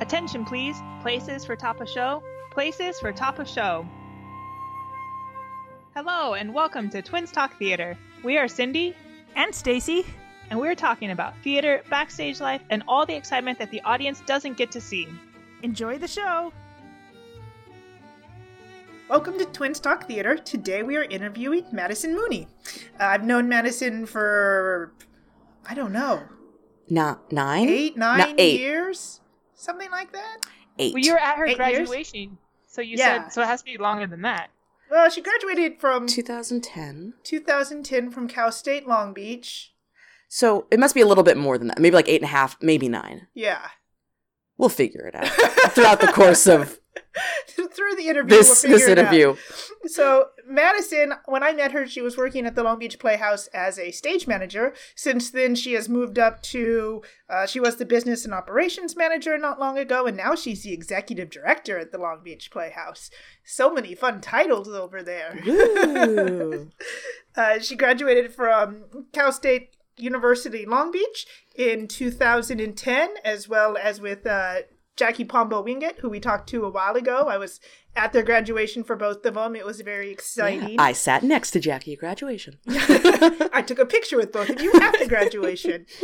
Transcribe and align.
Attention, 0.00 0.44
please. 0.44 0.76
Places 1.02 1.44
for 1.44 1.56
top 1.56 1.80
of 1.80 1.88
show. 1.88 2.22
Places 2.50 2.98
for 3.00 3.12
top 3.12 3.38
of 3.38 3.48
show. 3.48 3.86
Hello, 5.94 6.34
and 6.34 6.54
welcome 6.54 6.88
to 6.90 7.02
Twins 7.02 7.32
Talk 7.32 7.58
Theater. 7.58 7.96
We 8.22 8.38
are 8.38 8.48
Cindy, 8.48 8.94
And 9.34 9.54
Stacy. 9.54 10.04
and 10.50 10.58
we're 10.58 10.74
talking 10.74 11.10
about 11.10 11.34
theater, 11.42 11.82
backstage 11.90 12.40
life, 12.40 12.62
and 12.70 12.82
all 12.88 13.04
the 13.04 13.14
excitement 13.16 13.58
that 13.58 13.70
the 13.70 13.80
audience 13.82 14.22
doesn't 14.26 14.56
get 14.56 14.70
to 14.72 14.80
see. 14.80 15.08
Enjoy 15.62 15.98
the 15.98 16.08
show. 16.08 16.52
Welcome 19.10 19.38
to 19.38 19.44
Twins 19.46 19.80
Talk 19.80 20.06
Theater. 20.06 20.36
Today 20.36 20.82
we 20.82 20.96
are 20.96 21.04
interviewing 21.04 21.64
Madison 21.72 22.14
Mooney. 22.14 22.46
Uh, 23.00 23.04
I've 23.04 23.24
known 23.24 23.48
Madison 23.48 24.06
for, 24.06 24.92
I 25.68 25.74
don't 25.74 25.92
know, 25.92 26.22
Not 26.88 27.32
nine? 27.32 27.68
eight, 27.68 27.96
nine 27.96 28.18
Not 28.18 28.34
eight. 28.38 28.60
years? 28.60 29.20
Something 29.58 29.90
like 29.90 30.12
that? 30.12 30.38
Eight. 30.78 30.94
Well, 30.94 31.02
you 31.02 31.12
were 31.12 31.18
at 31.18 31.36
her 31.36 31.44
Eight 31.46 31.58
years? 31.58 31.88
graduation, 31.88 32.38
so 32.68 32.80
you 32.80 32.96
Yeah. 32.96 33.24
said 33.24 33.32
so 33.32 33.42
it 33.42 33.46
has 33.46 33.60
to 33.60 33.64
be 33.64 33.76
longer 33.76 34.06
than 34.06 34.22
that. 34.22 34.50
Well, 34.90 35.10
she 35.10 35.20
graduated 35.20 35.80
from 35.80 36.06
2010. 36.06 37.14
2010 37.24 38.10
from 38.10 38.28
Cal 38.28 38.50
State 38.52 38.86
Long 38.86 39.12
Beach. 39.12 39.74
So 40.28 40.66
it 40.70 40.78
must 40.78 40.94
be 40.94 41.00
a 41.00 41.06
little 41.06 41.24
bit 41.24 41.36
more 41.36 41.58
than 41.58 41.68
that. 41.68 41.78
Maybe 41.78 41.96
like 41.96 42.08
eight 42.08 42.20
and 42.22 42.28
a 42.28 42.32
half, 42.32 42.56
maybe 42.62 42.88
nine. 42.88 43.26
Yeah. 43.34 43.68
We'll 44.56 44.68
figure 44.68 45.06
it 45.06 45.14
out 45.14 45.26
throughout 45.72 46.00
the 46.00 46.06
course 46.12 46.46
of 46.46 46.78
Through 47.48 47.96
the 47.96 48.08
interview, 48.08 48.36
this 48.36 48.48
we'll 48.48 48.56
figure 48.56 48.78
this 48.78 48.88
interview. 48.88 49.36
So, 49.86 50.28
Madison, 50.46 51.14
when 51.26 51.42
I 51.42 51.52
met 51.52 51.72
her, 51.72 51.86
she 51.86 52.00
was 52.00 52.16
working 52.16 52.46
at 52.46 52.54
the 52.54 52.62
Long 52.62 52.78
Beach 52.78 52.98
Playhouse 52.98 53.46
as 53.48 53.78
a 53.78 53.90
stage 53.90 54.26
manager. 54.26 54.74
Since 54.94 55.30
then, 55.30 55.54
she 55.54 55.72
has 55.74 55.88
moved 55.88 56.18
up 56.18 56.42
to, 56.44 57.02
uh, 57.28 57.46
she 57.46 57.60
was 57.60 57.76
the 57.76 57.84
business 57.84 58.24
and 58.24 58.34
operations 58.34 58.96
manager 58.96 59.36
not 59.38 59.60
long 59.60 59.78
ago, 59.78 60.06
and 60.06 60.16
now 60.16 60.34
she's 60.34 60.62
the 60.62 60.72
executive 60.72 61.30
director 61.30 61.78
at 61.78 61.92
the 61.92 61.98
Long 61.98 62.20
Beach 62.22 62.50
Playhouse. 62.50 63.10
So 63.44 63.72
many 63.72 63.94
fun 63.94 64.20
titles 64.20 64.68
over 64.68 65.02
there. 65.02 65.38
Uh, 67.36 67.60
she 67.60 67.76
graduated 67.76 68.34
from 68.34 69.06
Cal 69.12 69.30
State 69.30 69.76
University 69.96 70.66
Long 70.66 70.90
Beach 70.90 71.26
in 71.54 71.86
2010, 71.86 73.10
as 73.24 73.48
well 73.48 73.76
as 73.76 74.00
with 74.00 74.26
uh, 74.26 74.62
Jackie 74.98 75.24
Pombo 75.24 75.62
Wingate, 75.62 75.98
who 76.00 76.10
we 76.10 76.18
talked 76.18 76.48
to 76.50 76.64
a 76.64 76.70
while 76.70 76.96
ago. 76.96 77.26
I 77.28 77.38
was 77.38 77.60
at 77.94 78.12
their 78.12 78.24
graduation 78.24 78.82
for 78.82 78.96
both 78.96 79.24
of 79.24 79.34
them. 79.34 79.54
It 79.54 79.64
was 79.64 79.80
very 79.80 80.10
exciting. 80.10 80.78
I 80.78 80.92
sat 80.92 81.22
next 81.22 81.52
to 81.52 81.60
Jackie 81.60 81.92
at 81.92 82.00
graduation. 82.00 82.58
I 82.68 83.62
took 83.66 83.78
a 83.78 83.86
picture 83.86 84.16
with 84.16 84.32
both 84.32 84.50
of 84.50 84.60
you 84.60 84.72
after 84.74 85.06
graduation. 85.06 85.86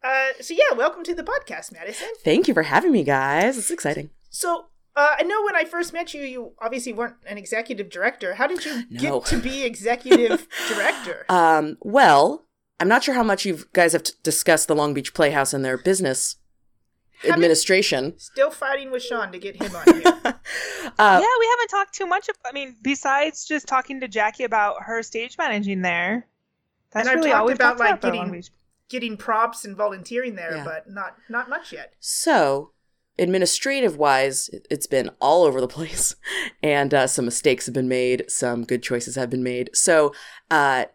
Uh, 0.00 0.28
so 0.40 0.54
yeah, 0.54 0.76
welcome 0.76 1.02
to 1.02 1.12
the 1.12 1.24
podcast, 1.24 1.72
Madison. 1.72 2.06
Thank 2.22 2.46
you 2.46 2.54
for 2.54 2.62
having 2.62 2.92
me, 2.92 3.02
guys. 3.02 3.58
It's 3.58 3.72
exciting. 3.72 4.10
So 4.30 4.66
uh, 4.94 5.16
I 5.18 5.24
know 5.24 5.42
when 5.42 5.56
I 5.56 5.64
first 5.64 5.92
met 5.92 6.14
you, 6.14 6.22
you 6.22 6.52
obviously 6.60 6.92
weren't 6.92 7.16
an 7.26 7.36
executive 7.36 7.90
director. 7.90 8.34
How 8.36 8.46
did 8.46 8.64
you 8.64 8.84
No. 8.90 9.18
get 9.18 9.24
to 9.30 9.38
be 9.38 9.64
executive 9.64 10.46
director? 10.68 11.26
Um, 11.28 11.78
well, 11.80 12.46
I'm 12.78 12.86
not 12.86 13.02
sure 13.02 13.14
how 13.14 13.24
much 13.24 13.44
you 13.44 13.64
guys 13.72 13.92
have 13.92 14.04
t- 14.04 14.12
discussed 14.22 14.68
the 14.68 14.76
Long 14.76 14.94
Beach 14.94 15.14
Playhouse 15.14 15.52
and 15.52 15.64
their 15.64 15.76
business 15.76 16.36
administration. 17.24 18.18
Still 18.18 18.50
fighting 18.50 18.90
with 18.90 19.02
Sean 19.02 19.32
to 19.32 19.38
get 19.38 19.56
him 19.56 19.74
on 19.74 19.84
here. 20.00 20.34
Uh, 20.98 21.20
yeah, 21.22 21.28
we 21.38 21.46
haven't 21.50 21.68
talked 21.68 21.94
too 21.94 22.06
much. 22.06 22.28
Of, 22.28 22.36
I 22.44 22.50
mean, 22.52 22.74
besides 22.82 23.44
just 23.44 23.68
talking 23.68 24.00
to 24.00 24.08
Jackie 24.08 24.42
about 24.44 24.82
her 24.84 25.02
stage 25.02 25.36
managing 25.38 25.82
there. 25.82 26.26
That's 26.90 27.06
And 27.06 27.10
I've 27.10 27.16
really 27.18 27.30
talked 27.30 27.40
all 27.40 27.46
we've 27.46 27.54
about, 27.56 27.68
talked 27.78 27.80
like, 27.80 27.90
about 27.90 28.30
getting- 28.30 28.44
Getting 28.88 29.16
props 29.18 29.64
and 29.66 29.76
volunteering 29.76 30.34
there, 30.34 30.56
Yeah. 30.56 30.64
but 30.64 30.90
not 30.90 31.16
not 31.28 31.50
much 31.50 31.72
yet. 31.74 31.92
So, 32.00 32.72
administrative 33.18 33.96
wise, 33.98 34.48
it- 34.48 34.66
it's 34.70 34.86
been 34.86 35.10
all 35.20 35.44
over 35.44 35.60
the 35.60 35.68
place, 35.78 36.16
and 36.62 36.94
uh, 36.94 37.06
some 37.06 37.26
mistakes 37.26 37.66
have 37.66 37.74
been 37.74 37.88
made, 37.88 38.24
some 38.28 38.64
good 38.64 38.82
choices 38.82 39.14
have 39.16 39.28
been 39.28 39.42
made. 39.42 39.68
So, 39.74 40.14
uh, 40.50 40.86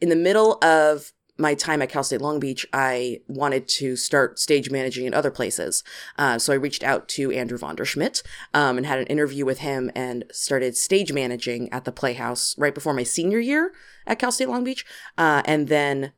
in 0.00 0.10
the 0.10 0.16
middle 0.16 0.62
of 0.62 1.12
my 1.42 1.54
time 1.54 1.82
at 1.82 1.90
Cal 1.90 2.02
State 2.02 2.22
Long 2.22 2.40
Beach, 2.40 2.66
I 2.72 3.20
wanted 3.26 3.68
to 3.68 3.96
start 3.96 4.38
stage 4.38 4.70
managing 4.70 5.04
in 5.04 5.12
other 5.12 5.30
places. 5.30 5.84
Uh, 6.16 6.38
so 6.38 6.52
I 6.52 6.56
reached 6.56 6.82
out 6.82 7.08
to 7.10 7.30
Andrew 7.32 7.58
Vonderschmidt 7.58 8.22
um, 8.54 8.78
and 8.78 8.86
had 8.86 8.98
an 8.98 9.06
interview 9.08 9.44
with 9.44 9.58
him 9.58 9.90
and 9.94 10.24
started 10.32 10.76
stage 10.76 11.12
managing 11.12 11.70
at 11.72 11.84
the 11.84 11.92
Playhouse 11.92 12.56
right 12.56 12.74
before 12.74 12.94
my 12.94 13.02
senior 13.02 13.40
year 13.40 13.72
at 14.06 14.18
Cal 14.18 14.32
State 14.32 14.48
Long 14.48 14.64
Beach. 14.64 14.86
Uh, 15.18 15.42
and 15.44 15.68
then 15.68 16.12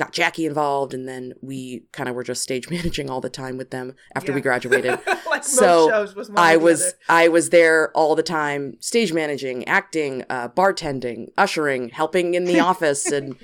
got 0.00 0.12
Jackie 0.12 0.46
involved, 0.46 0.94
and 0.94 1.06
then 1.06 1.34
we 1.42 1.84
kind 1.92 2.08
of 2.08 2.14
were 2.14 2.24
just 2.24 2.42
stage 2.42 2.70
managing 2.70 3.10
all 3.10 3.20
the 3.20 3.28
time 3.28 3.58
with 3.58 3.70
them 3.70 3.94
after 4.16 4.32
we 4.32 4.40
graduated. 4.48 4.98
like 5.28 5.44
So, 5.44 6.06
was 6.16 6.30
I 6.34 6.56
was 6.56 6.82
other. 6.82 6.92
I 7.08 7.28
was 7.28 7.50
there 7.50 7.92
all 7.92 8.16
the 8.16 8.22
time, 8.22 8.78
stage 8.80 9.12
managing, 9.12 9.68
acting, 9.68 10.24
uh, 10.30 10.48
bartending, 10.48 11.28
ushering, 11.36 11.90
helping 11.90 12.34
in 12.34 12.44
the 12.44 12.60
office, 12.70 13.06
and 13.06 13.36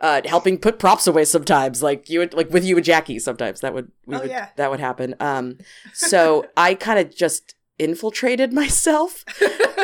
uh, 0.00 0.20
helping 0.24 0.58
put 0.58 0.78
props 0.78 1.06
away. 1.06 1.24
Sometimes, 1.24 1.82
like 1.82 2.08
you 2.10 2.18
would, 2.20 2.34
like 2.34 2.50
with 2.50 2.64
you 2.64 2.76
and 2.76 2.84
Jackie. 2.84 3.18
Sometimes 3.18 3.60
that 3.60 3.74
would, 3.74 3.90
we 4.06 4.16
Oh, 4.16 4.20
would 4.20 4.30
yeah. 4.30 4.48
that 4.56 4.70
would 4.70 4.80
happen. 4.80 5.14
Um, 5.20 5.58
so 5.92 6.46
I 6.56 6.74
kind 6.74 6.98
of 6.98 7.14
just 7.14 7.54
infiltrated 7.78 8.52
myself, 8.62 9.24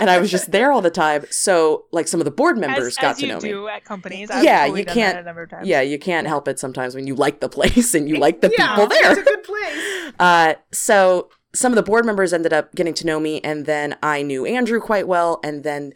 and 0.01 0.09
I 0.11 0.19
was 0.21 0.31
just 0.31 0.53
there 0.53 0.71
all 0.73 0.81
the 0.83 0.91
time. 0.91 1.25
So 1.31 1.87
like 1.91 2.07
some 2.09 2.21
of 2.21 2.25
the 2.25 2.31
board 2.31 2.57
members 2.59 2.87
as, 2.87 2.97
got 2.97 3.11
as 3.13 3.17
to 3.19 3.27
you 3.27 3.33
know 3.33 3.41
do 3.41 3.65
me. 3.65 3.71
at 3.71 3.85
companies. 3.85 4.31
I've 4.31 4.45
Yeah, 4.45 4.61
totally 4.63 4.81
you 4.81 4.85
done 4.87 4.95
can't- 4.95 5.15
That 5.17 5.21
a 5.23 5.25
number 5.25 5.43
of 5.43 5.51
times. 5.51 5.67
Yeah, 5.69 5.81
you 5.81 5.99
can't 5.99 6.27
help 6.27 6.47
it 6.49 6.59
sometimes 6.59 6.95
when 6.95 7.07
you 7.07 7.15
like 7.15 7.41
the 7.41 7.49
place 7.49 7.95
and 7.95 8.09
you 8.09 8.17
like 8.17 8.41
the 8.41 8.53
yeah, 8.57 8.75
people 8.77 8.87
there. 8.89 9.11
It's 9.13 9.21
a 9.21 9.25
good 9.25 9.43
place. 9.45 9.97
Uh, 10.19 10.55
so 10.71 11.31
some 11.55 11.73
of 11.73 11.77
the 11.77 11.83
board 11.83 12.05
members 12.05 12.33
ended 12.33 12.53
up 12.53 12.75
getting 12.75 12.93
to 12.95 13.07
know 13.07 13.19
me, 13.19 13.41
and 13.41 13.65
then 13.65 13.97
I 14.03 14.23
knew 14.23 14.45
Andrew 14.45 14.81
quite 14.81 15.09
well, 15.09 15.41
and 15.43 15.63
then 15.65 15.95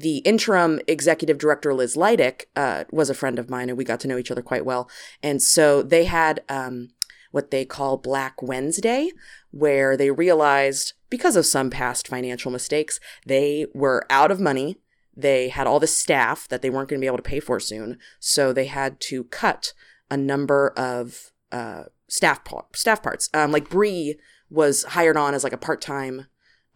the 0.00 0.18
interim 0.18 0.80
executive 0.86 1.38
director 1.38 1.74
Liz 1.74 1.96
Leidick 1.96 2.44
uh, 2.56 2.84
was 2.90 3.10
a 3.10 3.14
friend 3.14 3.38
of 3.38 3.50
mine, 3.50 3.68
and 3.68 3.76
we 3.76 3.84
got 3.84 4.00
to 4.00 4.08
know 4.08 4.18
each 4.18 4.30
other 4.30 4.42
quite 4.42 4.64
well. 4.64 4.88
And 5.22 5.42
so 5.42 5.82
they 5.82 6.04
had 6.04 6.42
um, 6.48 6.88
what 7.30 7.50
they 7.50 7.64
call 7.64 7.96
Black 7.96 8.42
Wednesday, 8.42 9.10
where 9.50 9.96
they 9.96 10.10
realized 10.10 10.94
because 11.10 11.36
of 11.36 11.46
some 11.46 11.70
past 11.70 12.08
financial 12.08 12.50
mistakes, 12.50 12.98
they 13.26 13.66
were 13.74 14.06
out 14.08 14.30
of 14.30 14.40
money. 14.40 14.76
They 15.16 15.48
had 15.48 15.66
all 15.66 15.80
the 15.80 15.86
staff 15.86 16.48
that 16.48 16.62
they 16.62 16.70
weren't 16.70 16.88
going 16.88 17.00
to 17.00 17.04
be 17.04 17.08
able 17.08 17.18
to 17.18 17.22
pay 17.22 17.40
for 17.40 17.60
soon, 17.60 17.98
so 18.18 18.52
they 18.52 18.66
had 18.66 19.00
to 19.02 19.24
cut 19.24 19.74
a 20.10 20.16
number 20.16 20.72
of 20.76 21.32
uh, 21.52 21.84
staff 22.08 22.44
pa- 22.44 22.66
staff 22.74 23.02
parts. 23.02 23.28
Um, 23.34 23.52
like 23.52 23.68
Bree 23.68 24.18
was 24.48 24.84
hired 24.84 25.16
on 25.16 25.34
as 25.34 25.44
like 25.44 25.52
a 25.52 25.58
part 25.58 25.80
time 25.80 26.26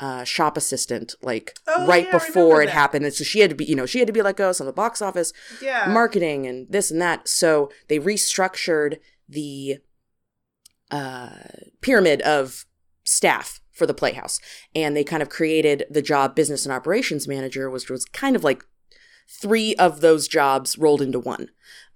uh, 0.04 0.22
shop 0.24 0.54
assistant, 0.56 1.14
like 1.22 1.46
Oh, 1.66 1.86
right 1.86 2.04
yeah, 2.06 2.18
before 2.18 2.62
it 2.62 2.66
that. 2.66 2.72
happened. 2.82 3.04
And 3.06 3.14
so 3.14 3.24
she 3.24 3.40
had 3.40 3.50
to 3.50 3.56
be, 3.56 3.64
you 3.64 3.76
know, 3.78 3.86
she 3.86 4.00
had 4.00 4.06
to 4.08 4.12
be 4.18 4.22
let 4.28 4.36
go. 4.36 4.52
Some 4.52 4.66
of 4.66 4.74
the 4.74 4.80
box 4.84 5.00
office, 5.00 5.32
Yeah. 5.62 5.86
marketing, 5.88 6.46
and 6.46 6.66
this 6.68 6.90
and 6.90 7.00
that. 7.00 7.26
So 7.28 7.70
they 7.88 7.98
restructured 7.98 8.98
the 9.28 9.78
uh, 10.90 11.30
pyramid 11.80 12.20
of 12.22 12.66
staff 13.04 13.60
for 13.72 13.86
the 13.86 13.94
Playhouse, 13.94 14.40
and 14.74 14.96
they 14.96 15.04
kind 15.04 15.22
of 15.22 15.28
created 15.28 15.84
the 15.90 16.02
job 16.02 16.34
business 16.34 16.64
and 16.66 16.72
operations 16.72 17.26
manager, 17.26 17.70
which 17.70 17.88
was 17.90 18.04
kind 18.04 18.36
of 18.36 18.44
like 18.44 18.62
three 19.28 19.74
of 19.76 20.00
those 20.00 20.28
jobs 20.28 20.76
rolled 20.78 21.00
into 21.02 21.18
one. 21.18 21.48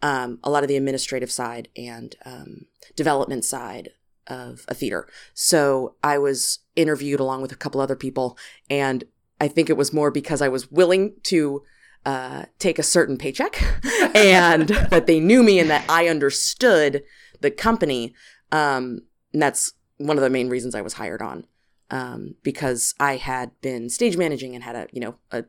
Um, 0.02 0.38
a 0.42 0.50
lot 0.50 0.62
of 0.64 0.68
the 0.68 0.76
administrative 0.76 1.30
side 1.30 1.68
and 1.76 2.16
um, 2.24 2.66
development 2.96 3.44
side 3.44 3.90
of 4.28 4.64
a 4.68 4.74
theater. 4.74 5.08
So 5.34 5.96
I 6.02 6.18
was 6.18 6.60
interviewed 6.76 7.20
along 7.20 7.42
with 7.42 7.52
a 7.52 7.56
couple 7.56 7.80
other 7.80 7.96
people, 7.96 8.38
and 8.70 9.04
I 9.40 9.48
think 9.48 9.68
it 9.68 9.76
was 9.76 9.92
more 9.92 10.10
because 10.10 10.40
I 10.40 10.48
was 10.48 10.70
willing 10.70 11.14
to 11.24 11.62
uh, 12.06 12.44
take 12.58 12.78
a 12.78 12.82
certain 12.82 13.18
paycheck 13.18 13.60
and 14.14 14.68
that 14.68 15.06
they 15.06 15.20
knew 15.20 15.42
me 15.42 15.58
and 15.58 15.68
that 15.70 15.88
I 15.88 16.08
understood 16.08 17.02
the 17.40 17.50
company. 17.50 18.14
Um, 18.52 19.00
and 19.32 19.42
that's 19.42 19.72
one 19.98 20.16
of 20.16 20.22
the 20.22 20.30
main 20.30 20.48
reasons 20.48 20.74
I 20.74 20.80
was 20.80 20.94
hired 20.94 21.20
on 21.20 21.44
um, 21.90 22.34
because 22.42 22.94
I 22.98 23.16
had 23.16 23.50
been 23.60 23.88
stage 23.90 24.16
managing 24.16 24.54
and 24.54 24.64
had 24.64 24.76
a 24.76 24.86
you 24.92 25.00
know 25.00 25.16
a 25.30 25.44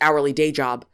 hourly 0.00 0.32
day 0.32 0.52
job, 0.52 0.84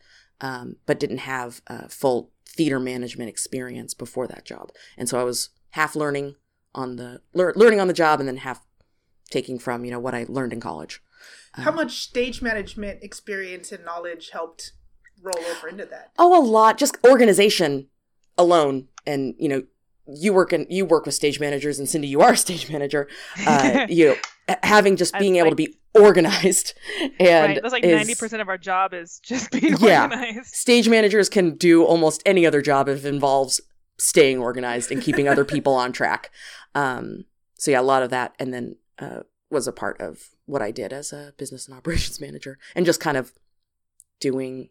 um, 0.40 0.76
but 0.87 1.00
didn't 1.00 1.19
have 1.19 1.61
uh, 1.66 1.88
full 1.88 2.31
theater 2.46 2.81
management 2.81 3.28
experience 3.28 3.94
before 3.94 4.26
that 4.28 4.44
job, 4.44 4.70
and 4.96 5.08
so 5.08 5.20
I 5.20 5.25
was 5.25 5.50
half 5.70 5.94
learning 5.94 6.37
on 6.78 6.96
the 6.96 7.20
lear- 7.34 7.52
learning 7.56 7.80
on 7.80 7.88
the 7.88 7.92
job, 7.94 8.20
and 8.20 8.28
then 8.28 8.38
half 8.38 8.64
taking 9.30 9.58
from 9.58 9.84
you 9.84 9.90
know 9.90 9.98
what 9.98 10.14
I 10.14 10.25
learned 10.28 10.52
in 10.52 10.60
college. 10.60 11.02
How 11.52 11.72
much 11.72 11.98
stage 12.02 12.40
management 12.40 13.02
experience 13.02 13.72
and 13.72 13.84
knowledge 13.84 14.30
helped 14.32 14.72
roll 15.20 15.44
over 15.50 15.69
into 15.69 15.84
that? 15.86 16.12
Oh, 16.19 16.40
a 16.40 16.44
lot. 16.44 16.78
Just 16.78 16.96
organization 17.04 17.88
alone, 18.36 18.86
and 19.06 19.34
you 19.38 19.48
know, 19.48 19.62
you 20.06 20.32
work 20.32 20.52
in 20.52 20.66
you 20.70 20.84
work 20.84 21.04
with 21.04 21.14
stage 21.14 21.40
managers, 21.40 21.78
and 21.78 21.88
Cindy, 21.88 22.08
you 22.08 22.20
are 22.20 22.32
a 22.32 22.36
stage 22.36 22.70
manager. 22.70 23.08
Uh, 23.46 23.86
you 23.90 24.08
know, 24.08 24.56
having 24.62 24.96
just 24.96 25.12
That's 25.12 25.22
being 25.22 25.36
able 25.36 25.48
like- 25.48 25.52
to 25.52 25.56
be 25.66 25.75
organized 25.94 26.75
and 27.19 27.52
right. 27.54 27.58
That's 27.60 27.72
like 27.72 27.82
is- 27.82 27.96
ninety 27.96 28.14
percent 28.14 28.40
of 28.40 28.48
our 28.48 28.58
job 28.58 28.94
is 28.94 29.19
just 29.20 29.50
being 29.50 29.76
Yeah. 29.80 30.02
organized. 30.04 30.54
Stage 30.54 30.88
managers 30.88 31.28
can 31.28 31.56
do 31.56 31.82
almost 31.84 32.22
any 32.25 32.46
other 32.46 32.62
job 32.62 32.88
if 32.88 33.04
it 33.04 33.08
involves 33.08 33.60
staying 33.98 34.38
organized 34.38 34.92
and 34.92 35.02
keeping 35.02 35.26
other 35.26 35.44
people 35.44 35.75
on 35.75 35.90
track. 35.92 36.30
Um, 36.75 37.25
so 37.55 37.70
yeah, 37.70 37.81
a 37.81 37.82
lot 37.82 38.03
of 38.03 38.11
that, 38.11 38.35
and 38.38 38.53
then 38.53 38.76
uh, 38.99 39.20
was 39.50 39.67
a 39.67 39.73
part 39.73 40.00
of 40.00 40.29
what 40.47 40.62
I 40.62 40.70
did 40.70 40.93
as 40.93 41.12
a 41.12 41.35
business 41.37 41.67
and 41.67 41.76
operations 41.79 42.20
manager, 42.20 42.59
and 42.75 42.87
just 42.87 43.00
kind 43.00 43.17
of 43.17 43.32
doing 44.20 44.70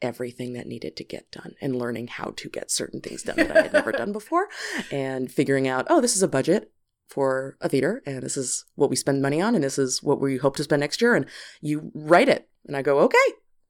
everything 0.00 0.52
that 0.54 0.66
needed 0.66 0.96
to 0.96 1.04
get 1.04 1.30
done 1.30 1.54
and 1.60 1.76
learning 1.76 2.08
how 2.08 2.32
to 2.36 2.48
get 2.48 2.70
certain 2.70 3.00
things 3.00 3.22
done 3.22 3.36
that 3.36 3.56
I 3.56 3.62
had 3.62 3.72
never 3.72 3.92
done 3.92 4.12
before, 4.12 4.48
and 4.90 5.30
figuring 5.30 5.68
out, 5.68 5.86
oh, 5.88 6.00
this 6.00 6.16
is 6.16 6.22
a 6.22 6.28
budget 6.28 6.72
for 7.08 7.56
a 7.60 7.68
theater, 7.68 8.02
and 8.06 8.22
this 8.22 8.36
is 8.36 8.64
what 8.74 8.90
we 8.90 8.96
spend 8.96 9.22
money 9.22 9.40
on, 9.40 9.54
and 9.54 9.62
this 9.62 9.78
is 9.78 10.02
what 10.02 10.20
we 10.20 10.38
hope 10.38 10.56
to 10.56 10.64
spend 10.64 10.80
next 10.80 11.00
year, 11.00 11.14
and 11.14 11.26
you 11.60 11.90
write 11.94 12.28
it, 12.28 12.48
and 12.66 12.76
I 12.76 12.82
go, 12.82 13.00
okay, 13.00 13.18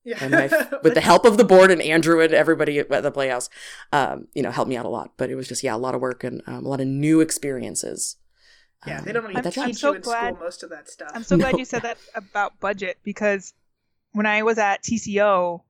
Yeah. 0.04 0.18
and 0.20 0.30
my, 0.32 0.46
with 0.82 0.94
the 0.94 1.00
help 1.00 1.24
of 1.24 1.36
the 1.36 1.44
board 1.44 1.70
and 1.70 1.80
Andrew 1.80 2.20
and 2.20 2.32
everybody 2.34 2.78
at 2.80 2.88
the 3.02 3.10
Playhouse, 3.10 3.48
um, 3.92 4.26
you 4.34 4.42
know, 4.42 4.50
helped 4.50 4.68
me 4.68 4.76
out 4.76 4.84
a 4.86 4.88
lot. 4.88 5.12
But 5.16 5.30
it 5.30 5.36
was 5.36 5.48
just 5.48 5.62
yeah, 5.62 5.74
a 5.74 5.78
lot 5.78 5.94
of 5.94 6.00
work 6.00 6.24
and 6.24 6.42
um, 6.46 6.64
a 6.64 6.68
lot 6.68 6.80
of 6.80 6.86
new 6.86 7.20
experiences. 7.20 8.16
yeah, 8.86 8.98
um, 8.98 9.04
they 9.04 9.12
don't 9.12 9.22
really 9.22 9.36
at 9.36 9.44
that 9.44 9.52
teach 9.52 9.62
time. 9.62 9.68
you 9.68 9.74
so 9.74 9.92
in 9.94 10.00
glad- 10.00 10.34
school 10.34 10.44
most 10.44 10.62
of 10.62 10.70
that 10.70 10.88
stuff. 10.88 11.10
I'm 11.14 11.22
so 11.24 11.36
glad 11.36 11.52
No. 11.52 11.58
you 11.58 11.64
said 11.64 11.82
that 11.82 11.98
about 12.14 12.58
budget 12.60 12.98
because 13.04 13.54
when 14.12 14.26
I 14.26 14.42
was 14.42 14.58
at 14.58 14.82
TCO, 14.82 15.62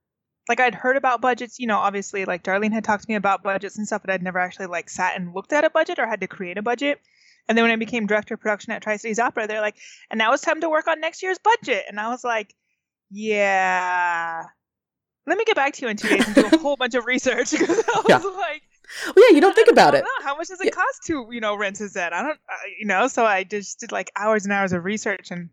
like 0.48 0.58
I'd 0.60 0.74
heard 0.74 0.96
about 0.96 1.20
budgets, 1.20 1.58
you 1.60 1.66
know, 1.66 1.78
obviously 1.78 2.24
like 2.24 2.42
Darlene 2.42 2.72
had 2.72 2.84
talked 2.84 3.04
to 3.04 3.08
me 3.10 3.14
about 3.14 3.42
budgets 3.42 3.76
and 3.78 3.86
stuff, 3.86 4.02
but 4.02 4.10
I'd 4.10 4.22
never 4.22 4.38
actually 4.38 4.66
like 4.66 4.90
sat 4.90 5.14
and 5.16 5.34
looked 5.34 5.52
at 5.52 5.64
a 5.64 5.70
budget 5.70 5.98
or 5.98 6.06
had 6.06 6.20
to 6.22 6.26
create 6.26 6.58
a 6.58 6.62
budget. 6.62 7.00
And 7.48 7.56
then 7.58 7.64
when 7.64 7.72
I 7.72 7.76
became 7.76 8.06
director 8.06 8.34
of 8.34 8.40
production 8.40 8.72
at 8.72 8.82
Tri 8.82 8.96
Cities 8.96 9.18
Opera, 9.18 9.46
they're 9.46 9.60
like, 9.60 9.76
and 10.10 10.18
now 10.18 10.32
it's 10.32 10.42
time 10.42 10.60
to 10.60 10.68
work 10.70 10.86
on 10.88 11.00
next 11.00 11.22
year's 11.22 11.38
budget. 11.38 11.84
And 11.88 11.98
I 12.00 12.08
was 12.08 12.22
like, 12.24 12.54
yeah. 13.12 14.44
Let 15.26 15.38
me 15.38 15.44
get 15.44 15.54
back 15.54 15.74
to 15.74 15.82
you 15.82 15.88
in 15.88 15.96
two 15.96 16.08
days 16.08 16.26
and 16.26 16.34
do 16.34 16.46
a 16.46 16.58
whole 16.58 16.76
bunch 16.76 16.94
of 16.94 17.06
research 17.06 17.52
because 17.52 17.78
I 17.78 17.96
was 17.96 18.04
Yeah. 18.08 18.16
like, 18.18 18.62
Well, 19.06 19.14
yeah, 19.30 19.34
you 19.36 19.40
don't 19.40 19.54
think 19.54 19.68
about 19.70 19.94
it. 19.94 20.02
know. 20.02 20.24
How 20.24 20.36
much 20.36 20.48
does 20.48 20.60
it 20.60 20.66
Yeah. 20.66 20.70
cost 20.72 21.04
to, 21.06 21.28
you 21.30 21.40
know, 21.40 21.54
rent 21.56 21.80
a 21.80 21.88
set? 21.88 22.12
I 22.12 22.22
don't, 22.22 22.32
uh, 22.48 22.66
you 22.78 22.86
know, 22.86 23.06
so 23.06 23.24
I 23.24 23.44
just 23.44 23.78
did 23.80 23.92
like 23.92 24.10
hours 24.16 24.44
and 24.44 24.52
hours 24.52 24.72
of 24.72 24.82
research 24.84 25.30
and 25.30 25.50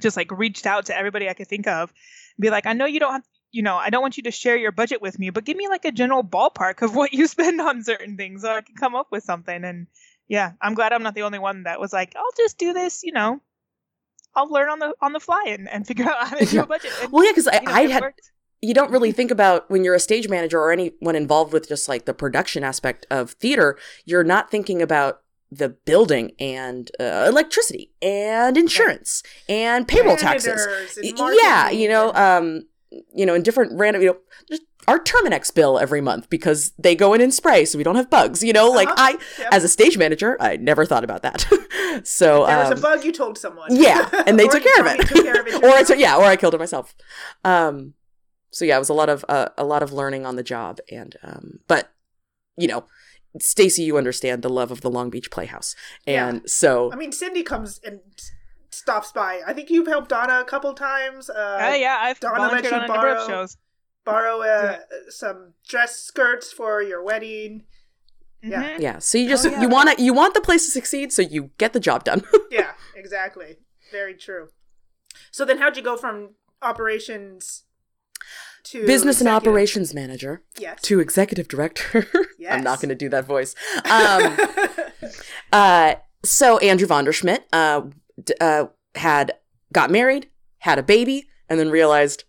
just 0.00 0.16
like 0.16 0.30
reached 0.30 0.64
out 0.66 0.86
to 0.86 0.96
everybody 0.96 1.28
I 1.28 1.34
could 1.34 1.46
think 1.48 1.66
of 1.66 1.90
and 1.90 2.42
be 2.42 2.48
like, 2.50 2.64
I 2.66 2.72
know 2.72 2.86
you 2.86 3.00
don't 3.00 3.12
have, 3.12 3.24
you 3.50 3.62
know, 3.62 3.76
I 3.76 3.90
don't 3.90 4.00
want 4.00 4.16
you 4.16 4.22
to 4.24 4.30
share 4.30 4.56
your 4.56 4.72
budget 4.72 5.02
with 5.02 5.18
me, 5.18 5.28
but 5.28 5.44
give 5.44 5.58
me 5.58 5.68
like 5.68 5.84
a 5.84 5.92
general 5.92 6.24
ballpark 6.24 6.80
of 6.80 6.96
what 6.96 7.12
you 7.12 7.26
spend 7.36 7.60
on 7.60 7.82
certain 7.84 8.16
things 8.16 8.40
so 8.42 8.50
I 8.50 8.62
can 8.62 8.76
come 8.76 8.94
up 8.94 9.08
with 9.12 9.24
something. 9.24 9.62
And 9.62 9.88
yeah, 10.26 10.52
I'm 10.62 10.72
glad 10.72 10.94
I'm 10.94 11.02
not 11.02 11.14
the 11.14 11.22
only 11.22 11.38
one 11.38 11.64
that 11.64 11.78
was 11.80 11.92
like, 11.92 12.14
I'll 12.16 12.32
just 12.38 12.56
do 12.56 12.72
this, 12.72 13.02
you 13.02 13.12
know, 13.12 13.42
I'll 14.34 14.50
learn 14.50 14.68
on 14.70 14.78
the 14.78 14.94
on 15.00 15.12
the 15.12 15.20
fly 15.20 15.44
and, 15.46 15.68
and 15.68 15.86
figure 15.86 16.06
out 16.10 16.28
how 16.28 16.36
to 16.36 16.44
do 16.44 16.60
a 16.62 16.66
budget. 16.66 16.92
And, 17.02 17.12
Well, 17.12 17.24
yeah, 17.24 17.32
because 17.32 17.48
I, 17.48 17.56
you 17.56 17.62
know, 17.62 17.72
I 17.72 17.80
had 17.88 18.02
worked. 18.02 18.30
you 18.60 18.74
don't 18.74 18.90
really 18.90 19.12
think 19.12 19.30
about 19.30 19.70
when 19.70 19.84
you're 19.84 19.94
a 19.94 20.00
stage 20.00 20.28
manager 20.28 20.58
or 20.60 20.72
anyone 20.72 21.16
involved 21.16 21.52
with 21.52 21.68
just 21.68 21.88
like 21.88 22.04
the 22.04 22.14
production 22.14 22.64
aspect 22.64 23.06
of 23.10 23.32
theater, 23.32 23.78
you're 24.04 24.24
not 24.24 24.50
thinking 24.50 24.80
about 24.82 25.20
the 25.50 25.68
building 25.68 26.32
and 26.38 26.90
uh, 26.98 27.26
electricity 27.28 27.92
and 28.00 28.56
insurance 28.56 29.22
and 29.50 29.86
payroll 29.86 30.16
taxes. 30.16 30.66
And 30.96 31.18
yeah 31.42 31.68
you 31.68 31.88
know 31.90 32.10
um 32.14 32.64
you 33.14 33.24
know 33.26 33.34
in 33.34 33.42
different 33.42 33.72
random 33.78 34.02
you 34.02 34.08
know 34.08 34.16
just 34.48 34.62
our 34.88 34.98
Terminix 34.98 35.54
bill 35.54 35.78
every 35.78 36.00
month 36.00 36.28
because 36.28 36.72
they 36.78 36.94
go 36.96 37.14
in 37.14 37.20
and 37.20 37.32
spray 37.32 37.64
so 37.64 37.78
we 37.78 37.84
don't 37.84 37.94
have 37.96 38.10
bugs 38.10 38.42
you 38.42 38.52
know? 38.52 38.68
Like 38.70 38.88
Uh-huh. 38.88 38.96
i 38.98 39.10
Yep. 39.38 39.48
as 39.52 39.64
a 39.64 39.68
stage 39.68 39.96
manager 39.96 40.36
i 40.40 40.56
never 40.56 40.84
thought 40.84 41.04
about 41.04 41.22
that. 41.22 41.46
So 42.04 42.46
there 42.46 42.56
was 42.58 42.72
um, 42.72 42.78
a 42.78 42.80
bug, 42.80 43.04
you 43.04 43.12
told 43.12 43.36
someone. 43.38 43.68
yeah 43.74 44.08
and 44.26 44.38
they 44.40 44.48
took 44.54 44.62
care 44.62 44.80
of 44.80 44.86
it, 44.86 45.06
took 45.06 45.22
care 45.24 45.40
of 45.40 45.46
it 45.46 45.54
or 45.64 45.68
i 45.70 45.82
took 45.82 45.98
yeah 45.98 46.16
or 46.16 46.24
i 46.24 46.36
killed 46.36 46.54
it 46.54 46.58
myself. 46.58 46.94
Um 47.44 47.94
so 48.50 48.64
yeah 48.64 48.76
it 48.76 48.78
was 48.80 48.88
a 48.88 48.94
lot 48.94 49.08
of 49.08 49.24
uh, 49.28 49.48
a 49.58 49.64
lot 49.64 49.82
of 49.82 49.92
learning 49.92 50.24
on 50.26 50.36
the 50.36 50.42
job 50.42 50.78
and 50.90 51.16
um 51.22 51.58
but 51.68 51.92
you 52.56 52.66
know 52.68 52.84
Stacy, 53.38 53.82
you 53.82 53.96
understand 53.96 54.42
the 54.42 54.50
love 54.50 54.70
of 54.70 54.82
the 54.82 54.90
Long 54.90 55.08
Beach 55.08 55.30
Playhouse, 55.30 55.74
and 56.06 56.42
so 56.50 56.92
I 56.92 56.96
mean, 56.96 57.12
Cindy 57.12 57.42
comes 57.42 57.80
and 57.82 58.00
stops 58.74 59.12
by. 59.12 59.40
I 59.46 59.52
think 59.52 59.70
you've 59.70 59.86
helped 59.86 60.08
Donna 60.08 60.40
a 60.40 60.44
couple 60.44 60.72
times. 60.74 61.28
Uh, 61.30 61.58
Oh, 61.60 61.74
yeah, 61.74 61.98
I've 62.00 62.20
Donna 62.20 62.48
let 62.52 62.64
you 62.64 62.70
on 62.70 62.84
a 62.84 62.86
number 62.86 63.08
of 63.08 63.16
borrow- 63.18 63.28
shows. 63.28 63.56
Borrow 64.04 64.40
uh, 64.42 64.78
some 65.08 65.54
dress 65.68 66.00
skirts 66.00 66.52
for 66.52 66.82
your 66.82 67.02
wedding. 67.02 67.64
Yeah. 68.42 68.62
Mhm. 68.64 68.80
yeah, 68.80 68.98
so 68.98 69.18
you 69.18 69.28
just 69.28 69.46
Oh, 69.46 69.50
yeah. 69.50 69.60
you 69.62 69.68
want 69.68 69.96
to 69.96 70.02
you 70.02 70.12
want 70.12 70.34
the 70.34 70.40
place 70.40 70.64
to 70.64 70.72
succeed, 70.72 71.12
so 71.12 71.22
you 71.22 71.50
get 71.58 71.72
the 71.72 71.78
job 71.78 72.02
done. 72.02 72.22
yeah, 72.50 72.72
exactly. 72.96 73.58
Very 73.92 74.14
true. 74.14 74.48
So 75.30 75.44
then, 75.44 75.58
how'd 75.58 75.76
you 75.76 75.82
go 75.84 75.96
from 75.96 76.30
operations 76.60 77.62
to 78.64 78.84
business 78.86 79.20
and 79.20 79.28
operations 79.28 79.94
manager 79.94 80.42
Yes. 80.58 80.80
to 80.82 80.98
executive 80.98 81.46
director. 81.46 82.06
yes. 82.38 82.52
I'm 82.54 82.64
not 82.64 82.80
going 82.80 82.88
to 82.88 82.94
do 82.96 83.08
that 83.10 83.24
voice. 83.26 83.54
Um, 83.88 84.36
uh, 85.52 85.94
so 86.24 86.58
Andrew 86.58 86.86
Vonderschmidt 86.86 87.40
uh, 87.52 87.80
d- 87.80 87.92
uh, 88.40 88.66
had 88.94 89.32
got 89.72 89.90
married, 89.90 90.28
had 90.58 90.78
a 90.78 90.82
baby, 90.82 91.26
and 91.48 91.58
then 91.58 91.70
realized 91.70 92.24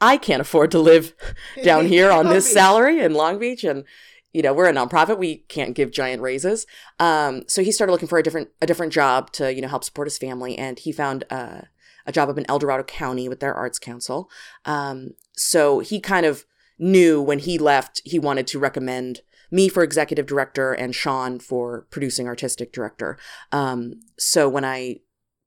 I 0.00 0.16
can't 0.16 0.40
afford 0.40 0.70
to 0.72 0.78
live 0.78 1.14
down 1.64 1.86
here 1.86 2.10
on 2.10 2.26
this 2.26 2.46
Beach. 2.46 2.54
salary 2.54 3.00
in 3.00 3.14
Long 3.14 3.38
Beach, 3.38 3.64
and 3.64 3.84
you 4.32 4.42
know 4.42 4.52
we're 4.52 4.68
a 4.68 4.72
nonprofit. 4.72 5.18
We 5.18 5.38
can't 5.48 5.74
give 5.74 5.90
giant 5.90 6.22
raises. 6.22 6.66
Um, 6.98 7.42
so 7.48 7.62
he 7.62 7.72
started 7.72 7.92
looking 7.92 8.08
for 8.08 8.18
a 8.18 8.22
different 8.22 8.48
a 8.60 8.66
different 8.66 8.92
job 8.92 9.32
to 9.32 9.52
you 9.52 9.60
know 9.60 9.68
help 9.68 9.84
support 9.84 10.06
his 10.06 10.18
family, 10.18 10.56
and 10.56 10.78
he 10.78 10.92
found 10.92 11.24
uh, 11.30 11.62
a 12.06 12.12
job 12.12 12.28
up 12.28 12.38
in 12.38 12.46
El 12.48 12.58
Dorado 12.58 12.84
County 12.84 13.28
with 13.28 13.40
their 13.40 13.54
arts 13.54 13.78
council. 13.78 14.30
Um, 14.64 15.10
so 15.36 15.80
he 15.80 16.00
kind 16.00 16.26
of 16.26 16.44
knew 16.78 17.20
when 17.20 17.40
he 17.40 17.58
left 17.58 18.00
he 18.04 18.18
wanted 18.18 18.46
to 18.46 18.58
recommend 18.58 19.20
me 19.50 19.68
for 19.68 19.82
executive 19.82 20.26
director 20.26 20.72
and 20.72 20.94
Sean 20.94 21.38
for 21.38 21.86
producing 21.90 22.26
artistic 22.28 22.72
director. 22.72 23.18
Um, 23.50 24.00
so 24.18 24.48
when 24.48 24.64
I 24.64 25.00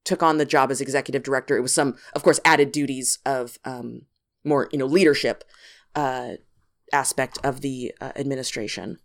took 0.03 0.23
on 0.23 0.37
the 0.37 0.45
job 0.45 0.71
as 0.71 0.81
executive 0.81 1.23
director, 1.23 1.57
it 1.57 1.61
was 1.61 1.73
some, 1.73 1.95
of 2.13 2.23
course, 2.23 2.39
added 2.43 2.71
duties 2.71 3.19
of 3.25 3.59
um, 3.65 4.03
more, 4.43 4.69
you 4.71 4.77
know, 4.77 4.85
leadership 4.85 5.43
uh, 5.95 6.33
aspect 6.91 7.37
of 7.43 7.61
the 7.61 7.93
uh, 8.01 8.11
administration, 8.15 8.97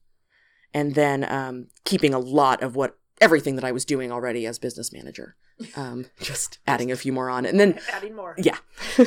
and 0.73 0.95
then 0.95 1.25
um, 1.25 1.69
keeping 1.85 2.15
a 2.15 2.19
lot 2.19 2.63
of 2.63 2.77
what 2.77 2.99
everything 3.21 3.57
that 3.57 3.65
I 3.65 3.73
was 3.73 3.85
doing 3.85 4.13
already 4.13 4.47
as 4.47 4.59
business 4.59 4.93
manager, 4.93 5.37
um, 5.77 6.07
just 6.21 6.59
adding 6.67 6.91
a 6.91 6.97
few 6.97 7.13
more 7.13 7.31
on, 7.31 7.47
and 7.47 7.59
then 7.61 7.79
Adding 7.93 8.15
more. 8.15 8.35
yeah. 8.39 8.59
uh, 8.99 9.07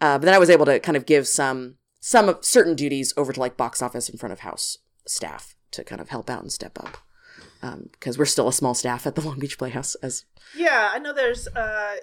but 0.00 0.22
then 0.22 0.34
I 0.34 0.38
was 0.38 0.50
able 0.50 0.66
to 0.66 0.80
kind 0.80 0.96
of 0.96 1.06
give 1.06 1.26
some 1.26 1.76
some 2.00 2.28
of 2.28 2.44
certain 2.44 2.74
duties 2.76 3.12
over 3.16 3.32
to 3.32 3.40
like 3.40 3.56
box 3.56 3.82
office 3.82 4.08
and 4.08 4.20
front 4.20 4.32
of 4.32 4.40
house 4.40 4.78
staff 5.06 5.56
to 5.72 5.82
kind 5.82 6.00
of 6.00 6.08
help 6.08 6.30
out 6.30 6.42
and 6.42 6.52
step 6.52 6.78
up 6.78 6.98
because 7.92 8.18
we're 8.18 8.24
still 8.24 8.48
a 8.48 8.52
small 8.52 8.74
staff 8.74 9.06
at 9.06 9.14
the 9.14 9.20
Long 9.26 9.38
Beach 9.38 9.58
Playhouse. 9.58 9.94
As 9.96 10.24
Yeah, 10.54 10.90
I 10.92 10.98
know 10.98 11.12
there's 11.12 11.46
uh, 11.48 11.96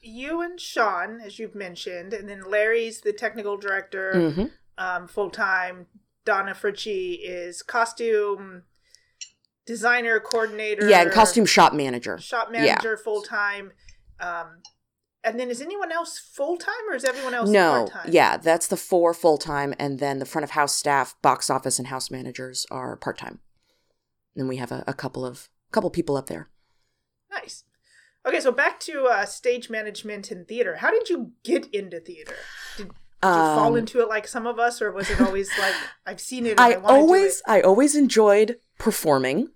you 0.00 0.40
and 0.42 0.60
Sean, 0.60 1.20
as 1.20 1.38
you've 1.38 1.54
mentioned, 1.54 2.12
and 2.12 2.28
then 2.28 2.42
Larry's 2.48 3.00
the 3.00 3.12
technical 3.12 3.56
director 3.56 4.12
Mhm. 4.14 4.50
um, 4.78 5.08
full 5.08 5.30
time. 5.30 5.86
Donna 6.24 6.52
Fritchie 6.54 7.18
is 7.22 7.62
costume 7.62 8.64
designer, 9.66 10.20
coordinator. 10.20 10.88
yeah, 10.88 11.02
and 11.02 11.10
costume 11.12 11.46
shop 11.46 11.72
manager. 11.72 12.18
shop 12.18 12.50
manager 12.50 12.96
full 12.96 13.22
time. 13.22 13.72
Um, 14.20 14.62
and 15.24 15.38
then 15.38 15.50
is 15.50 15.60
anyone 15.60 15.90
else 15.92 16.18
full 16.18 16.56
time 16.56 16.74
or 16.88 16.94
is 16.94 17.04
everyone 17.04 17.34
else 17.34 17.50
No, 17.50 17.86
part 17.86 17.90
time? 18.04 18.12
yeah, 18.12 18.36
that's 18.36 18.66
the 18.66 18.76
four 18.76 19.12
full 19.12 19.36
time, 19.38 19.74
and 19.78 19.98
then 19.98 20.18
the 20.20 20.24
front 20.24 20.44
of 20.44 20.50
house 20.50 20.74
staff, 20.74 21.14
box 21.22 21.50
office, 21.50 21.78
and 21.78 21.88
house 21.88 22.10
managers 22.10 22.66
are 22.70 22.96
part 22.96 23.18
time. 23.18 23.40
And 24.38 24.44
then 24.44 24.48
we 24.48 24.58
have 24.58 24.70
a, 24.70 24.84
a 24.86 24.94
couple 24.94 25.26
of 25.26 25.48
couple 25.72 25.90
people 25.90 26.16
up 26.16 26.28
there. 26.28 26.48
Nice. 27.28 27.64
Okay, 28.24 28.38
so 28.38 28.52
back 28.52 28.78
to 28.80 29.06
uh, 29.06 29.26
stage 29.26 29.68
management 29.68 30.30
and 30.30 30.46
theater. 30.46 30.76
How 30.76 30.92
did 30.92 31.08
you 31.10 31.32
get 31.42 31.66
into 31.74 31.98
theater? 31.98 32.36
Did, 32.76 32.86
did 32.86 32.92
you 32.92 32.94
fall 33.20 33.72
Um, 33.72 33.76
into 33.76 34.00
it 34.00 34.08
like 34.08 34.28
some 34.28 34.46
of 34.46 34.60
us, 34.60 34.80
or 34.80 34.92
was 34.92 35.10
it 35.10 35.20
always 35.20 35.50
like 35.58 35.74
I've 36.06 36.20
seen 36.20 36.46
it? 36.46 36.50
And 36.50 36.60
I, 36.60 36.70
I 36.74 36.74
always 36.76 37.38
do 37.38 37.52
I 37.52 37.62
always 37.62 37.96
enjoyed 37.96 38.60
performing. 38.78 39.48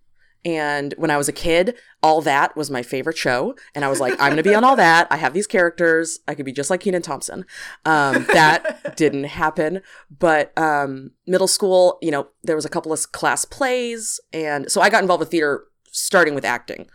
And 0.45 0.95
when 0.97 1.11
I 1.11 1.17
was 1.17 1.29
a 1.29 1.33
kid, 1.33 1.77
all 2.03 2.21
that 2.23 2.57
was 2.57 2.71
my 2.71 2.83
favorite 2.83 3.17
show. 3.17 3.55
And 3.75 3.85
I 3.85 3.89
was 3.89 4.01
like, 4.01 4.13
I'm 4.15 4.31
going 4.31 4.37
to 4.37 4.43
be 4.43 4.55
on 4.55 4.65
all 4.65 4.75
that. 4.77 5.07
I 5.11 5.17
have 5.17 5.35
these 5.35 5.47
characters. 5.47 6.19
I 6.27 6.35
could 6.35 6.45
be 6.45 6.53
just 6.53 6.69
like 6.69 6.81
Kenan 6.81 7.03
Thompson. 7.03 7.45
Um, 7.85 8.27
that 8.33 8.97
didn't 8.97 9.25
happen. 9.25 9.83
But 10.11 10.57
um, 10.59 11.13
middle 11.27 11.47
school, 11.47 11.99
you 12.03 12.11
know, 12.11 12.29
there 12.43 12.57
was 12.57 12.65
a 12.65 12.71
couple 12.71 12.93
of 12.93 13.13
class 13.13 13.45
plays. 13.45 14.19
And 14.33 14.71
so 14.71 14.81
I 14.81 14.91
got 14.91 15.03
involved 15.03 15.21
with 15.21 15.31
theater 15.31 15.65
starting 15.93 16.35
with 16.35 16.45
acting. 16.45 16.89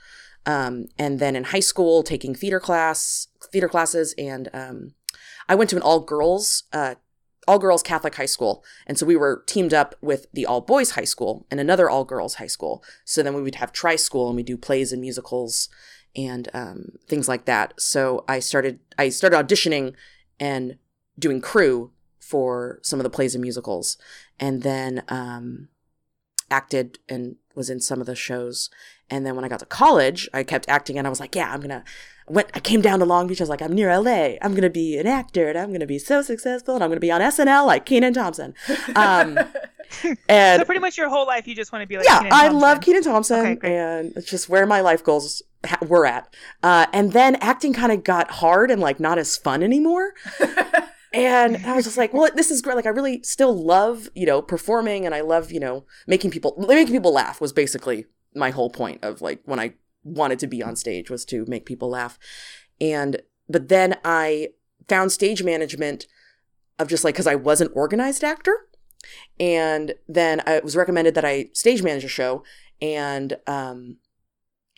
Um, 0.45 0.87
and 0.97 1.19
then 1.19 1.35
in 1.35 1.45
high 1.45 1.61
school, 1.61 2.03
taking 2.03 2.35
theater 2.35 2.59
class, 2.59 3.27
theater 3.51 3.69
classes. 3.69 4.13
And 4.17 4.49
um, 4.53 4.93
I 5.47 5.55
went 5.55 5.69
to 5.69 5.77
an 5.77 5.81
all 5.81 6.01
girls 6.01 6.63
uh, 6.73 6.95
all 7.47 7.59
girls 7.59 7.81
Catholic 7.81 8.15
high 8.15 8.25
school. 8.25 8.63
And 8.85 8.97
so 8.97 9.05
we 9.05 9.15
were 9.15 9.43
teamed 9.47 9.73
up 9.73 9.95
with 10.01 10.27
the 10.33 10.45
all 10.45 10.61
boys 10.61 10.91
high 10.91 11.05
school 11.05 11.45
and 11.49 11.59
another 11.59 11.89
all 11.89 12.03
girls 12.03 12.35
high 12.35 12.47
school. 12.47 12.83
So 13.05 13.23
then 13.23 13.33
we 13.33 13.41
would 13.41 13.55
have 13.55 13.71
tri 13.71 13.95
school 13.95 14.27
and 14.27 14.35
we 14.35 14.43
do 14.43 14.57
plays 14.57 14.91
and 14.91 15.01
musicals 15.01 15.69
and 16.15 16.49
um, 16.53 16.97
things 17.07 17.27
like 17.27 17.45
that. 17.45 17.79
So 17.79 18.25
I 18.27 18.39
started 18.39 18.79
I 18.97 19.09
started 19.09 19.37
auditioning 19.37 19.93
and 20.39 20.77
doing 21.17 21.41
crew 21.41 21.91
for 22.19 22.79
some 22.83 22.99
of 22.99 23.03
the 23.03 23.09
plays 23.09 23.33
and 23.33 23.41
musicals. 23.41 23.97
And 24.39 24.63
then 24.63 25.03
um, 25.07 25.69
acted 26.49 26.99
and 27.09 27.35
was 27.55 27.69
in 27.69 27.79
some 27.79 27.99
of 28.01 28.07
the 28.07 28.15
shows. 28.15 28.69
And 29.09 29.25
then 29.25 29.35
when 29.35 29.45
I 29.45 29.47
got 29.47 29.59
to 29.59 29.65
college, 29.65 30.27
I 30.33 30.43
kept 30.43 30.67
acting 30.67 30.97
and 30.97 31.07
I 31.07 31.09
was 31.09 31.19
like, 31.19 31.35
yeah, 31.35 31.51
I'm 31.51 31.59
going 31.59 31.69
to 31.69 31.83
went 32.29 32.49
I 32.53 32.59
came 32.59 32.81
down 32.81 32.99
to 32.99 33.05
Long 33.05 33.25
Beach. 33.27 33.39
I 33.39 33.43
was 33.43 33.49
like, 33.49 33.61
I'm 33.61 33.71
near 33.71 33.89
LA. 33.97 34.35
I'm 34.41 34.53
gonna 34.53 34.69
be 34.69 34.97
an 34.97 35.07
actor 35.07 35.47
and 35.47 35.57
I'm 35.57 35.71
gonna 35.71 35.85
be 35.87 35.97
so 35.97 36.21
successful 36.21 36.75
and 36.75 36.83
I'm 36.83 36.89
gonna 36.89 36.99
be 36.99 37.09
on 37.09 37.21
SNL 37.21 37.65
like 37.65 37.85
Kenan 37.85 38.13
Thompson. 38.13 38.53
Um, 38.97 39.39
and 40.27 40.59
So 40.59 40.65
pretty 40.65 40.81
much 40.81 40.97
your 40.97 41.07
whole 41.07 41.25
life, 41.25 41.47
you 41.47 41.55
just 41.55 41.71
want 41.71 41.83
to 41.83 41.87
be 41.87 41.95
like. 41.95 42.05
yeah, 42.05 42.17
Kenan 42.17 42.33
I 42.33 42.41
Thompson. 42.41 42.59
love 42.59 42.81
Kenan 42.81 43.03
Thompson, 43.03 43.45
Okay, 43.47 43.77
and 43.77 44.11
it's 44.17 44.29
just 44.29 44.49
where 44.49 44.65
my 44.65 44.81
life 44.81 45.05
goals 45.05 45.41
ha- 45.65 45.77
were 45.87 46.05
at. 46.05 46.35
Uh, 46.61 46.87
and 46.91 47.13
then 47.13 47.35
acting 47.35 47.71
kind 47.71 47.93
of 47.93 48.03
got 48.03 48.29
hard 48.29 48.71
and 48.71 48.81
like 48.81 48.99
not 48.99 49.17
as 49.17 49.37
fun 49.37 49.63
anymore. 49.63 50.11
and 51.13 51.57
I 51.65 51.75
was 51.75 51.85
just 51.85 51.97
like, 51.97 52.13
well, 52.13 52.29
this 52.35 52.51
is 52.51 52.61
great. 52.61 52.75
Like, 52.75 52.85
I 52.85 52.89
really 52.89 53.21
still 53.23 53.55
love, 53.55 54.09
you 54.15 54.25
know, 54.25 54.41
performing, 54.41 55.05
and 55.05 55.15
I 55.15 55.21
love, 55.21 55.51
you 55.51 55.59
know, 55.59 55.85
making 56.05 56.31
people 56.31 56.55
making 56.67 56.93
people 56.93 57.13
laugh 57.13 57.39
was 57.39 57.53
basically 57.53 58.05
my 58.35 58.51
whole 58.51 58.69
point 58.69 59.03
of 59.03 59.21
like 59.21 59.41
when 59.45 59.59
I 59.59 59.73
wanted 60.03 60.39
to 60.39 60.47
be 60.47 60.63
on 60.63 60.75
stage 60.75 61.09
was 61.09 61.25
to 61.25 61.45
make 61.47 61.65
people 61.65 61.89
laugh. 61.89 62.17
And 62.79 63.21
but 63.49 63.69
then 63.69 63.97
I 64.03 64.49
found 64.87 65.11
stage 65.11 65.43
management 65.43 66.07
of 66.79 66.87
just 66.87 67.03
like 67.03 67.15
because 67.15 67.27
I 67.27 67.35
was 67.35 67.61
an 67.61 67.69
organized 67.73 68.23
actor. 68.23 68.67
And 69.39 69.93
then 70.07 70.41
I 70.45 70.59
was 70.59 70.75
recommended 70.75 71.15
that 71.15 71.25
I 71.25 71.49
stage 71.53 71.81
manage 71.81 72.03
a 72.03 72.09
show 72.09 72.43
and 72.81 73.37
um, 73.47 73.97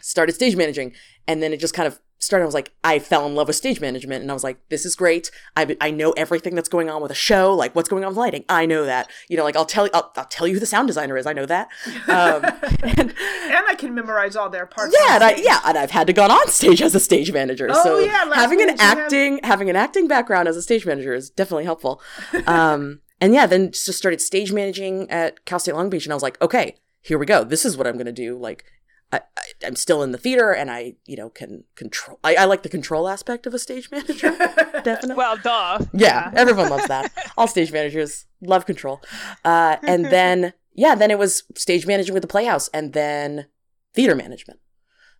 started 0.01 0.33
stage 0.33 0.55
managing. 0.55 0.93
And 1.27 1.41
then 1.41 1.53
it 1.53 1.59
just 1.59 1.73
kind 1.73 1.87
of 1.87 1.99
started. 2.19 2.43
I 2.43 2.45
was 2.45 2.53
like, 2.53 2.71
I 2.83 2.99
fell 2.99 3.25
in 3.25 3.33
love 3.33 3.47
with 3.47 3.55
stage 3.55 3.79
management. 3.81 4.21
And 4.21 4.29
I 4.29 4.33
was 4.33 4.43
like, 4.43 4.59
this 4.69 4.85
is 4.85 4.95
great. 4.95 5.31
I, 5.55 5.75
I 5.81 5.91
know 5.91 6.11
everything 6.11 6.53
that's 6.53 6.69
going 6.69 6.89
on 6.89 7.01
with 7.01 7.11
a 7.11 7.15
show, 7.15 7.53
like 7.53 7.75
what's 7.75 7.89
going 7.89 8.03
on 8.03 8.09
with 8.09 8.17
lighting. 8.17 8.45
I 8.49 8.65
know 8.65 8.85
that. 8.85 9.09
You 9.29 9.37
know, 9.37 9.43
like 9.43 9.55
I'll 9.55 9.65
tell, 9.65 9.89
I'll, 9.93 10.11
I'll 10.15 10.25
tell 10.25 10.47
you 10.47 10.53
who 10.55 10.59
the 10.59 10.65
sound 10.65 10.87
designer 10.87 11.17
is. 11.17 11.25
I 11.25 11.33
know 11.33 11.45
that. 11.45 11.69
Um, 12.07 12.43
and, 12.83 12.99
and 12.99 13.65
I 13.67 13.75
can 13.77 13.95
memorize 13.95 14.35
all 14.35 14.49
their 14.49 14.65
parts. 14.65 14.95
yeah, 14.99 15.15
and 15.15 15.23
I, 15.23 15.35
yeah. 15.35 15.59
And 15.65 15.77
I've 15.77 15.91
had 15.91 16.07
to 16.07 16.13
go 16.13 16.25
on 16.25 16.47
stage 16.49 16.81
as 16.81 16.93
a 16.93 16.99
stage 16.99 17.31
manager. 17.31 17.67
Oh, 17.71 17.83
so 17.83 17.99
yeah, 17.99 18.33
having 18.33 18.61
an 18.61 18.69
you 18.69 18.75
acting, 18.79 19.39
having 19.43 19.69
an 19.69 19.75
acting 19.75 20.07
background 20.07 20.47
as 20.47 20.57
a 20.57 20.61
stage 20.61 20.85
manager 20.85 21.13
is 21.13 21.29
definitely 21.29 21.65
helpful. 21.65 22.01
Um, 22.45 23.01
and 23.21 23.33
yeah, 23.33 23.45
then 23.45 23.71
just 23.71 23.93
started 23.93 24.21
stage 24.21 24.51
managing 24.51 25.09
at 25.09 25.45
Cal 25.45 25.59
State 25.59 25.75
Long 25.75 25.89
Beach, 25.89 26.05
and 26.05 26.13
I 26.13 26.15
was 26.15 26.23
like, 26.23 26.41
okay, 26.41 26.75
here 27.01 27.17
we 27.17 27.25
go. 27.25 27.43
This 27.43 27.65
is 27.65 27.77
what 27.77 27.87
I'm 27.87 27.95
going 27.95 28.05
to 28.05 28.11
do. 28.11 28.37
Like, 28.37 28.65
I, 29.11 29.21
I, 29.37 29.41
I'm 29.65 29.75
still 29.75 30.03
in 30.03 30.11
the 30.11 30.17
theater, 30.17 30.51
and 30.51 30.69
I, 30.69 30.93
you 31.05 31.15
know, 31.17 31.29
can 31.29 31.63
control. 31.75 32.19
I, 32.23 32.35
I 32.35 32.45
like 32.45 32.63
the 32.63 32.69
control 32.69 33.07
aspect 33.07 33.47
of 33.47 33.53
a 33.53 33.59
stage 33.59 33.89
manager. 33.91 34.31
definitely. 34.83 35.15
Well, 35.15 35.37
duh. 35.37 35.79
Yeah, 35.93 36.31
everyone 36.35 36.69
loves 36.69 36.87
that. 36.87 37.11
All 37.37 37.47
stage 37.47 37.71
managers 37.71 38.25
love 38.41 38.65
control. 38.65 39.01
Uh, 39.43 39.77
and 39.83 40.05
then, 40.11 40.53
yeah, 40.73 40.95
then 40.95 41.11
it 41.11 41.17
was 41.17 41.43
stage 41.55 41.87
managing 41.87 42.13
with 42.13 42.21
the 42.21 42.27
Playhouse 42.27 42.67
and 42.69 42.93
then 42.93 43.47
theater 43.93 44.15
management. 44.15 44.59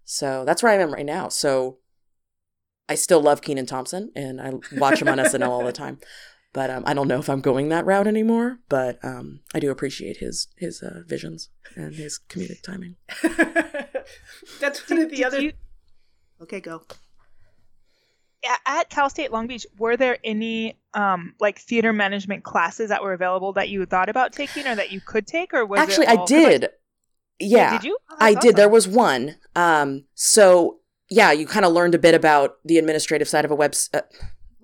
So 0.03 0.43
that's 0.46 0.63
where 0.63 0.72
I 0.72 0.81
am 0.81 0.93
right 0.93 1.05
now. 1.05 1.29
So 1.29 1.77
I 2.88 2.96
still 2.96 3.22
love 3.22 3.41
Kenan 3.41 3.67
Thompson 3.67 4.12
and 4.15 4.41
I 4.41 4.53
watch 4.77 5.01
him 5.01 5.08
on 5.08 5.19
SNL 5.19 5.48
all 5.48 5.63
the 5.63 5.72
time. 5.72 6.00
But 6.53 6.70
um, 6.72 6.84
I 6.86 6.94
don't 6.96 7.08
know 7.08 7.20
if 7.20 7.29
I'm 7.29 7.41
going 7.41 7.70
that 7.70 7.86
route 7.86 8.08
anymore. 8.08 8.60
But 8.70 8.98
um, 9.03 9.41
I 9.53 9.60
do 9.60 9.70
appreciate 9.72 10.18
his 10.18 10.48
his 10.58 10.82
uh, 10.82 11.01
visions 11.06 11.50
and 11.75 11.94
his 11.96 12.20
comedic 12.29 12.62
timing. 12.63 12.96
That's 14.60 14.89
one 14.89 15.00
of 15.00 15.10
the 15.12 15.25
other. 15.25 15.41
you- 15.41 15.53
Okay, 16.41 16.62
go. 16.62 16.84
at 18.65 18.89
Cal 18.89 19.10
State 19.10 19.32
Long 19.32 19.46
Beach, 19.48 19.68
were 19.77 19.98
there 19.98 20.18
any 20.24 20.77
um 20.96 21.36
like 21.39 21.60
theater 21.60 21.91
management 21.94 22.44
classes 22.44 22.89
that 22.89 23.03
were 23.03 23.13
available 23.13 23.53
that 23.53 23.70
you 23.70 23.86
thought 23.86 24.10
about 24.10 24.32
taking 24.34 24.65
or 24.65 24.74
that 24.75 24.91
you 24.91 25.01
could 25.01 25.27
take, 25.27 25.53
or 25.53 25.65
was 25.65 25.79
it 25.79 25.84
Actually, 25.84 26.08
I 26.08 26.12
all- 26.15 26.25
'cause, 26.27 26.32
like- 26.32 26.62
did. 26.62 26.70
yeah. 27.39 27.72
Did 27.77 27.84
you? 27.84 27.98
Oh, 28.10 28.15
I 28.20 28.34
that's 28.34 28.46
did. 28.46 28.56
There 28.56 28.70
was 28.70 28.88
one. 28.88 29.36
Um, 29.56 30.06
so 30.15 30.77
yeah, 31.10 31.32
you 31.32 31.46
kind 31.46 31.65
of 31.65 31.74
learned 31.74 31.94
a 31.96 32.00
bit 32.00 32.15
about 32.15 32.58
the 32.63 32.77
administrative 32.77 33.27
side 33.27 33.44
of 33.46 33.51
a 33.51 33.56
web 33.56 33.75
uh, 33.94 34.01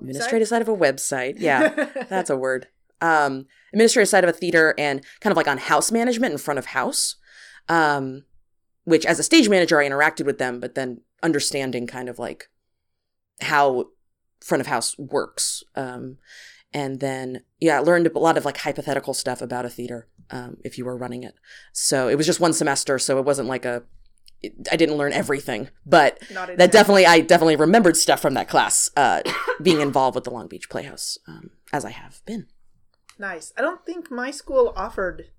administrative 0.10 0.48
side 0.48 0.62
of 0.62 0.68
a 0.68 0.76
website. 0.76 1.36
Yeah, 1.38 1.90
that's 2.10 2.30
a 2.30 2.38
word. 2.38 2.68
Um, 3.02 3.46
administrative 3.74 4.10
side 4.10 4.24
of 4.24 4.30
a 4.30 4.34
theater 4.34 4.74
and 4.78 5.04
kind 5.20 5.32
of 5.32 5.38
like 5.38 5.48
on 5.48 5.58
house 5.58 5.92
management 5.92 6.32
in 6.32 6.38
front 6.38 6.58
of 6.58 6.68
house. 6.68 7.16
Um, 7.68 8.24
which 8.86 9.06
as 9.06 9.20
a 9.20 9.24
stage 9.24 9.50
manager, 9.50 9.80
I 9.80 9.90
interacted 9.90 10.26
with 10.26 10.38
them, 10.38 10.60
but 10.60 10.76
then 10.76 11.02
understanding 11.24 11.88
kind 11.88 12.08
of 12.08 12.20
like 12.20 12.50
how 13.42 13.88
front 14.42 14.62
of 14.62 14.68
house 14.68 14.98
works. 14.98 15.64
Um, 15.76 16.18
and 16.72 17.00
then 17.00 17.42
yeah, 17.60 17.78
I 17.78 17.80
learned 17.80 18.08
a 18.08 18.20
lot 18.20 18.38
of 18.38 18.46
like 18.46 18.58
hypothetical 18.58 19.14
stuff 19.14 19.42
about 19.42 19.66
a 19.66 19.70
theater 19.70 20.08
um, 20.30 20.58
if 20.64 20.78
you 20.78 20.86
were 20.86 20.98
running 20.98 21.24
it. 21.24 21.36
So 21.74 22.08
it 22.08 22.16
was 22.16 22.26
just 22.26 22.40
one 22.40 22.54
semester, 22.54 23.00
so 23.00 23.18
it 23.18 23.26
wasn't 23.26 23.48
like 23.48 23.66
a. 23.66 23.84
I 24.72 24.76
didn't 24.76 24.98
learn 24.98 25.14
everything, 25.14 25.70
but 25.86 26.20
that 26.58 26.72
definitely 26.72 27.06
I 27.06 27.22
definitely 27.22 27.56
remembered 27.56 27.98
stuff 27.98 28.22
from 28.22 28.34
that 28.36 28.48
class, 28.48 28.90
uh, 28.96 29.22
being 29.62 29.82
involved 29.82 30.16
with 30.16 30.24
the 30.24 30.32
Long 30.32 30.48
Beach 30.48 30.70
Playhouse, 30.70 31.18
um, 31.28 31.52
as 31.74 31.86
I 31.86 31.92
have 31.92 32.22
been. 32.26 32.48
Nice. 33.18 33.54
I 33.58 33.62
don't 33.62 33.86
think 33.86 34.12
my 34.12 34.32
school 34.32 34.74
offered. 34.76 35.30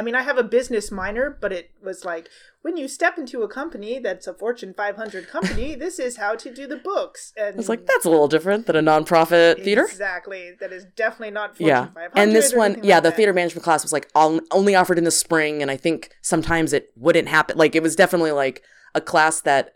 I 0.00 0.02
mean, 0.02 0.14
I 0.14 0.22
have 0.22 0.38
a 0.38 0.42
business 0.42 0.90
minor, 0.90 1.36
but 1.42 1.52
it 1.52 1.72
was 1.82 2.06
like 2.06 2.30
when 2.62 2.78
you 2.78 2.88
step 2.88 3.18
into 3.18 3.42
a 3.42 3.48
company 3.48 3.98
that's 3.98 4.26
a 4.26 4.32
Fortune 4.32 4.72
500 4.72 5.28
company, 5.28 5.74
this 5.78 5.98
is 5.98 6.16
how 6.16 6.36
to 6.36 6.50
do 6.54 6.66
the 6.66 6.78
books. 6.78 7.34
And 7.36 7.52
I 7.54 7.56
was 7.58 7.68
like, 7.68 7.84
that's 7.84 8.06
a 8.06 8.10
little 8.10 8.26
different 8.26 8.66
than 8.66 8.76
a 8.76 8.82
nonprofit 8.82 9.62
theater. 9.62 9.84
Exactly. 9.84 10.52
That 10.58 10.72
is 10.72 10.86
definitely 10.96 11.32
not 11.32 11.50
Fortune 11.50 11.66
Yeah, 11.66 11.86
500. 11.88 12.12
and 12.16 12.34
this 12.34 12.54
one, 12.54 12.80
yeah, 12.82 12.94
like 12.94 13.02
the 13.02 13.10
that. 13.10 13.16
theater 13.16 13.34
management 13.34 13.62
class 13.62 13.82
was 13.82 13.92
like 13.92 14.08
all, 14.14 14.40
only 14.52 14.74
offered 14.74 14.96
in 14.96 15.04
the 15.04 15.10
spring, 15.10 15.60
and 15.60 15.70
I 15.70 15.76
think 15.76 16.08
sometimes 16.22 16.72
it 16.72 16.88
wouldn't 16.96 17.28
happen. 17.28 17.58
Like 17.58 17.74
it 17.74 17.82
was 17.82 17.94
definitely 17.94 18.32
like 18.32 18.62
a 18.94 19.02
class 19.02 19.42
that 19.42 19.74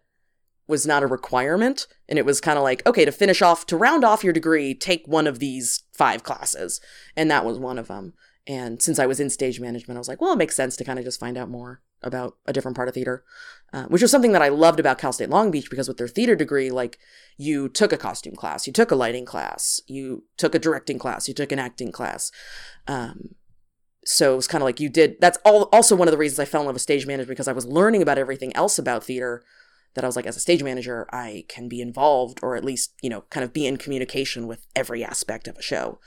was 0.67 0.87
not 0.87 1.03
a 1.03 1.07
requirement, 1.07 1.87
and 2.09 2.19
it 2.19 2.25
was 2.25 2.41
kind 2.41 2.57
of 2.57 2.65
like 2.65 2.87
okay 2.87 3.05
to 3.05 3.13
finish 3.13 3.43
off 3.43 3.67
to 3.67 3.77
round 3.77 4.05
off 4.07 4.25
your 4.25 4.33
degree, 4.33 4.75
take 4.75 5.07
one 5.07 5.27
of 5.27 5.39
these 5.39 5.83
five 5.93 6.23
classes, 6.23 6.81
and 7.15 7.31
that 7.31 7.45
was 7.45 7.59
one 7.59 7.79
of 7.79 7.89
them. 7.89 8.15
And 8.47 8.83
since 8.83 8.99
I 8.99 9.07
was 9.07 9.21
in 9.21 9.31
stage 9.31 9.59
management, 9.59 9.97
I 9.97 10.01
was 10.01 10.09
like, 10.09 10.21
well, 10.21 10.33
it 10.33 10.39
makes 10.39 10.57
sense 10.57 10.77
to 10.77 10.85
kind 10.85 10.99
of 10.99 11.05
just 11.05 11.21
find 11.21 11.39
out 11.39 11.49
more 11.49 11.81
about 12.03 12.37
a 12.47 12.53
different 12.53 12.77
part 12.77 12.89
of 12.89 12.95
theater, 12.95 13.25
uh, 13.73 13.85
which 13.85 14.03
was 14.03 14.11
something 14.11 14.33
that 14.33 14.43
I 14.43 14.49
loved 14.49 14.79
about 14.79 14.99
Cal 14.99 15.13
State 15.13 15.31
Long 15.31 15.51
Beach 15.51 15.71
because 15.71 15.89
with 15.89 15.97
their 15.97 16.09
theater 16.09 16.37
degree, 16.37 16.71
like 16.71 16.99
you 17.39 17.69
took 17.69 17.93
a 17.93 17.97
costume 17.97 18.35
class, 18.35 18.67
you 18.67 18.73
took 18.73 18.91
a 18.91 18.97
lighting 18.97 19.25
class, 19.25 19.81
you 19.87 20.25
took 20.37 20.55
a 20.55 20.59
directing 20.59 20.99
class, 20.99 21.27
you 21.27 21.33
took 21.33 21.53
an 21.53 21.59
acting 21.59 21.91
class. 21.91 22.31
Um, 22.87 23.35
so 24.05 24.35
it 24.35 24.37
was 24.37 24.47
kind 24.47 24.61
of 24.61 24.67
like 24.67 24.81
you 24.81 24.91
did. 24.91 25.17
That's 25.21 25.39
all. 25.45 25.71
Also, 25.73 25.97
one 25.97 26.09
of 26.09 26.13
the 26.13 26.19
reasons 26.19 26.39
I 26.39 26.45
fell 26.45 26.61
in 26.61 26.67
love 26.67 26.75
with 26.75 26.83
stage 26.83 27.07
management 27.07 27.31
because 27.31 27.49
I 27.49 27.53
was 27.53 27.65
learning 27.65 28.03
about 28.03 28.19
everything 28.19 28.55
else 28.55 28.79
about 28.79 29.05
theater. 29.05 29.43
That 29.95 30.03
I 30.03 30.09
was 30.09 30.17
like, 30.17 30.27
as 30.27 30.37
a 30.37 30.41
stage 30.41 30.63
manager, 30.63 31.07
I 31.13 31.45
can 31.49 31.69
be 31.69 31.81
involved, 31.81 32.41
or 32.43 32.57
at 32.57 32.65
least 32.65 32.95
you 33.01 33.09
know, 33.09 33.23
kind 33.31 33.45
of 33.45 33.53
be 33.53 33.65
in 33.67 33.77
communication 33.77 34.49
with 34.49 34.67
every 34.75 35.05
aspect 35.05 35.47
of 35.47 35.57
a 35.57 35.63
show. 35.63 36.01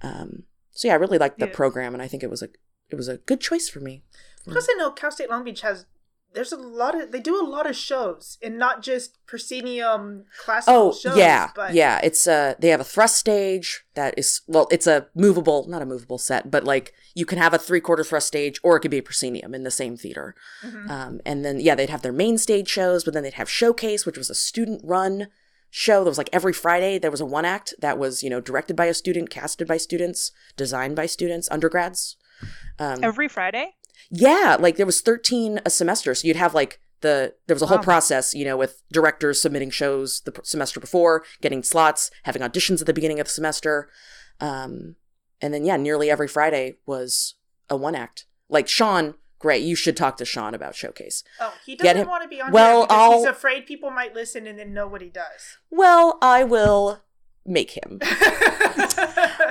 Um, 0.00 0.44
so 0.76 0.88
yeah, 0.88 0.94
I 0.94 0.98
really 0.98 1.18
liked 1.18 1.38
the 1.38 1.46
Yeah. 1.46 1.52
program, 1.54 1.92
and 1.94 2.02
I 2.02 2.08
think 2.08 2.22
it 2.22 2.30
was 2.30 2.42
a 2.42 2.48
it 2.90 2.94
was 2.96 3.08
a 3.08 3.16
good 3.18 3.40
choice 3.40 3.68
for 3.68 3.80
me. 3.80 4.04
Plus, 4.44 4.68
I 4.70 4.74
know 4.74 4.90
Cal 4.92 5.10
State 5.10 5.28
Long 5.30 5.42
Beach 5.44 5.62
has. 5.62 5.86
There's 6.34 6.52
a 6.52 6.56
lot 6.56 6.94
of 7.00 7.12
they 7.12 7.20
do 7.20 7.40
a 7.40 7.46
lot 7.46 7.66
of 7.68 7.74
shows 7.74 8.36
and 8.42 8.58
not 8.58 8.82
just 8.82 9.16
proscenium 9.26 10.24
classical 10.44 10.74
Oh 10.88 10.92
shows. 10.92 11.16
yeah, 11.16 11.50
but 11.54 11.72
yeah. 11.72 11.98
It's 12.02 12.26
uh 12.26 12.54
they 12.58 12.68
have 12.68 12.80
a 12.80 12.84
thrust 12.84 13.16
stage 13.16 13.84
that 13.94 14.12
is 14.18 14.42
well, 14.46 14.68
it's 14.70 14.86
a 14.86 15.06
movable, 15.14 15.66
not 15.68 15.80
a 15.82 15.86
movable 15.86 16.18
set, 16.18 16.50
but 16.50 16.62
like 16.64 16.92
you 17.14 17.24
can 17.24 17.38
have 17.38 17.54
a 17.54 17.58
three 17.58 17.80
quarter 17.80 18.04
thrust 18.04 18.26
stage 18.26 18.60
or 18.62 18.76
it 18.76 18.80
could 18.80 18.90
be 18.90 18.98
a 18.98 19.02
proscenium 19.02 19.54
in 19.54 19.62
the 19.64 19.70
same 19.70 19.96
theater. 19.96 20.34
Mhm. 20.62 20.90
Um, 20.90 21.20
and 21.24 21.44
then 21.44 21.58
yeah, 21.60 21.74
they'd 21.74 21.90
have 21.90 22.02
their 22.02 22.12
main 22.12 22.36
stage 22.38 22.68
shows, 22.68 23.02
but 23.04 23.14
then 23.14 23.22
they'd 23.22 23.34
have 23.34 23.48
showcase, 23.48 24.04
which 24.04 24.18
was 24.18 24.28
a 24.28 24.34
student 24.34 24.82
run 24.84 25.28
show. 25.76 26.02
That 26.02 26.10
was 26.10 26.18
like 26.18 26.30
every 26.32 26.52
Friday 26.54 26.98
there 26.98 27.10
was 27.10 27.20
a 27.20 27.26
one 27.26 27.44
act 27.44 27.74
that 27.80 27.98
was 27.98 28.22
you 28.22 28.30
know 28.30 28.40
directed 28.40 28.76
by 28.76 28.86
a 28.86 28.94
student, 28.94 29.28
casted 29.30 29.68
by 29.68 29.76
students, 29.76 30.32
designed 30.56 30.96
by 30.96 31.06
students, 31.06 31.48
undergrads. 31.50 32.16
Um, 32.78 33.02
Every 33.02 33.28
Friday. 33.28 33.74
yeah, 34.10 34.56
like 34.60 34.76
there 34.76 34.86
was 34.86 35.00
13 35.00 35.60
a 35.64 35.70
semester, 35.70 36.14
so 36.14 36.26
you'd 36.28 36.36
have 36.36 36.54
like 36.54 36.80
the 37.02 37.34
there 37.46 37.54
was 37.54 37.62
a 37.62 37.66
whole 37.66 37.78
Wow. 37.78 37.82
process, 37.84 38.34
you 38.34 38.44
know, 38.44 38.56
with 38.56 38.82
directors 38.92 39.40
submitting 39.42 39.70
shows 39.70 40.20
the 40.22 40.32
p- 40.32 40.40
semester 40.44 40.80
before, 40.80 41.24
getting 41.42 41.62
slots, 41.62 42.10
having 42.24 42.42
auditions 42.42 42.80
at 42.80 42.86
the 42.86 42.94
beginning 42.94 43.20
of 43.20 43.26
the 43.26 43.32
semester. 43.32 43.88
Um 44.40 44.96
and 45.42 45.52
then 45.52 45.64
yeah, 45.64 45.76
nearly 45.76 46.10
every 46.10 46.28
Friday 46.28 46.76
was 46.86 47.34
a 47.68 47.76
one 47.76 47.94
act. 47.94 48.24
Like 48.48 48.68
Sean, 48.68 49.14
great, 49.38 49.62
you 49.62 49.74
should 49.76 49.96
talk 49.96 50.16
to 50.18 50.24
Sean 50.24 50.54
about 50.54 50.74
Showcase. 50.74 51.22
Oh, 51.40 51.52
he 51.64 51.76
doesn't 51.76 51.96
him- 51.96 52.08
want 52.08 52.22
to 52.22 52.28
be 52.28 52.40
on 52.40 52.52
Well, 52.52 52.80
here 52.80 52.86
because 52.88 53.14
he's 53.18 53.24
I'll- 53.26 53.30
afraid 53.32 53.66
people 53.66 53.90
might 53.90 54.14
listen 54.14 54.46
and 54.46 54.58
then 54.58 54.72
know 54.74 54.86
what 54.86 55.00
he 55.02 55.08
does. 55.08 55.58
Well, 55.70 56.18
I 56.22 56.44
will 56.44 57.00
make 57.44 57.72
him. 57.72 57.98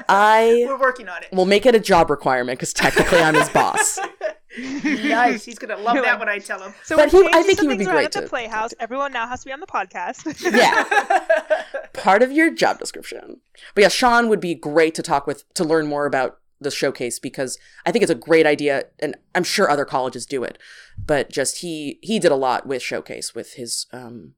I 0.10 0.66
We're 0.68 0.78
working 0.80 1.08
on 1.10 1.24
it. 1.24 1.30
We'll 1.32 1.46
make 1.46 1.66
it 1.66 1.76
a 1.76 1.80
job 1.80 2.10
requirement 2.10 2.60
because 2.60 2.74
technically 2.74 3.20
I'm 3.20 3.36
his 3.36 3.50
boss. 3.50 4.00
nice. 4.60 5.46
He's 5.46 5.58
gonna 5.60 5.78
love 5.78 5.96
that 6.04 6.20
when 6.20 6.30
I 6.30 6.40
tell 6.40 6.62
him. 6.62 6.74
So 6.84 6.96
But 6.96 7.10
he- 7.12 7.28
I 7.34 7.44
think 7.44 7.60
he 7.62 7.68
would 7.68 7.78
be 7.80 7.86
great 7.86 8.06
at 8.06 8.12
the 8.12 8.22
to- 8.22 8.28
Playhouse. 8.28 8.74
Everyone 8.80 9.12
now 9.14 9.28
has 9.28 9.42
to 9.42 9.46
be 9.46 9.52
on 9.54 9.60
the 9.60 9.66
podcast. 9.68 10.26
Yeah. 10.56 11.84
part 11.94 12.22
of 12.24 12.32
your 12.32 12.50
job 12.54 12.80
description. 12.80 13.40
But 13.74 13.82
yeah, 13.84 13.88
Sean 13.90 14.30
would 14.30 14.40
be 14.42 14.56
great 14.56 14.96
to 14.96 15.02
talk 15.02 15.26
with 15.28 15.52
to 15.56 15.64
learn 15.64 15.88
more 15.88 16.06
about 16.06 16.38
the 16.60 16.72
showcase 16.72 17.20
because 17.20 17.58
I 17.86 17.92
think 17.92 18.02
it's 18.04 18.12
a 18.12 18.16
great 18.16 18.46
idea, 18.46 18.84
and 19.00 19.16
I'm 19.34 19.44
sure 19.44 19.70
other 19.70 19.86
colleges 19.86 20.26
do 20.26 20.44
it. 20.44 20.58
But 20.98 21.30
just 21.30 21.60
he 21.60 22.00
he 22.02 22.20
did 22.20 22.32
a 22.32 22.36
lot 22.36 22.66
with 22.66 22.82
showcase 22.82 23.36
with 23.36 23.54
his 23.54 23.86
um, 23.92 24.34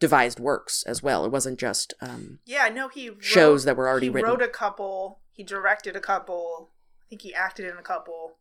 devised 0.00 0.40
works 0.40 0.82
as 0.84 1.02
well. 1.02 1.24
It 1.24 1.30
wasn't 1.32 1.58
just 1.60 1.94
um, 2.00 2.40
Yeah, 2.44 2.68
no, 2.68 2.88
he 2.88 3.10
wrote, 3.10 3.22
shows 3.24 3.64
that 3.64 3.76
were 3.76 3.88
already 3.88 4.08
written. 4.08 4.26
he 4.28 4.32
written. 4.32 4.40
wrote 4.40 4.48
a 4.48 4.52
couple. 4.52 5.20
He 5.32 5.44
directed 5.44 5.94
a 5.96 6.00
couple. 6.00 6.70
I 7.00 7.04
think 7.08 7.22
he 7.22 7.34
acted 7.34 7.66
in 7.70 7.76
a 7.78 7.82
couple. 7.82 8.36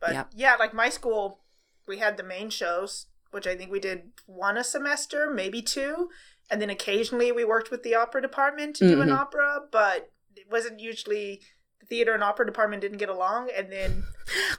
But 0.00 0.12
Yep. 0.12 0.28
yeah, 0.34 0.54
like 0.56 0.72
my 0.72 0.88
school, 0.88 1.40
we 1.86 1.98
had 1.98 2.16
the 2.16 2.22
main 2.22 2.48
shows, 2.50 3.06
which 3.32 3.46
I 3.46 3.54
think 3.56 3.70
we 3.70 3.80
did 3.80 4.12
one 4.26 4.56
a 4.56 4.64
semester, 4.64 5.30
maybe 5.30 5.60
two, 5.62 6.08
and 6.50 6.60
then 6.62 6.70
occasionally 6.70 7.32
we 7.32 7.44
worked 7.44 7.70
with 7.70 7.82
the 7.82 7.94
opera 7.94 8.22
department 8.22 8.76
to 8.76 8.88
do 8.88 9.00
an 9.02 9.08
Mhm. 9.08 9.18
opera, 9.18 9.60
but 9.70 10.10
it 10.36 10.50
wasn't 10.50 10.80
usually 10.80 11.42
theater 11.90 12.14
and 12.14 12.22
opera 12.24 12.46
department 12.46 12.80
didn't 12.80 12.96
get 12.98 13.10
along, 13.10 13.50
and 13.54 13.70
then 13.70 14.04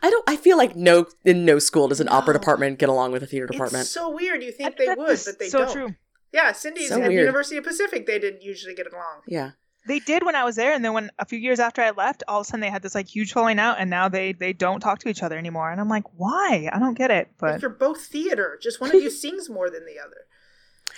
I 0.03 0.09
don't. 0.11 0.23
I 0.29 0.35
feel 0.35 0.57
like 0.57 0.75
no 0.75 1.07
in 1.25 1.43
no 1.45 1.57
school 1.57 1.87
does 1.87 1.99
an 1.99 2.09
opera 2.09 2.33
department 2.33 2.77
get 2.77 2.89
along 2.89 3.13
with 3.13 3.23
a 3.23 3.25
theater 3.25 3.47
department. 3.47 3.81
it's 3.83 3.89
so 3.91 4.11
weird. 4.11 4.43
You 4.43 4.51
think 4.51 4.75
I 4.79 4.85
they 4.85 4.93
would, 4.93 5.19
but 5.25 5.39
they 5.39 5.49
so 5.49 5.59
don't. 5.65 5.73
true. 5.73 5.95
Yeah, 6.33 6.51
Cindy's 6.51 6.89
So 6.89 7.01
at 7.01 7.09
weird. 7.09 7.21
University 7.21 7.57
of 7.57 7.63
Pacific. 7.63 8.05
They 8.05 8.19
didn't 8.19 8.41
usually 8.43 8.75
get 8.75 8.85
along. 8.93 9.21
yeah. 9.27 9.51
They 9.87 9.97
did 9.97 10.23
when 10.23 10.35
I 10.35 10.43
was 10.43 10.55
there, 10.57 10.73
and 10.73 10.85
then 10.85 10.93
when 10.93 11.09
a 11.17 11.25
few 11.25 11.39
years 11.39 11.59
after 11.59 11.81
I 11.81 11.89
left, 11.89 12.21
all 12.27 12.41
of 12.41 12.45
a 12.45 12.47
sudden 12.47 12.59
they 12.61 12.69
had 12.69 12.83
this 12.83 12.93
like 12.93 13.07
huge 13.07 13.33
falling 13.33 13.57
out, 13.57 13.77
and 13.79 13.89
now 13.89 14.09
they 14.09 14.31
they 14.33 14.53
don't 14.53 14.79
talk 14.79 14.99
to 14.99 15.09
each 15.09 15.23
other 15.23 15.37
anymore. 15.39 15.71
And 15.71 15.81
I'm 15.81 15.89
like, 15.89 16.03
why? 16.17 16.69
I 16.71 16.77
don't 16.77 16.93
get 16.95 17.09
it. 17.09 17.29
But 17.39 17.53
But 17.53 17.61
you're 17.63 17.71
both 17.71 17.99
theater. 18.05 18.59
Just 18.61 18.79
one 18.79 18.95
of 18.95 19.01
you 19.01 19.09
sings 19.09 19.49
more 19.49 19.71
than 19.71 19.85
the 19.87 19.99
other. 19.99 20.27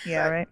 yeah, 0.04 0.28
right. 0.28 0.48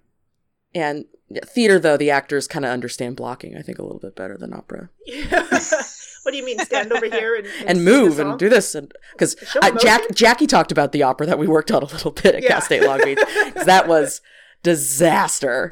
And 0.75 1.05
yeah, 1.22 1.22
theater 1.45 1.79
though, 1.79 1.97
the 1.97 2.11
actors 2.11 2.47
kind 2.47 2.65
of 2.65 2.71
understand 2.71 3.17
blocking. 3.17 3.57
I 3.57 3.62
think 3.62 3.79
a 3.79 3.83
little 3.83 3.99
bit 3.99 4.17
better 4.17 4.37
than 4.37 4.53
opera. 4.53 4.91
Yeah. 5.07 5.43
what 6.23 6.31
do 6.31 6.37
you 6.37 6.45
mean? 6.45 6.59
Stand 6.61 6.93
over 6.93 7.07
here 7.07 7.37
and, 7.37 7.47
and 7.67 7.79
sing 7.79 7.89
a 7.89 7.91
move 7.91 8.19
and 8.19 8.39
do 8.39 8.49
this 8.49 8.75
and 8.75 8.93
because 9.12 9.37
Show 9.47 9.61
Jack? 9.79 10.03
Jackie 10.15 10.47
talked 10.47 10.73
about 10.73 10.93
the 10.93 11.03
opera 11.03 11.27
that 11.27 11.39
we 11.39 11.47
worked 11.47 11.71
on 11.71 11.83
a 11.83 11.87
little 11.87 12.11
bit 12.11 12.35
at 12.35 12.43
Yeah. 12.43 12.49
Cal 12.49 12.61
State 12.61 12.83
Long 12.83 13.01
beach 13.05 13.19
that 13.65 13.87
was 13.89 14.21
disaster. 14.62 15.71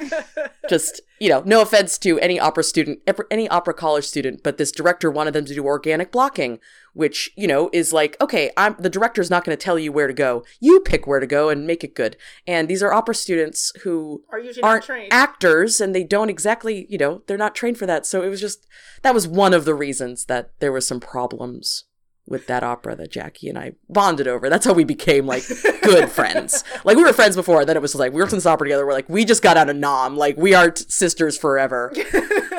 Just 0.68 1.00
you 1.18 1.28
know, 1.28 1.42
no 1.44 1.60
offense 1.60 1.98
to 1.98 2.18
any 2.20 2.38
opera 2.38 2.62
student, 2.62 3.00
any 3.30 3.48
opera 3.48 3.74
college 3.74 4.04
student, 4.04 4.42
but 4.42 4.56
this 4.56 4.70
director 4.70 5.10
wanted 5.10 5.32
them 5.32 5.44
to 5.46 5.54
do 5.54 5.64
organic 5.64 6.12
blocking, 6.12 6.60
which 6.98 7.30
you 7.36 7.46
know 7.46 7.70
is 7.72 7.92
like 7.92 8.16
okay, 8.20 8.50
I'm 8.56 8.74
the 8.78 8.90
director's 8.90 9.30
not 9.30 9.44
going 9.44 9.56
to 9.56 9.64
tell 9.64 9.78
you 9.78 9.92
where 9.92 10.08
to 10.08 10.12
go. 10.12 10.44
You 10.60 10.80
pick 10.80 11.06
where 11.06 11.20
to 11.20 11.26
go 11.26 11.48
and 11.48 11.66
make 11.66 11.84
it 11.84 11.94
good. 11.94 12.16
And 12.46 12.66
these 12.68 12.82
are 12.82 12.92
opera 12.92 13.14
students 13.14 13.72
who 13.82 14.24
Are 14.32 14.40
usually 14.40 14.64
aren't 14.64 14.84
trained. 14.84 15.12
actors 15.12 15.80
and 15.80 15.94
they 15.94 16.02
don't 16.04 16.28
exactly, 16.28 16.86
you 16.90 16.98
know, 16.98 17.22
they're 17.26 17.38
not 17.38 17.54
trained 17.54 17.78
for 17.78 17.86
that. 17.86 18.04
So 18.04 18.22
it 18.22 18.28
was 18.28 18.40
just 18.40 18.66
that 19.02 19.14
was 19.14 19.28
one 19.28 19.54
of 19.54 19.64
the 19.64 19.74
reasons 19.74 20.24
that 20.24 20.50
there 20.58 20.72
was 20.72 20.86
some 20.86 20.98
problems 21.00 21.84
with 22.26 22.46
that 22.48 22.62
opera 22.62 22.94
that 22.96 23.10
Jackie 23.10 23.48
and 23.48 23.56
I 23.58 23.72
bonded 23.88 24.26
over. 24.28 24.50
That's 24.50 24.66
how 24.66 24.74
we 24.74 24.84
became 24.84 25.24
like 25.24 25.44
good 25.82 26.10
friends. 26.18 26.62
Like 26.84 26.96
we 26.96 27.04
were 27.04 27.12
friends 27.14 27.36
before, 27.36 27.60
and 27.60 27.68
then 27.68 27.76
it 27.76 27.80
was 27.80 27.94
like 27.94 28.12
we 28.12 28.20
worked 28.20 28.32
in 28.32 28.38
this 28.38 28.44
opera 28.44 28.66
together. 28.66 28.84
We're 28.84 28.92
like 28.92 29.08
we 29.08 29.24
just 29.24 29.42
got 29.42 29.56
out 29.56 29.70
of 29.70 29.76
Nam. 29.76 30.16
Like 30.16 30.36
we 30.36 30.52
are 30.52 30.70
t- 30.72 30.84
sisters 30.88 31.38
forever. 31.38 31.92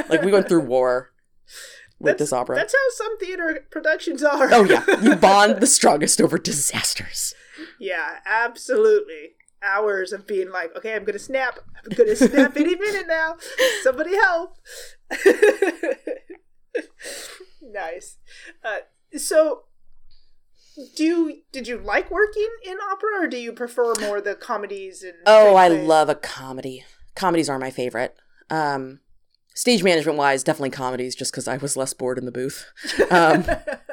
Like 0.10 0.24
we 0.24 0.32
went 0.32 0.50
through 0.50 0.62
war 0.62 1.12
with 2.00 2.12
That's- 2.14 2.20
this 2.30 2.34
opera. 2.34 2.56
That's 2.56 2.74
how 2.74 2.90
some 3.06 3.18
theater 3.20 3.66
productions 3.72 4.24
are. 4.24 4.50
Oh 4.54 4.64
yeah, 4.64 4.84
you 5.02 5.16
bond 5.28 5.60
the 5.62 5.68
strongest 5.68 6.22
over 6.22 6.38
disasters. 6.38 7.34
yeah, 7.80 8.20
absolutely. 8.26 9.36
Hours 9.62 10.14
of 10.14 10.26
being 10.26 10.50
like, 10.52 10.74
okay, 10.78 10.96
I'm 10.96 11.04
gonna 11.04 11.20
snap. 11.20 11.60
I'm 11.84 11.96
gonna 11.98 12.16
snap 12.16 12.56
any 12.56 12.76
minute 12.80 13.08
now. 13.08 13.36
Somebody 13.84 14.16
help. 14.16 14.56
nice. 17.62 18.18
Uh, 18.64 18.78
so, 19.18 19.64
do 20.96 21.04
you 21.04 21.42
did 21.52 21.68
you 21.68 21.78
like 21.78 22.10
working 22.10 22.48
in 22.64 22.78
opera, 22.92 23.24
or 23.24 23.28
do 23.28 23.38
you 23.38 23.52
prefer 23.52 23.94
more 24.00 24.22
the 24.22 24.36
comedies 24.36 25.04
and? 25.04 25.16
Oh, 25.26 25.56
I 25.56 25.68
love 25.68 26.10
a 26.10 26.16
comedy. 26.16 26.86
Comedies 27.16 27.50
are 27.50 27.60
my 27.60 27.72
favorite. 27.72 28.16
Um, 28.50 29.00
stage 29.60 29.84
management 29.84 30.18
wise, 30.18 30.42
definitely 30.42 30.70
comedies, 30.70 31.16
just 31.16 31.34
because 31.34 31.46
I 31.46 31.58
was 31.58 31.76
less 31.76 31.94
bored 31.94 32.18
in 32.18 32.24
the 32.24 32.32
booth. 32.32 32.66
Um, 33.12 33.44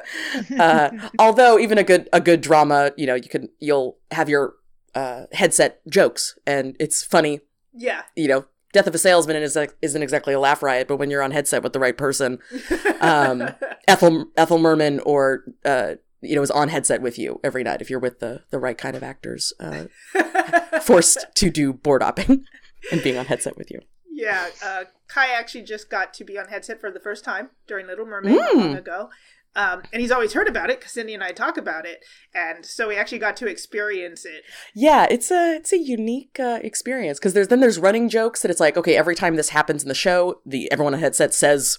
uh, 0.61 0.91
although 1.19 1.59
even 1.59 1.77
a 1.77 1.83
good 1.83 2.09
a 2.13 2.21
good 2.21 2.41
drama, 2.41 2.93
you 2.97 3.05
know, 3.05 3.17
you 3.17 3.29
can 3.29 3.49
you'll 3.59 3.99
have 4.13 4.29
your 4.29 4.55
uh, 4.95 5.25
headset 5.33 5.81
jokes, 5.89 6.39
and 6.47 6.77
it's 6.79 7.03
funny. 7.03 7.41
yeah. 7.75 8.03
You 8.15 8.29
know, 8.29 8.45
Death 8.73 8.87
of 8.87 8.95
a 8.95 8.99
Salesman 8.99 9.37
is 9.37 9.59
isn't 9.83 10.03
exactly 10.03 10.35
a 10.35 10.39
laugh 10.39 10.63
riot, 10.63 10.87
but 10.87 10.99
when 10.99 11.11
you're 11.11 11.23
on 11.23 11.33
headset 11.33 11.65
with 11.65 11.73
the 11.73 11.81
right 11.81 11.97
person, 11.97 12.39
um, 13.01 13.49
Ethel 13.89 14.27
Ethel 14.37 14.59
Merman 14.59 15.01
or 15.01 15.45
uh, 15.65 15.95
you 16.21 16.37
know 16.37 16.43
is 16.43 16.51
on 16.53 16.69
headset 16.69 17.03
with 17.03 17.19
you 17.19 17.41
every 17.43 17.65
night 17.65 17.83
if 17.83 17.91
you're 17.91 17.99
with 17.99 18.21
the 18.21 18.45
the 18.51 18.61
right 18.61 18.79
kind 18.79 18.95
of 18.95 19.03
actors, 19.03 19.53
uh, 19.59 19.87
forced 20.81 21.27
to 21.35 21.51
do 21.51 21.73
board 21.73 22.03
hopping 22.03 22.45
and 22.93 23.03
being 23.03 23.17
on 23.17 23.27
headset 23.27 23.57
with 23.57 23.71
you. 23.73 23.81
Yeah, 24.17 24.49
uh, 24.65 24.85
Kai 25.09 25.29
actually 25.29 25.63
just 25.65 25.91
got 25.91 26.15
to 26.15 26.25
be 26.25 26.39
on 26.39 26.49
headset 26.49 26.81
for 26.81 26.91
the 26.91 27.01
first 27.01 27.23
time 27.25 27.51
during 27.67 27.87
Little 27.87 28.07
Mermaid 28.07 28.37
not 28.37 28.55
long 28.57 28.75
Mm. 28.75 28.79
ago. 28.79 29.11
Um, 29.55 29.83
and 29.93 30.03
he's 30.03 30.11
always 30.11 30.35
heard 30.35 30.49
about 30.49 30.69
it 30.71 30.81
because 30.81 30.93
Cindy 30.93 31.15
and 31.15 31.23
I 31.25 31.33
talk 31.33 31.57
about 31.57 31.87
it, 31.87 32.05
and 32.35 32.65
so 32.67 32.89
we 32.89 32.97
actually 32.97 33.21
got 33.21 33.37
to 33.39 33.47
experience 33.47 34.27
it. 34.27 34.43
Yeah, 34.75 35.07
it's 35.11 35.31
a 35.31 35.57
it's 35.57 35.73
a 35.73 35.79
unique 35.79 36.39
uh, 36.39 36.61
experience 36.63 37.19
because 37.19 37.33
there's 37.33 37.49
then 37.49 37.61
there's 37.61 37.79
running 37.79 38.11
jokes 38.11 38.43
that 38.43 38.51
it's 38.51 38.61
like 38.61 38.77
okay 38.77 38.97
every 38.97 39.15
time 39.15 39.37
this 39.37 39.49
happens 39.51 39.83
in 39.83 39.89
the 39.89 39.95
show 39.95 40.41
the 40.45 40.71
everyone 40.71 40.93
on 40.93 41.01
headset 41.01 41.33
says 41.33 41.79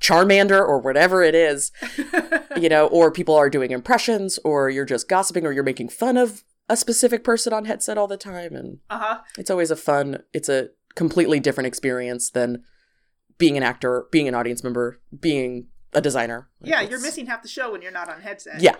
Charmander 0.00 0.58
or 0.60 0.78
whatever 0.78 1.22
it 1.22 1.34
is 1.34 1.70
you 2.56 2.68
know 2.70 2.86
or 2.86 3.10
people 3.10 3.34
are 3.34 3.50
doing 3.50 3.72
impressions 3.72 4.38
or 4.44 4.70
you're 4.70 4.84
just 4.86 5.08
gossiping 5.08 5.44
or 5.46 5.52
you're 5.52 5.62
making 5.64 5.88
fun 5.90 6.16
of 6.16 6.44
a 6.70 6.76
specific 6.78 7.24
person 7.24 7.52
on 7.52 7.64
headset 7.66 7.98
all 7.98 8.06
the 8.06 8.16
time 8.16 8.54
and 8.54 8.78
Uh 8.88 8.98
huh. 8.98 9.18
it's 9.36 9.50
always 9.50 9.70
a 9.70 9.76
fun 9.76 10.22
it's 10.32 10.48
a 10.48 10.70
completely 10.98 11.38
different 11.40 11.66
experience 11.66 12.28
than 12.30 12.62
being 13.38 13.56
an 13.56 13.62
actor 13.62 14.06
being 14.10 14.26
an 14.28 14.34
audience 14.34 14.62
member 14.64 14.98
being 15.20 15.68
a 15.92 16.00
designer 16.00 16.48
Yeah, 16.60 16.78
it's- 16.82 16.90
you're 16.90 17.00
missing 17.00 17.26
half 17.26 17.40
the 17.42 17.48
show 17.48 17.70
when 17.72 17.82
you're 17.82 17.92
not 17.92 18.08
on 18.08 18.20
headset. 18.22 18.60
yeah 18.60 18.76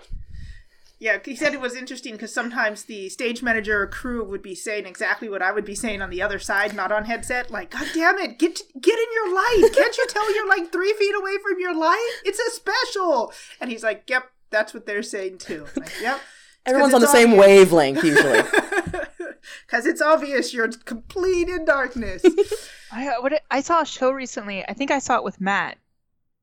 Yeah, 1.01 1.19
he 1.25 1.37
said 1.37 1.55
it 1.55 1.61
was 1.61 1.77
interesting 1.77 2.15
because 2.15 2.35
sometimes 2.35 2.85
the 2.85 3.09
stage 3.09 3.41
manager 3.41 3.81
or 3.83 3.87
crew 3.87 4.25
would 4.25 4.43
be 4.43 4.57
saying 4.57 4.85
exactly 4.85 5.29
what 5.29 5.43
I 5.43 5.53
would 5.53 5.65
be 5.65 5.77
saying 5.77 6.03
on 6.03 6.11
the 6.11 6.21
other 6.21 6.41
side, 6.41 6.75
not 6.75 6.91
on 6.91 7.05
headset. 7.05 7.53
Like, 7.53 7.71
God 7.71 7.87
damn 7.95 8.19
it, 8.19 8.37
get 8.43 8.61
get 8.89 8.99
in 8.99 9.11
your 9.19 9.29
light! 9.33 9.71
Can't 9.77 9.97
you 9.97 10.07
tell 10.09 10.35
you're 10.35 10.49
like 10.49 10.73
three 10.73 10.93
feet 10.99 11.15
away 11.21 11.37
from 11.45 11.61
your 11.61 11.73
light? 11.89 12.11
It's 12.25 12.41
a 12.41 12.51
special. 12.51 13.33
And 13.61 13.71
he's 13.71 13.85
like, 13.85 14.11
Yep, 14.11 14.25
that's 14.51 14.75
what 14.75 14.87
they're 14.87 15.05
saying 15.05 15.39
too. 15.39 15.67
Like, 15.77 15.93
yep. 16.03 16.21
everyone's 16.67 16.95
on 16.95 17.01
the 17.01 17.07
same 17.07 17.37
wavelength 17.37 18.03
usually 18.03 18.41
Because 19.67 19.87
it's 19.87 20.01
obvious 20.01 20.53
you're 20.53 20.69
complete 20.69 21.49
in 21.49 21.65
darkness. 21.65 22.25
I 22.93 23.19
what 23.21 23.43
I 23.51 23.61
saw 23.61 23.83
a 23.83 23.87
show 23.87 24.11
recently. 24.11 24.65
I 24.67 24.73
think 24.73 24.91
I 24.91 24.99
saw 24.99 25.17
it 25.17 25.25
with 25.25 25.41
Matt 25.41 25.79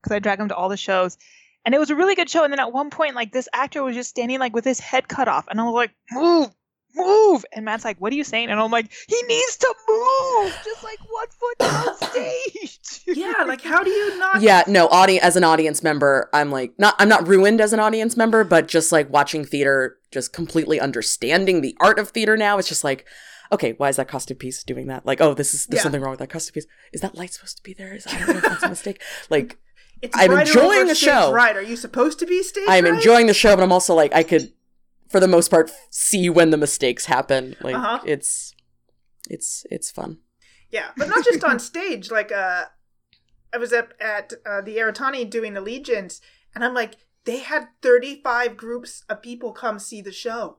because 0.01 0.15
I 0.15 0.19
drag 0.19 0.39
him 0.39 0.49
to 0.49 0.55
all 0.55 0.69
the 0.69 0.77
shows, 0.77 1.17
and 1.65 1.73
it 1.73 1.79
was 1.79 1.89
a 1.89 1.95
really 1.95 2.15
good 2.15 2.29
show. 2.29 2.43
And 2.43 2.53
then 2.53 2.59
at 2.59 2.73
one 2.73 2.89
point, 2.89 3.15
like 3.15 3.31
this 3.31 3.49
actor 3.53 3.83
was 3.83 3.95
just 3.95 4.09
standing 4.09 4.39
like 4.39 4.53
with 4.53 4.65
his 4.65 4.79
head 4.79 5.07
cut 5.07 5.27
off, 5.27 5.47
and 5.47 5.59
I 5.59 5.63
was 5.63 5.73
like, 5.73 5.91
"Move, 6.11 6.49
move!" 6.95 7.45
And 7.53 7.65
Matt's 7.65 7.85
like, 7.85 7.97
"What 7.99 8.11
are 8.13 8.15
you 8.15 8.23
saying?" 8.23 8.49
And 8.49 8.59
I'm 8.59 8.71
like, 8.71 8.91
"He 9.07 9.21
needs 9.27 9.57
to 9.57 9.75
move, 9.89 10.57
just 10.63 10.83
like 10.83 10.99
one 11.09 11.27
foot 11.29 11.61
on 11.61 11.95
stage." 12.11 13.01
yeah, 13.07 13.43
like 13.47 13.61
how 13.61 13.83
do 13.83 13.89
you 13.91 14.17
not? 14.19 14.41
yeah 14.41 14.63
no 14.67 14.87
audience 14.87 15.23
as 15.23 15.35
an 15.35 15.43
audience 15.43 15.83
member 15.83 16.27
i'm 16.33 16.49
like 16.51 16.73
not 16.79 16.95
i'm 16.97 17.07
not 17.07 17.27
ruined 17.27 17.61
as 17.61 17.71
an 17.71 17.79
audience 17.79 18.17
member 18.17 18.43
but 18.43 18.67
just 18.67 18.91
like 18.91 19.07
watching 19.11 19.45
theater 19.45 19.97
just 20.11 20.33
completely 20.33 20.79
understanding 20.79 21.61
the 21.61 21.77
art 21.79 21.99
of 21.99 22.09
theater 22.09 22.35
now 22.35 22.57
it's 22.57 22.67
just 22.67 22.83
like 22.83 23.05
okay 23.51 23.73
why 23.73 23.89
is 23.89 23.95
that 23.97 24.07
costume 24.07 24.37
piece 24.37 24.63
doing 24.63 24.87
that 24.87 25.05
like 25.05 25.21
oh 25.21 25.33
this 25.35 25.53
is 25.53 25.67
there's 25.67 25.79
Yeah. 25.79 25.83
something 25.83 26.01
wrong 26.01 26.11
with 26.11 26.19
that 26.19 26.29
costume 26.31 26.53
piece 26.53 26.65
is 26.93 27.01
that 27.01 27.15
light 27.15 27.31
supposed 27.33 27.57
to 27.57 27.63
be 27.63 27.73
there 27.73 27.93
is 27.93 28.07
i 28.07 28.17
don't 28.17 28.27
know 28.29 28.37
if 28.37 28.41
that's 28.43 28.63
a 28.63 28.69
mistake 28.69 29.01
like 29.29 29.57
It's 30.01 30.17
I'm 30.17 30.31
enjoying 30.31 30.87
the 30.87 30.95
show. 30.95 31.31
Right? 31.31 31.55
Are 31.55 31.61
you 31.61 31.75
supposed 31.75 32.17
to 32.19 32.25
be 32.25 32.41
stage? 32.43 32.65
i'm 32.67 32.85
right? 32.85 32.93
enjoying 32.95 33.27
the 33.27 33.33
show 33.35 33.55
but 33.55 33.61
i'm 33.63 33.71
also 33.71 33.93
like 33.93 34.13
i 34.15 34.23
could 34.23 34.51
for 35.09 35.19
the 35.19 35.27
most 35.27 35.49
part 35.49 35.71
see 35.89 36.29
when 36.29 36.49
the 36.49 36.57
mistakes 36.57 37.05
happen 37.05 37.55
like 37.61 37.75
Uh-huh. 37.75 37.99
it's 38.05 38.53
it's 39.29 39.65
it's 39.71 39.91
fun 39.91 40.19
Yeah, 40.71 40.89
but 40.97 41.07
not 41.07 41.23
just 41.23 41.43
on 41.43 41.59
stage. 41.59 42.11
Like, 42.11 42.31
uh, 42.31 42.65
I 43.53 43.57
was 43.57 43.71
up 43.71 43.93
at 43.99 44.33
uh, 44.45 44.61
the 44.61 44.77
Aratani 44.77 45.29
doing 45.29 45.55
Allegiance, 45.55 46.19
and 46.53 46.65
I'm 46.65 46.73
like, 46.73 46.95
they 47.23 47.37
had 47.39 47.69
35 47.81 48.57
groups 48.57 49.03
of 49.07 49.21
people 49.21 49.51
come 49.53 49.79
see 49.79 50.01
the 50.01 50.11
show. 50.11 50.57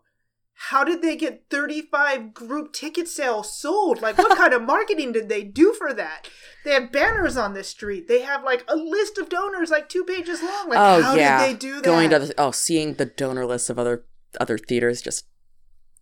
How 0.70 0.84
did 0.84 1.02
they 1.02 1.16
get 1.16 1.44
35 1.50 2.32
group 2.32 2.72
ticket 2.72 3.08
sales 3.08 3.52
sold? 3.60 4.00
Like, 4.00 4.16
what 4.16 4.38
kind 4.38 4.54
of 4.54 4.62
marketing 4.74 5.12
did 5.12 5.28
they 5.28 5.42
do 5.44 5.74
for 5.74 5.92
that? 5.92 6.28
They 6.64 6.72
have 6.72 6.90
banners 6.90 7.36
on 7.36 7.52
the 7.52 7.62
street. 7.64 8.08
They 8.08 8.22
have 8.22 8.42
like 8.42 8.64
a 8.68 8.76
list 8.76 9.18
of 9.18 9.28
donors, 9.28 9.70
like 9.70 9.88
two 9.90 10.04
pages 10.04 10.40
long. 10.42 10.70
Like, 10.70 10.78
oh 10.78 11.02
how 11.02 11.14
yeah 11.14 11.38
did 11.38 11.46
they 11.46 11.58
do 11.58 11.74
that? 11.74 11.84
going 11.84 12.08
to 12.10 12.18
the, 12.20 12.34
oh 12.38 12.52
seeing 12.52 12.94
the 12.94 13.04
donor 13.06 13.44
list 13.44 13.68
of 13.68 13.78
other 13.78 14.06
other 14.40 14.58
theaters 14.58 15.02
just 15.02 15.26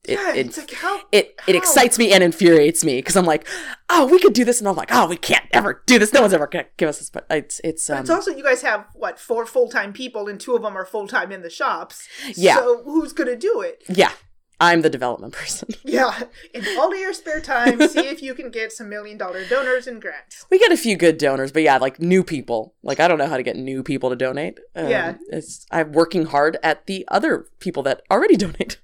it 0.06 0.18
yeah, 0.18 0.34
it, 0.34 0.46
it's 0.46 0.58
like 0.58 0.70
how 0.72 1.00
it, 1.12 1.40
it 1.46 1.56
excites 1.56 1.98
me 1.98 2.12
and 2.12 2.22
infuriates 2.22 2.84
me 2.84 2.98
because 2.98 3.16
I'm 3.16 3.24
like, 3.24 3.46
oh, 3.88 4.06
we 4.06 4.18
could 4.20 4.34
do 4.34 4.44
this, 4.44 4.60
and 4.60 4.68
I'm 4.68 4.76
like, 4.76 4.90
oh, 4.92 5.06
we 5.06 5.16
can't 5.16 5.46
ever 5.52 5.82
do 5.86 5.98
this. 5.98 6.12
No 6.12 6.20
one's 6.20 6.34
ever 6.34 6.46
gonna 6.46 6.66
give 6.76 6.90
us 6.90 6.98
this, 6.98 7.08
but 7.08 7.24
it's 7.30 7.60
it's 7.64 7.88
um, 7.88 8.00
it's 8.00 8.10
also 8.10 8.30
you 8.30 8.42
guys 8.42 8.60
have 8.60 8.84
what 8.92 9.18
four 9.18 9.46
full 9.46 9.70
time 9.70 9.94
people 9.94 10.28
and 10.28 10.38
two 10.38 10.54
of 10.54 10.62
them 10.62 10.76
are 10.76 10.84
full 10.84 11.08
time 11.08 11.32
in 11.32 11.40
the 11.40 11.48
shops. 11.48 12.06
Yeah. 12.34 12.56
So 12.56 12.82
who's 12.84 13.14
gonna 13.14 13.36
do 13.36 13.62
it? 13.62 13.82
yeah. 13.88 14.12
I'm 14.60 14.82
the 14.82 14.90
development 14.90 15.32
person. 15.32 15.68
Yeah. 15.84 16.24
In 16.52 16.64
all 16.78 16.92
of 16.92 16.98
your 16.98 17.12
spare 17.12 17.40
time, 17.40 17.78
see 17.88 18.08
if 18.08 18.20
you 18.22 18.34
can 18.34 18.50
get 18.50 18.72
some 18.72 18.88
million 18.88 19.16
dollar 19.18 19.44
donors 19.46 19.86
and 19.86 20.00
grants. 20.02 20.44
We 20.50 20.58
get 20.58 20.72
a 20.72 20.76
few 20.76 20.96
good 20.96 21.18
donors, 21.18 21.52
but 21.52 21.62
yeah, 21.62 21.76
like 21.78 22.00
new 22.00 22.24
people. 22.24 22.74
Like 22.82 22.98
I 23.00 23.06
don't 23.08 23.18
know 23.18 23.26
how 23.28 23.36
to 23.36 23.42
get 23.44 23.56
new 23.56 23.82
people 23.82 24.10
to 24.10 24.16
donate. 24.16 24.58
Um, 24.74 24.88
Yeah. 24.88 25.14
it's 25.28 25.66
I'm 25.70 25.92
working 25.92 26.26
hard 26.26 26.56
at 26.62 26.86
the 26.86 27.04
other 27.08 27.46
people 27.60 27.82
that 27.84 28.02
already 28.10 28.36
donate. 28.46 28.78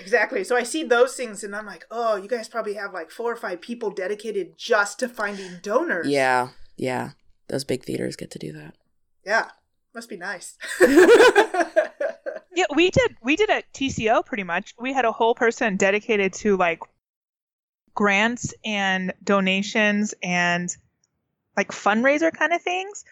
Exactly. 0.00 0.44
So 0.44 0.56
I 0.56 0.62
see 0.62 0.82
those 0.82 1.14
things 1.14 1.44
and 1.44 1.54
I'm 1.54 1.66
like, 1.66 1.84
oh, 1.90 2.16
you 2.16 2.28
guys 2.28 2.48
probably 2.48 2.74
have 2.74 2.92
like 2.92 3.10
four 3.10 3.30
or 3.32 3.36
five 3.36 3.60
people 3.60 3.90
dedicated 3.90 4.56
just 4.56 4.98
to 5.00 5.08
finding 5.08 5.58
donors. 5.62 6.08
Yeah, 6.08 6.48
yeah. 6.76 7.10
Those 7.48 7.64
big 7.64 7.84
theaters 7.84 8.16
get 8.16 8.30
to 8.32 8.38
do 8.38 8.52
that. 8.52 8.74
Yeah. 9.26 9.50
Must 9.94 10.08
be 10.08 10.16
nice. 10.16 10.56
Yeah, 12.54 12.66
we 12.74 12.90
did. 12.90 13.16
We 13.22 13.36
did 13.36 13.50
at 13.50 13.72
TCO 13.72 14.24
pretty 14.24 14.44
much. 14.44 14.74
We 14.78 14.92
had 14.92 15.04
a 15.04 15.12
whole 15.12 15.34
person 15.34 15.76
dedicated 15.76 16.34
to 16.34 16.56
like 16.56 16.80
grants 17.94 18.54
and 18.64 19.12
donations 19.22 20.14
and 20.22 20.74
like 21.56 21.68
fundraiser 21.68 22.32
kind 22.32 22.52
of 22.52 22.62
things. 22.62 23.04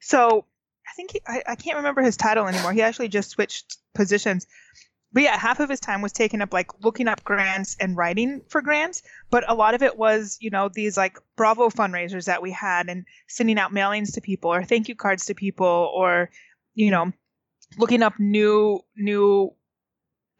So 0.00 0.44
I 0.86 0.92
think 0.94 1.12
he, 1.12 1.20
I, 1.26 1.42
I 1.46 1.54
can't 1.54 1.76
remember 1.76 2.02
his 2.02 2.16
title 2.16 2.46
anymore. 2.46 2.72
He 2.72 2.82
actually 2.82 3.08
just 3.08 3.30
switched 3.30 3.76
positions. 3.94 4.46
But 5.12 5.22
yeah, 5.22 5.38
half 5.38 5.60
of 5.60 5.70
his 5.70 5.80
time 5.80 6.02
was 6.02 6.12
taken 6.12 6.42
up 6.42 6.52
like 6.52 6.84
looking 6.84 7.08
up 7.08 7.24
grants 7.24 7.76
and 7.80 7.96
writing 7.96 8.42
for 8.48 8.60
grants. 8.60 9.02
But 9.30 9.48
a 9.48 9.54
lot 9.54 9.74
of 9.74 9.82
it 9.82 9.96
was, 9.96 10.38
you 10.40 10.50
know, 10.50 10.68
these 10.72 10.96
like 10.96 11.18
Bravo 11.36 11.70
fundraisers 11.70 12.26
that 12.26 12.42
we 12.42 12.50
had 12.50 12.88
and 12.88 13.04
sending 13.26 13.58
out 13.58 13.72
mailings 13.72 14.14
to 14.14 14.20
people 14.20 14.52
or 14.52 14.64
thank 14.64 14.88
you 14.88 14.94
cards 14.94 15.26
to 15.26 15.34
people 15.34 15.90
or, 15.94 16.30
you 16.74 16.90
know, 16.90 17.12
looking 17.76 18.02
up 18.02 18.18
new 18.18 18.80
new 18.96 19.52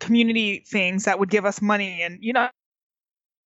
community 0.01 0.65
things 0.67 1.05
that 1.05 1.19
would 1.19 1.29
give 1.29 1.45
us 1.45 1.61
money 1.61 2.03
and 2.03 2.19
you 2.21 2.33
know 2.33 2.49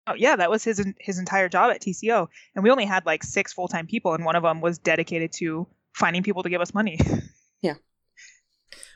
oh, 0.07 0.14
yeah 0.14 0.37
that 0.37 0.51
was 0.51 0.62
his 0.62 0.85
his 1.01 1.18
entire 1.18 1.49
job 1.49 1.71
at 1.71 1.81
TCO 1.81 2.29
and 2.55 2.62
we 2.62 2.71
only 2.71 2.85
had 2.85 3.07
like 3.07 3.23
six 3.23 3.53
full-time 3.53 3.87
people 3.87 4.14
and 4.14 4.25
one 4.25 4.37
of 4.37 4.42
them 4.42 4.61
was 4.61 4.79
dedicated 4.79 5.33
to 5.33 5.66
finding 5.95 6.23
people 6.23 6.42
to 6.42 6.51
give 6.51 6.61
us 6.61 6.75
money 6.75 6.99
Yeah. 7.62 7.75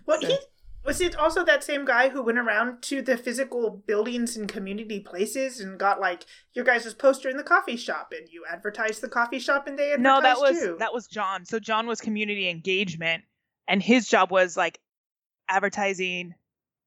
well, 0.06 0.20
he 0.20 0.36
was 0.84 1.00
it 1.00 1.16
also 1.16 1.44
that 1.44 1.64
same 1.64 1.84
guy 1.84 2.08
who 2.08 2.22
went 2.22 2.38
around 2.38 2.82
to 2.82 3.02
the 3.02 3.16
physical 3.16 3.82
buildings 3.86 4.36
and 4.36 4.48
community 4.48 5.00
places 5.00 5.60
and 5.60 5.78
got 5.78 6.00
like 6.00 6.24
your 6.54 6.64
guys' 6.64 6.92
poster 6.94 7.28
in 7.28 7.36
the 7.36 7.42
coffee 7.42 7.76
shop 7.76 8.12
and 8.16 8.28
you 8.28 8.44
advertised 8.50 9.02
the 9.02 9.08
coffee 9.08 9.38
shop 9.38 9.66
and 9.66 9.78
they 9.78 9.92
advertised 9.92 10.02
no 10.02 10.20
that 10.20 10.38
was 10.38 10.56
you. 10.60 10.76
that 10.78 10.92
was 10.92 11.06
John 11.06 11.44
so 11.44 11.58
John 11.58 11.86
was 11.86 12.00
community 12.00 12.48
engagement 12.48 13.24
and 13.68 13.82
his 13.82 14.08
job 14.08 14.30
was 14.30 14.56
like 14.56 14.78
advertising 15.48 16.34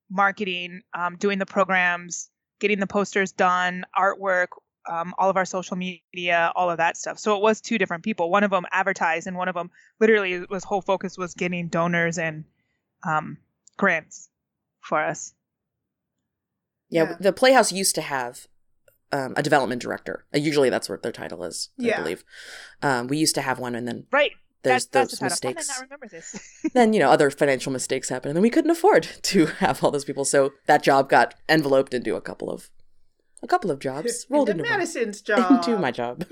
marketing 0.10 0.82
um, 0.94 1.16
doing 1.18 1.40
the 1.40 1.46
programs 1.46 2.30
getting 2.60 2.80
the 2.80 2.88
posters 2.88 3.32
done 3.32 3.86
artwork 3.98 4.48
um, 4.90 5.14
all 5.18 5.30
of 5.30 5.38
our 5.38 5.46
social 5.46 5.78
media 5.78 6.52
all 6.56 6.70
of 6.70 6.78
that 6.78 6.98
stuff 6.98 7.20
so 7.20 7.36
it 7.36 7.42
was 7.42 7.62
two 7.62 7.78
different 7.78 8.04
people 8.04 8.30
one 8.32 8.44
of 8.44 8.52
them 8.52 8.66
advertised 8.72 9.28
and 9.28 9.38
one 9.38 9.48
of 9.48 9.56
them 9.56 9.70
literally 10.00 10.44
was 10.50 10.64
whole 10.64 10.82
focus 10.82 11.18
was 11.18 11.34
getting 11.36 11.68
donors 11.68 12.18
and 12.18 12.44
um, 13.08 13.38
grants 13.78 14.30
for 14.82 15.00
us 15.00 15.34
Yeah, 16.90 17.04
Yeah. 17.04 17.16
the 17.20 17.34
Playhouse 17.34 17.72
used 17.72 17.94
to 17.96 18.02
have 18.02 18.48
um, 19.12 19.34
a 19.38 19.44
development 19.44 19.82
director. 19.82 20.26
Uh, 20.34 20.38
usually, 20.40 20.70
that's 20.70 20.88
what 20.90 21.02
their 21.04 21.12
title 21.12 21.44
is. 21.44 21.70
I 21.80 21.84
Yeah. 21.84 22.02
believe. 22.02 22.24
Um, 22.82 23.08
we 23.08 23.18
used 23.18 23.36
to 23.36 23.42
have 23.42 23.58
one, 23.60 23.74
and 23.76 23.88
then 23.88 24.06
right 24.12 24.32
there's 24.64 24.86
that's, 24.88 25.12
those 25.12 25.20
that's 25.20 25.44
mistakes. 25.44 25.70
I 25.70 25.82
remember 25.82 26.08
this 26.08 26.66
then 26.74 26.94
you 26.94 27.00
know 27.00 27.10
other 27.10 27.30
financial 27.32 27.72
mistakes 27.72 28.10
happen, 28.10 28.30
and 28.30 28.36
then 28.36 28.44
we 28.44 28.50
couldn't 28.50 28.72
afford 28.72 29.04
to 29.24 29.46
have 29.46 29.84
all 29.84 29.92
those 29.92 30.06
people. 30.06 30.26
So 30.26 30.52
that 30.66 30.84
job 30.84 31.10
got 31.10 31.36
enveloped 31.48 31.94
into 31.94 32.16
a 32.16 32.22
couple 32.22 32.50
of 32.50 32.70
a 33.42 33.48
couple 33.48 33.72
of 33.72 33.80
jobs 33.80 34.26
rolled 34.30 34.50
into 34.50 34.64
into 34.64 34.70
one. 34.72 34.80
Madison's 34.80 35.22
job. 35.22 35.52
into 35.52 35.78
my 35.80 35.92
job. 35.92 36.26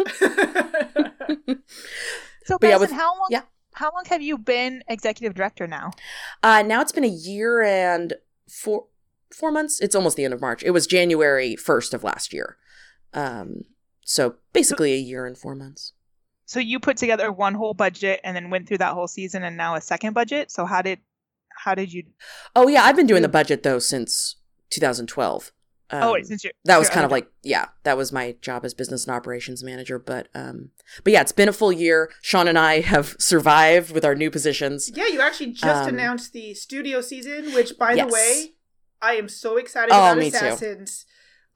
so 2.45 2.57
But 2.59 2.67
yeah, 2.67 2.77
Madison, 2.77 2.79
with- 2.79 2.91
how 2.91 3.17
long 3.17 3.27
yeah. 3.29 3.41
how 3.73 3.91
long 3.93 4.03
have 4.09 4.21
you 4.21 4.37
been 4.37 4.83
executive 4.87 5.33
director 5.35 5.67
now 5.67 5.91
Uh, 6.43 6.63
now 6.63 6.81
it's 6.81 6.91
been 6.91 7.03
a 7.03 7.07
year 7.07 7.61
and 7.61 8.13
four 8.49 8.87
four 9.31 9.51
months. 9.51 9.79
It's 9.81 9.95
almost 9.95 10.17
the 10.17 10.25
end 10.25 10.33
of 10.33 10.41
March. 10.41 10.63
It 10.63 10.71
was 10.71 10.87
January 10.87 11.55
first 11.55 11.93
of 11.93 12.03
last 12.03 12.33
year. 12.33 12.57
Um, 13.13 13.61
so 14.05 14.35
basically 14.53 14.93
a 14.93 14.97
year 14.97 15.25
and 15.25 15.37
four 15.37 15.55
months. 15.55 15.93
So 16.47 16.59
you 16.59 16.79
put 16.79 16.97
together 16.97 17.31
one 17.31 17.53
whole 17.53 17.73
budget 17.75 18.19
and 18.23 18.35
then 18.35 18.49
went 18.49 18.67
through 18.67 18.79
that 18.79 18.93
whole 18.93 19.07
season 19.07 19.43
and 19.43 19.55
now 19.55 19.75
a 19.75 19.81
second 19.81 20.13
budget. 20.13 20.49
So 20.49 20.65
how 20.65 20.81
did 20.81 20.99
how 21.55 21.75
did 21.75 21.93
you 21.93 22.03
Oh 22.55 22.67
yeah, 22.67 22.83
I've 22.83 22.95
been 22.95 23.05
doing 23.07 23.21
the 23.21 23.29
budget 23.29 23.63
though 23.63 23.79
since 23.79 24.37
2012. 24.71 25.51
Um, 25.89 26.03
Oh, 26.03 26.13
wait, 26.13 26.25
since 26.25 26.43
you're 26.43 26.51
that 26.65 26.77
was 26.79 26.89
kind 26.89 27.05
of 27.05 27.11
like 27.11 27.29
yeah, 27.43 27.67
that 27.83 27.95
was 27.97 28.11
my 28.11 28.35
job 28.41 28.65
as 28.65 28.73
business 28.73 29.05
and 29.05 29.15
operations 29.15 29.63
manager. 29.63 29.97
But 29.99 30.27
um, 30.35 30.71
but 31.03 31.13
yeah, 31.13 31.21
it's 31.21 31.31
been 31.31 31.47
a 31.49 31.53
full 31.53 31.71
year. 31.71 32.09
Sean 32.21 32.47
and 32.47 32.57
I 32.59 32.79
have 32.81 33.15
survived 33.19 33.91
with 33.91 34.03
our 34.03 34.15
new 34.15 34.29
positions. 34.31 34.91
yeah, 34.93 35.07
you 35.07 35.21
actually 35.21 35.51
just 35.53 35.83
Um, 35.87 35.95
announced 35.95 36.33
the 36.33 36.53
studio 36.53 37.01
season, 37.01 37.53
which 37.53 37.77
by 37.77 37.93
yes. 37.93 38.07
the 38.07 38.13
way, 38.13 38.53
I 39.01 39.13
am 39.15 39.29
so 39.29 39.57
excited 39.57 39.93
Oh, 39.93 39.97
about 39.97 40.17
me 40.17 40.31
too. 40.31 40.55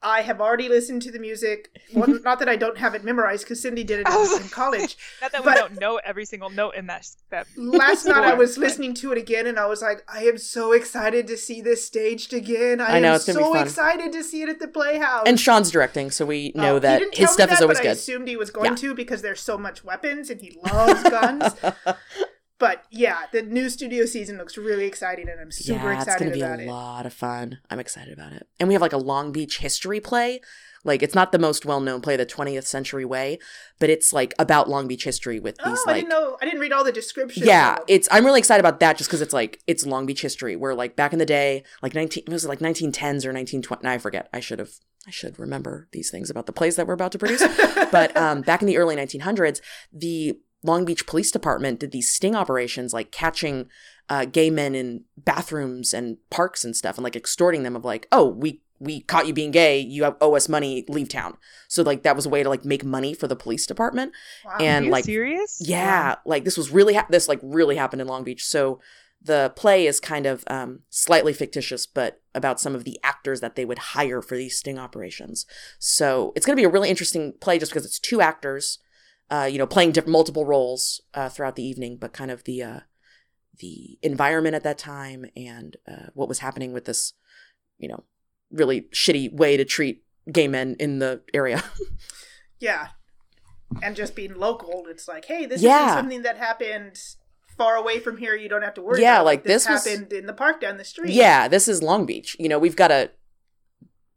Assassins. 0.02 0.18
I 0.18 0.22
have 0.22 0.40
already 0.40 0.68
listened 0.68 1.02
to 1.02 1.10
the 1.12 1.18
music. 1.18 1.70
Well, 1.94 2.08
not 2.24 2.38
that 2.40 2.48
I 2.48 2.56
don't 2.56 2.78
have 2.78 2.94
it 2.94 3.04
memorized 3.04 3.44
because 3.44 3.60
Cindy 3.60 3.84
did 3.84 4.00
it 4.00 4.08
in, 4.08 4.42
in 4.42 4.48
college. 4.50 4.96
Not 5.20 5.32
that 5.32 5.44
But- 5.44 5.54
we 5.54 5.58
don't 5.60 5.80
know 5.80 6.00
every 6.04 6.24
single 6.24 6.50
note 6.50 6.74
in 6.74 6.86
that. 6.88 7.08
that 7.30 7.46
Last 7.56 8.06
night 8.06 8.24
I 8.24 8.34
was 8.34 8.56
but- 8.56 8.62
listening 8.62 8.94
to 8.94 9.12
it 9.12 9.18
again 9.18 9.46
and 9.46 9.58
I 9.58 9.66
was 9.66 9.82
like, 9.82 10.04
I 10.12 10.24
am 10.24 10.38
so 10.38 10.72
excited 10.72 11.26
to 11.28 11.36
see 11.36 11.60
this 11.60 11.84
staged 11.84 12.32
again. 12.34 12.80
I, 12.80 12.96
I 12.96 13.00
know, 13.00 13.08
am 13.10 13.14
it's 13.16 13.26
gonna 13.26 13.38
be 13.38 13.44
so 13.44 13.54
excited 13.54 14.12
to 14.12 14.22
see 14.24 14.42
it 14.42 14.48
at 14.48 14.58
the 14.58 14.68
Playhouse. 14.68 15.24
And 15.26 15.38
Sean's 15.38 15.70
directing, 15.70 16.10
so 16.10 16.26
we 16.26 16.52
Oh, 16.56 16.60
know 16.60 16.74
he 16.74 16.80
that 16.80 16.98
didn't 16.98 17.14
his 17.16 17.26
tell 17.26 17.34
stuff 17.34 17.52
is 17.52 17.58
that, 17.58 17.64
always 17.64 17.78
but 17.78 17.86
I 17.86 17.90
assumed 17.90 18.28
he 18.28 18.36
was 18.36 18.50
going 18.50 18.70
Yeah. 18.72 18.76
to 18.76 18.94
because 18.94 19.22
there's 19.22 19.40
so 19.40 19.56
much 19.58 19.84
weapons 19.84 20.30
and 20.30 20.40
he 20.40 20.58
loves 20.64 21.02
guns. 21.04 21.54
but 22.62 22.84
yeah, 22.92 23.22
the 23.32 23.42
new 23.42 23.68
studio 23.68 24.06
season 24.06 24.38
looks 24.38 24.56
really 24.56 24.84
exciting 24.84 25.28
and 25.28 25.40
I'm 25.40 25.50
super 25.50 25.82
yeah, 25.82 25.98
excited 25.98 26.28
about 26.28 26.36
it. 26.36 26.36
it's 26.36 26.42
gonna 26.46 26.56
be 26.56 26.62
a 26.62 26.66
it. 26.66 26.70
lot 26.70 27.06
of 27.06 27.12
fun. 27.12 27.58
I'm 27.68 27.80
excited 27.80 28.12
about 28.12 28.30
it. 28.34 28.46
And 28.60 28.68
we 28.68 28.74
have 28.76 28.80
like 28.80 28.92
a 28.92 28.98
Long 28.98 29.32
Beach 29.32 29.58
history 29.58 29.98
play. 29.98 30.40
Like 30.84 31.02
it's 31.02 31.14
not 31.16 31.32
the 31.32 31.40
most 31.40 31.66
well-known 31.66 32.02
play, 32.02 32.14
the 32.14 32.24
20th 32.24 32.62
Century 32.66 33.04
Way, 33.04 33.40
but 33.80 33.90
it's 33.90 34.12
like 34.12 34.32
about 34.38 34.68
Long 34.68 34.86
Beach 34.86 35.02
history 35.02 35.40
with 35.40 35.56
Oh, 35.64 35.70
these 35.70 35.80
I 35.88 35.90
like 35.90 35.96
didn't 36.02 36.10
know. 36.10 36.36
I 36.40 36.44
didn't 36.44 36.60
read 36.60 36.72
all 36.72 36.84
the 36.84 36.92
descriptions. 36.92 37.44
yeah, 37.44 37.78
it's 37.88 38.06
I'm 38.12 38.24
really 38.24 38.38
excited 38.38 38.60
about 38.60 38.78
that 38.78 38.96
just 38.96 39.10
because 39.10 39.22
it's 39.22 39.34
like 39.34 39.60
it's 39.66 39.84
Long 39.84 40.06
Beach 40.06 40.22
history 40.22 40.54
where 40.54 40.72
like 40.72 40.94
back 40.94 41.12
in 41.12 41.18
the 41.18 41.26
day, 41.26 41.64
like 41.82 41.96
19 41.96 42.22
it 42.28 42.30
was 42.30 42.44
it 42.44 42.48
like 42.48 42.60
1910s 42.60 43.24
or 43.26 43.32
1920? 43.32 43.88
I 43.88 43.98
forget. 43.98 44.28
I 44.32 44.38
should 44.38 44.60
have 44.60 44.70
I 45.04 45.10
should 45.10 45.36
remember 45.40 45.88
these 45.90 46.12
things 46.12 46.30
about 46.30 46.46
the 46.46 46.52
plays 46.52 46.76
that 46.76 46.86
we're 46.86 46.94
about 46.94 47.10
to 47.10 47.18
produce. 47.18 47.42
but 47.90 48.16
um, 48.16 48.42
back 48.42 48.62
in 48.62 48.68
the 48.68 48.78
early 48.78 48.94
1900s, 48.94 49.60
the 49.92 50.38
Long 50.62 50.84
Beach 50.84 51.06
Police 51.06 51.30
Department 51.30 51.80
did 51.80 51.92
these 51.92 52.10
sting 52.10 52.34
operations, 52.34 52.92
like 52.92 53.10
catching 53.10 53.68
uh, 54.08 54.24
gay 54.24 54.50
men 54.50 54.74
in 54.74 55.04
bathrooms 55.16 55.92
and 55.92 56.18
parks 56.30 56.64
and 56.64 56.76
stuff, 56.76 56.96
and 56.96 57.04
like 57.04 57.16
extorting 57.16 57.62
them 57.62 57.76
of 57.76 57.84
like, 57.84 58.06
oh, 58.12 58.28
we 58.28 58.60
we 58.78 59.00
caught 59.00 59.28
you 59.28 59.32
being 59.32 59.52
gay, 59.52 59.78
you 59.78 60.04
owe 60.20 60.34
us 60.34 60.48
money, 60.48 60.84
leave 60.88 61.08
town. 61.08 61.36
So 61.68 61.84
like 61.84 62.02
that 62.02 62.16
was 62.16 62.26
a 62.26 62.28
way 62.28 62.42
to 62.42 62.48
like 62.48 62.64
make 62.64 62.84
money 62.84 63.14
for 63.14 63.28
the 63.28 63.36
police 63.36 63.64
department. 63.64 64.12
Wow. 64.44 64.56
and, 64.58 64.84
Are 64.84 64.86
you 64.86 64.92
like, 64.92 65.04
serious? 65.04 65.62
Yeah, 65.64 66.16
like 66.26 66.44
this 66.44 66.56
was 66.56 66.70
really 66.70 66.94
ha- 66.94 67.06
this 67.08 67.28
like 67.28 67.38
really 67.42 67.76
happened 67.76 68.02
in 68.02 68.08
Long 68.08 68.24
Beach. 68.24 68.44
So 68.44 68.80
the 69.24 69.52
play 69.54 69.86
is 69.86 70.00
kind 70.00 70.26
of 70.26 70.42
um, 70.48 70.80
slightly 70.90 71.32
fictitious, 71.32 71.86
but 71.86 72.20
about 72.34 72.60
some 72.60 72.74
of 72.74 72.82
the 72.84 72.98
actors 73.04 73.40
that 73.40 73.54
they 73.54 73.64
would 73.64 73.78
hire 73.78 74.20
for 74.20 74.36
these 74.36 74.58
sting 74.58 74.78
operations. 74.78 75.46
So 75.78 76.32
it's 76.34 76.44
going 76.44 76.56
to 76.56 76.60
be 76.60 76.64
a 76.64 76.70
really 76.70 76.90
interesting 76.90 77.34
play 77.40 77.58
just 77.58 77.70
because 77.70 77.86
it's 77.86 78.00
two 78.00 78.20
actors, 78.20 78.80
uh, 79.32 79.48
you 79.50 79.56
know, 79.58 79.66
playing 79.66 79.92
diff- 79.92 80.06
multiple 80.06 80.44
roles 80.44 81.00
uh, 81.14 81.28
throughout 81.30 81.56
the 81.56 81.62
evening, 81.64 81.96
but 81.96 82.12
kind 82.12 82.30
of 82.30 82.44
the 82.44 82.62
uh, 82.62 82.80
the 83.58 83.98
environment 84.02 84.54
at 84.54 84.62
that 84.64 84.76
time 84.78 85.24
and 85.36 85.76
uh, 85.90 86.06
what 86.14 86.28
was 86.28 86.40
happening 86.40 86.72
with 86.72 86.84
this, 86.84 87.14
you 87.78 87.88
know, 87.88 88.04
really 88.50 88.82
shitty 88.92 89.32
way 89.32 89.56
to 89.56 89.64
treat 89.64 90.04
gay 90.30 90.48
men 90.48 90.76
in 90.78 90.98
the 90.98 91.22
area. 91.32 91.62
yeah, 92.60 92.88
and 93.82 93.96
just 93.96 94.14
being 94.14 94.34
local, 94.38 94.84
it's 94.88 95.08
like, 95.08 95.24
hey, 95.24 95.46
this 95.46 95.62
Yeah. 95.62 95.86
isn't 95.86 95.98
something 95.98 96.22
that 96.22 96.36
happened 96.36 96.98
far 97.56 97.76
away 97.76 98.00
from 98.00 98.16
here. 98.18 98.34
You 98.34 98.48
don't 98.48 98.62
have 98.62 98.74
to 98.74 98.82
worry. 98.82 99.00
Yeah, 99.02 99.16
about 99.16 99.24
like, 99.26 99.44
this, 99.44 99.64
this 99.64 99.68
was- 99.72 99.84
happened 99.86 100.12
in 100.12 100.26
the 100.26 100.32
park 100.34 100.60
down 100.60 100.76
the 100.76 100.84
street. 100.84 101.12
Yeah, 101.12 101.48
this 101.48 101.68
is 101.68 101.82
Long 101.82 102.04
Beach. 102.06 102.36
You 102.38 102.48
know, 102.48 102.58
we've 102.58 102.76
got 102.76 102.90
a 102.90 103.10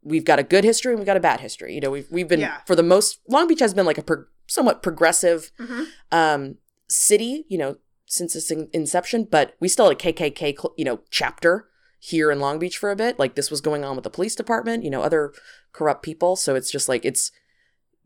we've 0.02 0.24
got 0.24 0.38
a 0.38 0.42
good 0.44 0.62
history 0.64 0.92
and 0.92 1.00
we've 1.00 1.06
got 1.06 1.16
a 1.16 1.20
bad 1.20 1.40
history. 1.40 1.74
You 1.74 1.80
know, 1.80 1.90
we've 1.90 2.06
we've 2.10 2.28
been 2.28 2.40
Yeah. 2.40 2.58
for 2.66 2.74
the 2.76 2.82
most 2.82 3.20
Long 3.28 3.48
Beach 3.48 3.60
has 3.60 3.74
been 3.74 3.86
like 3.86 3.98
a 3.98 4.02
pro- 4.02 4.24
somewhat 4.46 4.82
progressive 4.82 5.50
Mhm. 5.58 5.86
um 6.12 6.58
city, 6.88 7.44
you 7.48 7.58
know, 7.58 7.76
since 8.06 8.36
its 8.36 8.50
in- 8.50 8.70
inception, 8.72 9.24
but 9.24 9.54
we 9.58 9.68
still 9.68 9.86
had 9.88 9.92
a 9.94 9.98
KKK, 9.98 10.54
cl- 10.56 10.74
you 10.76 10.84
know, 10.84 11.00
chapter 11.10 11.68
here 11.98 12.30
in 12.30 12.38
Long 12.38 12.58
Beach 12.60 12.78
for 12.78 12.90
a 12.92 12.96
bit. 12.96 13.18
Like 13.18 13.34
this 13.34 13.50
was 13.50 13.60
going 13.60 13.84
on 13.84 13.96
with 13.96 14.04
the 14.04 14.10
police 14.10 14.36
department, 14.36 14.84
you 14.84 14.90
know, 14.90 15.02
other 15.02 15.32
corrupt 15.72 16.04
people. 16.04 16.36
So 16.36 16.54
it's 16.54 16.70
just 16.70 16.88
like 16.88 17.04
it's 17.04 17.32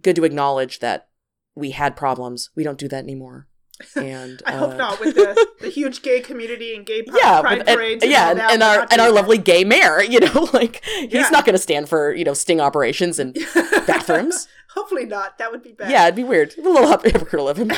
good 0.00 0.16
to 0.16 0.24
acknowledge 0.24 0.78
that 0.78 1.08
we 1.54 1.72
had 1.72 1.94
problems. 1.96 2.48
We 2.56 2.64
don't 2.64 2.78
do 2.78 2.88
that 2.88 3.04
anymore. 3.04 3.48
And 3.96 4.42
I 4.46 4.54
uh, 4.54 4.58
hope 4.58 4.76
not 4.76 5.00
with 5.00 5.14
the, 5.14 5.48
the 5.60 5.68
huge 5.68 6.02
gay 6.02 6.20
community 6.20 6.74
and 6.74 6.84
gay 6.86 7.02
pride, 7.02 7.18
yeah, 7.22 7.40
pride 7.40 7.58
and- 7.60 7.68
parades. 7.68 8.02
And, 8.02 8.12
yeah, 8.12 8.30
and, 8.30 8.40
and 8.40 8.62
our 8.62 8.80
and 8.90 9.00
our 9.00 9.08
that. 9.08 9.14
lovely 9.14 9.38
gay 9.38 9.64
mayor, 9.64 10.02
you 10.08 10.20
know, 10.20 10.48
like 10.52 10.84
he's 10.84 11.12
Yeah. 11.12 11.28
not 11.30 11.44
going 11.44 11.54
to 11.54 11.58
stand 11.62 11.88
for 11.88 12.12
you 12.12 12.24
know 12.24 12.34
sting 12.34 12.60
operations 12.60 13.18
and 13.18 13.34
bathrooms. 13.86 14.48
Hopefully 14.74 15.04
not. 15.04 15.36
That 15.38 15.50
would 15.50 15.62
be 15.62 15.72
bad. 15.72 15.90
yeah, 15.90 16.04
it'd 16.04 16.14
be 16.14 16.22
weird, 16.24 16.54
a 16.56 16.62
little 16.62 16.88
hypocritical 16.88 17.48
of 17.48 17.56
him. 17.56 17.72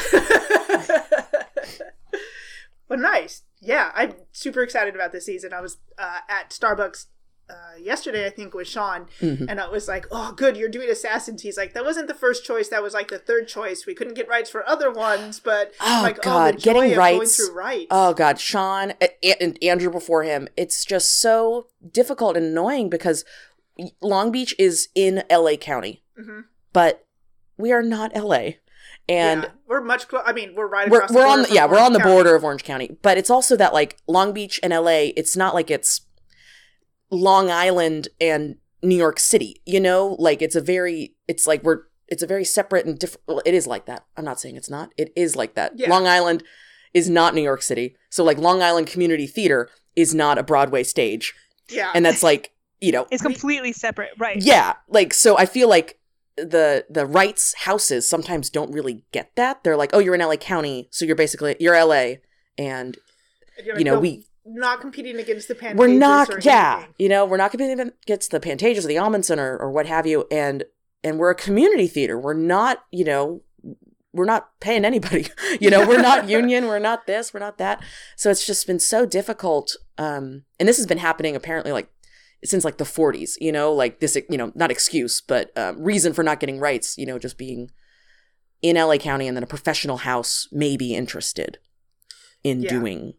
but 2.89 2.99
nice. 2.99 3.43
Yeah, 3.61 3.93
I'm 3.95 4.15
super 4.33 4.63
excited 4.63 4.95
about 4.95 5.13
this 5.13 5.25
season. 5.27 5.53
I 5.53 5.61
was 5.61 5.79
uh, 5.99 6.19
at 6.29 6.51
Starbucks 6.51 7.07
uh, 7.51 7.77
yesterday, 7.79 8.25
I 8.27 8.31
think, 8.31 8.55
with 8.55 8.67
Sean, 8.69 9.07
Mhm. 9.21 9.47
and 9.49 9.61
I 9.61 9.69
was 9.69 9.89
like, 9.89 10.07
"Oh, 10.11 10.33
good, 10.33 10.57
you're 10.57 10.69
doing 10.69 10.89
Assassins." 10.89 11.43
He's 11.43 11.57
like, 11.59 11.75
"That 11.75 11.85
wasn't 11.85 12.09
the 12.09 12.15
first 12.15 12.45
choice. 12.45 12.69
That 12.69 12.83
was 12.83 12.95
like 12.95 13.09
the 13.09 13.19
third 13.19 13.47
choice. 13.49 13.85
We 13.87 13.95
couldn't 13.95 14.15
get 14.15 14.29
rights 14.29 14.49
for 14.49 14.67
other 14.69 14.91
ones, 14.91 15.39
but 15.41 15.73
Oh, 15.81 16.01
like, 16.03 16.19
oh, 16.21 16.23
God, 16.23 16.59
joy 16.59 16.73
getting 16.73 16.97
rights- 16.99 17.37
through 17.37 17.53
rights. 17.55 17.87
Oh 17.91 18.15
God, 18.15 18.41
Sean 18.41 18.95
and 19.41 19.59
Andrew 19.63 19.91
before 19.91 20.23
him. 20.23 20.49
It's 20.57 20.85
just 20.85 21.21
so 21.21 21.67
difficult 21.91 22.37
and 22.37 22.47
annoying 22.47 22.89
because 22.89 23.25
Long 24.01 24.31
Beach 24.31 24.55
is 24.59 24.89
in 24.95 25.25
LA 25.31 25.57
County, 25.57 26.03
Mhm. 26.19 26.45
but 26.73 27.05
we 27.59 27.73
are 27.73 27.83
not 27.83 28.13
LA, 28.15 28.59
and 29.09 29.43
yeah, 29.43 29.49
we're 29.67 29.81
much. 29.81 30.09
Clo- 30.09 30.23
I 30.25 30.33
mean, 30.33 30.55
we're 30.55 30.67
right 30.67 30.89
we're 30.89 30.99
across. 30.99 31.11
the 31.11 31.17
we're 31.19 31.27
on 31.27 31.43
the, 31.43 31.49
yeah 31.53 31.67
we're 31.67 31.79
on 31.79 31.93
the 31.93 31.99
Orange 31.99 32.03
County. 32.05 32.15
border 32.15 32.35
of 32.37 32.45
Orange 32.45 32.65
County, 32.65 32.97
but 33.03 33.19
it's 33.19 33.31
also 33.31 33.57
that 33.57 33.73
like 33.75 33.97
Long 34.07 34.33
Beach 34.33 34.61
and 34.63 34.73
LA. 34.73 35.13
It's 35.17 35.37
not 35.37 35.55
like 35.55 35.71
it's 35.71 36.03
Long 37.13 37.51
Island 37.51 38.09
and 38.21 38.57
New 38.83 38.97
York 38.97 39.21
City. 39.21 39.61
You 39.65 39.79
know, 39.81 40.17
like 40.19 40.43
it's 40.43 40.57
a 40.57 40.61
very 40.61 41.15
it's 41.29 41.47
like 41.47 41.63
we're 41.63 41.83
it's 42.09 42.23
a 42.23 42.27
very 42.27 42.45
separate 42.45 42.85
and 42.87 42.99
different. 42.99 43.23
Well, 43.29 43.43
it 43.47 43.55
is 43.55 43.67
like 43.67 43.87
that. 43.87 44.05
I'm 44.17 44.25
not 44.25 44.41
saying 44.41 44.57
it's 44.57 44.71
not. 44.71 44.93
It 44.97 45.13
is 45.15 45.37
like 45.37 45.55
that. 45.55 45.73
Yeah. 45.77 45.89
Long 45.89 46.07
Island 46.07 46.43
is 46.93 47.09
not 47.09 47.35
New 47.35 47.43
York 47.43 47.63
City. 47.63 47.97
So 48.11 48.25
like 48.25 48.39
Long 48.39 48.63
Island 48.63 48.87
Community 48.89 49.27
Theater 49.27 49.71
is 49.95 50.15
not 50.15 50.39
a 50.39 50.43
Broadway 50.43 50.83
stage, 50.83 51.35
Yeah, 51.71 51.93
and 51.95 52.05
that's 52.05 52.23
like 52.23 52.53
you 52.81 52.93
know 52.93 53.07
It's 53.11 53.23
completely 53.23 53.73
separate, 53.73 54.11
right? 54.19 54.37
yeah 54.43 54.75
like 54.89 55.15
so 55.15 55.39
i 55.39 55.47
feel 55.47 55.69
like 55.69 56.01
the 56.37 56.85
the 56.91 57.07
rights 57.07 57.55
houses 57.55 58.09
sometimes 58.09 58.51
don't 58.51 58.73
really 58.73 59.05
get 59.13 59.31
that 59.37 59.63
they're 59.63 59.77
like 59.77 59.91
oh 59.93 59.99
you're 60.01 60.15
in 60.17 60.21
la 60.21 60.35
county 60.37 60.89
so 60.91 61.05
you're 61.05 61.15
basically 61.15 61.55
you're 61.61 61.77
la 61.85 62.15
and 62.59 62.99
You're 63.65 63.79
know 63.85 63.95
no, 63.95 64.01
we 64.01 64.27
not 64.45 64.81
competing 64.81 65.19
against 65.19 65.49
the 65.49 65.55
Pantages 65.55 65.77
we're 65.77 65.87
or 65.87 65.99
not 65.99 66.45
yeah 66.45 66.75
anything. 66.79 66.95
you 66.99 67.09
know 67.09 67.25
we're 67.25 67.37
not 67.37 67.51
competing 67.51 67.79
against 67.81 68.31
the 68.31 68.41
pantages 68.41 68.85
or 68.85 68.89
the 68.89 68.97
Ahmanson 68.97 69.39
or, 69.39 69.57
or 69.57 69.71
what 69.71 69.87
have 69.87 70.07
you 70.07 70.27
and 70.31 70.65
and 71.05 71.19
we're 71.19 71.31
a 71.31 71.35
community 71.35 71.87
theater 71.87 72.19
we're 72.19 72.35
not 72.35 72.85
you 72.91 73.05
know 73.05 73.43
we're 74.13 74.25
not 74.25 74.51
paying 74.61 74.85
anybody 74.85 75.27
you 75.61 75.71
know 75.71 75.87
we're 75.87 76.03
not 76.03 76.29
union 76.39 76.67
we're 76.67 76.79
not 76.81 77.07
this 77.07 77.33
we're 77.33 77.41
not 77.41 77.59
that 77.59 77.83
so 78.17 78.31
it's 78.31 78.45
just 78.47 78.67
been 78.67 78.81
so 78.81 79.07
difficult 79.07 79.77
um 79.99 80.43
and 80.59 80.69
this 80.69 80.77
has 80.77 80.87
been 80.87 80.99
happening 80.99 81.37
apparently 81.37 81.71
like 81.73 81.89
since 82.45 82.65
like 82.65 82.79
the 82.79 82.85
40s 82.85 83.35
you 83.41 83.53
know 83.53 83.73
like 83.73 84.01
this 84.01 84.17
you 84.29 84.37
know 84.37 84.51
not 84.57 84.71
excuse 84.73 85.21
but 85.21 85.57
um, 85.57 85.81
reason 85.83 86.13
for 86.13 86.25
not 86.25 86.41
getting 86.41 86.59
rights 86.59 86.99
you 86.99 87.07
know 87.07 87.19
just 87.19 87.39
being 87.39 87.71
in 88.61 88.75
la 88.77 88.97
county 88.97 89.29
and 89.29 89.37
then 89.37 89.45
a 89.45 89.47
professional 89.47 89.99
house 89.99 90.49
may 90.51 90.77
be 90.77 90.95
interested 90.95 91.59
in 92.45 92.63
Yeah. 92.63 92.69
doing 92.71 93.15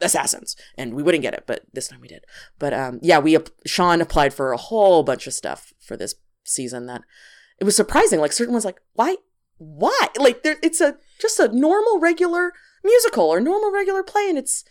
assassins 0.00 0.56
and 0.76 0.94
we 0.94 1.02
wouldn't 1.02 1.22
get 1.22 1.34
it 1.34 1.44
but 1.46 1.62
this 1.72 1.88
time 1.88 2.00
we 2.00 2.08
did 2.08 2.24
but 2.58 2.72
um 2.72 2.98
yeah 3.02 3.18
we 3.18 3.36
sean 3.66 4.00
applied 4.00 4.32
for 4.32 4.52
a 4.52 4.56
whole 4.56 5.02
bunch 5.02 5.26
of 5.26 5.32
stuff 5.32 5.72
for 5.78 5.96
this 5.96 6.14
season 6.44 6.86
that 6.86 7.02
it 7.58 7.64
was 7.64 7.76
surprising 7.76 8.20
like 8.20 8.32
certain 8.32 8.52
ones 8.52 8.64
like 8.64 8.80
why 8.94 9.16
why 9.58 10.08
like 10.18 10.42
there 10.42 10.56
it's 10.62 10.80
a 10.80 10.96
just 11.20 11.38
a 11.38 11.48
normal 11.48 12.00
regular 12.00 12.52
musical 12.82 13.24
or 13.24 13.40
normal 13.40 13.70
regular 13.70 14.02
play 14.02 14.26
and 14.28 14.38
it's 14.38 14.64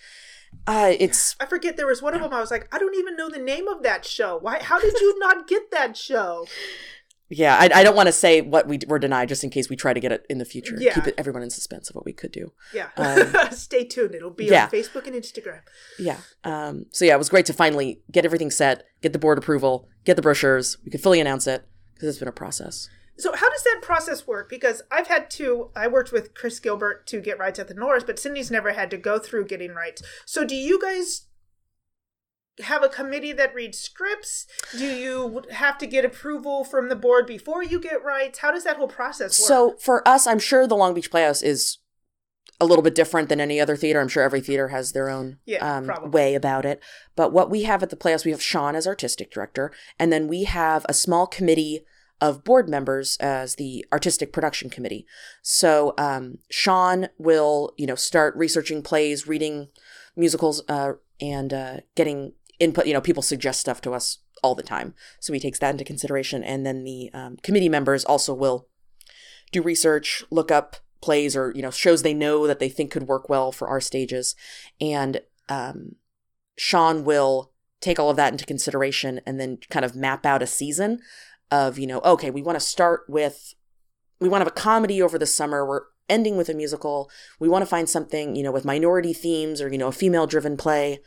uh 0.65 0.93
it's 0.99 1.35
I 1.39 1.45
forget 1.45 1.77
there 1.77 1.85
was 1.85 2.01
one 2.01 2.15
of 2.15 2.21
them. 2.21 2.33
I 2.33 2.39
was 2.39 2.49
like, 2.49 2.67
I 2.73 2.79
don't 2.79 2.95
even 2.95 3.15
know 3.15 3.29
the 3.29 3.37
name 3.37 3.67
of 3.67 3.83
that 3.83 4.03
show. 4.03 4.37
Why? 4.37 4.57
How 4.59 4.79
did 4.79 4.99
you 4.99 5.17
not 5.19 5.47
get 5.47 5.69
that 5.71 5.95
show? 5.95 6.47
Yeah 7.29 7.55
i, 7.59 7.69
I 7.73 7.83
don't 7.83 7.95
want 7.95 8.07
to 8.07 8.11
say 8.11 8.41
what 8.41 8.67
we 8.67 8.77
d- 8.77 8.87
were 8.87 8.99
denied 8.99 9.29
just 9.29 9.43
in 9.43 9.49
case 9.49 9.69
we 9.69 9.75
try 9.75 9.93
to 9.93 9.99
get 9.99 10.11
it 10.11 10.25
in 10.29 10.37
the 10.39 10.45
future 10.45 10.75
Yeah. 10.79 10.93
keep 10.93 11.07
it, 11.07 11.15
everyone 11.17 11.43
in 11.43 11.49
suspense 11.49 11.89
of 11.89 11.95
what 11.95 12.05
we 12.05 12.13
could 12.13 12.31
do 12.31 12.51
Yeah, 12.73 12.89
Um, 12.97 13.33
stay 13.51 13.85
tuned. 13.85 14.15
It'll 14.15 14.29
be 14.31 14.45
yeah. 14.45 14.65
on 14.65 14.69
Facebook 14.71 15.05
and 15.07 15.15
Instagram. 15.15 15.61
yeah 15.97 16.17
um 16.43 16.85
so 16.91 17.05
yeah 17.05 17.13
it 17.15 17.17
was 17.19 17.29
great 17.29 17.45
to 17.47 17.53
finally 17.53 18.01
get 18.11 18.25
everything 18.25 18.51
set 18.51 18.83
get 19.01 19.13
the 19.13 19.19
board 19.19 19.37
approval 19.37 19.87
get 20.05 20.15
the 20.15 20.21
brochures 20.21 20.77
we 20.83 20.91
could 20.91 21.01
fully 21.01 21.19
announce 21.19 21.45
it 21.47 21.65
because 21.93 22.09
it's 22.09 22.19
been 22.19 22.27
a 22.27 22.31
process 22.31 22.89
So 23.17 23.33
how 23.35 23.49
does 23.49 23.63
that 23.63 23.79
process 23.81 24.25
work? 24.25 24.47
Because 24.49 24.81
I've 24.89 25.07
had 25.07 25.29
to. 25.31 25.71
I 25.75 25.87
worked 25.89 26.13
with 26.13 26.33
Chris 26.33 26.57
Gilbert 26.61 27.05
to 27.07 27.19
get 27.19 27.37
rights 27.37 27.59
at 27.59 27.67
the 27.67 27.73
Norris, 27.73 28.05
but 28.05 28.17
Cindy's 28.17 28.49
never 28.49 28.71
had 28.71 28.89
to 28.91 28.97
go 28.97 29.19
through 29.19 29.45
getting 29.47 29.73
rights. 29.73 30.01
So 30.25 30.45
do 30.45 30.55
you 30.55 30.79
guys 30.81 31.25
have 32.61 32.83
a 32.83 32.89
committee 32.89 33.31
that 33.33 33.53
reads 33.53 33.79
scripts? 33.79 34.47
Do 34.77 34.85
you 34.85 35.43
have 35.51 35.77
to 35.79 35.87
get 35.87 36.05
approval 36.05 36.63
from 36.63 36.89
the 36.89 36.95
board 36.95 37.25
before 37.25 37.63
you 37.63 37.79
get 37.79 38.03
rights? 38.03 38.39
How 38.39 38.51
does 38.51 38.63
that 38.63 38.77
whole 38.77 38.87
process 38.87 39.39
work? 39.39 39.47
So 39.47 39.75
for 39.79 40.07
us, 40.07 40.27
I'm 40.27 40.39
sure 40.39 40.67
the 40.67 40.75
Long 40.75 40.93
Beach 40.93 41.11
Playhouse 41.11 41.41
is 41.41 41.77
a 42.61 42.65
little 42.65 42.83
bit 42.83 42.95
different 42.95 43.29
than 43.29 43.39
any 43.39 43.59
other 43.59 43.75
theater. 43.75 44.01
I'm 44.01 44.09
sure 44.09 44.23
every 44.23 44.41
theater 44.41 44.69
has 44.69 44.91
their 44.91 45.09
own 45.09 45.37
Yeah, 45.45 45.77
um, 45.77 46.11
way 46.11 46.35
about 46.35 46.65
it. 46.65 46.81
But 47.15 47.31
what 47.31 47.49
we 47.49 47.63
have 47.63 47.81
at 47.81 47.89
the 47.89 47.95
Playhouse, 47.95 48.25
we 48.25 48.31
have 48.31 48.41
Sean 48.41 48.75
as 48.75 48.85
artistic 48.85 49.31
director, 49.31 49.71
and 49.97 50.11
then 50.11 50.27
we 50.27 50.43
have 50.43 50.85
a 50.89 50.93
small 50.93 51.25
committee 51.25 51.85
of 52.21 52.43
board 52.43 52.67
members 52.67 53.15
as 53.21 53.55
the 53.55 53.85
artistic 53.93 54.33
production 54.33 54.69
committee. 54.69 55.05
So 55.41 55.93
um, 55.97 56.39
Sean 56.49 57.07
will, 57.17 57.73
you 57.77 57.87
know, 57.87 57.95
start 57.95 58.35
researching 58.35 58.81
plays, 58.81 59.25
reading 59.25 59.69
musicals, 60.17 60.61
uh, 60.67 60.93
and 61.21 61.53
uh, 61.53 61.77
getting 61.95 62.33
input. 62.59 62.87
You 62.87 62.93
know, 62.93 63.01
people 63.01 63.23
suggest 63.23 63.59
stuff 63.59 63.81
to 63.81 63.93
us 63.93 64.19
all 64.43 64.55
the 64.55 64.63
time, 64.63 64.93
so 65.19 65.33
he 65.33 65.39
takes 65.39 65.59
that 65.59 65.71
into 65.71 65.83
consideration. 65.83 66.43
And 66.43 66.65
then 66.65 66.83
the 66.83 67.09
um, 67.13 67.37
committee 67.37 67.69
members 67.69 68.05
also 68.05 68.33
will 68.33 68.67
do 69.51 69.61
research, 69.61 70.23
look 70.29 70.51
up 70.51 70.77
plays 71.01 71.35
or 71.35 71.53
you 71.55 71.61
know 71.61 71.71
shows 71.71 72.01
they 72.01 72.13
know 72.13 72.45
that 72.45 72.59
they 72.59 72.69
think 72.69 72.91
could 72.91 73.07
work 73.07 73.29
well 73.29 73.51
for 73.51 73.67
our 73.67 73.81
stages, 73.81 74.35
and 74.81 75.21
um, 75.47 75.95
Sean 76.57 77.03
will 77.03 77.51
take 77.81 77.99
all 77.99 78.09
of 78.09 78.17
that 78.17 78.33
into 78.33 78.45
consideration 78.45 79.21
and 79.25 79.39
then 79.39 79.57
kind 79.69 79.85
of 79.85 79.95
map 79.95 80.25
out 80.25 80.43
a 80.43 80.47
season 80.47 80.99
of 81.51 81.79
you 81.79 81.87
know 81.87 81.99
okay 82.01 82.29
we 82.29 82.41
want 82.41 82.55
to 82.55 82.65
start 82.65 83.01
with 83.07 83.53
we 84.19 84.29
want 84.29 84.41
to 84.41 84.45
have 84.45 84.51
a 84.51 84.61
comedy 84.61 85.01
over 85.01 85.17
the 85.17 85.25
summer 85.25 85.65
we're 85.65 85.83
ending 86.09 86.37
with 86.37 86.49
a 86.49 86.53
musical 86.53 87.09
we 87.39 87.47
want 87.47 87.61
to 87.61 87.69
find 87.69 87.87
something 87.87 88.35
you 88.35 88.43
know 88.43 88.51
with 88.51 88.65
minority 88.65 89.13
themes 89.13 89.61
or 89.61 89.71
you 89.71 89.77
know 89.77 89.87
a 89.87 89.93
female 89.93 90.27
driven 90.27 90.57
play 90.57 90.99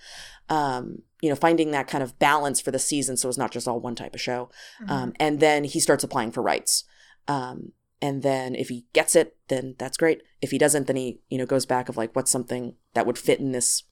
um 0.49 1.03
you 1.21 1.29
know 1.29 1.37
finding 1.37 1.71
that 1.71 1.87
kind 1.87 2.03
of 2.03 2.19
balance 2.19 2.61
for 2.61 2.71
the 2.71 2.79
season 2.79 3.17
so 3.17 3.29
it's 3.29 3.39
not 3.39 3.53
just 3.53 3.69
all 3.69 3.81
one 3.81 3.95
type 3.95 4.15
of 4.15 4.21
show. 4.21 4.51
Um, 4.89 5.13
and 5.21 5.41
then 5.41 5.65
he 5.65 5.81
starts 5.81 6.05
applying 6.05 6.33
for 6.33 6.43
rights. 6.43 6.85
Um, 7.29 7.73
and 8.01 8.23
then 8.23 8.55
if 8.55 8.69
he 8.69 8.85
gets 8.93 9.15
it 9.15 9.37
then 9.49 9.77
that's 9.79 9.97
great. 9.97 10.23
If 10.41 10.51
he 10.51 10.59
doesn't 10.59 10.87
then 10.87 10.97
he 10.97 11.21
you 11.29 11.39
know 11.39 11.47
goes 11.47 11.67
back 11.67 11.89
of 11.89 11.97
like 11.97 12.15
what's 12.17 12.31
something 12.31 12.75
that 12.95 13.07
would 13.07 13.19
fit 13.19 13.41
in 13.41 13.53
this 13.53 13.85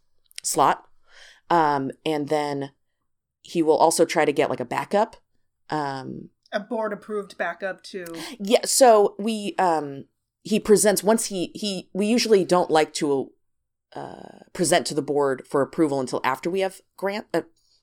slot. 0.42 0.86
Um, 1.48 1.90
and 2.04 2.28
then 2.28 2.72
he 3.42 3.62
will 3.62 3.76
also 3.76 4.04
try 4.04 4.24
to 4.24 4.32
get 4.32 4.50
like 4.50 4.60
a 4.60 4.64
backup. 4.64 5.16
Um, 5.70 6.30
a 6.52 6.60
board 6.60 6.92
approved 6.92 7.38
backup 7.38 7.82
to. 7.84 8.04
yeah 8.40 8.64
so 8.64 9.14
we 9.18 9.54
um 9.58 10.06
he 10.42 10.58
presents 10.58 11.02
once 11.02 11.26
he 11.26 11.52
he 11.54 11.88
we 11.92 12.06
usually 12.06 12.44
don't 12.44 12.70
like 12.70 12.92
to 12.94 13.30
uh 13.94 14.38
present 14.53 14.87
to 14.87 14.94
the 14.94 15.03
board 15.03 15.46
for 15.46 15.62
approval 15.62 16.00
until 16.00 16.20
after 16.22 16.48
we 16.50 16.61
have 16.61 16.81
grant 16.96 17.26
uh, 17.35 17.42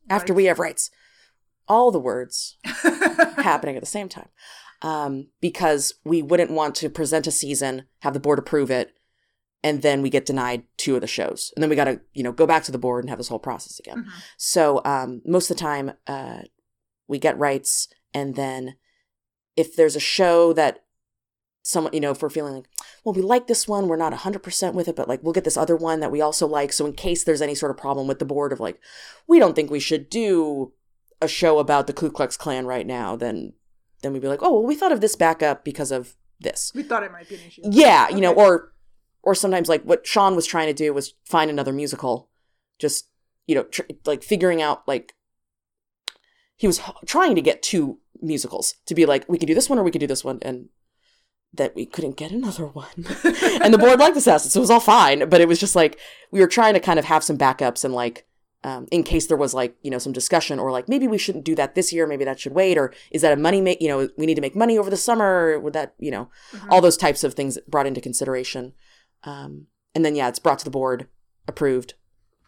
after 0.10 0.34
we 0.34 0.46
have 0.46 0.60
rights 0.60 0.89
all 1.67 1.91
the 1.91 2.00
words 2.00 2.58
happening 2.63 3.76
at 3.76 3.82
the 3.82 3.86
same 3.86 4.08
time 4.08 4.30
um, 4.82 5.28
because 5.41 5.93
we 6.04 6.22
wouldn't 6.22 6.52
want 6.52 6.76
to 6.76 6.89
present 6.89 7.28
a 7.28 7.32
season, 7.32 7.86
have 8.00 8.13
the 8.13 8.20
board 8.20 8.39
approve 8.39 8.70
it, 8.70 8.93
and 9.63 9.82
then 9.82 10.02
we 10.02 10.10
get 10.10 10.26
denied 10.26 10.63
two 10.78 10.96
of 10.96 11.02
the 11.02 11.08
shows, 11.08 11.52
and 11.56 11.63
then 11.63 11.70
we 11.70 11.76
got 11.76 11.86
to 11.86 12.00
you 12.13 12.24
know 12.24 12.32
go 12.32 12.46
back 12.46 12.63
to 12.63 12.72
the 12.72 12.78
board 12.78 13.04
and 13.04 13.10
have 13.10 13.17
this 13.17 13.28
whole 13.28 13.39
process 13.39 13.80
again. 13.80 14.06
Mhm. 14.06 14.12
So 14.38 14.82
um, 14.86 15.22
most 15.26 15.50
of 15.50 15.58
the 15.58 15.62
time, 15.62 15.93
uh, 16.06 16.41
we 17.08 17.20
get 17.20 17.38
rights, 17.38 17.88
and 18.13 18.36
then 18.36 18.76
if 19.56 19.76
there's 19.76 19.96
a 19.96 20.00
show 20.02 20.54
that 20.54 20.84
someone 21.67 21.91
you 21.93 21.99
know 21.99 22.12
if 22.12 22.21
we're 22.21 22.30
feeling 22.30 22.53
like 22.56 22.69
well 23.03 23.13
we 23.13 23.21
like 23.21 23.47
this 23.47 23.67
one 23.67 23.88
we're 23.88 23.97
not 23.97 24.13
100% 24.13 24.73
with 24.73 24.88
it 24.88 24.95
but 24.95 25.08
like 25.10 25.21
we'll 25.21 25.34
get 25.34 25.43
this 25.43 25.58
other 25.58 25.75
one 25.75 25.99
that 25.99 26.12
we 26.12 26.21
also 26.21 26.47
like. 26.47 26.71
So 26.71 26.86
in 26.86 26.93
case 26.93 27.23
there's 27.23 27.41
any 27.41 27.56
sort 27.56 27.71
of 27.71 27.77
problem 27.77 28.08
with 28.08 28.19
the 28.19 28.25
board 28.25 28.51
of 28.53 28.60
like 28.60 28.80
we 29.27 29.39
don't 29.39 29.56
think 29.56 29.69
we 29.69 29.80
should 29.80 30.10
do 30.10 30.71
a 31.21 31.27
show 31.27 31.60
about 31.60 31.88
the 31.88 31.93
ku 31.93 32.10
klux 32.10 32.38
klan 32.38 32.65
right 32.65 32.86
now 32.86 33.15
then 33.15 33.53
then 34.01 34.13
we'd 34.13 34.21
be 34.21 34.27
like 34.27 34.43
oh 34.43 34.51
well 34.53 34.65
we 34.65 34.75
thought 34.75 34.91
of 34.91 35.01
this 35.01 35.15
backup 35.15 35.65
because 35.65 35.91
of 35.91 36.15
this. 36.39 36.71
We 36.75 36.84
thought 36.84 37.03
it 37.03 37.12
might 37.12 37.27
be 37.27 37.36
an 37.36 37.41
issue. 37.47 37.62
yeah 37.65 38.10
you 38.10 38.21
know 38.21 38.34
or 38.34 38.73
or 39.23 39.36
sometimes 39.36 39.67
like 39.67 39.84
what 39.84 40.08
sean 40.08 40.36
was 40.36 40.45
trying 40.45 40.67
to 40.67 40.73
do 40.73 40.93
was 40.93 41.15
find 41.25 41.49
another 41.49 41.73
musical 41.73 42.30
just 42.80 43.10
you 43.47 43.56
know, 43.56 43.63
tr- 43.63 43.84
like 44.06 44.23
figuring 44.23 44.62
out 44.62 44.88
like 44.88 45.15
he 46.56 46.67
was 46.67 46.80
h- 46.80 46.95
trying 47.06 47.34
to 47.36 47.41
get 47.41 47.63
two 47.63 47.99
musicals 48.21 48.75
to 48.86 48.93
be 48.93 49.06
like 49.06 49.25
we 49.27 49.38
could 49.38 49.47
do 49.47 49.56
this 49.56 49.69
one 49.69 49.80
or 49.80 49.84
we 49.84 49.91
could 49.91 50.01
do 50.01 50.08
this 50.08 50.23
one 50.23 50.39
and 50.41 50.69
that 51.58 51.76
we 51.76 51.86
couldn't 51.86 52.17
get 52.17 52.32
another 52.32 52.65
one. 52.65 52.88
and 53.62 53.74
the 53.74 53.78
board 53.78 54.00
liked 54.00 54.17
Assassins, 54.17 54.54
so 54.54 54.60
it 54.60 54.62
was 54.62 54.72
all 54.72 54.80
fine. 54.80 55.30
But 55.30 55.41
it 55.41 55.48
was 55.48 55.60
just 55.60 55.76
like 55.76 56.00
we 56.32 56.39
were 56.39 56.48
trying 56.48 56.74
to 56.74 56.80
kind 56.80 57.00
of 57.00 57.06
have 57.06 57.24
some 57.24 57.38
backups 57.38 57.84
and 57.84 57.93
like 57.93 58.28
um, 58.63 58.88
in 58.91 59.04
case 59.04 59.28
there 59.28 59.38
was 59.38 59.54
like 59.54 59.76
you 59.82 59.91
know 59.91 59.98
some 59.98 60.13
discussion 60.13 60.60
or 60.60 60.72
like 60.72 60.89
maybe 60.89 61.08
we 61.08 61.17
shouldn't 61.17 61.46
do 61.46 61.56
that 61.56 61.76
this 61.76 61.93
year, 61.93 62.08
maybe 62.08 62.26
that 62.26 62.39
should 62.39 62.54
wait, 62.54 62.78
or 62.78 62.93
is 63.12 63.22
that 63.22 63.34
a 63.34 63.38
money 63.38 63.62
make 63.62 63.82
you 63.82 63.88
know 63.88 64.10
we 64.17 64.26
need 64.26 64.36
to 64.36 64.41
make 64.41 64.56
money 64.56 64.78
over 64.78 64.89
the 64.89 64.98
summer? 64.98 65.26
Or 65.26 65.60
would 65.60 65.74
that 65.74 65.93
you 66.00 66.12
know 66.12 66.30
all 66.70 66.82
those 66.82 66.98
types 66.98 67.24
of 67.24 67.34
things 67.34 67.58
brought 67.67 67.88
into 67.88 68.02
consideration? 68.02 68.74
Um, 69.24 69.67
and 69.93 70.04
then 70.04 70.15
yeah, 70.15 70.28
it's 70.28 70.39
brought 70.39 70.60
to 70.60 70.65
the 70.65 70.72
board, 70.72 71.08
approved. 71.48 71.93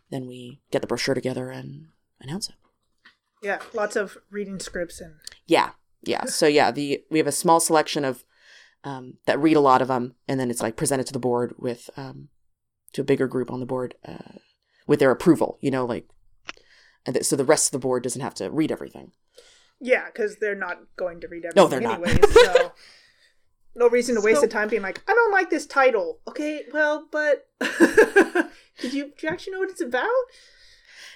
Then 0.10 0.28
we 0.28 0.62
get 0.72 0.82
the 0.82 0.88
brochure 0.88 1.16
together 1.16 1.52
and 1.52 1.88
announce 2.20 2.50
it. 2.50 2.56
Yeah, 3.42 3.60
lots 3.74 3.96
of 3.96 4.18
reading 4.30 4.60
scripts 4.60 5.00
and 5.00 5.16
Yeah, 5.46 5.72
yeah. 6.02 6.26
So 6.26 6.48
yeah, 6.48 6.72
the 6.72 7.04
we 7.10 7.20
have 7.20 7.28
a 7.28 7.32
small 7.32 7.60
selection 7.60 8.04
of 8.04 8.26
um, 8.84 9.16
that 9.26 9.40
read 9.40 9.58
a 9.58 9.62
lot 9.62 9.82
of 9.82 9.88
them, 9.88 10.16
and 10.28 10.40
then 10.40 10.50
it's 10.50 10.62
like 10.62 10.76
presented 10.76 11.08
to 11.08 11.14
the 11.14 11.20
board 11.20 11.54
with 11.58 11.90
um, 11.98 12.30
to 12.94 13.02
a 13.02 13.06
bigger 13.06 13.28
group 13.28 13.52
on 13.52 13.60
the 13.60 13.66
board 13.66 13.96
uh, 14.06 14.38
with 14.88 15.00
their 15.00 15.12
approval. 15.12 15.58
You 15.62 15.72
know, 15.72 15.86
like 15.86 16.08
and 17.06 17.14
th- 17.16 17.26
so 17.26 17.36
the 17.36 17.46
rest 17.46 17.68
of 17.68 17.72
the 17.74 17.80
board 17.86 18.04
doesn't 18.04 18.22
have 18.22 18.36
to 18.36 18.50
read 18.50 18.72
everything. 18.72 19.12
yeah, 19.80 20.06
because 20.08 20.38
they're 20.40 20.56
not 20.56 20.78
going 20.98 21.22
to 21.22 21.28
read 21.28 21.46
everything 21.46 21.64
No, 21.64 21.68
they're 21.68 21.80
not. 21.82 22.06
so 22.34 22.72
no 23.76 23.88
reason 23.90 24.16
to 24.16 24.22
waste 24.22 24.42
So- 24.42 24.48
the 24.48 24.52
time 24.52 24.68
being 24.70 24.82
like, 24.82 25.02
I 25.08 25.14
don't 25.14 25.32
like 25.32 25.50
this 25.50 25.66
title. 25.66 26.20
Okay, 26.28 26.66
well, 26.74 27.08
but 27.12 27.48
did 28.80 28.94
you, 28.94 29.06
do 29.06 29.14
you 29.24 29.30
actually 29.30 29.54
know 29.54 29.60
what 29.60 29.70
it's 29.70 29.82
about? 29.82 30.08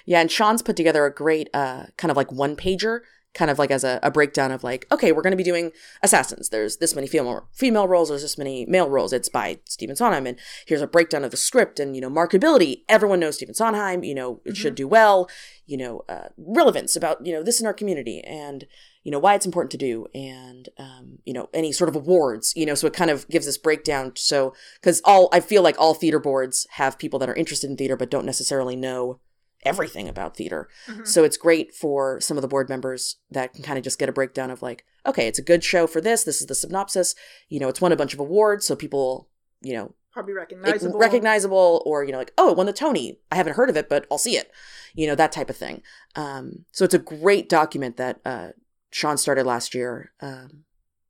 Yeah, 0.06 0.20
and 0.22 0.30
Sean's 0.32 0.62
put 0.62 0.76
together 0.76 1.06
a 1.06 1.14
great 1.14 1.50
uh, 1.54 1.86
kind 1.98 2.12
of 2.12 2.18
like 2.18 2.32
one 2.32 2.56
pager, 2.56 3.02
kind 3.34 3.50
of 3.50 3.58
like 3.58 3.72
as 3.72 3.84
a, 3.84 4.00
a 4.04 4.12
breakdown 4.12 4.52
of 4.52 4.64
like, 4.64 4.86
okay, 4.92 5.12
we're 5.12 5.22
going 5.22 5.32
to 5.32 5.38
be 5.38 5.44
doing 5.44 5.72
assassins. 6.02 6.50
There's 6.50 6.78
this 6.78 6.96
many 6.96 7.08
female 7.08 7.48
female 7.52 7.88
roles. 7.88 8.10
There's 8.10 8.22
this 8.22 8.38
many 8.38 8.66
male 8.66 8.90
roles. 8.90 9.14
It's 9.14 9.30
by 9.30 9.60
Stephen 9.66 9.96
Sondheim, 9.96 10.28
and 10.28 10.38
here's 10.66 10.82
a 10.82 10.88
breakdown 10.88 11.24
of 11.24 11.32
the 11.32 11.38
script 11.38 11.80
and 11.80 11.96
you 11.96 12.02
know 12.02 12.10
marketability. 12.10 12.84
Everyone 12.88 13.20
knows 13.20 13.36
Stephen 13.36 13.56
Sondheim. 13.56 14.04
You 14.04 14.16
know 14.16 14.42
it 14.46 14.58
should 14.58 14.76
do 14.76 14.88
well. 14.88 15.30
You 15.66 15.78
know 15.78 16.06
uh, 16.10 16.30
relevance 16.38 16.96
about 16.96 17.26
you 17.26 17.34
know 17.34 17.44
this 17.44 17.60
in 17.60 17.68
our 17.68 17.74
community 17.74 18.22
and 18.22 18.66
you 19.04 19.12
know 19.12 19.20
why 19.20 19.36
it's 19.36 19.46
important 19.46 19.72
to 19.72 19.78
do 19.78 20.08
and 20.14 20.70
um, 20.78 21.20
you 21.26 21.34
know 21.34 21.50
any 21.54 21.72
sort 21.72 21.90
of 21.90 21.96
awards 21.96 22.54
you 22.56 22.66
know 22.66 22.76
so 22.76 22.88
it 22.88 22.94
kind 22.94 23.12
of 23.12 23.28
gives 23.28 23.46
this 23.46 23.58
breakdown 23.58 24.14
so 24.16 24.54
because 24.76 25.02
all 25.06 25.30
i 25.32 25.40
feel 25.40 25.62
like 25.62 25.76
all 25.78 25.94
theater 25.94 26.20
boards 26.20 26.66
have 26.72 26.98
people 26.98 27.20
that 27.20 27.30
are 27.30 27.36
interested 27.36 27.70
in 27.70 27.78
theater 27.78 27.98
but 27.98 28.10
don't 28.10 28.26
necessarily 28.26 28.76
know 28.76 29.20
everything 29.66 30.08
about 30.10 30.36
theater. 30.38 30.68
So 31.04 31.24
it's 31.24 31.38
great 31.38 31.74
for 31.74 32.20
some 32.22 32.38
of 32.38 32.42
the 32.42 32.48
board 32.48 32.70
members 32.70 33.18
that 33.32 33.54
can 33.54 33.64
kind 33.64 33.78
of 33.78 33.84
just 33.84 34.00
get 34.00 34.10
a 34.10 34.14
breakdown 34.14 34.52
of 34.52 34.62
like 34.62 34.86
okay 35.06 35.28
it's 35.28 35.40
a 35.40 35.44
good 35.44 35.64
show 35.64 35.88
for 35.88 36.02
this 36.02 36.24
this 36.24 36.42
is 36.42 36.48
the 36.48 36.56
synopsis 36.56 37.16
you 37.50 37.60
know 37.60 37.68
it's 37.68 37.82
won 37.82 37.92
a 37.92 37.96
bunch 37.96 38.14
of 38.14 38.20
awards 38.20 38.66
so 38.66 38.76
people 38.76 39.28
you 39.62 39.74
know 39.74 39.94
Probably 40.12 40.34
recognizable. 40.34 41.00
recognizable 41.00 41.84
or 41.86 42.04
you 42.04 42.12
know 42.12 42.20
like 42.20 42.34
oh 42.38 42.52
it 42.52 42.58
won 42.58 42.68
the 42.68 42.74
tony. 42.74 43.20
I 43.32 43.36
haven't 43.36 43.56
heard 43.56 43.70
of 43.70 43.78
it 43.78 43.90
but 43.90 44.06
i'll 44.12 44.18
see 44.18 44.38
it. 44.38 44.52
You 44.94 45.08
know 45.08 45.16
that 45.16 45.32
type 45.32 45.50
of 45.50 45.58
thing. 45.58 45.82
Um, 46.16 46.66
so 46.72 46.86
it's 46.86 46.94
a 46.94 47.00
great 47.00 47.50
document 47.50 47.98
that 47.98 48.20
uh, 48.24 48.50
sean 48.92 49.18
started 49.18 49.46
last 49.46 49.74
year 49.74 50.12
um, 50.22 50.66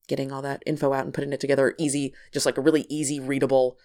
getting 0.07 0.31
all 0.31 0.41
that 0.41 0.63
info 0.65 0.93
out 0.93 1.05
and 1.05 1.13
putting 1.13 1.33
it 1.33 1.41
together. 1.41 1.75
Easy 1.77 2.13
just 2.31 2.45
like 2.45 2.57
a 2.57 2.61
really 2.61 2.85
easy 2.89 3.19
readable 3.19 3.77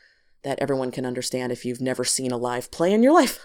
that 0.45 0.59
everyone 0.61 0.93
can 0.93 1.05
understand 1.05 1.51
if 1.51 1.65
you've 1.65 1.81
never 1.81 2.05
seen 2.05 2.31
a 2.31 2.37
live 2.37 2.71
play 2.71 2.93
in 2.93 3.03
your 3.03 3.13
life 3.13 3.41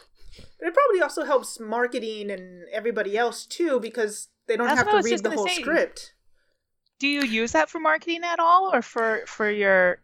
But 0.60 0.68
it 0.68 0.74
probably 0.74 1.02
also 1.02 1.24
helps 1.26 1.60
marketing 1.60 2.32
and 2.32 2.64
everybody 2.72 3.18
else 3.18 3.46
too 3.46 3.80
because 3.80 4.30
they 4.48 4.58
don't 4.58 4.68
That's 4.68 4.80
have 4.82 4.92
to 4.92 5.02
read 5.04 5.24
the 5.24 5.32
whole 5.32 5.48
say. 5.48 5.62
script. 5.62 6.14
Do 7.00 7.08
you 7.08 7.22
use 7.24 7.52
that 7.52 7.70
for 7.70 7.80
marketing 7.80 8.22
at 8.24 8.40
all, 8.40 8.74
or 8.74 8.82
for 8.82 9.24
for 9.28 9.50
your 9.50 10.02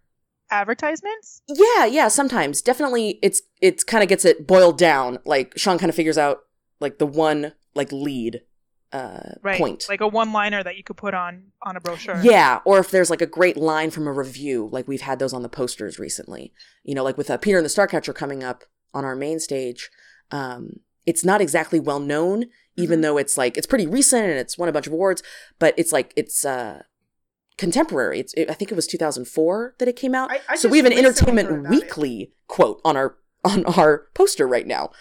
advertisements? 0.52 1.42
Yeah, 1.48 1.86
yeah, 1.86 2.08
sometimes. 2.08 2.62
Definitely 2.62 3.20
it's 3.22 3.42
it's 3.62 3.84
kind 3.84 4.04
of 4.04 4.10
gets 4.10 4.26
it 4.26 4.48
boiled 4.48 4.78
down. 4.78 5.20
Like 5.26 5.54
Sean 5.58 5.78
kind 5.78 5.90
of 5.90 5.96
figures 5.96 6.18
out 6.18 6.40
like 6.80 6.98
the 6.98 7.06
one 7.06 7.54
like 7.76 7.92
lead 7.92 8.42
uh 8.92 9.34
Right, 9.44 9.60
point. 9.60 9.86
like 9.88 10.02
a 10.02 10.08
one-liner 10.08 10.64
that 10.64 10.76
you 10.76 10.84
could 10.84 10.98
put 10.98 11.14
on 11.14 11.52
on 11.62 11.78
a 11.78 11.80
brochure. 11.80 12.20
Yeah, 12.24 12.60
or 12.66 12.80
if 12.80 12.90
there's 12.92 13.10
like 13.12 13.22
a 13.22 13.28
great 13.28 13.56
line 13.56 13.92
from 13.92 14.08
a 14.08 14.12
review, 14.14 14.68
like 14.72 14.88
we've 14.88 15.02
had 15.02 15.20
those 15.20 15.34
on 15.34 15.44
the 15.44 15.50
posters 15.50 16.00
recently. 16.00 16.52
You 16.84 16.96
know, 16.96 17.04
like 17.04 17.18
with 17.18 17.30
uh, 17.30 17.38
Peter 17.38 17.58
and 17.58 17.66
the 17.66 17.70
Starcatcher 17.70 18.16
coming 18.16 18.44
up 18.44 18.64
on 18.94 19.06
our 19.06 19.16
main 19.16 19.40
stage, 19.40 19.90
um, 20.32 20.80
it's 21.06 21.24
not 21.26 21.42
exactly 21.42 21.80
well 21.80 22.00
known, 22.00 22.46
even 22.76 23.00
Mhm. 23.00 23.04
though 23.04 23.18
it's 23.18 23.38
like 23.38 23.58
it's 23.58 23.68
pretty 23.68 23.88
recent 23.88 24.24
and 24.26 24.38
it's 24.40 24.58
won 24.58 24.70
a 24.70 24.72
bunch 24.72 24.88
of 24.88 24.94
awards. 24.94 25.24
But 25.58 25.74
it's 25.78 25.92
like 25.92 26.14
it's 26.16 26.46
uh, 26.46 26.84
contemporary. 27.58 28.20
It's 28.20 28.34
it, 28.36 28.50
I 28.50 28.54
think 28.54 28.72
it 28.72 28.76
was 28.76 28.88
2004 28.88 29.76
that 29.80 29.88
it 29.88 29.96
came 29.96 30.16
out. 30.16 30.32
I- 30.32 30.42
I 30.50 30.56
so 30.56 30.70
we 30.70 30.78
have 30.78 30.86
an 30.86 30.94
Entertainment 30.94 31.50
about 31.50 31.66
it. 31.66 31.70
Weekly 31.70 32.34
quote 32.48 32.80
on 32.86 32.96
our 32.96 33.18
on 33.44 33.66
our 33.66 34.08
poster 34.14 34.48
right 34.48 34.68
now. 34.68 34.92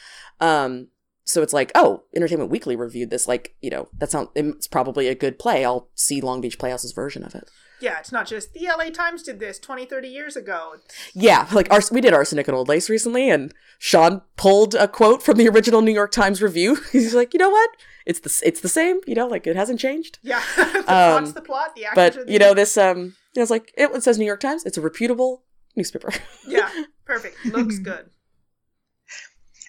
Um, 0.40 0.88
so 1.24 1.42
it's 1.42 1.52
like, 1.52 1.70
oh, 1.74 2.04
Entertainment 2.16 2.50
Weekly 2.50 2.74
reviewed 2.76 3.10
this. 3.10 3.28
Like, 3.28 3.54
you 3.60 3.68
know, 3.70 3.88
that 3.98 4.10
sounds 4.10 4.28
it's 4.34 4.66
probably 4.68 5.08
a 5.08 5.14
good 5.14 5.38
play. 5.38 5.64
I'll 5.64 5.90
see 5.94 6.20
Long 6.20 6.40
Beach 6.40 6.58
Playhouse's 6.58 6.92
version 6.92 7.22
of 7.24 7.34
it. 7.34 7.44
Yeah, 7.80 7.98
it's 8.00 8.10
not 8.12 8.26
just 8.26 8.52
the 8.54 8.66
LA 8.66 8.90
Times 8.90 9.22
did 9.22 9.38
this 9.38 9.58
20, 9.58 9.84
30 9.86 10.08
years 10.08 10.36
ago. 10.36 10.74
Yeah, 11.14 11.46
like 11.52 11.70
our, 11.72 11.80
we 11.92 12.00
did 12.00 12.12
Arsenic 12.12 12.48
and 12.48 12.56
Old 12.56 12.68
Lace 12.68 12.90
recently, 12.90 13.30
and 13.30 13.54
Sean 13.78 14.22
pulled 14.36 14.74
a 14.74 14.88
quote 14.88 15.22
from 15.22 15.36
the 15.36 15.48
original 15.48 15.80
New 15.82 15.92
York 15.92 16.10
Times 16.10 16.42
review. 16.42 16.76
He's 16.92 17.14
like, 17.14 17.32
you 17.34 17.38
know 17.38 17.50
what? 17.50 17.70
It's 18.04 18.20
the 18.20 18.42
it's 18.46 18.60
the 18.60 18.68
same. 18.68 19.00
You 19.06 19.14
know, 19.14 19.26
like 19.26 19.46
it 19.46 19.54
hasn't 19.56 19.78
changed. 19.80 20.18
Yeah, 20.22 20.42
the 20.56 20.78
Um, 20.78 20.84
plot's 20.84 21.32
the 21.32 21.42
plot. 21.42 21.76
The 21.76 21.84
actors 21.84 22.16
are 22.16 22.18
But 22.20 22.26
the 22.26 22.32
you 22.32 22.38
know, 22.38 22.54
this 22.54 22.76
um, 22.76 23.14
it 23.36 23.40
was 23.40 23.50
like 23.50 23.72
it, 23.76 23.90
it 23.94 24.02
says 24.02 24.18
New 24.18 24.24
York 24.26 24.40
Times. 24.40 24.64
It's 24.64 24.78
a 24.78 24.80
reputable 24.80 25.44
newspaper. 25.76 26.10
Yeah, 26.46 26.68
perfect. 27.04 27.36
Looks 27.44 27.78
good. 27.78 28.10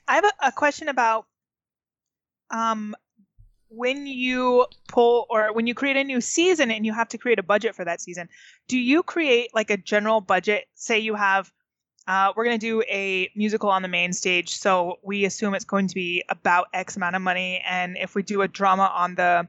I 0.07 0.15
have 0.15 0.23
a, 0.25 0.31
a 0.47 0.51
question 0.51 0.87
about 0.87 1.25
um 2.49 2.95
when 3.69 4.07
you 4.07 4.65
pull 4.87 5.25
or 5.29 5.53
when 5.53 5.67
you 5.67 5.73
create 5.73 5.97
a 5.97 6.03
new 6.03 6.21
season 6.21 6.71
and 6.71 6.85
you 6.85 6.93
have 6.93 7.09
to 7.09 7.17
create 7.17 7.39
a 7.39 7.43
budget 7.43 7.75
for 7.75 7.85
that 7.85 8.01
season. 8.01 8.27
Do 8.67 8.77
you 8.77 9.03
create 9.03 9.51
like 9.53 9.69
a 9.69 9.77
general 9.77 10.21
budget? 10.21 10.65
Say 10.75 10.99
you 10.99 11.15
have 11.15 11.51
uh, 12.07 12.33
we're 12.35 12.43
going 12.43 12.59
to 12.59 12.65
do 12.65 12.81
a 12.89 13.29
musical 13.35 13.69
on 13.69 13.83
the 13.83 13.87
main 13.87 14.11
stage, 14.13 14.57
so 14.57 14.97
we 15.03 15.25
assume 15.25 15.53
it's 15.53 15.63
going 15.63 15.87
to 15.87 15.93
be 15.93 16.23
about 16.27 16.65
X 16.73 16.97
amount 16.97 17.15
of 17.15 17.21
money. 17.21 17.61
And 17.63 17.97
if 17.97 18.15
we 18.15 18.23
do 18.23 18.41
a 18.41 18.47
drama 18.47 18.91
on 18.95 19.13
the, 19.13 19.47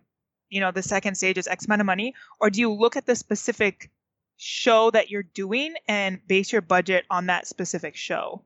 you 0.50 0.60
know, 0.60 0.70
the 0.70 0.82
second 0.82 1.14
stage 1.14 1.38
is 1.38 1.48
X 1.48 1.64
amount 1.64 1.80
of 1.80 1.86
money, 1.86 2.14
or 2.38 2.50
do 2.50 2.60
you 2.60 2.70
look 2.70 2.96
at 2.96 3.06
the 3.06 3.16
specific 3.16 3.90
show 4.36 4.90
that 4.90 5.08
you're 5.08 5.22
doing 5.22 5.74
and 5.88 6.20
base 6.26 6.52
your 6.52 6.60
budget 6.60 7.06
on 7.08 7.26
that 7.26 7.46
specific 7.46 7.96
show? 7.96 8.42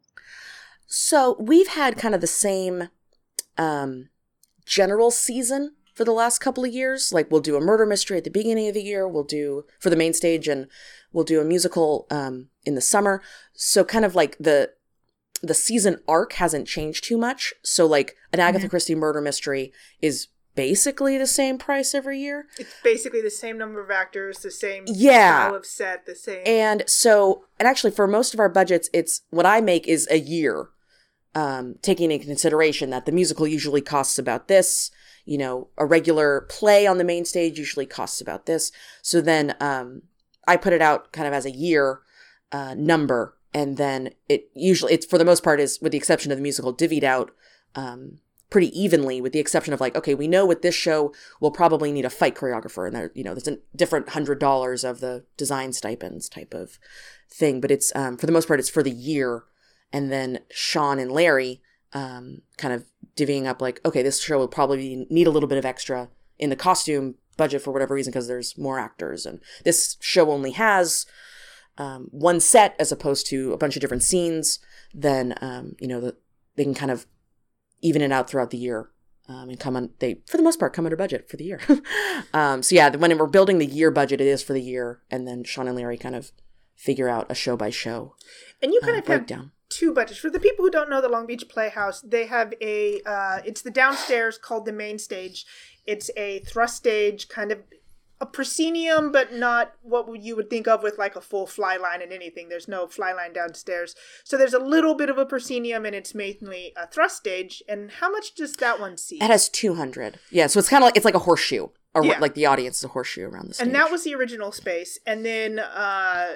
So 0.87 1.37
we've 1.40 1.66
had 1.66 1.96
kind 1.96 2.14
of 2.14 2.20
the 2.20 2.28
same 2.28 2.90
um, 3.58 4.10
general 4.66 5.11
season 5.11 5.74
for 5.94 6.05
the 6.05 6.12
last 6.12 6.38
couple 6.40 6.64
of 6.64 6.72
years. 6.72 7.12
Like 7.12 7.31
we'll 7.31 7.40
do 7.40 7.57
a 7.57 7.61
murder 7.61 7.87
mystery 7.87 8.18
at 8.18 8.24
the 8.24 8.31
beginning 8.31 8.68
of 8.68 8.74
the 8.74 8.83
year. 8.83 9.07
We'll 9.09 9.24
do 9.24 9.64
for 9.79 9.90
the 9.90 9.96
main 9.96 10.12
stage, 10.12 10.48
and 10.48 10.66
we'll 11.12 11.24
do 11.24 11.40
a 11.40 11.44
musical 11.44 12.07
um, 12.11 12.48
in 12.64 12.74
the 12.74 12.81
summer. 12.81 13.22
So 13.53 13.85
kind 13.85 14.05
of 14.05 14.14
like 14.14 14.37
the 14.38 14.72
the 15.42 15.55
season 15.55 15.98
arc 16.09 16.35
hasn't 16.35 16.66
changed 16.66 17.05
too 17.05 17.18
much. 17.18 17.53
So 17.62 17.85
like 17.87 18.16
an 18.33 18.40
Agatha 18.40 18.66
Mhm. 18.66 18.70
Christie 18.70 18.94
murder 18.94 19.20
mystery 19.20 19.72
is 20.00 20.29
basically 20.55 21.18
the 21.18 21.27
same 21.27 21.59
price 21.59 21.94
every 21.94 22.18
year. 22.20 22.46
It's 22.59 22.72
basically 22.83 23.20
the 23.20 23.31
same 23.31 23.59
number 23.59 23.81
of 23.83 23.90
actors, 23.90 24.38
the 24.38 24.50
same 24.53 24.85
Yeah. 24.87 25.48
style 25.48 25.55
of 25.57 25.66
set, 25.66 26.07
the 26.07 26.14
same. 26.14 26.42
And 26.46 26.85
so, 26.87 27.44
and 27.59 27.66
actually, 27.68 27.90
for 27.90 28.07
most 28.07 28.33
of 28.33 28.40
our 28.40 28.48
budgets, 28.48 28.88
it's 28.94 29.22
what 29.31 29.44
I 29.44 29.61
make 29.61 29.87
is 29.87 30.07
a 30.11 30.18
year, 30.18 30.68
um, 31.35 31.77
taking 31.83 32.11
into 32.11 32.27
consideration 32.27 32.90
that 32.90 33.07
the 33.07 33.12
musical 33.12 33.47
usually 33.47 33.81
costs 33.81 34.18
about 34.18 34.49
this. 34.49 34.90
You 35.27 35.38
know, 35.38 35.68
a 35.79 35.87
regular 35.87 36.42
play 36.51 36.87
on 36.87 36.99
the 36.99 37.05
main 37.05 37.25
stage 37.25 37.59
usually 37.59 37.87
costs 37.87 38.20
about 38.20 38.44
this. 38.47 38.70
So 39.01 39.20
then, 39.20 39.55
um, 39.61 40.03
I 40.47 40.57
put 40.57 40.75
it 40.75 40.83
out 40.83 41.12
kind 41.12 41.27
of 41.27 41.33
as 41.33 41.47
a 41.47 41.51
year 41.51 42.01
uh, 42.53 42.74
number, 42.74 43.35
and 43.55 43.76
then 43.78 44.11
it 44.28 44.51
usually, 44.55 44.93
it's 44.93 45.07
for 45.07 45.16
the 45.16 45.24
most 45.24 45.43
part, 45.43 45.61
is 45.61 45.80
with 45.80 45.93
the 45.93 45.99
exception 45.99 46.30
of 46.30 46.39
the 46.39 46.43
musical, 46.43 46.74
divvied 46.74 47.03
out 47.03 47.30
um, 47.74 48.18
pretty 48.51 48.78
evenly, 48.78 49.20
with 49.22 49.32
the 49.32 49.39
exception 49.39 49.72
of 49.72 49.80
like, 49.80 49.97
okay, 49.97 50.14
we 50.14 50.28
know 50.28 50.45
with 50.45 50.62
this 50.62 50.74
show 50.74 51.12
we'll 51.41 51.51
probably 51.51 51.91
need 51.91 52.05
a 52.05 52.11
fight 52.11 52.35
choreographer, 52.35 52.87
and 52.87 52.95
there, 52.95 53.11
you 53.14 53.24
know, 53.24 53.35
there's 53.35 53.49
a 53.49 53.59
different 53.74 54.11
hundred 54.11 54.39
dollars 54.39 54.85
of 54.85 55.01
the 55.01 55.24
design 55.37 55.72
stipends 55.72 56.28
type 56.28 56.53
of 56.53 56.78
thing, 57.30 57.61
but 57.61 57.70
it's 57.70 57.91
um, 57.97 58.18
for 58.18 58.26
the 58.26 58.32
most 58.32 58.47
part, 58.47 58.61
it's 58.61 58.68
for 58.68 58.82
the 58.82 58.91
year, 58.91 59.45
and 59.95 60.11
then 60.11 60.40
Sean 60.51 60.99
and 60.99 61.12
Larry 61.12 61.62
um, 61.92 62.42
kind 62.57 62.74
of 62.74 62.84
divvying 63.16 63.47
up 63.47 63.62
like, 63.62 63.80
okay, 63.86 64.03
this 64.03 64.20
show 64.20 64.38
will 64.38 64.49
probably 64.49 65.07
need 65.09 65.28
a 65.28 65.30
little 65.30 65.49
bit 65.49 65.57
of 65.57 65.64
extra 65.64 66.09
in 66.36 66.51
the 66.51 66.57
costume 66.57 67.14
budget 67.36 67.62
for 67.62 67.70
whatever 67.72 67.95
reason 67.95 68.11
because 68.11 68.26
there's 68.26 68.59
more 68.59 68.80
actors, 68.80 69.24
and 69.24 69.40
this 69.64 69.97
show 70.01 70.32
only 70.32 70.51
has 70.51 71.07
um, 71.78 72.09
one 72.11 72.40
set 72.40 72.74
as 72.80 72.90
opposed 72.90 73.28
to 73.28 73.53
a 73.53 73.57
bunch 73.57 73.76
of 73.76 73.80
different 73.80 74.03
scenes. 74.03 74.59
Then 74.92 75.36
um, 75.40 75.76
you 75.78 75.86
know 75.86 76.01
the, 76.01 76.16
they 76.57 76.64
can 76.64 76.74
kind 76.74 76.90
of 76.90 77.07
even 77.80 78.03
it 78.03 78.11
out 78.11 78.28
throughout 78.28 78.51
the 78.51 78.59
year. 78.59 78.90
Um, 79.28 79.49
and 79.49 79.61
come 79.61 79.76
on, 79.76 79.90
they 80.01 80.22
for 80.26 80.36
the 80.36 80.42
most 80.42 80.59
part 80.59 80.72
come 80.72 80.86
under 80.86 80.97
budget 80.97 81.30
for 81.30 81.36
the 81.36 81.45
year. 81.45 81.61
um, 82.34 82.64
so 82.64 82.74
yeah, 82.74 82.90
when 82.97 83.16
we're 83.16 83.26
building 83.28 83.59
the 83.59 83.66
year 83.66 83.92
budget, 83.92 84.20
it 84.20 84.26
is 84.26 84.42
for 84.42 84.55
the 84.55 84.61
year, 84.61 85.03
and 85.09 85.24
then 85.24 85.45
Sean 85.45 85.68
and 85.68 85.76
Larry 85.76 85.97
kind 85.97 86.16
of 86.16 86.32
figure 86.74 87.09
out 87.09 87.30
a 87.30 87.34
show 87.34 87.57
by 87.57 87.70
show 87.70 88.16
And 88.61 88.72
you 88.72 88.80
kind 88.80 88.97
uh, 88.97 88.99
of 88.99 89.07
have 89.07 89.26
breakdown. 89.26 89.53
Two 89.75 89.93
budgets. 89.93 90.18
For 90.20 90.31
the 90.31 90.41
people 90.41 90.64
who 90.64 90.70
don't 90.70 90.91
know 90.91 91.01
the 91.01 91.09
Long 91.09 91.27
Beach 91.27 91.49
Playhouse, 91.49 92.01
they 92.03 92.27
have 92.27 92.53
a 92.61 93.01
uh, 93.05 93.39
it's 93.45 93.62
the 93.62 93.70
downstairs 93.70 94.39
called 94.39 94.64
the 94.66 94.72
main 94.72 94.99
stage. 94.99 95.45
It's 95.87 96.11
a 96.16 96.39
thrust 96.41 96.77
stage, 96.77 97.29
kind 97.29 97.53
of 97.53 97.59
a 98.20 98.27
proscenium, 98.27 99.11
but 99.12 99.35
not 99.35 99.72
what 99.83 100.07
you 100.22 100.37
would 100.37 100.49
think 100.49 100.68
of 100.68 100.83
with 100.83 100.97
like 100.99 101.16
a 101.16 101.20
full 101.20 101.47
fly 101.47 101.77
line 101.77 102.01
and 102.01 102.12
anything. 102.12 102.49
There's 102.49 102.68
no 102.68 102.87
fly 102.87 103.12
line 103.12 103.33
downstairs, 103.33 103.95
so 104.22 104.39
there's 104.39 104.55
a 104.55 104.59
little 104.59 104.95
bit 104.95 105.11
of 105.11 105.18
a 105.18 105.27
proscenium, 105.27 105.85
and 105.85 105.95
it's 105.95 106.14
mainly 106.14 106.72
a 106.77 106.87
thrust 106.87 107.16
stage. 107.16 107.62
And 107.68 107.91
how 107.91 108.11
much 108.11 108.35
does 108.35 108.53
that 108.55 108.79
one 108.81 108.97
see? 108.97 109.16
It 109.16 109.22
has 109.31 109.49
two 109.49 109.75
hundred. 109.75 110.18
Yeah, 110.31 110.47
so 110.47 110.59
it's 110.61 110.68
kind 110.68 110.83
of 110.83 110.87
like 110.87 110.97
it's 110.97 111.05
like 111.05 111.16
a 111.16 111.18
horseshoe, 111.29 111.68
or 111.95 112.05
Yeah. 112.05 112.18
like 112.20 112.35
the 112.35 112.47
audience 112.47 112.79
is 112.79 112.85
a 112.85 112.89
horseshoe 112.89 113.29
around 113.29 113.49
the 113.49 113.55
stage. 113.55 113.66
and 113.66 113.75
that 113.75 113.91
was 113.91 114.05
the 114.05 114.14
original 114.14 114.53
space. 114.53 114.99
And 115.05 115.27
then 115.27 115.59
uh, 115.59 116.35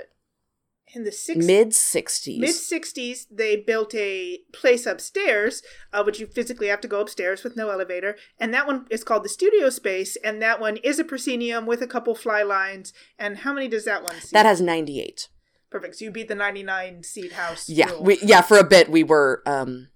in 0.95 1.05
the 1.05 1.15
mid 1.37 1.75
sixties. 1.75 2.39
mid 2.41 2.51
60s 2.51 3.27
they 3.31 3.57
built 3.57 3.95
a 3.95 4.39
place 4.53 4.87
upstairs 4.87 5.63
uh, 5.93 6.03
which 6.03 6.19
you 6.21 6.27
physically 6.27 6.69
have 6.69 6.81
to 6.81 6.89
go 6.89 7.01
upstairs 7.01 7.45
with 7.45 7.57
no 7.57 7.71
elevator 7.71 8.17
and 8.39 8.53
that 8.55 8.67
one 8.67 8.87
is 8.91 9.05
called 9.05 9.25
the 9.25 9.29
studio 9.29 9.69
space 9.71 10.17
and 10.25 10.41
that 10.41 10.61
one 10.61 10.77
is 10.79 10.99
a 10.99 11.05
proscenium 11.05 11.67
with 11.67 11.83
a 11.83 11.87
couple 11.87 12.15
fly 12.15 12.43
lines 12.43 12.93
and 13.19 13.39
how 13.39 13.53
many 13.53 13.69
does 13.69 13.85
that 13.85 14.03
one 14.03 14.15
see 14.21 14.31
that 14.33 14.47
has 14.47 14.61
ninety 14.61 15.01
eight. 15.01 15.29
perfect 15.71 15.97
so 15.97 16.05
you 16.07 16.11
beat 16.11 16.29
the 16.29 16.35
99 16.35 17.03
seat 17.03 17.33
house 17.33 17.69
Yeah, 17.69 17.91
rule. 17.91 18.03
we 18.05 18.19
yeah 18.23 18.41
for 18.41 18.59
a 18.59 18.65
bit 18.65 18.91
we 18.91 19.03
were 19.03 19.43
um 19.47 19.89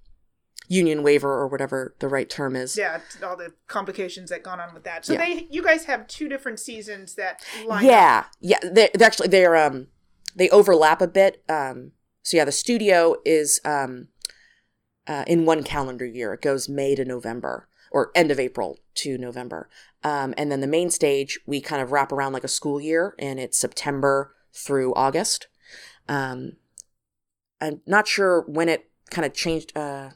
union 0.68 1.02
waiver 1.02 1.30
or 1.30 1.48
whatever 1.48 1.94
the 1.98 2.08
right 2.08 2.30
term 2.30 2.54
is. 2.56 2.76
yeah 2.78 3.00
all 3.24 3.36
the 3.36 3.52
complications 3.66 4.30
that 4.30 4.42
gone 4.42 4.60
on 4.60 4.72
with 4.74 4.84
that 4.84 5.04
so 5.04 5.12
Yeah. 5.14 5.18
they 5.24 5.46
you 5.50 5.62
guys 5.62 5.84
have 5.86 6.06
two 6.06 6.28
different 6.28 6.60
seasons 6.60 7.14
that 7.16 7.42
line 7.66 7.84
up. 7.84 7.90
yeah 7.90 8.24
yeah 8.40 8.58
they're, 8.62 8.90
they're 8.94 9.06
actually 9.06 9.28
they're 9.28 9.56
um 9.56 9.88
they 10.34 10.48
overlap 10.50 11.00
a 11.00 11.06
bit 11.06 11.42
um 11.48 11.92
so 12.22 12.36
yeah 12.36 12.44
the 12.44 12.52
studio 12.52 13.16
is 13.24 13.60
um 13.64 14.08
uh, 15.06 15.24
in 15.26 15.44
one 15.44 15.62
calendar 15.62 16.06
year. 16.06 16.32
It 16.32 16.42
goes 16.42 16.68
may 16.68 16.94
to 16.94 17.04
november 17.04 17.68
or 17.90 18.10
end 18.14 18.30
of 18.30 18.40
april 18.40 18.78
to 18.94 19.18
november. 19.18 19.68
Um, 20.04 20.34
and 20.36 20.50
then 20.50 20.60
the 20.60 20.66
main 20.66 20.90
stage 20.90 21.38
we 21.46 21.60
kind 21.60 21.82
of 21.82 21.92
wrap 21.92 22.12
around 22.12 22.32
like 22.32 22.44
a 22.44 22.48
school 22.48 22.80
year 22.80 23.14
and 23.18 23.38
it's 23.38 23.58
september 23.58 24.34
through 24.52 24.94
august. 24.94 25.48
Um, 26.08 26.52
i'm 27.60 27.80
not 27.86 28.06
sure 28.08 28.44
when 28.46 28.68
it 28.68 28.90
kind 29.10 29.26
of 29.26 29.34
changed 29.34 29.76
uh, 29.76 30.10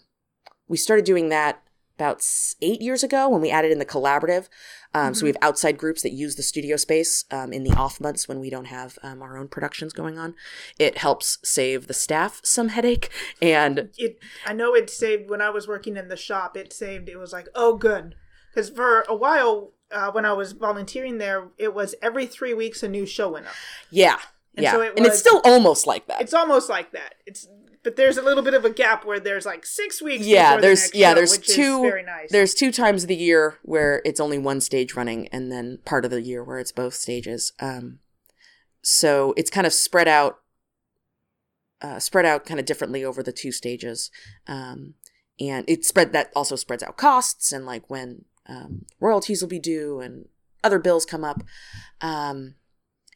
we 0.69 0.77
started 0.77 1.05
doing 1.05 1.29
that 1.29 1.63
about 1.97 2.23
eight 2.61 2.81
years 2.81 3.03
ago 3.03 3.29
when 3.29 3.41
we 3.41 3.51
added 3.51 3.73
in 3.73 3.79
the 3.79 3.87
collaborative. 3.87 4.49
Um, 4.95 5.15
So 5.15 5.25
we 5.25 5.29
have 5.31 5.37
outside 5.43 5.77
groups 5.79 6.03
that 6.03 6.13
use 6.13 6.37
the 6.37 6.43
studio 6.43 6.77
space 6.77 7.25
um, 7.31 7.53
in 7.53 7.65
the 7.65 7.73
off 7.75 8.01
months 8.01 8.29
when 8.29 8.39
we 8.41 8.49
don't 8.51 8.67
have 8.67 8.99
um, 9.03 9.21
our 9.23 9.37
own 9.37 9.49
productions 9.49 9.93
going 9.93 10.19
on. 10.19 10.35
It 10.79 10.99
helps 10.99 11.39
save 11.43 11.87
the 11.87 11.95
staff 11.95 12.41
some 12.45 12.69
headache, 12.69 13.11
and 13.43 13.91
it 13.99 14.19
i 14.47 14.53
know 14.53 14.75
it 14.75 14.89
saved 14.89 15.29
when 15.29 15.41
i 15.43 15.51
was 15.51 15.67
working 15.69 15.97
in 15.97 16.09
the 16.09 16.17
shop 16.17 16.57
it 16.57 16.73
saved 16.73 17.09
it 17.09 17.17
was 17.19 17.33
like 17.33 17.49
oh 17.55 17.77
good. 17.77 18.15
Because 18.55 18.71
for 18.71 19.05
a 19.09 19.15
while 19.15 19.73
uh, 19.91 20.11
when 20.13 20.25
i 20.25 20.33
was 20.33 20.53
volunteering 20.53 21.19
there 21.19 21.49
it 21.59 21.75
was 21.75 21.95
every 22.01 22.27
three 22.27 22.55
weeks 22.55 22.83
a 22.83 22.89
new 22.89 23.05
show 23.07 23.29
went 23.33 23.47
up. 23.47 23.53
Yeah, 23.91 24.19
And 24.57 24.65
yeah, 24.65 24.73
so 24.73 24.81
it 24.81 24.95
and 24.97 25.05
it's 25.07 25.19
still 25.19 25.41
almost 25.45 25.87
like 25.87 26.07
that. 26.09 26.21
it's 26.23 26.35
almost 26.35 26.69
like 26.71 26.93
that. 26.93 27.15
It's 27.27 27.47
but 27.87 27.95
there's 27.95 28.17
a 28.17 28.23
little 28.23 28.43
bit 28.43 28.53
of 28.53 28.65
a 28.65 28.71
gap 28.71 29.05
where 29.05 29.21
there's 29.21 29.47
like 29.47 29.65
six 29.65 30.03
weeks 30.03 30.27
yeah, 30.27 30.57
before 30.57 30.61
the 30.61 30.67
there's 30.67 30.83
next 30.83 30.95
yeah, 30.97 31.11
show, 31.11 31.15
there's 31.15 31.39
two 31.39 31.83
very 31.83 32.03
nice 32.03 32.33
there's 32.33 32.53
two 32.53 32.73
times 32.73 33.05
of 33.05 33.09
the 33.09 33.15
year 33.15 33.59
where 33.63 34.03
it's 34.05 34.19
only 34.19 34.39
one 34.39 34.61
stage 34.61 34.95
running, 34.95 35.29
and 35.29 35.53
then 35.53 35.79
part 35.85 36.05
of 36.05 36.11
the 36.11 36.21
year 36.21 36.43
where 36.43 36.59
it's 36.59 36.73
both 36.73 36.95
stages. 36.95 37.53
Um, 37.61 38.01
so 38.83 39.35
it's 39.37 39.51
kind 39.51 39.69
of 39.69 39.73
spread 39.73 40.09
out, 40.09 40.41
uh, 41.81 42.01
spread 42.01 42.27
out 42.27 42.45
kind 42.45 42.59
of 42.59 42.67
differently 42.67 43.05
over 43.05 43.23
the 43.23 43.31
two 43.31 43.53
stages, 43.53 44.11
um, 44.49 44.95
and 45.39 45.65
it 45.69 45.85
spread 45.85 46.13
that 46.13 46.33
also 46.35 46.57
spreads 46.57 46.83
out 46.83 46.97
costs 46.97 47.53
and 47.53 47.67
like 47.67 47.89
when 47.89 48.25
um, 48.49 48.85
royalties 48.99 49.43
will 49.43 49.49
be 49.49 49.61
due 49.61 50.01
and 50.01 50.29
other 50.65 50.81
bills 50.81 51.07
come 51.07 51.23
up, 51.23 51.45
um, 52.01 52.57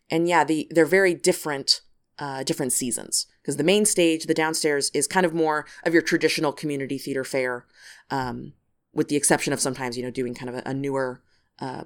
and 0.08 0.28
yeah, 0.28 0.44
the 0.44 0.68
they're 0.70 0.86
very 0.86 1.12
different, 1.12 1.80
uh, 2.20 2.42
different 2.42 2.72
seasons 2.72 3.26
because 3.42 3.56
the 3.56 3.64
main 3.64 3.84
stage, 3.84 4.26
the 4.26 4.34
downstairs, 4.34 4.90
is 4.94 5.06
kind 5.06 5.26
of 5.26 5.34
more 5.34 5.66
of 5.84 5.92
your 5.92 6.02
traditional 6.02 6.52
community 6.52 6.98
theater 6.98 7.24
fare, 7.24 7.66
um, 8.10 8.52
with 8.92 9.08
the 9.08 9.16
exception 9.16 9.52
of 9.52 9.60
sometimes 9.60 9.96
you 9.96 10.04
know 10.04 10.10
doing 10.10 10.34
kind 10.34 10.50
of 10.50 10.56
a, 10.56 10.62
a 10.66 10.74
newer. 10.74 11.22
Uh, 11.58 11.84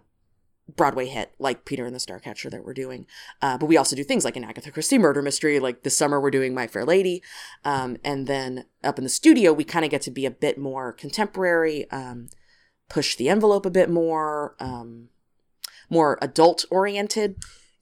Broadway 0.76 1.06
hit 1.06 1.34
like 1.38 1.66
Peter 1.66 1.84
and 1.84 1.94
the 1.94 1.98
Starcatcher 1.98 2.50
that 2.50 2.64
we're 2.64 2.72
doing. 2.72 3.06
Uh, 3.42 3.58
but 3.58 3.66
we 3.66 3.76
also 3.76 3.94
do 3.94 4.02
things 4.02 4.24
like 4.24 4.36
an 4.36 4.44
Agatha 4.44 4.70
Christie 4.70 4.96
murder 4.96 5.20
mystery. 5.20 5.60
Like 5.60 5.82
this 5.82 5.94
summer, 5.94 6.18
we're 6.18 6.30
doing 6.30 6.54
My 6.54 6.66
Fair 6.66 6.86
Lady. 6.86 7.22
Um, 7.66 7.98
and 8.02 8.26
then 8.26 8.64
up 8.82 8.96
in 8.96 9.04
the 9.04 9.10
studio, 9.10 9.52
we 9.52 9.64
kind 9.64 9.84
of 9.84 9.90
get 9.90 10.00
to 10.02 10.10
be 10.10 10.24
a 10.24 10.30
bit 10.30 10.56
more 10.56 10.90
contemporary, 10.94 11.90
um, 11.90 12.28
push 12.88 13.14
the 13.14 13.28
envelope 13.28 13.66
a 13.66 13.70
bit 13.70 13.90
more, 13.90 14.56
um, 14.58 15.10
more 15.90 16.18
adult 16.22 16.64
oriented. 16.70 17.36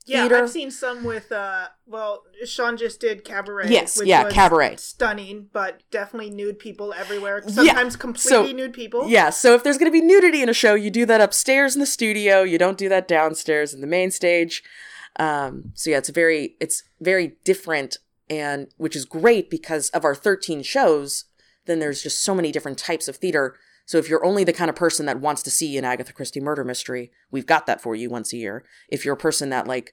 Yeah 0.06 0.20
theater. 0.22 0.36
i've 0.42 0.50
seen 0.50 0.70
some 0.70 1.04
with 1.04 1.30
uh 1.32 1.68
well 1.86 2.22
sean 2.44 2.76
just 2.76 3.00
did 3.00 3.24
cabaret 3.24 3.68
Yes, 3.70 3.96
which 3.98 4.08
yeah, 4.08 4.24
was 4.24 4.32
Cabaret. 4.34 4.76
stunning 4.76 5.48
but 5.52 5.82
definitely 5.90 6.30
nude 6.30 6.58
people 6.58 6.92
everywhere 6.94 7.42
sometimes 7.48 7.96
completely 7.96 8.50
So, 8.50 8.52
nude 8.56 8.72
people 8.72 9.08
Yeah, 9.08 9.30
so 9.30 9.54
if 9.54 9.62
there's 9.62 9.78
going 9.78 9.90
to 9.90 9.98
be 10.00 10.04
nudity 10.04 10.42
in 10.42 10.48
a 10.48 10.54
show, 10.54 10.74
you 10.74 10.90
do 10.90 11.06
that 11.06 11.20
upstairs 11.20 11.74
in 11.74 11.80
the 11.80 11.86
studio. 11.86 12.42
You 12.42 12.58
don't 12.58 12.78
do 12.78 12.88
that 12.88 13.06
downstairs 13.08 13.72
in 13.74 13.80
the 13.80 13.86
main 13.86 14.10
stage. 14.10 14.62
Um, 15.18 15.72
so 15.74 15.90
yeah, 15.90 15.98
it's 15.98 16.08
very 16.08 16.56
it's 16.60 16.82
very 17.00 17.36
different, 17.44 17.98
and 18.30 18.68
which 18.78 18.96
is 18.96 19.04
great 19.04 19.50
because 19.50 19.90
of 19.90 20.04
our 20.04 20.14
13 20.14 20.62
shows. 20.62 21.24
Then 21.66 21.78
there's 21.78 22.02
just 22.02 22.22
so 22.22 22.34
many 22.34 22.50
different 22.50 22.78
types 22.78 23.08
of 23.08 23.16
theater. 23.16 23.56
So 23.92 23.98
if 23.98 24.08
you're 24.08 24.24
only 24.24 24.42
the 24.42 24.54
kind 24.54 24.70
of 24.70 24.74
person 24.74 25.04
that 25.04 25.20
wants 25.20 25.42
to 25.42 25.50
see 25.50 25.76
an 25.76 25.84
Agatha 25.84 26.14
Christie 26.14 26.40
murder 26.40 26.64
mystery, 26.64 27.12
we've 27.30 27.44
got 27.44 27.66
that 27.66 27.82
for 27.82 27.94
you 27.94 28.08
once 28.08 28.32
a 28.32 28.38
year. 28.38 28.64
If 28.88 29.04
you're 29.04 29.12
a 29.12 29.18
person 29.18 29.50
that 29.50 29.66
like, 29.66 29.92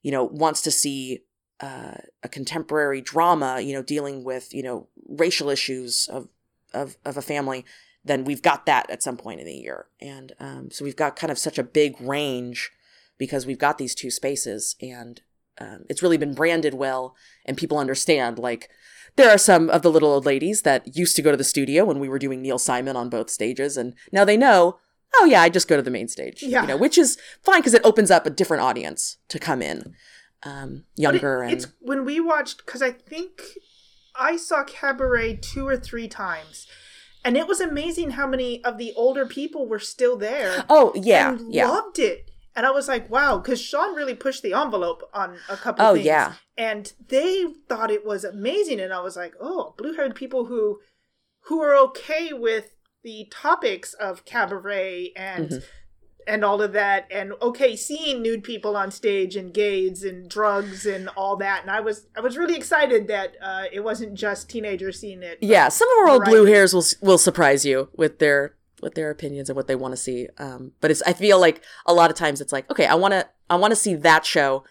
you 0.00 0.12
know, 0.12 0.22
wants 0.22 0.60
to 0.60 0.70
see 0.70 1.24
uh, 1.58 1.94
a 2.22 2.28
contemporary 2.28 3.00
drama, 3.00 3.58
you 3.60 3.72
know, 3.72 3.82
dealing 3.82 4.22
with 4.22 4.54
you 4.54 4.62
know 4.62 4.86
racial 5.08 5.48
issues 5.48 6.06
of 6.06 6.28
of 6.72 6.96
of 7.04 7.16
a 7.16 7.20
family, 7.20 7.64
then 8.04 8.22
we've 8.22 8.42
got 8.42 8.64
that 8.66 8.88
at 8.88 9.02
some 9.02 9.16
point 9.16 9.40
in 9.40 9.46
the 9.46 9.56
year. 9.56 9.86
And 10.00 10.34
um, 10.38 10.70
so 10.70 10.84
we've 10.84 10.94
got 10.94 11.16
kind 11.16 11.32
of 11.32 11.38
such 11.38 11.58
a 11.58 11.64
big 11.64 12.00
range 12.00 12.70
because 13.18 13.44
we've 13.44 13.58
got 13.58 13.76
these 13.76 13.96
two 13.96 14.12
spaces 14.12 14.76
and 14.80 15.20
um, 15.58 15.84
it's 15.88 16.00
really 16.00 16.16
been 16.16 16.34
branded 16.34 16.74
well 16.74 17.16
and 17.44 17.56
people 17.56 17.78
understand 17.78 18.38
like 18.38 18.70
there 19.16 19.30
are 19.30 19.38
some 19.38 19.68
of 19.70 19.82
the 19.82 19.90
little 19.90 20.10
old 20.12 20.24
ladies 20.26 20.62
that 20.62 20.96
used 20.96 21.16
to 21.16 21.22
go 21.22 21.30
to 21.30 21.36
the 21.36 21.44
studio 21.44 21.84
when 21.84 21.98
we 21.98 22.08
were 22.08 22.18
doing 22.18 22.40
Neil 22.42 22.58
Simon 22.58 22.96
on 22.96 23.08
both 23.10 23.30
stages 23.30 23.76
and 23.76 23.94
now 24.12 24.24
they 24.24 24.36
know 24.36 24.78
oh 25.20 25.24
yeah 25.26 25.42
I 25.42 25.48
just 25.48 25.68
go 25.68 25.76
to 25.76 25.82
the 25.82 25.90
main 25.90 26.08
stage 26.08 26.42
Yeah. 26.42 26.62
you 26.62 26.68
know 26.68 26.76
which 26.76 26.96
is 26.98 27.18
fine 27.42 27.60
because 27.60 27.74
it 27.74 27.84
opens 27.84 28.10
up 28.10 28.26
a 28.26 28.30
different 28.30 28.62
audience 28.62 29.18
to 29.28 29.38
come 29.38 29.60
in 29.62 29.94
um, 30.44 30.84
But 30.96 31.00
it- 31.16 31.22
younger 31.22 31.42
and 31.42 31.52
it's 31.52 31.66
when 31.80 32.04
we 32.04 32.18
watched 32.20 32.64
because 32.64 32.82
I 32.82 32.90
think 32.92 33.42
I 34.14 34.36
saw 34.36 34.64
Cabaret 34.64 35.36
two 35.36 35.66
or 35.66 35.76
three 35.78 36.06
times, 36.08 36.66
and 37.24 37.34
it 37.36 37.46
was 37.46 37.60
amazing 37.60 38.10
how 38.10 38.26
many 38.26 38.62
of 38.62 38.76
the 38.76 38.92
older 38.94 39.24
people 39.24 39.66
were 39.66 39.78
still 39.78 40.16
there. 40.18 40.64
oh 40.68 40.92
yeah 40.94 41.38
yeah 41.48 41.68
loved 41.68 41.98
it. 41.98 42.30
And 42.54 42.66
I 42.66 42.70
was 42.70 42.86
like, 42.88 43.08
wow, 43.10 43.38
because 43.38 43.60
Sean 43.60 43.94
really 43.94 44.14
pushed 44.14 44.42
the 44.42 44.52
envelope 44.52 45.02
on 45.14 45.36
a 45.48 45.56
couple. 45.56 45.84
Oh, 45.86 45.94
things. 45.94 46.06
yeah. 46.06 46.34
and 46.58 46.92
they 47.08 47.46
thought 47.68 47.90
it 47.90 48.04
was 48.04 48.24
amazing, 48.24 48.78
and 48.80 48.92
I 48.92 49.00
was 49.00 49.16
like, 49.16 49.34
oh, 49.40 49.74
blue-haired 49.78 50.14
people 50.14 50.44
who 50.46 50.80
who 51.46 51.60
are 51.62 51.74
okay 51.76 52.32
with 52.32 52.72
the 53.02 53.26
topics 53.32 53.94
of 53.94 54.24
cabaret 54.24 55.12
and 55.16 55.48
Mhm. 55.48 55.62
and 56.28 56.44
all 56.44 56.62
of 56.62 56.72
that 56.72 57.06
and 57.10 57.32
okay 57.42 57.74
seeing 57.74 58.22
nude 58.22 58.44
people 58.44 58.76
on 58.76 58.92
stage 58.92 59.34
and 59.34 59.52
gays 59.52 60.04
and 60.04 60.28
drugs 60.30 60.86
and 60.86 61.08
all 61.16 61.34
that 61.36 61.62
and 61.62 61.70
i 61.72 61.80
was 61.80 62.06
i 62.16 62.20
was 62.20 62.38
really 62.38 62.54
excited 62.54 63.08
that 63.08 63.34
uh, 63.42 63.64
it 63.72 63.80
wasn't 63.80 64.14
just 64.14 64.48
teenagers 64.48 65.00
seeing 65.00 65.20
it 65.24 65.36
Yeah, 65.40 65.68
some 65.68 65.88
of 65.90 65.98
our 65.98 66.08
old 66.14 66.24
blue 66.24 66.44
hairs 66.44 66.72
will 66.72 66.84
will 67.00 67.18
surprise 67.18 67.64
you 67.66 67.88
with 67.96 68.20
their 68.20 68.54
with 68.82 68.94
their 68.94 69.10
opinions 69.10 69.48
and 69.48 69.56
what 69.56 69.66
they 69.68 69.76
want 69.76 69.92
to 69.92 69.96
see. 69.96 70.28
Um, 70.38 70.72
but 70.80 70.90
it's 70.90 71.02
I 71.02 71.12
feel 71.12 71.38
like 71.40 71.62
a 71.86 71.94
lot 71.94 72.10
of 72.10 72.16
times 72.16 72.40
it's 72.40 72.52
like 72.52 72.70
okay, 72.70 72.86
I 72.86 72.94
want 72.94 73.12
to 73.12 73.28
I 73.48 73.56
want 73.56 73.70
to 73.72 73.76
see 73.76 73.94
that 73.94 74.26
show, 74.26 74.64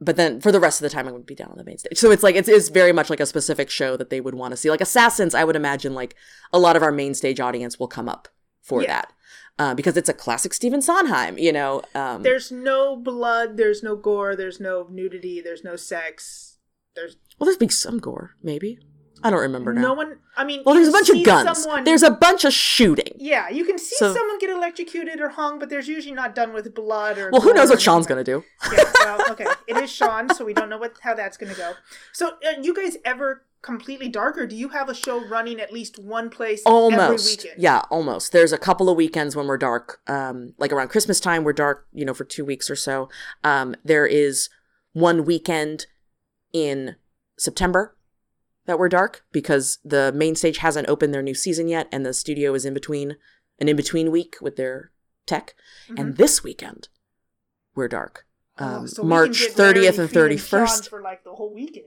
but 0.00 0.16
then 0.16 0.40
for 0.40 0.52
the 0.52 0.60
rest 0.60 0.80
of 0.80 0.82
the 0.82 0.90
time 0.94 1.06
I'm 1.06 1.12
going 1.12 1.22
to 1.22 1.26
be 1.26 1.34
down 1.34 1.50
on 1.50 1.56
the 1.58 1.64
main 1.64 1.78
stage. 1.78 1.96
So 1.98 2.10
it's 2.10 2.22
like 2.22 2.34
it's, 2.36 2.48
it's 2.48 2.68
very 2.68 2.92
much 2.92 3.08
like 3.10 3.20
a 3.20 3.26
specific 3.26 3.70
show 3.70 3.96
that 3.96 4.10
they 4.10 4.20
would 4.20 4.34
want 4.34 4.52
to 4.52 4.56
see. 4.56 4.70
Like 4.70 4.80
Assassins, 4.80 5.34
I 5.34 5.44
would 5.44 5.56
imagine 5.56 5.94
like 5.94 6.14
a 6.52 6.58
lot 6.58 6.76
of 6.76 6.82
our 6.82 6.92
main 6.92 7.14
stage 7.14 7.40
audience 7.40 7.78
will 7.78 7.88
come 7.88 8.08
up 8.08 8.28
for 8.62 8.82
Yeah. 8.82 8.88
that. 8.88 9.12
Uh, 9.60 9.74
because 9.74 9.96
it's 9.96 10.08
a 10.08 10.14
classic 10.14 10.54
Stephen 10.54 10.80
Sondheim, 10.80 11.36
you 11.36 11.52
know. 11.52 11.82
Um, 11.94 12.22
there's 12.22 12.52
no 12.52 12.94
blood 12.94 13.56
there's 13.56 13.82
no 13.82 13.96
gore 13.96 14.36
there's 14.36 14.60
no 14.60 14.86
nudity 14.88 15.40
there's 15.40 15.64
no 15.64 15.74
sex 15.74 16.58
there's 16.94 17.16
well, 17.38 17.46
there's 17.46 17.56
be 17.56 17.68
some 17.68 17.98
gore, 17.98 18.36
maybe. 18.42 18.78
I 19.22 19.30
don't 19.30 19.40
remember 19.40 19.72
now. 19.72 19.80
No 19.80 19.94
one. 19.94 20.18
I 20.36 20.44
mean, 20.44 20.62
well, 20.64 20.74
there's 20.74 20.88
a 20.88 20.92
bunch 20.92 21.08
of 21.10 21.24
guns. 21.24 21.62
someone- 21.62 21.84
There's 21.84 22.02
a 22.04 22.10
bunch 22.10 22.44
of 22.44 22.52
shooting. 22.52 23.12
Yeah, 23.16 23.48
you 23.48 23.64
can 23.64 23.78
see 23.78 23.96
So- 23.96 24.14
someone 24.14 24.38
get 24.38 24.50
electrocuted 24.50 25.20
or 25.20 25.30
hung, 25.30 25.58
but 25.58 25.68
there's 25.70 25.88
usually 25.88 26.14
not 26.14 26.34
done 26.34 26.52
with 26.52 26.72
blood 26.74 27.18
or. 27.18 27.30
Well, 27.32 27.40
who 27.40 27.52
knows 27.52 27.70
what 27.70 27.80
Sean's 27.80 28.06
gonna 28.06 28.22
do? 28.24 28.44
Yeah, 28.72 28.84
well, 29.04 29.32
okay. 29.32 29.46
It 29.66 29.76
is 29.78 29.90
Sean, 29.90 30.32
so 30.34 30.44
we 30.44 30.54
don't 30.54 30.68
know 30.68 30.78
what 30.78 30.94
how 31.00 31.14
that's 31.14 31.36
going 31.36 31.52
to 31.52 31.58
go. 31.58 31.72
So, 32.12 32.28
uh, 32.46 32.60
you 32.62 32.74
guys 32.74 32.96
ever 33.04 33.44
completely 33.62 34.08
dark, 34.08 34.38
or 34.38 34.46
do 34.46 34.54
you 34.54 34.68
have 34.68 34.88
a 34.88 34.94
show 34.94 35.20
running 35.28 35.60
at 35.60 35.72
least 35.72 35.98
one 35.98 36.30
place 36.30 36.62
every 36.64 36.76
Almost. 36.78 37.42
weekend? 37.42 37.60
Yeah, 37.60 37.82
almost. 37.90 38.30
There's 38.32 38.52
a 38.52 38.58
couple 38.58 38.88
of 38.88 38.96
weekends 38.96 39.34
when 39.34 39.46
we're 39.48 39.58
dark. 39.58 40.00
Um, 40.06 40.54
like 40.58 40.72
around 40.72 40.88
Christmas 40.88 41.18
time, 41.18 41.42
we're 41.42 41.52
dark, 41.52 41.86
you 41.92 42.04
know, 42.04 42.14
for 42.14 42.24
two 42.24 42.44
weeks 42.44 42.70
or 42.70 42.76
so. 42.76 43.08
Um, 43.42 43.74
there 43.84 44.06
is 44.06 44.48
one 44.92 45.24
weekend 45.24 45.86
in 46.52 46.94
September 47.36 47.96
that 48.68 48.78
we're 48.78 48.88
dark 48.90 49.24
because 49.32 49.78
the 49.82 50.12
main 50.14 50.36
stage 50.36 50.58
hasn't 50.58 50.88
opened 50.90 51.14
their 51.14 51.22
new 51.22 51.34
season 51.34 51.68
yet 51.68 51.88
and 51.90 52.04
the 52.04 52.12
studio 52.12 52.52
is 52.52 52.66
in 52.66 52.74
between 52.74 53.16
an 53.58 53.66
in 53.68 53.76
between 53.76 54.10
week 54.10 54.36
with 54.42 54.56
their 54.56 54.92
tech. 55.26 55.54
And 55.96 56.16
this 56.18 56.44
weekend, 56.44 56.88
we're 57.74 57.88
dark. 57.88 58.26
Oh, 58.58 58.64
Um, 58.80 58.86
so 58.86 59.02
we 59.02 59.04
can 59.04 59.08
March 59.08 59.38
get 59.40 59.56
30th 59.56 59.98
and 59.98 60.10
Fee, 60.10 60.14
Sean 60.36 60.66
31st. 60.66 60.88
for 60.90 61.00
like 61.02 61.24
the 61.24 61.32
whole 61.32 61.52
weekend. 61.52 61.86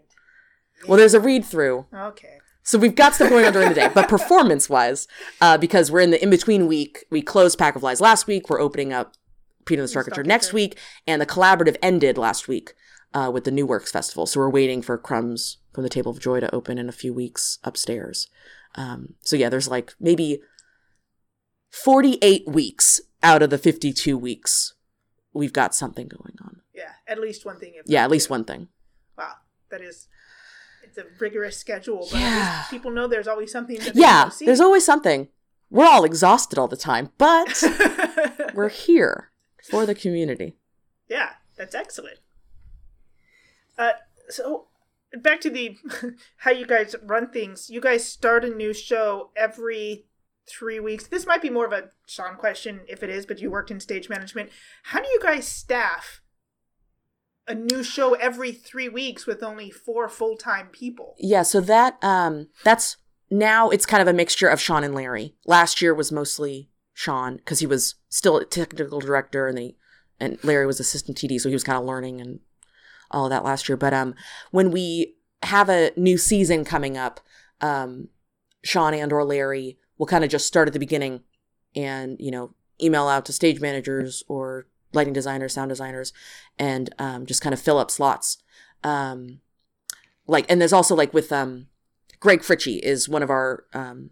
Well, 0.88 0.98
there's 0.98 1.14
a 1.14 1.20
read 1.20 1.46
through. 1.46 1.86
Okay. 1.94 2.40
So 2.64 2.80
we've 2.80 2.96
got 2.96 3.14
stuff 3.14 3.30
going 3.30 3.46
on 3.46 3.54
during 3.54 3.70
the 3.70 3.76
day, 3.76 3.90
but 3.94 4.10
performance 4.10 4.68
wise, 4.68 5.08
uh, 5.40 5.58
because 5.60 5.92
we're 5.92 6.00
in 6.02 6.10
the 6.10 6.22
in 6.22 6.32
between 6.32 6.66
week, 6.68 7.06
we 7.12 7.22
closed 7.22 7.60
Pack 7.60 7.76
of 7.76 7.84
Lies 7.84 8.02
last 8.02 8.26
week. 8.26 8.50
We're 8.50 8.60
opening 8.60 8.92
up 8.92 9.14
Peter 9.66 9.82
and 9.84 9.90
the 9.90 9.94
Starcatcher 9.94 10.14
Starcatcher. 10.24 10.26
next 10.26 10.52
week, 10.54 10.78
and 11.06 11.22
the 11.22 11.26
collaborative 11.28 11.78
ended 11.84 12.18
last 12.18 12.48
week 12.48 12.74
uh, 13.14 13.30
with 13.32 13.44
the 13.44 13.52
New 13.52 13.68
Works 13.68 13.92
Festival. 13.92 14.26
So 14.26 14.40
we're 14.40 14.50
waiting 14.50 14.82
for 14.82 14.98
Crumbs 14.98 15.58
from 15.74 15.84
the 15.84 15.90
Table 15.90 16.12
of 16.12 16.20
Joy 16.20 16.40
to 16.40 16.54
open 16.54 16.78
in 16.78 16.90
a 16.90 16.94
few 16.94 17.14
weeks 17.14 17.60
upstairs. 17.64 18.28
Um, 18.76 19.16
so 19.22 19.36
yeah, 19.36 19.50
there's 19.50 19.68
like 19.68 19.94
maybe 20.00 20.42
48 21.72 22.48
weeks 22.48 23.02
out 23.24 23.42
of 23.42 23.50
the 23.50 23.58
52 23.58 24.18
weeks, 24.18 24.74
we've 25.34 25.54
got 25.54 25.74
something 25.76 26.08
going 26.08 26.36
on. 26.44 26.62
Yeah, 26.74 26.92
at 27.08 27.20
least 27.20 27.46
one 27.46 27.60
thing. 27.60 27.74
Yeah, 27.86 28.04
at 28.04 28.12
least 28.12 28.28
two. 28.28 28.34
one 28.34 28.46
thing. 28.46 28.68
Wow, 29.18 29.34
that 29.70 29.82
is. 29.82 30.08
It's 30.84 30.98
a 30.98 31.06
rigorous 31.20 31.58
schedule, 31.58 32.08
but 32.12 32.20
Yeah. 32.20 32.64
people 32.70 32.92
know 32.92 33.08
there's 33.08 33.28
always 33.28 33.52
something. 33.52 33.78
Yeah, 33.94 34.30
there's 34.42 34.60
always 34.60 34.86
something. 34.86 35.30
We're 35.70 35.86
all 35.86 36.04
exhausted 36.04 36.58
all 36.60 36.68
the 36.68 36.76
time, 36.76 37.12
but 37.18 37.64
we're 38.54 38.68
here 38.70 39.32
for 39.70 39.86
the 39.86 39.96
community. 39.96 40.58
Yeah, 41.08 41.30
that's 41.56 41.76
excellent. 41.76 42.18
Uh, 43.78 43.92
so 44.28 44.68
back 45.20 45.42
to 45.42 45.50
the 45.50 45.78
how 46.38 46.52
you 46.52 46.66
guys 46.66 46.96
run 47.04 47.30
things. 47.30 47.70
You 47.70 47.82
guys 47.82 48.06
start 48.06 48.46
a 48.46 48.50
new 48.50 48.74
show 48.74 49.32
every 49.36 50.06
three 50.48 50.80
weeks. 50.80 51.08
This 51.08 51.26
might 51.26 51.42
be 51.42 51.50
more 51.50 51.66
of 51.66 51.74
a 51.74 51.90
Sean 52.06 52.36
question 52.36 52.82
if 52.88 53.04
it 53.04 53.10
is, 53.10 53.26
but 53.26 53.40
you 53.40 53.52
worked 53.52 53.72
in 53.72 53.80
stage 53.80 54.10
management. 54.10 54.50
How 54.84 55.02
do 55.02 55.08
you 55.10 55.20
guys 55.22 55.48
staff 55.48 56.22
a 57.48 57.56
new 57.56 57.84
show 57.84 58.14
every 58.14 58.52
three 58.52 58.90
weeks 58.90 59.26
with 59.26 59.44
only 59.44 59.70
four 59.70 60.08
full 60.10 60.38
time 60.38 60.68
people? 60.68 61.16
Yeah, 61.18 61.44
so 61.44 61.62
that 61.62 61.98
um 62.04 62.48
that's 62.64 62.98
now 63.30 63.70
it's 63.70 63.86
kind 63.86 64.02
of 64.02 64.08
a 64.08 64.14
mixture 64.14 64.48
of 64.48 64.60
Sean 64.60 64.84
and 64.84 64.96
Larry. 64.96 65.36
Last 65.46 65.82
year 65.82 65.94
was 65.94 66.12
mostly 66.12 66.70
Sean 66.94 67.38
because 67.38 67.60
he 67.60 67.68
was 67.68 67.96
still 68.10 68.38
a 68.38 68.46
technical 68.46 69.00
director 69.00 69.48
and 69.48 69.58
they 69.58 69.76
and 70.20 70.38
Larry 70.44 70.68
was 70.68 70.80
assistant 70.80 71.18
TD, 71.18 71.42
so 71.42 71.50
he 71.50 71.56
was 71.56 71.64
kind 71.64 71.80
of 71.80 71.86
learning 71.86 72.22
and 72.22 72.40
all 73.12 73.26
of 73.26 73.30
that 73.30 73.44
last 73.44 73.70
year. 73.70 73.78
But 73.78 73.94
um 73.94 74.16
when 74.52 74.72
we 74.72 75.16
have 75.44 75.70
a 75.70 75.92
new 75.96 76.18
season 76.18 76.66
coming 76.66 76.98
up, 76.98 77.20
um 77.62 78.10
Sean 78.64 78.94
and 78.94 79.12
or 79.12 79.24
Larry 79.24 79.78
will 79.98 80.06
kind 80.08 80.24
of 80.24 80.30
just 80.30 80.48
start 80.48 80.68
at 80.68 80.74
the 80.74 80.80
beginning 80.80 81.22
and, 81.76 82.18
you 82.20 82.32
know, 82.32 82.54
email 82.82 83.08
out 83.08 83.26
to 83.26 83.34
stage 83.34 83.60
managers 83.62 84.24
or 84.28 84.68
lighting 84.94 85.14
designers, 85.14 85.54
sound 85.54 85.70
designers, 85.70 86.12
and 86.60 86.94
um, 87.00 87.26
just 87.26 87.42
kind 87.42 87.54
of 87.54 87.62
fill 87.62 87.78
up 87.78 87.92
slots. 87.92 88.38
Um, 88.84 89.40
like, 90.28 90.46
and 90.50 90.60
there's 90.60 90.74
also 90.74 90.96
like 90.96 91.14
with 91.14 91.32
um, 91.32 91.68
Greg 92.20 92.42
Fritchie 92.42 92.80
is 92.80 93.08
one 93.08 93.24
of 93.24 93.30
our 93.30 93.66
um, 93.74 94.10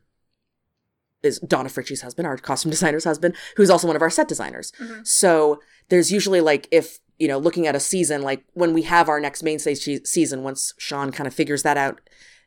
is 1.22 1.40
Donna 1.40 1.70
Fritchie's 1.70 2.02
husband, 2.02 2.28
our 2.28 2.38
costume 2.38 2.70
designer's 2.72 3.04
husband, 3.04 3.36
who's 3.58 3.70
also 3.70 3.88
one 3.88 3.96
of 3.96 4.02
our 4.02 4.10
set 4.10 4.28
designers. 4.28 4.72
Mhm. 4.80 5.06
So 5.06 5.60
there's 5.90 6.12
usually 6.12 6.42
like 6.42 6.68
if 6.72 7.00
you 7.20 7.28
know 7.28 7.38
looking 7.38 7.68
at 7.68 7.76
a 7.76 7.80
season, 7.80 8.22
like 8.22 8.44
when 8.54 8.74
we 8.74 8.84
have 8.84 9.10
our 9.10 9.20
next 9.20 9.44
mainstay 9.44 9.76
se- 9.76 10.06
season, 10.06 10.44
once 10.44 10.74
Sean 10.78 11.12
kind 11.12 11.28
of 11.28 11.34
figures 11.34 11.64
that 11.64 11.78
out, 11.78 12.00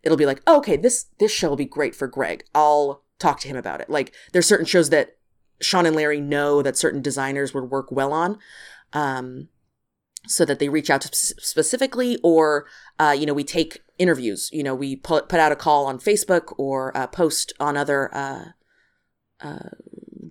it'll 0.03 0.19
be 0.19 0.27
like, 0.27 0.43
oh, 0.47 0.59
okay, 0.59 0.77
this 0.77 1.07
this 1.19 1.31
show 1.33 1.49
will 1.49 1.57
be 1.57 1.65
great 1.65 1.95
for 1.95 2.09
Greg. 2.09 2.45
I'll 2.55 3.05
talk 3.19 3.41
to 3.41 3.49
him 3.49 3.57
about 3.57 3.81
it. 3.81 3.89
Like 3.89 4.13
there's 4.33 4.47
certain 4.47 4.67
shows 4.67 4.91
that 4.91 5.17
Sean 5.61 5.87
and 5.87 5.95
Larry 5.95 6.21
know 6.21 6.63
that 6.63 6.77
certain 6.77 7.03
designers 7.03 7.55
would 7.55 7.71
work 7.71 7.93
well 7.93 8.13
on. 8.13 8.39
Um, 8.93 9.49
so 10.27 10.45
that 10.45 10.59
they 10.59 10.69
reach 10.69 10.91
out 10.91 11.01
to 11.01 11.09
specifically 11.13 12.19
or 12.23 12.67
uh, 12.99 13.15
you 13.19 13.27
know 13.27 13.35
we 13.35 13.45
take 13.45 13.83
interviews 13.99 14.49
you 14.53 14.63
know 14.63 14.75
we 14.75 14.97
put, 14.97 15.29
put 15.29 15.41
out 15.41 15.53
a 15.53 15.57
call 15.57 15.87
on 15.87 15.99
facebook 15.99 16.55
or 16.59 16.97
uh, 16.97 17.07
post 17.07 17.53
on 17.59 17.77
other 17.77 18.15
uh, 18.15 18.45
uh, 19.41 19.71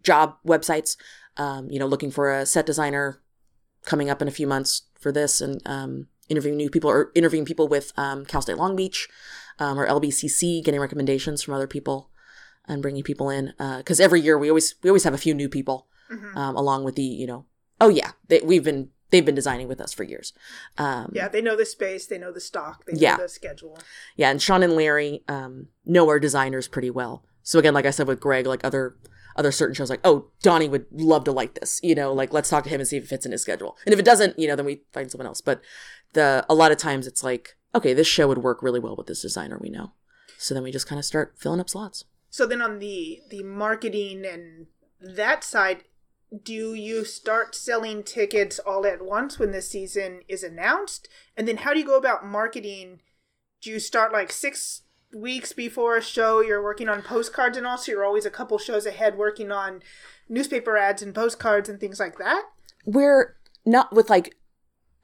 job 0.02 0.36
websites 0.48 0.96
um, 1.38 1.70
you 1.70 1.80
know 1.80 1.86
looking 1.86 2.12
for 2.12 2.32
a 2.32 2.46
set 2.46 2.66
designer 2.66 3.22
coming 3.86 4.10
up 4.10 4.22
in 4.22 4.28
a 4.28 4.32
few 4.32 4.48
months 4.48 4.84
for 5.00 5.12
this 5.12 5.42
and 5.42 5.62
um, 5.66 6.08
interviewing 6.30 6.58
new 6.58 6.70
people 6.70 6.90
or 6.90 7.12
interviewing 7.16 7.46
people 7.46 7.68
with 7.68 7.92
um, 7.98 8.26
cal 8.26 8.42
state 8.42 8.58
long 8.58 8.76
beach 8.76 9.10
um, 9.60 9.80
or 9.80 9.88
lbcc 9.88 10.64
getting 10.64 10.80
recommendations 10.80 11.42
from 11.44 11.54
other 11.54 11.68
people 11.68 12.10
and 12.68 12.82
bringing 12.82 13.04
people 13.04 13.30
in 13.30 13.54
because 13.78 14.00
every 14.00 14.22
year 14.22 14.38
we 14.38 14.50
always 14.50 14.76
we 14.84 14.90
always 14.90 15.04
have 15.04 15.14
a 15.14 15.18
few 15.18 15.34
new 15.34 15.50
people 15.50 15.88
Mhm. 16.12 16.36
um, 16.36 16.56
along 16.58 16.84
with 16.84 16.96
the 16.96 17.04
you 17.04 17.26
know 17.26 17.46
oh 17.80 17.88
yeah 17.88 18.12
they, 18.28 18.42
we've 18.42 18.66
been 18.66 18.90
they've 19.12 19.26
been 19.26 19.36
designing 19.36 19.68
with 19.70 19.80
us 19.82 19.94
for 19.94 20.04
years 20.04 20.34
um, 20.78 21.12
Yeah, 21.16 21.28
they 21.30 21.42
know 21.42 21.56
the 21.56 21.66
space, 21.66 22.06
they 22.06 22.18
know 22.18 22.32
the 22.34 22.42
stock, 22.42 22.86
they 22.86 22.94
know 22.94 23.00
Yeah. 23.00 23.18
the 23.18 23.30
schedule. 23.30 23.80
yeah 24.18 24.30
and 24.30 24.42
sean 24.42 24.62
and 24.62 24.74
larry 24.76 25.24
um, 25.30 25.68
know 25.86 26.08
our 26.10 26.20
designers 26.20 26.68
pretty 26.68 26.90
well 26.90 27.24
so 27.44 27.60
again 27.60 27.74
like 27.74 27.86
i 27.86 27.92
said 27.92 28.08
with 28.08 28.20
greg 28.20 28.46
like 28.46 28.64
other 28.66 28.96
other 29.36 29.52
certain 29.52 29.74
shows 29.74 29.90
like 29.90 30.02
oh 30.04 30.28
donnie 30.42 30.70
would 30.70 30.86
love 30.92 31.24
to 31.24 31.32
like 31.32 31.56
this 31.56 31.80
you 31.84 31.96
know 31.96 32.14
like 32.14 32.34
let's 32.34 32.50
talk 32.50 32.64
to 32.64 32.70
him 32.70 32.80
and 32.80 32.88
see 32.88 32.98
if 32.98 33.04
it 33.04 33.08
fits 33.10 33.26
in 33.26 33.32
his 33.32 33.42
schedule 33.42 33.78
and 33.86 33.94
if 33.94 34.00
it 34.00 34.06
doesn't 34.06 34.38
you 34.38 34.48
know 34.48 34.56
then 34.56 34.66
we 34.66 34.82
find 34.94 35.12
someone 35.12 35.28
else 35.28 35.42
but 35.42 35.62
the 36.14 36.46
a 36.50 36.54
lot 36.54 36.72
of 36.72 36.78
times 36.78 37.08
it's 37.08 37.24
like 37.24 37.56
okay 37.74 37.94
this 37.94 38.08
show 38.08 38.28
would 38.28 38.40
work 38.40 38.62
really 38.62 38.80
well 38.80 38.96
with 38.96 39.08
this 39.08 39.22
designer 39.22 39.58
we 39.62 39.70
know 39.70 39.94
so 40.38 40.54
then 40.54 40.64
we 40.64 40.72
just 40.72 40.88
kind 40.88 41.00
of 41.00 41.06
start 41.06 41.36
filling 41.38 41.60
up 41.60 41.70
slots 41.70 42.06
So 42.32 42.48
then 42.48 42.62
on 42.62 42.80
the 42.80 43.22
the 43.30 43.44
marketing 43.44 44.26
and 44.26 44.68
that 45.02 45.44
side, 45.44 45.84
do 46.44 46.74
you 46.74 47.04
start 47.04 47.54
selling 47.56 48.04
tickets 48.04 48.58
all 48.60 48.86
at 48.86 49.04
once 49.04 49.38
when 49.38 49.52
the 49.52 49.62
season 49.62 50.22
is 50.28 50.44
announced? 50.44 51.10
And 51.36 51.48
then 51.48 51.58
how 51.58 51.74
do 51.74 51.80
you 51.80 51.86
go 51.86 51.98
about 51.98 52.26
marketing? 52.26 53.02
Do 53.62 53.70
you 53.70 53.80
start 53.80 54.14
like 54.14 54.32
six 54.32 54.84
weeks 55.14 55.54
before 55.54 55.98
a 55.98 56.02
show 56.02 56.42
you're 56.42 56.64
working 56.64 56.90
on 56.90 57.02
postcards 57.02 57.58
and 57.58 57.68
all 57.68 57.78
so 57.78 57.92
you're 57.92 58.06
always 58.06 58.26
a 58.26 58.32
couple 58.32 58.58
shows 58.58 58.86
ahead 58.86 59.18
working 59.18 59.52
on 59.52 59.82
newspaper 60.30 60.78
ads 60.78 61.02
and 61.02 61.14
postcards 61.14 61.68
and 61.70 61.80
things 61.80 62.00
like 62.00 62.18
that? 62.18 62.44
we're 62.86 63.36
not 63.66 63.94
with 63.94 64.10
like 64.10 64.36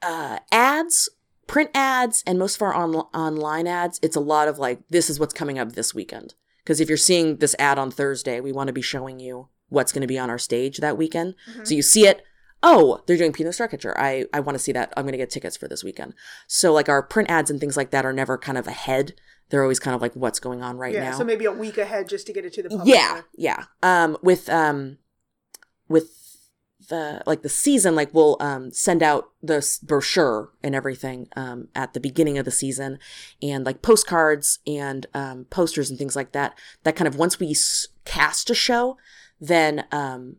uh 0.02 0.38
ads 0.52 1.08
print 1.46 1.70
ads 1.74 2.22
and 2.26 2.38
most 2.38 2.56
of 2.56 2.62
our 2.62 2.74
on- 2.74 2.94
online 2.94 3.66
ads 3.66 3.98
it's 4.02 4.16
a 4.16 4.20
lot 4.20 4.48
of 4.48 4.58
like 4.58 4.80
this 4.90 5.08
is 5.10 5.18
what's 5.18 5.34
coming 5.34 5.58
up 5.58 5.72
this 5.72 5.94
weekend. 5.94 6.34
Because 6.62 6.80
if 6.80 6.88
you're 6.88 6.98
seeing 6.98 7.36
this 7.36 7.56
ad 7.58 7.78
on 7.78 7.90
thursday 7.90 8.40
we 8.40 8.52
want 8.52 8.68
to 8.68 8.72
be 8.72 8.82
showing 8.82 9.18
you 9.18 9.48
what's 9.68 9.92
going 9.92 10.02
to 10.02 10.06
be 10.06 10.18
on 10.18 10.30
our 10.30 10.38
stage 10.38 10.78
that 10.78 10.98
weekend. 10.98 11.34
So 11.64 11.74
you 11.74 11.82
see 11.82 12.06
it 12.06 12.22
oh 12.62 13.02
they're 13.06 13.16
doing 13.16 13.32
peanut 13.32 13.54
starcatcher 13.54 13.94
i 13.96 14.26
i 14.32 14.40
want 14.40 14.56
to 14.56 14.62
see 14.62 14.72
that. 14.72 14.92
I'm 14.96 15.04
going 15.04 15.12
to 15.12 15.18
get 15.18 15.30
tickets 15.30 15.56
for 15.56 15.68
this 15.68 15.82
weekend. 15.82 16.14
So 16.46 16.72
like 16.72 16.88
our 16.88 17.02
print 17.02 17.30
ads 17.30 17.50
and 17.50 17.58
things 17.58 17.76
like 17.76 17.90
that 17.90 18.04
are 18.04 18.12
never 18.12 18.36
kind 18.36 18.58
of 18.58 18.66
ahead 18.66 19.14
they're 19.50 19.62
always 19.62 19.78
kind 19.78 19.94
of 19.94 20.02
like 20.02 20.14
what's 20.14 20.38
going 20.40 20.62
on 20.62 20.76
right 20.76 20.92
now. 20.92 21.00
yeah, 21.00 21.10
now 21.10 21.18
so 21.18 21.24
maybe 21.24 21.44
a 21.44 21.52
week 21.52 21.78
ahead 21.78 22.08
just 22.08 22.26
to 22.26 22.32
get 22.32 22.44
it 22.44 22.52
to 22.52 22.62
the 22.62 22.68
public. 22.70 22.88
yeah 22.88 23.22
yeah 23.36 23.64
um 23.82 24.16
with 24.22 24.48
um 24.48 24.98
with 25.88 26.14
the 26.88 27.22
like 27.26 27.42
the 27.42 27.48
season 27.48 27.94
like 27.94 28.12
we'll 28.14 28.36
um 28.40 28.70
send 28.70 29.02
out 29.02 29.30
the 29.42 29.78
brochure 29.82 30.50
and 30.62 30.74
everything 30.74 31.28
um 31.36 31.68
at 31.74 31.92
the 31.92 32.00
beginning 32.00 32.38
of 32.38 32.44
the 32.44 32.50
season 32.50 32.98
and 33.42 33.66
like 33.66 33.82
postcards 33.82 34.58
and 34.66 35.06
um 35.12 35.44
posters 35.50 35.90
and 35.90 35.98
things 35.98 36.16
like 36.16 36.32
that 36.32 36.56
that 36.84 36.96
kind 36.96 37.08
of 37.08 37.16
once 37.16 37.38
we 37.38 37.54
cast 38.04 38.48
a 38.48 38.54
show 38.54 38.96
then 39.40 39.84
um 39.92 40.36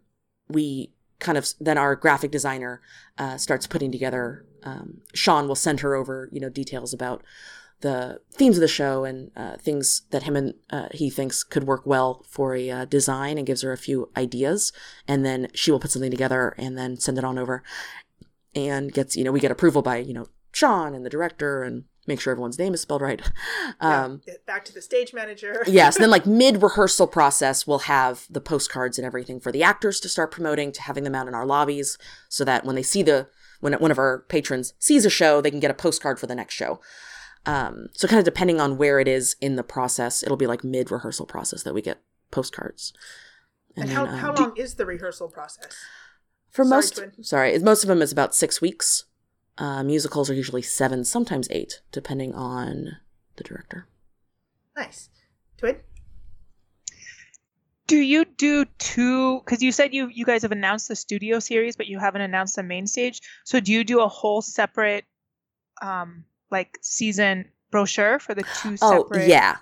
we 0.47 0.91
kind 1.19 1.37
of 1.37 1.47
then 1.59 1.77
our 1.77 1.95
graphic 1.95 2.31
designer 2.31 2.81
uh 3.17 3.37
starts 3.37 3.67
putting 3.67 3.91
together 3.91 4.45
um 4.63 5.01
Sean 5.13 5.47
will 5.47 5.55
send 5.55 5.81
her 5.81 5.93
over 5.93 6.29
you 6.31 6.39
know 6.39 6.49
details 6.49 6.93
about 6.93 7.23
the 7.81 8.19
themes 8.31 8.57
of 8.57 8.61
the 8.61 8.67
show 8.67 9.05
and 9.05 9.31
uh, 9.35 9.55
things 9.57 10.03
that 10.11 10.23
him 10.23 10.35
and 10.35 10.53
uh, 10.69 10.87
he 10.91 11.09
thinks 11.09 11.43
could 11.43 11.63
work 11.63 11.85
well 11.85 12.25
for 12.27 12.55
a 12.55 12.69
uh, 12.69 12.85
design 12.85 13.37
and 13.37 13.47
gives 13.47 13.61
her 13.61 13.71
a 13.71 13.77
few 13.77 14.09
ideas 14.17 14.73
and 15.07 15.25
then 15.25 15.47
she 15.53 15.71
will 15.71 15.79
put 15.79 15.91
something 15.91 16.11
together 16.11 16.55
and 16.57 16.77
then 16.77 16.97
send 16.97 17.17
it 17.17 17.23
on 17.23 17.37
over 17.37 17.63
and 18.55 18.93
gets 18.93 19.15
you 19.15 19.23
know 19.23 19.31
we 19.31 19.39
get 19.39 19.51
approval 19.51 19.81
by 19.81 19.97
you 19.97 20.13
know 20.13 20.27
sean 20.51 20.93
and 20.93 21.05
the 21.05 21.09
director 21.09 21.63
and 21.63 21.85
make 22.09 22.19
sure 22.19 22.31
everyone's 22.31 22.59
name 22.59 22.73
is 22.73 22.81
spelled 22.81 23.01
right. 23.01 23.21
Yeah, 23.81 24.03
Um, 24.03 24.21
back 24.45 24.65
to 24.65 24.73
the 24.73 24.81
stage 24.81 25.13
manager. 25.13 25.63
yes, 25.67 25.95
and 25.95 26.03
then 26.03 26.09
like 26.09 26.25
mid 26.43 26.61
rehearsal 26.61 27.07
process, 27.07 27.65
we'll 27.67 27.79
have 27.79 28.25
the 28.29 28.41
postcards 28.41 28.97
and 28.97 29.05
everything 29.05 29.39
for 29.39 29.51
the 29.51 29.63
actors 29.63 29.99
to 30.01 30.09
start 30.09 30.31
promoting, 30.31 30.71
to 30.73 30.81
having 30.81 31.03
them 31.03 31.15
out 31.15 31.27
in 31.27 31.35
our 31.35 31.45
lobbies, 31.45 31.97
so 32.27 32.43
that 32.43 32.65
when 32.65 32.75
they 32.75 32.83
see 32.83 33.03
the 33.03 33.27
when 33.61 33.73
one 33.73 33.91
of 33.91 33.99
our 33.99 34.25
patrons 34.27 34.73
sees 34.79 35.05
a 35.05 35.09
show, 35.09 35.39
they 35.39 35.51
can 35.51 35.59
get 35.59 35.71
a 35.71 35.75
postcard 35.75 36.19
for 36.19 36.27
the 36.27 36.35
next 36.35 36.55
show. 36.55 36.81
Um, 37.45 37.87
so 37.93 38.07
kind 38.07 38.19
of 38.19 38.25
depending 38.25 38.59
on 38.59 38.77
where 38.77 38.99
it 38.99 39.07
is 39.07 39.35
in 39.41 39.55
the 39.55 39.63
process, 39.63 40.23
it'll 40.23 40.37
be 40.37 40.47
like 40.47 40.63
mid 40.63 40.91
rehearsal 40.91 41.25
process 41.25 41.63
that 41.63 41.73
we 41.73 41.81
get 41.81 42.01
postcards. 42.31 42.93
And, 43.75 43.89
then, 43.89 43.95
how, 43.95 44.05
um, 44.05 44.17
how 44.17 44.33
long 44.33 44.53
is 44.57 44.75
the 44.75 44.85
rehearsal 44.85 45.29
process? 45.29 45.73
For 46.49 46.65
Sorry, 46.65 46.75
most, 46.77 46.95
Twin. 46.95 47.23
sorry, 47.23 47.59
most 47.59 47.83
of 47.83 47.87
them 47.87 48.01
is 48.01 48.11
about 48.11 48.35
six 48.35 48.59
weeks. 48.61 49.05
Uh, 49.57 49.83
musicals 49.83 50.29
are 50.29 50.33
usually 50.33 50.61
seven, 50.61 51.03
sometimes 51.05 51.47
eight, 51.51 51.81
depending 51.91 52.33
on 52.33 52.97
the 53.35 53.43
director. 53.43 53.87
Nice. 54.75 55.09
Twin? 55.57 55.77
Do 57.87 57.97
you 57.97 58.23
do 58.23 58.65
two? 58.77 59.39
Because 59.39 59.61
you 59.61 59.71
said 59.71 59.93
you 59.93 60.09
you 60.13 60.23
guys 60.23 60.43
have 60.43 60.51
announced 60.51 60.87
the 60.87 60.95
studio 60.95 61.39
series, 61.39 61.75
but 61.75 61.87
you 61.87 61.97
haven't 61.99 62.21
announced 62.21 62.55
the 62.55 62.63
main 62.63 62.85
stage. 62.87 63.19
So 63.43 63.59
do 63.59 63.73
you 63.73 63.83
do 63.83 64.01
a 64.01 64.07
whole 64.07 64.41
separate, 64.41 65.05
um, 65.81 66.23
like 66.51 66.77
season 66.81 67.45
brochure 67.71 68.19
for 68.19 68.33
the 68.33 68.43
two 68.61 68.77
separate? 68.77 69.27
yeah. 69.27 69.57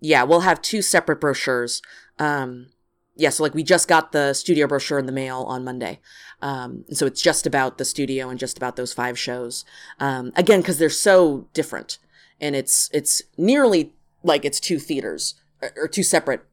Yeah, 0.00 0.24
we'll 0.24 0.40
have 0.40 0.60
two 0.60 0.82
separate 0.82 1.20
brochures. 1.20 1.80
Um, 2.18 2.66
yeah, 3.16 3.30
so 3.30 3.42
like 3.42 3.54
we 3.54 3.62
just 3.62 3.88
got 3.88 4.12
the 4.12 4.34
studio 4.34 4.66
brochure 4.66 4.98
in 4.98 5.06
the 5.06 5.12
mail 5.12 5.44
on 5.44 5.64
Monday. 5.64 6.00
Um, 6.42 6.84
and 6.88 6.96
so 6.96 7.06
it's 7.06 7.22
just 7.22 7.46
about 7.46 7.78
the 7.78 7.84
studio 7.84 8.28
and 8.28 8.38
just 8.38 8.56
about 8.56 8.76
those 8.76 8.92
five 8.92 9.18
shows. 9.18 9.64
Um, 10.00 10.32
again, 10.36 10.60
because 10.60 10.78
they're 10.78 10.90
so 10.90 11.48
different. 11.54 11.98
And 12.40 12.56
it's 12.56 12.90
it's 12.92 13.22
nearly 13.38 13.94
like 14.22 14.44
it's 14.44 14.60
two 14.60 14.78
theaters 14.78 15.36
or, 15.62 15.72
or 15.76 15.88
two 15.88 16.02
separate 16.02 16.44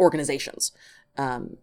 organizations. 0.00 0.72
Um, 1.18 1.58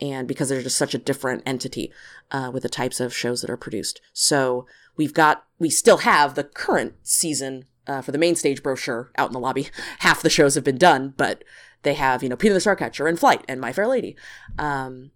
and 0.00 0.26
because 0.26 0.48
they're 0.48 0.62
just 0.62 0.78
such 0.78 0.94
a 0.94 0.98
different 0.98 1.42
entity 1.46 1.92
uh, 2.30 2.50
with 2.52 2.62
the 2.62 2.68
types 2.68 3.00
of 3.00 3.14
shows 3.14 3.40
that 3.40 3.50
are 3.50 3.56
produced. 3.56 4.00
So 4.12 4.66
we've 4.96 5.14
got, 5.14 5.44
we 5.58 5.70
still 5.70 5.98
have 5.98 6.34
the 6.34 6.44
current 6.44 6.94
season 7.02 7.64
uh, 7.86 8.00
for 8.00 8.12
the 8.12 8.18
main 8.18 8.36
stage 8.36 8.62
brochure 8.62 9.10
out 9.16 9.28
in 9.28 9.32
the 9.32 9.40
lobby. 9.40 9.68
Half 10.00 10.22
the 10.22 10.30
shows 10.30 10.54
have 10.54 10.64
been 10.64 10.78
done, 10.78 11.14
but 11.16 11.44
they 11.82 11.94
have, 11.94 12.22
you 12.22 12.28
know, 12.28 12.36
Peter 12.36 12.54
the 12.54 12.60
Starcatcher 12.60 13.08
and 13.08 13.18
Flight 13.18 13.44
and 13.48 13.60
My 13.60 13.72
Fair 13.72 13.86
Lady. 13.86 14.16
Um, 14.58 15.10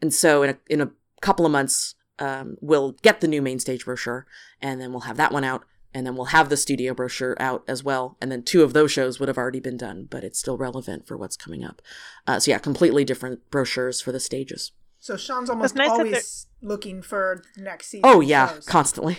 and 0.00 0.12
so 0.12 0.42
in 0.42 0.50
a, 0.50 0.58
in 0.68 0.80
a 0.80 0.90
couple 1.20 1.46
of 1.46 1.52
months, 1.52 1.94
um, 2.18 2.56
we'll 2.60 2.92
get 3.02 3.20
the 3.20 3.28
new 3.28 3.42
main 3.42 3.58
stage 3.58 3.84
brochure 3.84 4.26
and 4.60 4.80
then 4.80 4.92
we'll 4.92 5.00
have 5.00 5.18
that 5.18 5.32
one 5.32 5.44
out. 5.44 5.64
And 5.94 6.06
then 6.06 6.14
we'll 6.14 6.26
have 6.26 6.50
the 6.50 6.58
studio 6.58 6.92
brochure 6.92 7.40
out 7.40 7.64
as 7.66 7.82
well. 7.82 8.18
And 8.20 8.30
then 8.30 8.42
two 8.42 8.62
of 8.62 8.74
those 8.74 8.92
shows 8.92 9.18
would 9.18 9.28
have 9.28 9.38
already 9.38 9.60
been 9.60 9.78
done, 9.78 10.06
but 10.10 10.24
it's 10.24 10.38
still 10.38 10.58
relevant 10.58 11.06
for 11.06 11.16
what's 11.16 11.38
coming 11.38 11.64
up. 11.64 11.80
Uh, 12.26 12.38
so 12.38 12.50
yeah, 12.50 12.58
completely 12.58 13.02
different 13.02 13.50
brochures 13.50 14.02
for 14.02 14.12
the 14.12 14.20
stages. 14.20 14.72
So 15.00 15.16
Sean's 15.16 15.48
almost 15.48 15.74
nice 15.74 15.88
that 15.88 15.92
always 15.92 16.46
looking 16.66 17.00
for 17.00 17.42
next 17.56 17.86
season. 17.88 18.02
Oh 18.04 18.20
yeah, 18.20 18.48
shows. 18.48 18.66
constantly. 18.66 19.18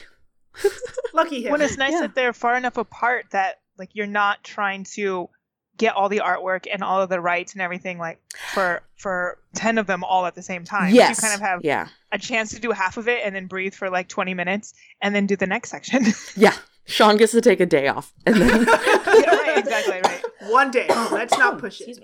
Lucky 1.14 1.44
him. 1.44 1.52
When 1.52 1.62
it's 1.62 1.78
nice 1.78 1.94
Yeah. 1.94 2.02
that 2.02 2.16
they're 2.16 2.34
far 2.34 2.56
enough 2.58 2.78
apart 2.78 3.28
that 3.32 3.62
like 3.78 3.90
you're 3.94 4.06
not 4.08 4.44
trying 4.44 4.84
to 4.96 5.30
get 5.78 5.94
all 5.96 6.10
the 6.10 6.20
artwork 6.26 6.66
and 6.72 6.84
all 6.84 7.02
of 7.02 7.10
the 7.10 7.22
rights 7.22 7.54
and 7.54 7.62
everything 7.62 8.00
like 8.00 8.20
for 8.54 8.82
for 8.98 9.38
10 9.54 9.78
of 9.78 9.86
them 9.86 10.04
all 10.04 10.26
at 10.26 10.34
the 10.34 10.42
same 10.42 10.64
time 10.64 10.94
Yes. 10.94 11.18
you 11.18 11.22
kind 11.22 11.36
of 11.36 11.40
have 11.48 11.60
yeah. 11.64 11.88
a 12.12 12.18
chance 12.18 12.50
to 12.56 12.60
do 12.60 12.72
half 12.72 12.98
of 12.98 13.08
it 13.08 13.22
and 13.24 13.36
then 13.36 13.46
breathe 13.46 13.76
for 13.76 13.88
like 13.92 14.08
20 14.08 14.34
minutes 14.34 14.74
and 15.04 15.14
then 15.16 15.28
do 15.28 15.36
the 15.36 15.46
next 15.46 15.70
section 15.70 16.04
Yeah. 16.36 16.56
Sean 16.86 17.18
gets 17.18 17.32
to 17.34 17.42
take 17.42 17.60
a 17.60 17.66
day 17.68 17.90
off. 17.90 18.12
And 18.26 18.36
then 18.38 18.66
yeah, 18.68 19.36
right 19.36 19.58
exactly 19.58 20.00
right 20.04 20.24
One 20.50 20.72
day. 20.72 20.88
Let's 20.90 21.38
not 21.38 21.60
push 21.60 21.82
it. 21.82 22.00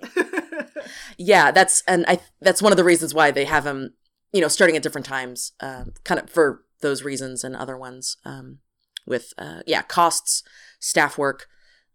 yeah, 1.18 1.50
that's 1.50 1.82
and 1.88 2.04
I 2.06 2.20
that's 2.42 2.60
one 2.62 2.70
of 2.72 2.76
the 2.76 2.84
reasons 2.84 3.14
why 3.14 3.30
they 3.30 3.44
have 3.46 3.64
them, 3.64 3.94
you 4.34 4.40
know, 4.40 4.48
starting 4.48 4.76
at 4.76 4.82
different 4.82 5.06
times, 5.06 5.52
um, 5.60 5.92
kind 6.02 6.20
of 6.20 6.28
for 6.28 6.64
those 6.80 7.04
reasons 7.04 7.44
and 7.44 7.54
other 7.54 7.78
ones, 7.78 8.16
um, 8.24 8.58
with 9.06 9.32
uh, 9.38 9.60
yeah, 9.64 9.82
costs, 9.82 10.42
staff 10.80 11.16
work, 11.16 11.46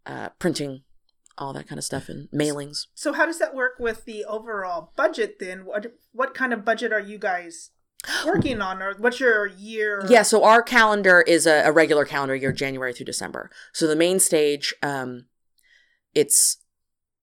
uh, 0.06 0.30
printing, 0.38 0.82
all 1.36 1.52
that 1.52 1.68
kind 1.68 1.78
of 1.78 1.84
stuff, 1.84 2.08
and 2.08 2.30
mailings. 2.30 2.86
so 2.94 3.12
how 3.12 3.26
does 3.26 3.38
that 3.38 3.54
work 3.54 3.74
with 3.78 4.06
the 4.06 4.24
overall 4.24 4.92
budget 4.96 5.38
then? 5.38 5.66
What 5.66 5.92
what 6.12 6.32
kind 6.32 6.54
of 6.54 6.64
budget 6.64 6.94
are 6.94 7.00
you 7.00 7.18
guys 7.18 7.72
working 8.26 8.62
on 8.62 8.80
or 8.80 8.94
what's 8.96 9.20
your 9.20 9.46
year? 9.46 10.06
Yeah, 10.08 10.22
so 10.22 10.42
our 10.42 10.62
calendar 10.62 11.20
is 11.20 11.46
a, 11.46 11.64
a 11.66 11.72
regular 11.72 12.06
calendar 12.06 12.34
year, 12.34 12.52
January 12.52 12.94
through 12.94 13.06
December. 13.06 13.50
So 13.74 13.86
the 13.86 13.94
main 13.94 14.18
stage, 14.18 14.72
um, 14.82 15.26
it's 16.14 16.56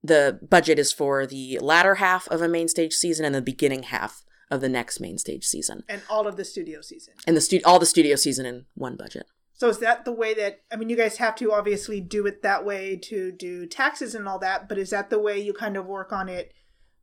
the 0.04 0.40
budget 0.48 0.78
is 0.78 0.94
for 0.94 1.26
the 1.26 1.58
latter 1.60 1.96
half 1.96 2.28
of 2.28 2.44
a 2.44 2.48
main 2.48 2.68
stage 2.68 2.94
season 2.94 3.26
and 3.26 3.34
the 3.34 3.42
beginning 3.42 3.82
half 3.82 4.24
of 4.50 4.62
the 4.62 4.70
next 4.70 5.00
main 5.00 5.18
stage 5.18 5.46
season, 5.46 5.84
And 5.90 6.02
all 6.10 6.28
of 6.28 6.38
the 6.38 6.46
studio 6.46 6.82
season. 6.82 7.14
and 7.26 7.36
the 7.36 7.42
stu- 7.42 7.62
all 7.66 7.80
the 7.80 7.86
studio 7.86 8.16
season 8.16 8.46
in 8.46 8.66
one 8.76 8.96
budget. 8.96 9.28
So 9.54 9.70
is 9.70 9.80
that 9.80 10.06
the 10.06 10.12
way 10.12 10.34
that 10.36 10.62
I 10.72 10.76
mean 10.76 10.88
you 10.90 10.96
guys 10.96 11.18
have 11.18 11.36
to 11.38 11.52
obviously 11.52 12.00
do 12.00 12.26
it 12.28 12.44
that 12.44 12.64
way 12.64 12.96
to 13.04 13.32
do 13.32 13.66
taxes 13.66 14.14
and 14.16 14.28
all 14.28 14.40
that, 14.40 14.70
but 14.70 14.78
is 14.78 14.92
that 14.92 15.10
the 15.10 15.20
way 15.20 15.40
you 15.40 15.52
kind 15.54 15.76
of 15.76 15.86
work 15.86 16.12
on 16.14 16.30
it 16.30 16.54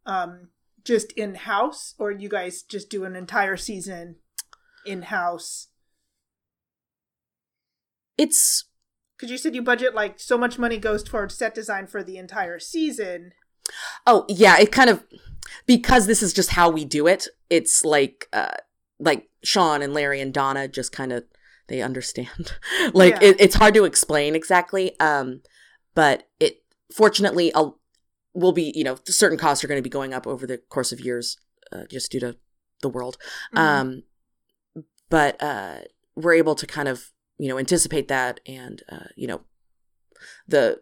um 0.07 0.49
just 0.85 1.13
in 1.13 1.35
house 1.35 1.95
or 1.99 2.11
you 2.13 2.29
guys 2.29 2.63
just 2.63 2.89
do 2.91 3.05
an 3.05 3.17
entire 3.17 3.57
season 3.57 4.17
in 4.87 5.03
house? 5.03 5.69
It's 8.17 8.65
Cuz 9.19 9.31
you 9.31 9.39
said 9.39 9.55
you 9.55 9.63
budget 9.63 9.95
like 9.95 10.19
so 10.21 10.37
much 10.39 10.59
money 10.59 10.79
goes 10.79 11.03
towards 11.03 11.35
set 11.37 11.55
design 11.55 11.87
for 11.87 12.03
the 12.03 12.17
entire 12.17 12.59
season. 12.59 13.33
oh 14.07 14.25
yeah, 14.29 14.59
it 14.59 14.71
kind 14.73 14.91
of 14.91 15.05
because 15.67 16.07
this 16.07 16.23
is 16.23 16.33
just 16.33 16.51
how 16.51 16.71
we 16.71 16.85
do 16.85 17.07
it. 17.07 17.29
It's 17.51 17.85
like 17.85 18.29
uh, 18.33 18.57
like 18.99 19.29
Sean 19.43 19.83
and 19.83 19.93
Larry 19.95 20.21
and 20.21 20.33
Donna 20.33 20.69
just 20.69 20.93
kind 20.93 21.13
of 21.13 21.25
they 21.69 21.81
understand. 21.83 22.53
like 22.93 23.15
Yeah. 23.15 23.29
it, 23.29 23.37
it's 23.41 23.55
hard 23.55 23.75
to 23.75 23.85
explain 23.85 24.35
exactly, 24.35 24.99
um, 25.01 25.41
but 25.95 26.29
it 26.41 26.63
fortunately 26.95 27.53
I'll, 27.55 27.81
will 28.35 28.53
be 28.53 28.73
you 28.75 28.85
know 28.85 28.99
certain 29.07 29.39
costs 29.39 29.65
are 29.65 29.69
going 29.69 29.79
to 29.79 29.83
be 29.83 29.91
going 29.91 30.13
up 30.15 30.27
over 30.27 30.47
the 30.47 30.59
course 30.59 30.93
of 30.93 31.01
years 31.01 31.39
uh, 31.73 31.85
just 31.91 32.11
due 32.13 32.21
to 32.21 32.37
the 32.83 32.89
world. 32.89 33.17
Mhm. 33.55 33.59
Um, 33.59 34.03
but 35.09 35.41
uh, 35.43 35.77
we're 36.17 36.35
able 36.35 36.55
to 36.55 36.67
kind 36.67 36.89
of 36.89 37.13
you 37.39 37.49
know 37.49 37.59
anticipate 37.59 38.09
that 38.09 38.41
and 38.47 38.83
uh, 38.91 39.07
you 39.17 39.27
know 39.27 39.41
the 40.47 40.81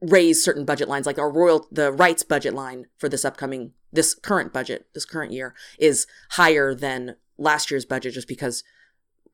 raise 0.00 0.44
certain 0.44 0.64
budget 0.64 0.88
lines 0.88 1.06
like 1.06 1.18
our 1.18 1.30
royal 1.30 1.66
the 1.72 1.90
rights 1.92 2.22
budget 2.22 2.54
line 2.54 2.86
for 2.98 3.08
this 3.08 3.24
upcoming 3.24 3.72
this 3.92 4.14
current 4.14 4.52
budget 4.52 4.86
this 4.94 5.04
current 5.04 5.32
year 5.32 5.54
is 5.78 6.06
higher 6.30 6.74
than 6.74 7.16
last 7.36 7.70
year's 7.70 7.84
budget 7.84 8.14
just 8.14 8.28
because 8.28 8.62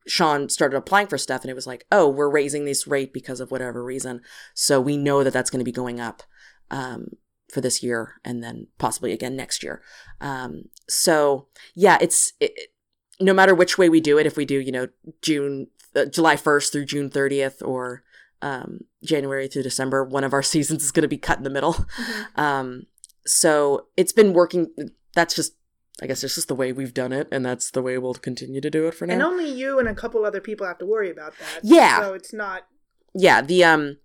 Sean 0.07 0.49
started 0.49 0.77
applying 0.77 1.07
for 1.07 1.17
stuff 1.17 1.41
and 1.41 1.51
it 1.51 1.55
was 1.55 1.67
like 1.67 1.85
oh 1.91 2.07
we're 2.07 2.29
raising 2.29 2.65
this 2.65 2.87
rate 2.87 3.13
because 3.13 3.39
of 3.39 3.51
whatever 3.51 3.83
reason. 3.83 4.21
So 4.53 4.79
we 4.79 4.97
know 4.97 5.23
that 5.23 5.33
that's 5.33 5.49
going 5.49 5.59
to 5.59 5.65
be 5.65 5.71
going 5.71 5.99
up 5.99 6.23
um, 6.71 7.09
for 7.51 7.61
this 7.61 7.81
year 7.81 8.15
and 8.23 8.43
then 8.43 8.67
possibly 8.77 9.11
again 9.11 9.35
next 9.35 9.63
year. 9.63 9.81
Um, 10.21 10.65
so 10.87 11.47
yeah 11.73 11.97
it's 12.01 12.33
it, 12.39 12.71
no 13.19 13.33
matter 13.33 13.55
which 13.55 13.77
way 13.77 13.89
we 13.89 13.99
do 13.99 14.17
it 14.17 14.25
if 14.25 14.37
we 14.37 14.45
do 14.45 14.59
you 14.59 14.71
know 14.71 14.87
June 15.21 15.67
uh, 15.95 16.05
July 16.05 16.35
1st 16.35 16.71
through 16.71 16.85
June 16.85 17.09
30th 17.09 17.65
or 17.67 18.03
um, 18.45 18.81
January 19.03 19.47
through 19.47 19.63
December, 19.63 20.03
one 20.03 20.23
of 20.23 20.33
our 20.33 20.43
seasons 20.53 20.83
is 20.83 20.91
going 20.91 21.01
to 21.01 21.07
be 21.07 21.17
cut 21.17 21.37
in 21.37 21.43
the 21.43 21.49
middle. 21.49 21.73
Mhm. 21.73 22.39
Um, 22.39 22.83
so 23.25 23.87
it's 23.97 24.11
been 24.13 24.33
working. 24.33 24.67
That's 25.15 25.33
just, 25.33 25.53
I 26.01 26.05
guess, 26.07 26.23
it's 26.23 26.35
just 26.35 26.47
the 26.47 26.55
way 26.55 26.71
we've 26.71 26.93
done 26.93 27.11
it, 27.11 27.27
and 27.31 27.43
that's 27.45 27.71
the 27.71 27.81
way 27.81 27.97
we'll 27.97 28.13
continue 28.13 28.61
to 28.61 28.69
do 28.69 28.87
it 28.87 28.93
for 28.93 29.07
now. 29.07 29.13
And 29.13 29.23
only 29.23 29.49
you 29.49 29.79
and 29.79 29.87
a 29.87 29.95
couple 29.95 30.23
other 30.25 30.41
people 30.41 30.67
have 30.67 30.77
to 30.77 30.85
worry 30.85 31.09
about 31.09 31.33
that. 31.39 31.59
Yeah. 31.63 32.01
So 32.01 32.13
it's 32.13 32.33
not 32.33 32.67
yeah, 33.15 33.41
the 33.41 33.63
um, 33.63 33.97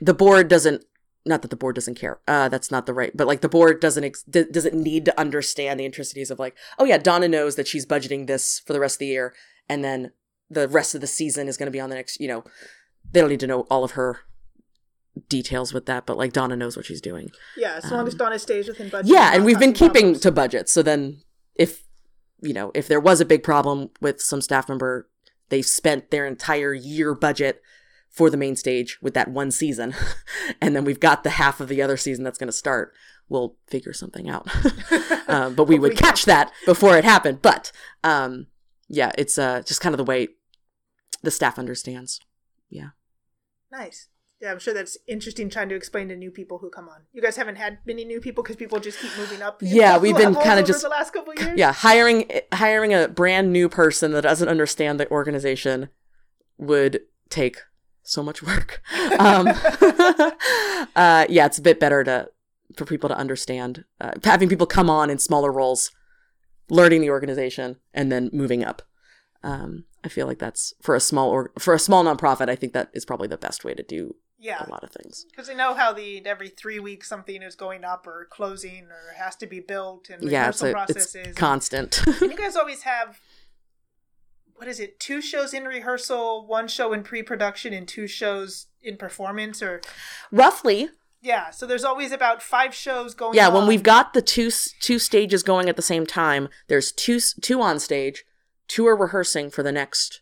the 0.00 0.14
board 0.14 0.48
doesn't. 0.48 0.84
Not 1.26 1.42
that 1.42 1.48
the 1.50 1.56
board 1.56 1.74
doesn't 1.74 1.96
care. 1.96 2.20
Uh, 2.26 2.48
that's 2.48 2.70
not 2.70 2.86
the 2.86 2.94
right. 2.94 3.14
But 3.14 3.26
like 3.26 3.42
the 3.42 3.48
board 3.50 3.80
doesn't 3.80 4.04
ex- 4.04 4.22
d- 4.22 4.46
doesn't 4.50 4.74
need 4.74 5.04
to 5.04 5.20
understand 5.20 5.78
the 5.78 5.84
intricacies 5.84 6.30
of 6.30 6.38
like, 6.38 6.56
oh 6.78 6.84
yeah, 6.84 6.96
Donna 6.96 7.28
knows 7.28 7.56
that 7.56 7.68
she's 7.68 7.84
budgeting 7.84 8.26
this 8.26 8.60
for 8.60 8.72
the 8.72 8.80
rest 8.80 8.94
of 8.94 9.00
the 9.00 9.08
year, 9.08 9.34
and 9.68 9.84
then 9.84 10.12
the 10.48 10.68
rest 10.68 10.94
of 10.94 11.02
the 11.02 11.06
season 11.06 11.48
is 11.48 11.58
going 11.58 11.66
to 11.66 11.72
be 11.72 11.80
on 11.80 11.90
the 11.90 11.96
next. 11.96 12.20
You 12.20 12.28
know, 12.28 12.44
they 13.12 13.20
don't 13.20 13.30
need 13.30 13.40
to 13.40 13.46
know 13.46 13.62
all 13.70 13.84
of 13.84 13.92
her 13.92 14.20
details 15.28 15.72
with 15.72 15.86
that, 15.86 16.06
but 16.06 16.16
like 16.16 16.32
Donna 16.32 16.56
knows 16.56 16.76
what 16.76 16.86
she's 16.86 17.00
doing. 17.00 17.30
yeah, 17.56 17.80
as 17.82 17.90
long 17.90 18.06
as 18.06 18.14
Um, 18.14 18.18
Donna 18.18 18.38
stays 18.38 18.68
within 18.68 18.88
budget. 18.88 19.10
Yeah, 19.10 19.30
and 19.34 19.44
we've 19.44 19.58
been 19.58 19.72
keeping 19.72 20.02
problems. 20.02 20.20
to 20.20 20.30
budget. 20.32 20.68
So 20.68 20.82
then 20.82 21.22
if 21.54 21.84
you 22.40 22.52
know, 22.52 22.70
if 22.74 22.86
there 22.86 23.00
was 23.00 23.20
a 23.20 23.24
big 23.24 23.42
problem 23.42 23.90
with 24.00 24.20
some 24.20 24.40
staff 24.40 24.68
member, 24.68 25.08
they've 25.48 25.66
spent 25.66 26.10
their 26.10 26.24
entire 26.24 26.72
year 26.72 27.14
budget 27.14 27.60
for 28.08 28.30
the 28.30 28.36
main 28.36 28.54
stage 28.54 28.98
with 29.02 29.14
that 29.14 29.28
one 29.28 29.50
season. 29.50 29.94
and 30.60 30.76
then 30.76 30.84
we've 30.84 31.00
got 31.00 31.24
the 31.24 31.30
half 31.30 31.60
of 31.60 31.68
the 31.68 31.82
other 31.82 31.96
season 31.96 32.22
that's 32.22 32.38
going 32.38 32.48
to 32.48 32.52
start. 32.52 32.92
We'll 33.28 33.56
figure 33.66 33.92
something 33.92 34.28
out. 34.28 34.48
um, 35.28 35.54
but 35.54 35.64
we 35.64 35.78
would 35.78 35.96
catch 35.96 36.24
that 36.26 36.52
before 36.64 36.96
it 36.96 37.04
happened. 37.04 37.42
But 37.42 37.72
um, 38.04 38.46
yeah, 38.88 39.10
it's 39.18 39.36
uh, 39.36 39.62
just 39.66 39.80
kind 39.80 39.92
of 39.92 39.98
the 39.98 40.04
way 40.04 40.28
the 41.22 41.30
staff 41.32 41.58
understands. 41.58 42.20
Nice. 43.70 44.08
Yeah, 44.40 44.52
I'm 44.52 44.60
sure 44.60 44.72
that's 44.72 44.96
interesting 45.08 45.50
trying 45.50 45.68
to 45.70 45.74
explain 45.74 46.08
to 46.08 46.16
new 46.16 46.30
people 46.30 46.58
who 46.58 46.70
come 46.70 46.88
on. 46.88 47.02
You 47.12 47.20
guys 47.20 47.34
haven't 47.34 47.56
had 47.56 47.78
many 47.84 48.04
new 48.04 48.20
people 48.20 48.44
because 48.44 48.54
people 48.54 48.78
just 48.78 49.00
keep 49.00 49.10
moving 49.18 49.42
up. 49.42 49.60
Yeah, 49.62 49.98
we've 49.98 50.16
been 50.16 50.34
kinda 50.34 50.62
just- 50.62 50.82
the 50.82 50.88
last 50.88 51.12
couple 51.12 51.32
of 51.32 51.40
years. 51.40 51.58
Yeah, 51.58 51.72
hiring 51.72 52.30
hiring 52.52 52.94
a 52.94 53.08
brand 53.08 53.52
new 53.52 53.68
person 53.68 54.12
that 54.12 54.22
doesn't 54.22 54.48
understand 54.48 55.00
the 55.00 55.10
organization 55.10 55.88
would 56.56 57.00
take 57.30 57.58
so 58.02 58.22
much 58.22 58.42
work. 58.42 58.80
Um, 59.18 59.48
uh, 60.94 61.26
yeah, 61.28 61.46
it's 61.46 61.58
a 61.58 61.62
bit 61.62 61.80
better 61.80 62.04
to 62.04 62.30
for 62.76 62.84
people 62.84 63.08
to 63.08 63.16
understand 63.16 63.84
uh, 64.00 64.12
having 64.22 64.48
people 64.48 64.66
come 64.66 64.88
on 64.88 65.10
in 65.10 65.18
smaller 65.18 65.50
roles, 65.50 65.90
learning 66.70 67.00
the 67.00 67.10
organization, 67.10 67.76
and 67.92 68.12
then 68.12 68.30
moving 68.32 68.62
up. 68.64 68.82
Um, 69.42 69.84
I 70.04 70.08
feel 70.08 70.26
like 70.26 70.38
that's 70.38 70.74
for 70.82 70.94
a 70.94 71.00
small 71.00 71.30
or 71.30 71.52
for 71.58 71.74
a 71.74 71.78
small 71.78 72.04
nonprofit. 72.04 72.48
I 72.48 72.56
think 72.56 72.72
that 72.72 72.90
is 72.92 73.04
probably 73.04 73.28
the 73.28 73.36
best 73.36 73.64
way 73.64 73.74
to 73.74 73.82
do 73.82 74.16
yeah. 74.38 74.64
a 74.64 74.70
lot 74.70 74.82
of 74.84 74.90
things. 74.90 75.26
Because 75.30 75.48
they 75.48 75.54
know 75.54 75.74
how 75.74 75.92
the 75.92 76.24
every 76.26 76.48
three 76.48 76.78
weeks 76.78 77.08
something 77.08 77.42
is 77.42 77.54
going 77.54 77.84
up 77.84 78.06
or 78.06 78.26
closing 78.30 78.84
or 78.84 79.14
has 79.16 79.36
to 79.36 79.46
be 79.46 79.60
built 79.60 80.08
and 80.10 80.22
Yeah, 80.22 80.40
rehearsal 80.40 80.66
a, 80.66 80.70
it's 80.70 80.74
processes. 80.74 81.36
constant. 81.36 82.06
and 82.06 82.30
you 82.32 82.36
guys 82.36 82.56
always 82.56 82.82
have 82.82 83.20
what 84.58 84.66
is 84.66 84.80
it? 84.80 84.98
Two 84.98 85.20
shows 85.22 85.54
in 85.54 85.64
rehearsal, 85.64 86.44
one 86.44 86.66
show 86.66 86.92
in 86.92 87.04
pre-production, 87.04 87.72
and 87.72 87.86
two 87.86 88.08
shows 88.08 88.66
in 88.82 88.96
performance. 88.96 89.62
Or 89.62 89.80
Roughly, 90.32 90.88
yeah, 91.22 91.50
so 91.50 91.64
there's 91.64 91.84
always 91.84 92.10
about 92.10 92.42
five 92.42 92.74
shows 92.74 93.14
going. 93.14 93.34
yeah. 93.34 93.48
on. 93.48 93.54
When 93.54 93.66
we've 93.68 93.84
got 93.84 94.14
the 94.14 94.22
two 94.22 94.50
two 94.80 94.98
stages 94.98 95.42
going 95.44 95.68
at 95.68 95.76
the 95.76 95.82
same 95.82 96.06
time, 96.06 96.48
there's 96.66 96.90
two 96.90 97.20
two 97.40 97.62
on 97.62 97.78
stage, 97.78 98.24
two 98.68 98.86
are 98.86 98.96
rehearsing 98.96 99.50
for 99.50 99.62
the 99.62 99.72
next 99.72 100.20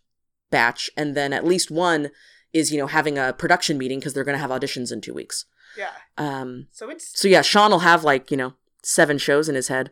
batch, 0.51 0.89
and 0.97 1.15
then 1.15 1.33
at 1.33 1.45
least 1.45 1.71
one 1.71 2.11
is 2.53 2.73
you 2.73 2.79
know 2.79 2.87
having 2.87 3.19
a 3.19 3.33
production 3.33 3.77
meeting 3.77 3.99
because 3.99 4.15
they're 4.15 4.25
going 4.25 4.37
to 4.37 4.41
have 4.41 4.51
auditions 4.51 4.93
in 4.93 5.01
two 5.01 5.15
weeks. 5.15 5.45
yeah, 5.77 5.91
Um, 6.17 6.69
so 6.73 6.89
it's 6.89 7.19
so 7.19 7.29
yeah, 7.29 7.43
Sean 7.43 7.71
will 7.71 7.81
have 7.81 8.05
like 8.05 8.31
you 8.31 8.37
know 8.37 8.55
seven 8.83 9.19
shows 9.19 9.49
in 9.49 9.55
his 9.55 9.69
head, 9.69 9.91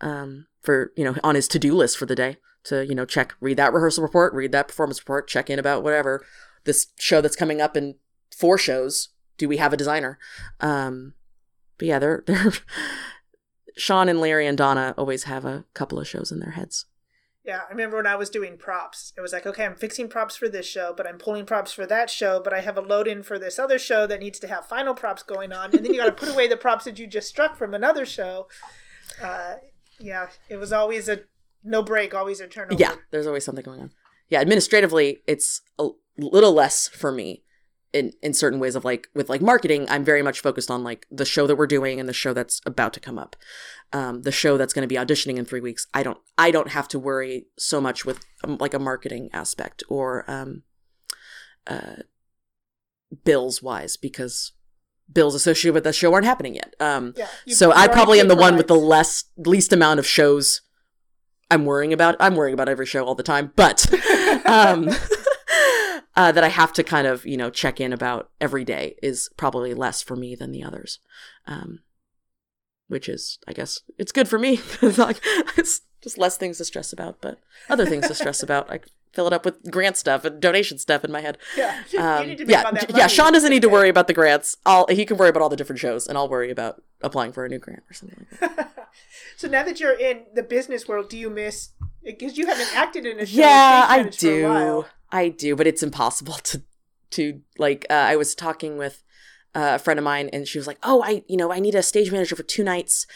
um, 0.00 0.46
for 0.60 0.92
you 0.96 1.04
know 1.04 1.16
on 1.24 1.34
his 1.34 1.48
to 1.48 1.58
do 1.58 1.74
list 1.74 1.96
for 1.96 2.06
the 2.06 2.16
day 2.16 2.36
to 2.64 2.84
you 2.86 2.94
know 2.94 3.04
check, 3.04 3.34
read 3.40 3.56
that 3.56 3.72
rehearsal 3.72 4.02
report, 4.02 4.34
read 4.34 4.52
that 4.52 4.68
performance 4.68 5.00
report, 5.00 5.28
check 5.28 5.48
in 5.48 5.58
about 5.58 5.82
whatever 5.82 6.24
this 6.64 6.88
show 6.98 7.20
that's 7.20 7.36
coming 7.36 7.60
up 7.60 7.76
in 7.76 7.94
four 8.36 8.58
shows. 8.58 9.10
Do 9.36 9.48
we 9.48 9.56
have 9.58 9.72
a 9.72 9.76
designer? 9.76 10.18
Um, 10.60 11.14
but 11.78 11.88
yeah, 11.88 11.98
they're 11.98 12.24
they're 12.26 12.52
Sean 13.76 14.08
and 14.08 14.20
Larry 14.20 14.46
and 14.46 14.56
Donna 14.56 14.94
always 14.96 15.24
have 15.24 15.44
a 15.44 15.64
couple 15.74 15.98
of 15.98 16.06
shows 16.06 16.30
in 16.30 16.40
their 16.40 16.52
heads. 16.52 16.86
Yeah, 17.44 17.60
I 17.68 17.70
remember 17.70 17.98
when 17.98 18.06
I 18.06 18.16
was 18.16 18.30
doing 18.30 18.56
props. 18.56 19.12
It 19.18 19.20
was 19.20 19.34
like, 19.34 19.44
okay, 19.46 19.66
I'm 19.66 19.74
fixing 19.74 20.08
props 20.08 20.34
for 20.34 20.48
this 20.48 20.64
show, 20.66 20.94
but 20.96 21.06
I'm 21.06 21.18
pulling 21.18 21.44
props 21.44 21.74
for 21.74 21.84
that 21.86 22.08
show, 22.08 22.40
but 22.42 22.54
I 22.54 22.60
have 22.60 22.78
a 22.78 22.80
load 22.80 23.06
in 23.06 23.22
for 23.22 23.38
this 23.38 23.58
other 23.58 23.78
show 23.78 24.06
that 24.06 24.20
needs 24.20 24.38
to 24.40 24.48
have 24.48 24.64
final 24.64 24.94
props 24.94 25.22
going 25.22 25.52
on, 25.52 25.74
and 25.74 25.84
then 25.84 25.92
you 25.92 26.00
got 26.00 26.06
to 26.06 26.12
put 26.12 26.30
away 26.32 26.48
the 26.48 26.56
props 26.56 26.86
that 26.86 26.98
you 26.98 27.06
just 27.06 27.28
struck 27.28 27.56
from 27.56 27.74
another 27.74 28.06
show. 28.06 28.48
Uh, 29.22 29.56
yeah, 30.00 30.28
it 30.48 30.56
was 30.56 30.72
always 30.72 31.06
a 31.08 31.20
no 31.62 31.82
break, 31.82 32.14
always 32.14 32.40
a 32.40 32.46
turnover. 32.46 32.80
Yeah, 32.80 32.94
there's 33.10 33.26
always 33.26 33.44
something 33.44 33.64
going 33.64 33.80
on. 33.80 33.90
Yeah, 34.30 34.40
administratively, 34.40 35.20
it's 35.26 35.60
a 35.78 35.88
little 36.16 36.52
less 36.52 36.88
for 36.88 37.12
me 37.12 37.42
in 37.94 38.12
in 38.20 38.34
certain 38.34 38.58
ways 38.58 38.74
of 38.74 38.84
like 38.84 39.08
with 39.14 39.30
like 39.30 39.40
marketing. 39.40 39.86
I'm 39.88 40.04
very 40.04 40.20
much 40.20 40.40
focused 40.40 40.70
on 40.70 40.82
like 40.82 41.06
the 41.10 41.24
show 41.24 41.46
that 41.46 41.56
we're 41.56 41.68
doing 41.68 42.00
and 42.00 42.08
the 42.08 42.12
show 42.12 42.34
that's 42.34 42.60
about 42.66 42.92
to 42.94 43.00
come 43.00 43.18
up. 43.18 43.36
Um, 43.92 44.22
the 44.22 44.32
show 44.32 44.58
that's 44.58 44.74
going 44.74 44.86
to 44.86 44.92
be 44.92 44.96
auditioning 44.96 45.36
in 45.36 45.44
three 45.44 45.60
weeks. 45.60 45.86
I 45.94 46.02
don't 46.02 46.18
I 46.36 46.50
don't 46.50 46.70
have 46.70 46.88
to 46.88 46.98
worry 46.98 47.46
so 47.56 47.80
much 47.80 48.04
with 48.04 48.24
um, 48.42 48.58
like 48.58 48.74
a 48.74 48.78
marketing 48.78 49.30
aspect 49.32 49.84
or 49.88 50.28
um, 50.28 50.64
uh, 51.68 52.02
bills 53.24 53.62
wise 53.62 53.96
because 53.96 54.52
bills 55.10 55.36
associated 55.36 55.74
with 55.74 55.84
that 55.84 55.94
show 55.94 56.12
aren't 56.12 56.26
happening 56.26 56.56
yet. 56.56 56.74
Um, 56.80 57.14
Yeah, 57.16 57.28
so 57.54 57.72
I 57.72 57.86
probably 57.86 58.18
am 58.18 58.28
the 58.28 58.36
one 58.36 58.56
with 58.56 58.66
the 58.66 58.74
less 58.74 59.24
least 59.36 59.72
amount 59.72 60.00
of 60.00 60.06
shows 60.06 60.62
I'm 61.48 61.64
worrying 61.64 61.92
about. 61.92 62.16
I'm 62.18 62.34
worrying 62.34 62.54
about 62.54 62.68
every 62.68 62.86
show 62.86 63.04
all 63.04 63.14
the 63.14 63.22
time, 63.22 63.52
but 63.54 63.86
um, 64.46 64.90
uh, 66.16 66.32
that 66.32 66.44
I 66.44 66.48
have 66.48 66.72
to 66.74 66.82
kind 66.84 67.06
of 67.06 67.24
you 67.26 67.36
know 67.36 67.50
check 67.50 67.80
in 67.80 67.92
about 67.92 68.30
every 68.40 68.64
day 68.64 68.96
is 69.02 69.30
probably 69.36 69.74
less 69.74 70.02
for 70.02 70.16
me 70.16 70.34
than 70.34 70.52
the 70.52 70.62
others. 70.62 70.98
Um, 71.46 71.80
which 72.86 73.08
is, 73.08 73.38
I 73.48 73.52
guess, 73.54 73.80
it's 73.98 74.12
good 74.12 74.28
for 74.28 74.38
me. 74.38 74.60
it's 74.82 74.98
like 74.98 75.20
it's 75.56 75.80
just 76.02 76.18
less 76.18 76.36
things 76.36 76.58
to 76.58 76.64
stress 76.64 76.92
about, 76.92 77.20
but 77.20 77.38
other 77.68 77.86
things 77.86 78.06
to 78.08 78.14
stress 78.14 78.42
about. 78.42 78.70
I 78.70 78.80
fill 79.12 79.26
it 79.26 79.32
up 79.32 79.44
with 79.44 79.70
grant 79.70 79.96
stuff 79.96 80.24
and 80.24 80.40
donation 80.40 80.76
stuff 80.76 81.02
in 81.04 81.10
my 81.10 81.20
head. 81.22 81.38
Yeah, 81.56 81.82
you 81.90 81.98
Um, 82.00 82.26
need 82.26 82.38
to 82.38 82.46
yeah, 82.46 82.70
that 82.70 82.90
yeah. 82.94 83.06
Sean 83.06 83.32
doesn't 83.32 83.48
need 83.50 83.62
to 83.62 83.68
worry 83.70 83.88
about 83.88 84.06
the 84.06 84.12
grants. 84.12 84.56
I'll 84.66 84.86
he 84.88 85.06
can 85.06 85.16
worry 85.16 85.30
about 85.30 85.42
all 85.42 85.48
the 85.48 85.56
different 85.56 85.78
shows, 85.80 86.06
and 86.06 86.18
I'll 86.18 86.28
worry 86.28 86.50
about 86.50 86.82
applying 87.00 87.32
for 87.32 87.44
a 87.44 87.48
new 87.48 87.58
grant 87.58 87.82
or 87.90 87.94
something 87.94 88.26
like 88.30 88.40
that. 88.56 88.88
so 89.36 89.48
now 89.48 89.62
that 89.64 89.80
you're 89.80 89.98
in 89.98 90.24
the 90.34 90.42
business 90.42 90.86
world, 90.86 91.08
do 91.08 91.16
you 91.16 91.30
miss? 91.30 91.70
Because 92.04 92.36
you 92.36 92.46
haven't 92.46 92.76
acted 92.76 93.06
in 93.06 93.18
a 93.18 93.24
show. 93.24 93.40
yeah, 93.40 93.86
I 93.88 93.96
managed 93.98 94.20
for 94.20 94.28
a 94.28 94.42
while. 94.42 94.82
do. 94.82 94.88
I 95.14 95.28
do, 95.28 95.54
but 95.54 95.68
it's 95.68 95.82
impossible 95.82 96.34
to 96.42 96.62
to 97.10 97.40
like. 97.56 97.86
Uh, 97.88 97.94
I 97.94 98.16
was 98.16 98.34
talking 98.34 98.76
with 98.76 99.02
uh, 99.54 99.72
a 99.74 99.78
friend 99.78 99.98
of 99.98 100.04
mine, 100.04 100.28
and 100.32 100.46
she 100.46 100.58
was 100.58 100.66
like, 100.66 100.78
"Oh, 100.82 101.02
I 101.02 101.22
you 101.28 101.36
know 101.36 101.52
I 101.52 101.60
need 101.60 101.76
a 101.76 101.82
stage 101.82 102.10
manager 102.10 102.36
for 102.36 102.42
two 102.42 102.64
nights." 102.64 103.06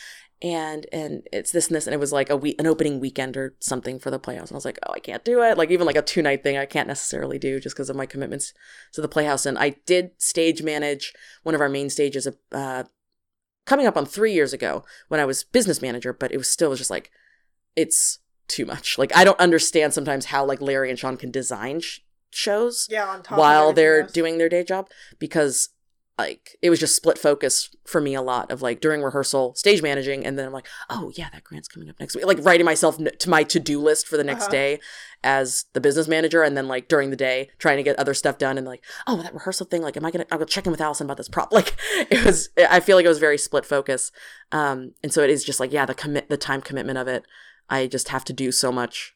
And 0.41 0.87
and 0.93 1.27
it's 1.33 1.51
this 1.51 1.67
and 1.67 1.75
this 1.75 1.89
and 1.89 1.95
it 1.95 1.99
was 1.99 2.13
like 2.13 2.31
a 2.31 2.37
week 2.37 2.61
an 2.61 2.69
opening 2.69 3.01
weekend 3.01 3.37
or 3.37 3.57
something 3.59 3.99
for 3.99 4.13
the 4.13 4.21
playhouse 4.21 4.51
and 4.51 4.55
I 4.55 4.59
was 4.59 4.65
like 4.65 4.79
oh 4.87 4.93
I 4.93 5.01
can't 5.01 5.25
do 5.25 5.43
it 5.43 5.59
like 5.59 5.73
even 5.73 5.85
like 5.85 5.97
a 5.97 6.03
two 6.03 6.23
night 6.23 6.45
thing 6.45 6.57
I 6.57 6.65
can't 6.65 6.87
necessarily 6.87 7.41
do 7.41 7.59
just 7.59 7.75
because 7.75 7.91
of 7.91 7.97
my 7.97 8.07
commitments 8.07 8.55
to 8.93 9.01
the 9.01 9.09
playhouse 9.09 9.47
and 9.47 9.59
I 9.59 9.71
did 9.85 10.13
stage 10.19 10.63
manage 10.63 11.13
one 11.43 11.57
of 11.57 11.61
our 11.61 11.69
main 11.69 11.91
stages 11.91 12.29
uh, 12.53 12.85
coming 13.67 13.89
up 13.89 13.97
on 13.97 14.07
three 14.07 14.33
years 14.33 14.53
ago 14.53 14.85
when 15.09 15.19
I 15.19 15.25
was 15.25 15.43
business 15.43 15.83
manager 15.83 16.13
but 16.13 16.31
it 16.31 16.37
was 16.37 16.49
still 16.49 16.77
just 16.77 16.89
like 16.89 17.11
it's 17.75 18.21
too 18.49 18.65
much 18.67 18.99
like 18.99 19.15
I 19.17 19.25
don't 19.25 19.39
understand 19.41 19.95
sometimes 19.95 20.27
how 20.27 20.45
like 20.45 20.61
Larry 20.61 20.91
and 20.91 20.99
Sean 20.99 21.17
can 21.17 21.31
design 21.31 21.81
sh- 21.81 22.01
shows 22.31 22.87
Yeah, 22.91 23.21
while 23.31 23.73
they're 23.73 24.03
else. 24.03 24.13
doing 24.13 24.39
their 24.39 24.49
day 24.49 24.65
job 24.65 24.89
because 25.19 25.69
like 26.19 26.57
it 26.63 26.69
was 26.69 26.81
just 26.81 26.97
split 26.97 27.17
focus 27.17 27.71
for 27.87 28.01
me 28.01 28.13
a 28.15 28.21
lot 28.21 28.51
of 28.51 28.61
like 28.61 28.81
during 28.81 29.03
rehearsal 29.03 29.55
stage 29.55 29.83
managing 29.83 30.27
and 30.27 30.37
then 30.37 30.45
i'm 30.47 30.53
like 30.53 30.67
oh 30.91 31.13
yeah 31.15 31.29
that 31.33 31.45
grant's 31.45 31.69
coming 31.69 31.89
up 31.89 31.95
next 32.01 32.17
week 32.17 32.27
like 32.27 32.45
writing 32.45 32.65
myself 32.67 32.99
n- 32.99 33.09
to 33.21 33.31
my 33.31 33.45
to-do 33.45 33.81
list 33.81 34.09
for 34.09 34.17
the 34.17 34.25
next 34.25 34.45
Uh-huh. 34.47 34.51
day 34.51 34.81
as 35.23 35.67
the 35.75 35.81
business 35.81 36.09
manager 36.09 36.43
and 36.43 36.57
then 36.57 36.67
like 36.67 36.89
during 36.89 37.11
the 37.11 37.17
day 37.17 37.49
trying 37.59 37.77
to 37.77 37.85
get 37.85 37.97
other 38.01 38.15
stuff 38.15 38.37
done 38.37 38.59
and 38.59 38.67
like 38.67 38.83
oh 39.07 39.23
that 39.23 39.33
rehearsal 39.33 39.65
thing 39.65 39.81
like 39.81 39.97
am 39.97 40.05
i 40.05 40.11
gonna 40.11 40.27
i'll 40.33 40.39
go 40.39 40.45
check 40.45 40.67
in 40.67 40.73
with 40.73 40.81
allison 40.81 41.07
about 41.07 41.19
this 41.19 41.29
prop 41.29 41.53
like 41.59 41.77
it 42.11 42.25
was 42.25 42.49
i 42.69 42.81
feel 42.81 42.97
like 42.97 43.05
it 43.05 43.09
was 43.09 43.21
very 43.21 43.39
split 43.39 43.65
focus 43.65 44.11
um 44.51 44.95
and 45.05 45.13
so 45.13 45.23
it 45.23 45.31
is 45.31 45.45
just 45.45 45.61
like 45.61 45.73
yeah 45.73 45.87
the 45.87 45.95
commit 45.95 46.29
the 46.29 46.37
time 46.37 46.61
commitment 46.61 46.99
of 46.99 47.07
it 47.07 47.25
i 47.69 47.87
just 47.87 48.09
have 48.09 48.25
to 48.25 48.33
do 48.33 48.51
so 48.53 48.71
much 48.73 49.15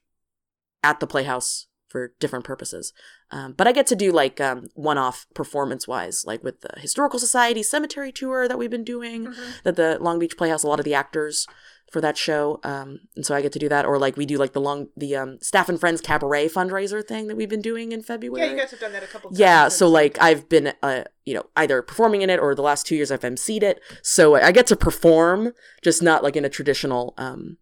at 0.83 1.01
the 1.01 1.07
playhouse 1.07 1.67
for 1.89 2.13
different 2.21 2.45
purposes. 2.45 2.93
Um, 3.31 3.53
but 3.53 3.67
I 3.69 3.73
get 3.73 3.87
to 3.89 3.95
do 3.97 4.13
like 4.13 4.41
um, 4.41 4.69
one-off 4.75 5.27
performance-wise, 5.35 6.25
like 6.27 6.43
with 6.43 6.63
the 6.63 6.71
Historical 6.81 7.19
Society 7.19 7.63
Cemetery 7.63 8.11
Tour 8.11 8.49
that 8.49 8.59
we've 8.59 8.71
been 8.71 8.83
doing, 8.83 9.27
Mhm. 9.27 9.63
that 9.65 9.77
the 9.77 9.99
Long 10.01 10.19
Beach 10.19 10.37
Playhouse, 10.39 10.63
a 10.63 10.69
lot 10.69 10.79
of 10.81 10.85
the 10.87 10.95
actors 10.95 11.47
for 11.91 12.01
that 12.01 12.17
show, 12.17 12.59
um, 12.65 13.01
and 13.15 13.27
so 13.27 13.35
I 13.35 13.43
get 13.43 13.53
to 13.53 13.59
do 13.59 13.69
that. 13.69 13.85
Or 13.85 13.99
like 13.99 14.17
we 14.17 14.25
do 14.25 14.39
like 14.39 14.55
the 14.55 14.61
long 14.63 14.89
the 14.97 15.15
um, 15.17 15.39
Staff 15.43 15.69
and 15.69 15.79
Friends 15.79 16.01
Cabaret 16.01 16.49
fundraiser 16.49 17.07
thing 17.07 17.27
that 17.29 17.37
we've 17.37 17.51
been 17.51 17.61
doing 17.61 17.93
in 17.93 18.03
February. 18.03 18.47
Yeah, 18.47 18.53
you 18.55 18.59
guys 18.59 18.71
have 18.71 18.81
done 18.81 18.93
that 18.95 19.03
a 19.03 19.07
couple 19.07 19.29
times. 19.29 19.39
Yeah, 19.39 19.69
so 19.69 19.87
like 19.89 20.17
I've 20.19 20.49
been, 20.49 20.73
uh, 20.83 21.05
you 21.27 21.35
know, 21.35 21.45
either 21.57 21.83
performing 21.83 22.23
in 22.23 22.31
it 22.31 22.41
or 22.41 22.55
the 22.55 22.63
last 22.63 22.87
two 22.87 22.97
years 22.97 23.13
I've 23.13 23.21
emceed 23.21 23.63
it. 23.63 23.81
So 24.03 24.35
I 24.37 24.53
get 24.53 24.67
to 24.69 24.77
perform, 24.77 25.53
just 25.83 26.03
not 26.03 26.23
like 26.23 26.35
in 26.37 26.47
a 26.47 26.49
traditional, 26.49 27.13
um, 27.19 27.59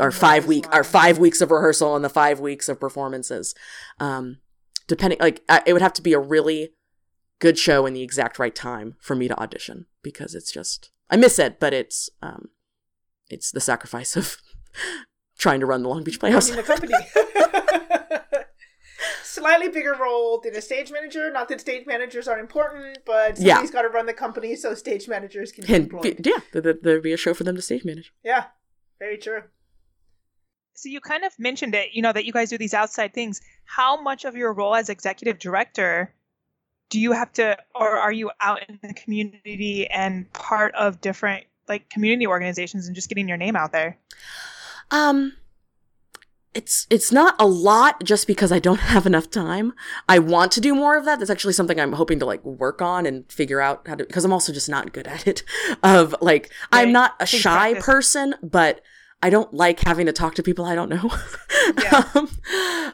our 0.00 0.10
five 0.10 0.46
week, 0.46 0.66
our 0.74 0.84
five 0.84 1.18
weeks 1.18 1.40
of 1.40 1.50
rehearsal 1.50 1.94
and 1.94 2.04
the 2.04 2.08
five 2.08 2.40
weeks 2.40 2.68
of 2.68 2.80
performances. 2.80 3.54
Um, 3.98 4.38
depending, 4.88 5.18
like 5.20 5.42
I, 5.48 5.62
it 5.66 5.72
would 5.72 5.82
have 5.82 5.92
to 5.94 6.02
be 6.02 6.12
a 6.12 6.18
really 6.18 6.70
good 7.38 7.58
show 7.58 7.86
in 7.86 7.94
the 7.94 8.02
exact 8.02 8.38
right 8.38 8.54
time 8.54 8.96
for 9.00 9.14
me 9.14 9.28
to 9.28 9.38
audition 9.40 9.86
because 10.02 10.34
it's 10.34 10.52
just 10.52 10.90
I 11.10 11.16
miss 11.16 11.38
it, 11.38 11.60
but 11.60 11.72
it's 11.72 12.10
um, 12.22 12.48
it's 13.30 13.50
the 13.50 13.60
sacrifice 13.60 14.16
of 14.16 14.36
trying 15.38 15.60
to 15.60 15.66
run 15.66 15.82
the 15.82 15.88
Long 15.88 16.02
Beach 16.04 16.18
Playhouse. 16.20 16.50
the 16.50 16.62
company. 16.62 16.94
Slightly 19.22 19.68
bigger 19.68 19.94
role 19.98 20.40
than 20.42 20.54
a 20.56 20.60
stage 20.60 20.90
manager. 20.92 21.30
Not 21.30 21.48
that 21.48 21.60
stage 21.60 21.86
managers 21.86 22.28
aren't 22.28 22.40
important, 22.42 22.98
but 23.06 23.38
Yeah. 23.38 23.54
somebody's 23.54 23.70
got 23.70 23.82
to 23.82 23.88
run 23.88 24.04
the 24.06 24.12
company 24.12 24.54
so 24.56 24.74
stage 24.74 25.08
managers 25.08 25.52
can 25.52 25.64
be 25.64 26.16
yeah, 26.22 26.38
there- 26.52 26.60
there- 26.60 26.74
there'd 26.82 27.02
be 27.02 27.12
a 27.12 27.16
show 27.16 27.32
for 27.32 27.44
them 27.44 27.54
to 27.56 27.62
stage 27.62 27.84
manage. 27.84 28.12
Yeah, 28.22 28.46
very 28.98 29.16
true. 29.16 29.44
So 30.80 30.88
you 30.88 31.02
kind 31.02 31.24
of 31.24 31.38
mentioned 31.38 31.74
it, 31.74 31.90
you 31.92 32.00
know, 32.00 32.10
that 32.10 32.24
you 32.24 32.32
guys 32.32 32.48
do 32.48 32.56
these 32.56 32.72
outside 32.72 33.12
things. 33.12 33.42
How 33.66 34.00
much 34.00 34.24
of 34.24 34.34
your 34.34 34.54
role 34.54 34.74
as 34.74 34.88
executive 34.88 35.38
director 35.38 36.14
do 36.88 36.98
you 36.98 37.12
have 37.12 37.30
to, 37.34 37.58
or 37.74 37.98
are 37.98 38.12
you 38.12 38.30
out 38.40 38.66
in 38.66 38.78
the 38.82 38.94
community 38.94 39.86
and 39.88 40.32
part 40.32 40.74
of 40.74 41.02
different 41.02 41.44
like 41.68 41.90
community 41.90 42.26
organizations 42.26 42.86
and 42.86 42.94
just 42.94 43.10
getting 43.10 43.28
your 43.28 43.36
name 43.36 43.56
out 43.56 43.72
there? 43.72 43.98
Um, 44.90 45.34
it's 46.54 46.86
it's 46.88 47.12
not 47.12 47.34
a 47.38 47.46
lot 47.46 48.02
just 48.02 48.26
because 48.26 48.50
I 48.50 48.58
don't 48.58 48.80
have 48.94 49.04
enough 49.04 49.28
time. 49.28 49.74
I 50.08 50.18
want 50.18 50.50
to 50.52 50.62
do 50.62 50.74
more 50.74 50.96
of 50.96 51.04
that. 51.04 51.18
That's 51.18 51.30
actually 51.30 51.52
something 51.52 51.78
I'm 51.78 51.92
hoping 51.92 52.18
to 52.20 52.24
like 52.24 52.42
work 52.42 52.80
on 52.80 53.04
and 53.04 53.30
figure 53.30 53.60
out 53.60 53.86
how 53.86 53.96
to 53.96 54.04
because 54.06 54.24
I'm 54.24 54.32
also 54.32 54.50
just 54.50 54.70
not 54.70 54.94
good 54.94 55.06
at 55.06 55.26
it. 55.26 55.42
Of 55.82 56.14
like 56.22 56.50
I'm 56.72 56.90
not 56.90 57.16
a 57.20 57.26
shy 57.26 57.72
practice. 57.72 57.84
person, 57.84 58.34
but 58.42 58.80
I 59.22 59.28
don't 59.30 59.52
like 59.52 59.80
having 59.80 60.06
to 60.06 60.12
talk 60.12 60.34
to 60.36 60.42
people 60.42 60.64
I 60.64 60.74
don't 60.74 60.88
know. 60.88 61.10
Yeah. 61.82 62.04
um, 62.14 62.30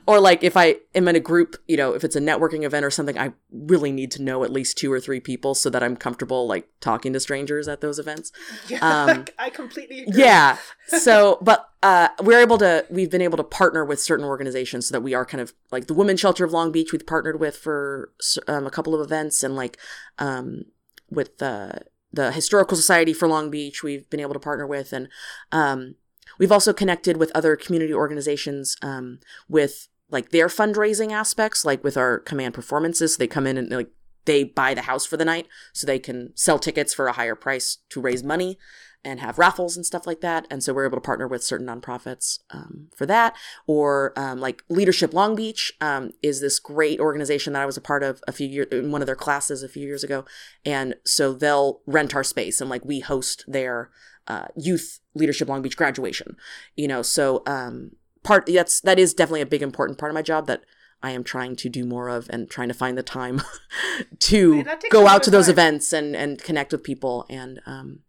or 0.07 0.21
like 0.21 0.43
if 0.43 0.57
I 0.57 0.77
am 0.95 1.09
in 1.09 1.17
a 1.17 1.21
group, 1.21 1.57
you 1.67 1.77
know, 1.77 1.95
if 1.95 2.05
it's 2.05 2.17
a 2.17 2.21
networking 2.21 2.65
event 2.65 2.85
or 2.85 2.91
something, 2.91 3.19
I 3.19 3.33
really 3.51 3.93
need 3.93 4.11
to 4.13 4.23
know 4.23 4.45
at 4.45 4.53
least 4.53 4.77
two 4.77 4.93
or 4.93 5.01
three 5.01 5.21
people 5.21 5.55
so 5.55 5.71
that 5.71 5.83
I'm 5.83 5.97
comfortable 5.97 6.47
like 6.47 6.69
talking 6.81 7.13
to 7.13 7.21
strangers 7.21 7.69
at 7.69 7.81
those 7.81 7.99
events. 7.99 8.33
Yeah, 8.69 8.79
Um, 8.81 9.25
I 9.39 9.51
completely 9.51 10.03
agree. 10.03 10.23
Yeah. 10.23 10.57
So, 10.89 11.39
but 11.43 11.69
uh, 11.83 12.11
we're 12.23 12.41
able 12.41 12.59
to, 12.59 12.87
we've 12.89 13.11
been 13.11 13.21
able 13.21 13.37
to 13.39 13.43
partner 13.43 13.85
with 13.85 14.01
certain 14.01 14.25
organizations 14.25 14.87
so 14.87 14.93
that 14.93 15.01
we 15.01 15.15
are 15.15 15.27
kind 15.27 15.41
of 15.41 15.53
like 15.73 15.89
the 15.89 15.95
Women's 15.95 16.21
Shelter 16.21 16.45
of 16.45 16.53
Long 16.53 16.71
Beach, 16.71 16.93
we've 16.93 17.05
partnered 17.05 17.41
with 17.41 17.57
for 17.57 18.13
um, 18.47 18.69
a 18.69 18.71
couple 18.71 18.95
of 18.95 19.01
events 19.01 19.43
and 19.43 19.57
like 19.57 19.79
um, 20.19 20.67
with 21.11 21.43
uh, 21.43 21.73
the 22.13 22.31
Historical 22.31 22.77
Society 22.77 23.13
for 23.13 23.27
Long 23.27 23.51
Beach, 23.51 23.83
we've 23.83 24.09
been 24.11 24.21
able 24.21 24.33
to 24.33 24.39
partner 24.39 24.65
with. 24.65 24.93
And 24.93 25.09
um, 25.51 25.97
we've 26.39 26.53
also 26.53 26.73
connected 26.73 27.17
with 27.17 27.33
other 27.35 27.57
community 27.57 27.95
organizations 27.95 28.77
um, 28.83 29.21
with 29.49 29.89
like 30.11 30.31
their 30.31 30.49
fundraising 30.49 31.13
aspects, 31.13 31.65
like 31.65 31.83
with 31.83 31.97
our 31.97 32.19
command 32.21 32.55
performances. 32.55 33.15
So 33.15 33.19
they 33.19 33.27
come 33.27 33.47
in 33.47 33.59
and 33.59 33.71
like, 33.71 33.91
they 34.25 34.45
buy 34.45 34.75
the 34.75 34.83
house 34.83 35.07
for 35.07 35.17
the 35.17 35.25
night 35.25 35.47
so 35.73 35.87
they 35.87 35.99
can 35.99 36.33
sell 36.35 36.59
tickets 36.59 36.93
for 36.93 37.07
a 37.07 37.13
higher 37.13 37.37
price 37.37 37.79
to 37.91 38.01
raise 38.01 38.25
money 38.25 38.59
and 39.05 39.21
have 39.21 39.39
raffles 39.39 39.77
and 39.77 39.87
stuff 39.87 40.05
like 40.05 40.21
that. 40.21 40.49
And 40.51 40.65
so 40.65 40.75
we're 40.75 40.87
able 40.87 40.97
to 40.97 41.01
partner 41.01 41.29
with 41.29 41.45
certain 41.45 41.67
nonprofits 41.67 42.41
um, 42.51 42.89
for 42.97 43.07
that. 43.07 43.37
Or 43.69 44.13
um, 44.17 44.41
like 44.41 44.65
Leadership 44.69 45.15
Long 45.15 45.37
Beach 45.37 45.73
um, 45.81 46.11
is 46.23 46.41
this 46.41 46.59
great 46.59 46.99
organization 46.99 47.53
that 47.53 47.63
I 47.63 47.67
was 47.67 47.77
a 47.77 47.81
part 47.81 48.03
of 48.03 48.21
a 48.27 48.33
few 48.33 48.49
years 48.49 48.67
in 48.73 48.91
one 48.91 49.03
of 49.03 49.07
their 49.07 49.15
classes 49.15 49.63
a 49.63 49.69
few 49.69 49.87
years 49.87 50.03
ago. 50.03 50.25
And 50.65 50.97
so 51.05 51.33
they'll 51.33 51.83
rent 51.87 52.17
our 52.17 52.25
space 52.25 52.61
and 52.61 52.69
like 52.69 52.85
we 52.85 52.99
host 52.99 53.45
their 53.47 53.91
uh, 54.29 54.47
youth 54.57 55.01
leadership 55.15 55.49
Long 55.49 55.63
Beach 55.63 55.77
graduation. 55.77 56.37
You 56.77 56.89
know, 56.89 57.03
so 57.03 57.43
um, 57.47 57.93
part 58.23 58.47
that's 58.47 58.81
that 58.83 58.99
is 58.99 59.15
definitely 59.15 59.43
a 59.43 59.47
big 59.47 59.63
important 59.63 59.99
part 59.99 60.11
of 60.11 60.15
my 60.15 60.23
job 60.23 60.47
that. 60.47 60.63
I 61.03 61.11
am 61.11 61.25
trying 61.25 61.57
to 61.57 61.69
do 61.69 61.85
more 61.85 62.09
of 62.09 62.27
and 62.31 62.49
trying 62.49 62.69
to 62.69 62.75
find 62.75 62.97
the 62.97 63.03
time 63.03 63.43
to 64.19 64.55
Man, 64.57 64.65
that 64.65 64.81
takes 64.81 64.91
a 64.91 64.97
go 64.97 65.07
out 65.07 65.23
to 65.25 65.31
those 65.31 65.45
time. 65.45 65.53
events 65.53 65.93
and 65.93 66.17
and 66.17 66.43
connect 66.43 66.73
with 66.73 66.83
people 66.83 67.27
and 67.29 67.61
um, 67.67 68.01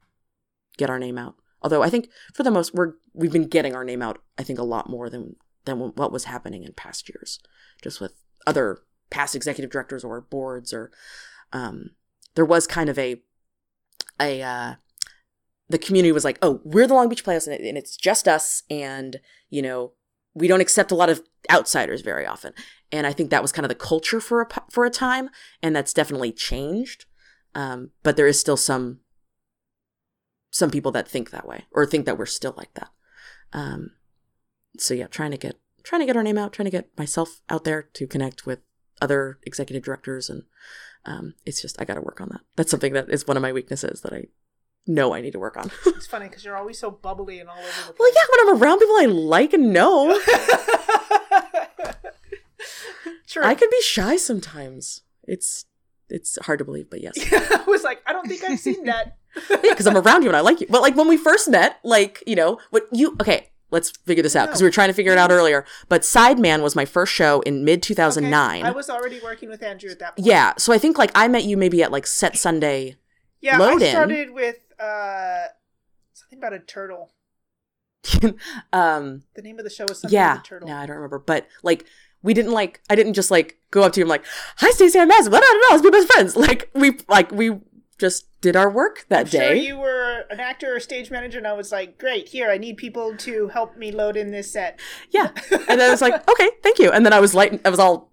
get 0.77 0.89
our 0.89 0.97
name 0.97 1.17
out. 1.17 1.35
Although 1.61 1.83
I 1.83 1.89
think 1.89 2.09
for 2.33 2.43
the 2.43 2.49
most 2.49 2.73
we're 2.73 2.93
we've 3.13 3.31
been 3.31 3.49
getting 3.49 3.75
our 3.75 3.83
name 3.83 4.01
out. 4.01 4.21
I 4.37 4.43
think 4.43 4.57
a 4.57 4.63
lot 4.63 4.89
more 4.89 5.09
than 5.09 5.35
than 5.65 5.79
what 5.79 6.13
was 6.13 6.23
happening 6.23 6.63
in 6.63 6.73
past 6.73 7.09
years, 7.09 7.39
just 7.81 7.99
with 7.99 8.13
other 8.47 8.79
past 9.09 9.35
executive 9.35 9.69
directors 9.69 10.03
or 10.03 10.21
boards 10.21 10.73
or 10.73 10.91
um, 11.53 11.91
there 12.35 12.45
was 12.45 12.67
kind 12.67 12.89
of 12.89 12.97
a 12.97 13.21
a 14.19 14.41
uh, 14.41 14.75
the 15.69 15.77
community 15.77 16.11
was 16.11 16.23
like, 16.23 16.39
oh, 16.41 16.61
we're 16.63 16.87
the 16.87 16.93
Long 16.93 17.09
Beach 17.09 17.23
Playhouse 17.23 17.47
and, 17.47 17.55
it, 17.55 17.67
and 17.67 17.77
it's 17.77 17.97
just 17.97 18.27
us, 18.27 18.63
and 18.69 19.19
you 19.49 19.61
know 19.61 19.93
we 20.33 20.47
don't 20.47 20.61
accept 20.61 20.91
a 20.91 20.95
lot 20.95 21.09
of 21.09 21.21
outsiders 21.49 22.01
very 22.01 22.25
often. 22.25 22.53
And 22.91 23.07
I 23.07 23.13
think 23.13 23.31
that 23.31 23.41
was 23.41 23.51
kind 23.51 23.65
of 23.65 23.69
the 23.69 23.75
culture 23.75 24.19
for 24.21 24.41
a 24.41 24.47
for 24.71 24.85
a 24.85 24.89
time, 24.89 25.29
and 25.61 25.75
that's 25.75 25.93
definitely 25.93 26.31
changed. 26.31 27.05
Um, 27.55 27.91
but 28.03 28.17
there 28.17 28.27
is 28.27 28.39
still 28.39 28.57
some 28.57 28.99
some 30.51 30.71
people 30.71 30.91
that 30.91 31.07
think 31.07 31.31
that 31.31 31.47
way 31.47 31.65
or 31.71 31.85
think 31.85 32.05
that 32.05 32.17
we're 32.17 32.25
still 32.25 32.53
like 32.57 32.73
that. 32.75 32.89
Um, 33.53 33.91
so 34.77 34.93
yeah, 34.93 35.07
trying 35.07 35.31
to 35.31 35.37
get 35.37 35.57
trying 35.83 36.01
to 36.01 36.05
get 36.05 36.17
our 36.17 36.23
name 36.23 36.37
out, 36.37 36.53
trying 36.53 36.65
to 36.65 36.71
get 36.71 36.95
myself 36.97 37.41
out 37.49 37.63
there 37.63 37.81
to 37.81 38.07
connect 38.07 38.45
with 38.45 38.59
other 39.01 39.39
executive 39.43 39.83
directors, 39.83 40.29
and 40.29 40.43
um, 41.05 41.33
it's 41.45 41.61
just 41.61 41.81
I 41.81 41.85
got 41.85 41.95
to 41.95 42.01
work 42.01 42.21
on 42.21 42.29
that. 42.29 42.41
That's 42.55 42.71
something 42.71 42.93
that 42.93 43.09
is 43.09 43.27
one 43.27 43.37
of 43.37 43.43
my 43.43 43.51
weaknesses 43.51 44.01
that 44.01 44.13
I 44.13 44.25
know 44.87 45.13
I 45.13 45.21
need 45.21 45.31
to 45.33 45.39
work 45.39 45.57
on. 45.57 45.71
It's 45.85 46.07
funny 46.07 46.27
because 46.27 46.43
you're 46.45 46.57
always 46.57 46.79
so 46.79 46.91
bubbly 46.91 47.39
and 47.39 47.49
all 47.49 47.57
over 47.57 47.67
the 47.87 47.95
well, 47.99 48.11
yeah, 48.13 48.21
when 48.31 48.47
I'm 48.47 48.61
around 48.61 48.79
people 48.79 48.95
I 48.95 49.05
like 49.05 49.53
and 49.53 49.73
know, 49.73 50.19
True. 53.27 53.43
I 53.43 53.55
can 53.55 53.69
be 53.69 53.81
shy 53.81 54.15
sometimes. 54.17 55.01
It's 55.23 55.65
it's 56.09 56.37
hard 56.43 56.59
to 56.59 56.65
believe, 56.65 56.89
but 56.89 57.01
yes. 57.01 57.15
I 57.33 57.63
was 57.67 57.83
like, 57.83 58.01
I 58.05 58.13
don't 58.13 58.27
think 58.27 58.43
I've 58.43 58.59
seen 58.59 58.85
that. 58.85 59.17
yeah, 59.49 59.57
because 59.69 59.85
I'm 59.87 59.97
around 59.97 60.23
you 60.23 60.29
and 60.29 60.37
I 60.37 60.41
like 60.41 60.61
you. 60.61 60.67
But 60.69 60.81
like 60.81 60.95
when 60.95 61.07
we 61.09 61.17
first 61.17 61.49
met, 61.49 61.79
like 61.83 62.23
you 62.25 62.35
know, 62.35 62.59
what 62.69 62.87
you 62.91 63.15
okay? 63.21 63.49
Let's 63.69 63.91
figure 63.91 64.23
this 64.23 64.33
out 64.37 64.45
because 64.47 64.61
we 64.61 64.67
were 64.67 64.71
trying 64.71 64.87
to 64.87 64.93
figure 64.93 65.11
it 65.11 65.17
out 65.17 65.29
earlier. 65.29 65.65
But 65.89 66.03
Sideman 66.03 66.63
was 66.63 66.73
my 66.73 66.85
first 66.85 67.11
show 67.11 67.41
in 67.41 67.65
mid 67.65 67.83
2009. 67.83 68.59
Okay, 68.59 68.65
I 68.67 68.71
was 68.71 68.89
already 68.89 69.19
working 69.21 69.49
with 69.49 69.61
Andrew 69.61 69.89
at 69.91 69.99
that 69.99 70.15
point. 70.15 70.25
yeah, 70.25 70.53
so 70.57 70.71
I 70.71 70.77
think 70.77 70.97
like 70.97 71.11
I 71.13 71.27
met 71.27 71.43
you 71.43 71.57
maybe 71.57 71.83
at 71.83 71.91
like 71.91 72.07
Set 72.07 72.37
Sunday. 72.37 72.95
Yeah, 73.41 73.61
I 73.61 73.77
started 73.89 74.31
with 74.31 74.57
uh 74.79 75.45
something 76.13 76.37
about 76.39 76.53
a 76.53 76.59
turtle. 76.59 77.11
um, 78.73 79.23
The 79.35 79.41
name 79.41 79.59
of 79.59 79.63
the 79.65 79.69
show 79.69 79.85
was 79.87 79.99
something 79.99 80.15
yeah, 80.15 80.39
turtle. 80.43 80.67
no, 80.67 80.75
I 80.75 80.85
don't 80.85 80.95
remember. 80.95 81.19
But 81.19 81.47
like 81.63 81.85
we 82.21 82.33
didn't 82.33 82.51
like 82.51 82.81
I 82.89 82.95
didn't 82.95 83.13
just 83.13 83.31
like 83.31 83.57
go 83.71 83.83
up 83.83 83.93
to 83.93 83.99
you 83.99 84.03
and 84.05 84.09
like, 84.09 84.23
"Hi, 84.57 84.69
Stacey, 84.71 84.99
I'm 84.99 85.07
Madison. 85.07 85.31
Blah, 85.31 85.39
blah, 85.39 85.49
blah, 85.49 85.75
Let's 85.77 85.81
be 85.83 85.89
best 85.89 86.11
friends." 86.11 86.35
Like 86.47 86.69
we 86.73 86.97
like 87.09 87.31
we 87.31 87.59
just 87.97 88.27
did 88.41 88.55
our 88.55 88.69
work 88.69 89.05
that 89.09 89.21
I'm 89.21 89.25
day. 89.25 89.39
sure 89.47 89.53
you 89.55 89.77
were 89.79 90.23
an 90.29 90.39
actor 90.39 90.75
or 90.75 90.79
stage 90.79 91.09
manager, 91.09 91.37
and 91.39 91.47
I 91.47 91.53
was 91.53 91.71
like, 91.71 91.97
"Great, 91.97 92.29
here, 92.29 92.49
I 92.49 92.57
need 92.57 92.77
people 92.77 93.15
to 93.17 93.47
help 93.49 93.75
me 93.77 93.91
load 93.91 94.15
in 94.15 94.31
this 94.31 94.51
set." 94.51 94.79
Yeah. 95.09 95.31
And 95.51 95.79
then 95.79 95.81
I 95.81 95.89
was 95.89 96.01
like, 96.01 96.27
okay, 96.31 96.49
thank 96.63 96.79
you. 96.79 96.91
And 96.91 97.05
then 97.05 97.13
I 97.13 97.19
was 97.19 97.33
light, 97.33 97.59
I 97.65 97.69
was 97.69 97.79
all 97.79 98.11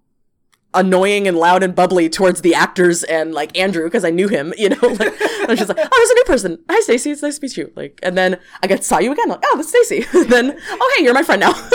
annoying 0.75 1.27
and 1.27 1.37
loud 1.37 1.63
and 1.63 1.73
bubbly 1.73 2.09
towards 2.09 2.41
the 2.41 2.53
actors 2.53 3.03
and 3.03 3.33
like 3.33 3.57
Andrew 3.57 3.85
because 3.85 4.05
I 4.05 4.09
knew 4.11 4.27
him, 4.27 4.53
you 4.57 4.69
know. 4.69 4.77
Like 4.81 5.21
I 5.21 5.45
was 5.47 5.59
just 5.59 5.69
like, 5.69 5.79
oh, 5.79 5.89
there's 5.89 6.09
a 6.09 6.13
new 6.13 6.23
person. 6.25 6.63
Hi, 6.69 6.79
Stacey. 6.81 7.11
It's 7.11 7.21
nice 7.21 7.39
to 7.39 7.45
meet 7.45 7.57
you. 7.57 7.71
Like, 7.75 7.99
and 8.03 8.17
then 8.17 8.39
I 8.61 8.67
got 8.67 8.83
saw 8.83 8.99
you 8.99 9.11
again. 9.11 9.29
Like, 9.29 9.43
oh, 9.45 9.55
that's 9.55 9.69
Stacey. 9.69 10.05
then, 10.27 10.57
oh, 10.69 10.93
hey, 10.97 11.03
you're 11.03 11.13
my 11.13 11.23
friend 11.23 11.39
now. 11.41 11.53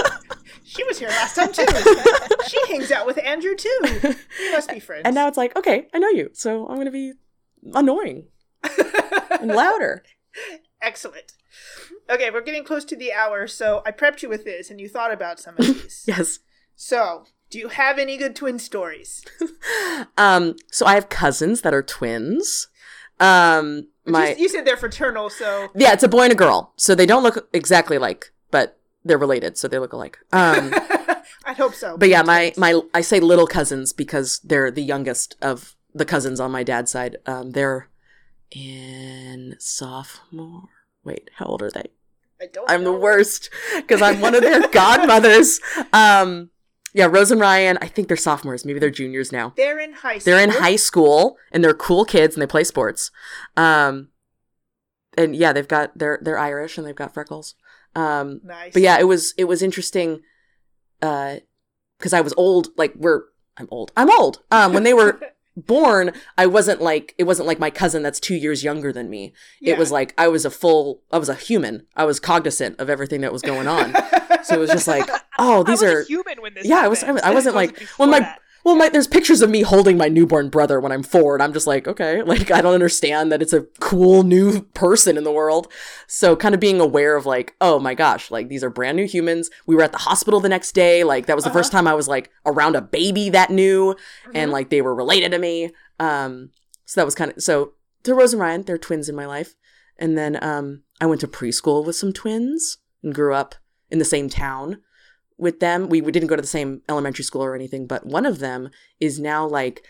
She 0.62 0.84
was 0.84 1.01
here 1.01 1.09
last 1.09 1.34
time 1.34 1.53
too. 1.53 1.66
she 2.46 2.57
hangs 2.68 2.92
out 2.92 3.05
with 3.05 3.18
Andrew 3.18 3.57
too. 3.57 3.80
We 4.38 4.53
must 4.53 4.70
be 4.70 4.78
friends. 4.78 5.03
and 5.05 5.16
now 5.16 5.26
it's 5.26 5.36
like, 5.36 5.57
okay, 5.57 5.88
I 5.92 5.98
know 5.98 6.11
you, 6.11 6.30
so 6.32 6.68
I'm 6.68 6.76
gonna 6.76 6.92
be 6.92 7.14
annoying 7.74 8.28
and 9.40 9.48
louder. 9.48 10.05
Excellent. 10.80 11.32
Okay, 12.09 12.30
we're 12.30 12.40
getting 12.40 12.64
close 12.64 12.84
to 12.86 12.96
the 12.96 13.12
hour, 13.12 13.46
so 13.46 13.82
I 13.84 13.90
prepped 13.90 14.22
you 14.22 14.28
with 14.28 14.44
this, 14.44 14.70
and 14.70 14.80
you 14.80 14.88
thought 14.88 15.12
about 15.12 15.40
some 15.40 15.57
of 15.59 15.66
these. 15.66 16.05
Yes. 16.07 16.38
So, 16.76 17.24
do 17.51 17.59
you 17.59 17.68
have 17.68 17.98
any 17.98 18.16
good 18.16 18.34
twin 18.36 18.59
stories? 18.59 19.24
Um. 20.16 20.57
So 20.70 20.86
I 20.86 20.94
have 20.94 21.09
cousins 21.09 21.61
that 21.62 21.74
are 21.74 21.82
twins. 21.82 22.68
Um. 23.18 23.88
My 24.07 24.30
you, 24.30 24.42
you 24.44 24.48
said 24.48 24.64
they're 24.64 24.76
fraternal, 24.76 25.28
so 25.30 25.68
yeah, 25.74 25.92
it's 25.92 26.03
a 26.03 26.09
boy 26.09 26.22
and 26.22 26.32
a 26.32 26.36
girl, 26.36 26.72
so 26.76 26.94
they 26.94 27.07
don't 27.07 27.22
look 27.22 27.48
exactly 27.53 27.98
like, 27.98 28.32
but 28.51 28.78
they're 29.05 29.18
related, 29.18 29.59
so 29.59 29.68
they 29.68 29.78
look 29.78 29.92
alike. 29.92 30.18
Um. 30.32 30.72
I'd 31.44 31.57
hope 31.57 31.74
so. 31.74 31.96
but 31.96 32.09
yeah, 32.09 32.22
my 32.22 32.53
my 32.57 32.80
I 32.94 33.01
say 33.03 33.20
little 33.20 33.46
cousins 33.46 33.92
because 33.92 34.40
they're 34.40 34.70
the 34.70 34.82
youngest 34.82 35.36
of 35.42 35.76
the 35.94 36.05
cousins 36.05 36.40
on 36.40 36.51
my 36.51 36.62
dad's 36.62 36.90
side. 36.90 37.16
Um, 37.26 37.53
they're 37.53 37.88
in 38.51 39.57
sophomore. 39.59 40.68
Wait, 41.05 41.30
how 41.36 41.46
old 41.46 41.62
are 41.62 41.70
they? 41.70 41.90
I 42.40 42.46
don't. 42.53 42.70
I'm 42.70 42.84
the 42.84 42.92
worst 42.92 43.51
because 43.76 44.03
I'm 44.03 44.20
one 44.20 44.34
of 44.34 44.42
their 44.42 44.66
godmothers. 44.72 45.61
Um, 45.92 46.51
yeah, 46.93 47.07
Rose 47.07 47.30
and 47.30 47.41
Ryan. 47.41 47.78
I 47.80 47.86
think 47.86 48.09
they're 48.09 48.16
sophomores. 48.16 48.64
Maybe 48.64 48.78
they're 48.78 48.91
juniors 48.91 49.32
now. 49.32 49.53
They're 49.57 49.78
in 49.78 49.93
high 49.93 50.18
school. 50.18 50.24
They're 50.34 50.43
in 50.45 50.51
high 50.51 50.76
school 50.76 51.36
and 51.53 51.62
they're 51.64 51.74
cool 51.74 52.05
kids 52.05 52.34
and 52.34 52.43
they 52.43 52.47
play 52.47 52.64
sports. 52.64 53.11
Um, 53.57 54.09
and 55.16 55.34
yeah, 55.36 55.53
they've 55.53 55.66
got 55.68 55.97
they're 55.99 56.18
they're 56.22 56.38
Irish 56.38 56.78
and 56.78 56.86
they've 56.86 56.95
got 56.95 57.12
freckles. 57.14 57.55
Um, 57.97 58.41
Nice. 58.45 58.72
but 58.72 58.82
yeah, 58.82 58.99
it 58.99 59.05
was 59.05 59.34
it 59.36 59.45
was 59.45 59.62
interesting 59.62 60.20
uh 61.03 61.36
because 61.99 62.12
I 62.12 62.20
was 62.20 62.32
old 62.36 62.68
like 62.76 62.93
we're 62.97 63.22
I'm 63.57 63.68
old. 63.70 63.93
I'm 63.97 64.11
old. 64.11 64.43
Um 64.51 64.72
when 64.72 64.84
they 64.84 64.95
were 64.95 65.20
born, 65.57 66.12
I 66.38 66.46
wasn't 66.46 66.80
like 66.80 67.14
it 67.18 67.24
wasn't 67.24 67.46
like 67.48 67.59
my 67.59 67.70
cousin 67.70 68.03
that's 68.03 68.20
2 68.20 68.34
years 68.34 68.62
younger 68.64 68.92
than 68.92 69.11
me. 69.11 69.32
Yeah. 69.61 69.74
It 69.74 69.78
was 69.78 69.90
like 69.90 70.14
I 70.16 70.28
was 70.28 70.44
a 70.44 70.51
full 70.51 71.03
I 71.12 71.18
was 71.18 71.28
a 71.28 71.34
human. 71.34 71.86
I 71.96 72.05
was 72.05 72.20
cognizant 72.20 72.78
of 72.80 72.88
everything 72.90 73.20
that 73.22 73.32
was 73.32 73.42
going 73.42 73.66
on. 73.68 73.94
so 74.44 74.55
it 74.55 74.59
was 74.59 74.70
just 74.70 74.88
like, 74.88 75.09
oh, 75.38 75.62
these 75.62 75.82
are 75.82 76.01
a 76.01 76.05
human 76.05 76.40
when 76.40 76.55
this. 76.55 76.64
Yeah, 76.66 76.80
I 76.84 76.88
was- 76.88 77.01
happened. 77.03 77.20
I 77.24 77.34
wasn't 77.34 77.55
like- 77.57 77.78
when 77.96 78.11
my- 78.11 78.20
that. 78.20 78.40
Well, 78.65 78.77
my, 78.77 78.89
there's 78.89 79.07
pictures 79.07 79.43
of 79.43 79.51
me 79.51 79.63
holding 79.63 79.97
my 79.97 80.09
newborn 80.09 80.49
brother 80.51 80.79
when 80.81 80.93
I'm 80.93 81.03
four, 81.03 81.35
and 81.35 81.43
I'm 81.43 81.53
just 81.53 81.67
like, 81.67 81.89
okay, 81.89 82.23
like 82.33 82.51
I 82.51 82.61
don't 82.61 82.75
understand 82.75 83.31
that 83.33 83.43
it's 83.43 83.53
a 83.53 83.63
cool 83.81 84.23
new 84.23 84.63
person 84.75 85.17
in 85.17 85.25
the 85.25 85.33
world. 85.33 85.71
So, 86.07 86.37
kind 86.37 86.55
of 86.55 86.61
being 86.61 86.81
aware 86.81 87.17
of 87.17 87.27
like, 87.27 87.55
oh 87.61 87.79
my 87.79 87.95
gosh, 87.95 88.31
like 88.31 88.49
these 88.49 88.63
are 88.65 88.71
brand 88.71 88.97
new 88.97 89.07
humans. 89.07 89.51
We 89.67 89.75
were 89.75 89.83
at 89.83 89.93
the 89.93 89.99
hospital 89.99 90.41
the 90.41 90.49
next 90.49 90.73
day. 90.73 91.05
Like 91.05 91.27
that 91.27 91.37
was 91.37 91.45
the 91.45 91.51
Uh-huh. 91.51 91.59
first 91.59 91.73
time 91.73 91.87
I 91.87 91.95
was 91.95 92.09
like 92.09 92.31
around 92.47 92.77
a 92.77 92.83
baby 92.83 93.31
that 93.31 93.51
new, 93.51 93.97
and 94.35 94.51
Mhm. 94.51 94.53
like 94.53 94.71
they 94.71 94.83
were 94.83 94.95
related 94.95 95.33
to 95.33 95.39
me. 95.39 95.71
Um, 95.99 96.51
so 96.85 97.01
that 97.01 97.05
was 97.05 97.15
kind 97.15 97.33
of 97.37 97.43
so. 97.43 97.73
To 98.05 98.15
Rose 98.15 98.33
and 98.33 98.41
Ryan, 98.41 98.63
they're 98.63 98.79
twins 98.79 99.09
in 99.11 99.15
my 99.15 99.27
life, 99.27 99.55
and 99.99 100.17
then 100.17 100.43
um, 100.43 100.83
I 101.03 101.07
went 101.07 101.21
to 101.21 101.29
preschool 101.29 101.85
with 101.85 101.97
some 101.97 102.13
twins 102.15 102.79
and 103.03 103.15
grew 103.15 103.35
up 103.35 103.55
in 103.91 103.99
the 103.99 104.05
same 104.07 104.29
town 104.31 104.81
with 105.41 105.61
them. 105.61 105.88
We, 105.88 106.01
we 106.01 106.12
didn't 106.12 106.28
go 106.28 106.36
to 106.36 106.43
the 106.43 106.49
same 106.49 106.82
elementary 106.88 107.24
school 107.24 107.43
or 107.43 107.55
anything, 107.55 107.86
but 107.86 108.07
one 108.07 108.26
of 108.26 108.38
them 108.38 108.70
is 109.01 109.18
now 109.18 109.47
like 109.47 109.84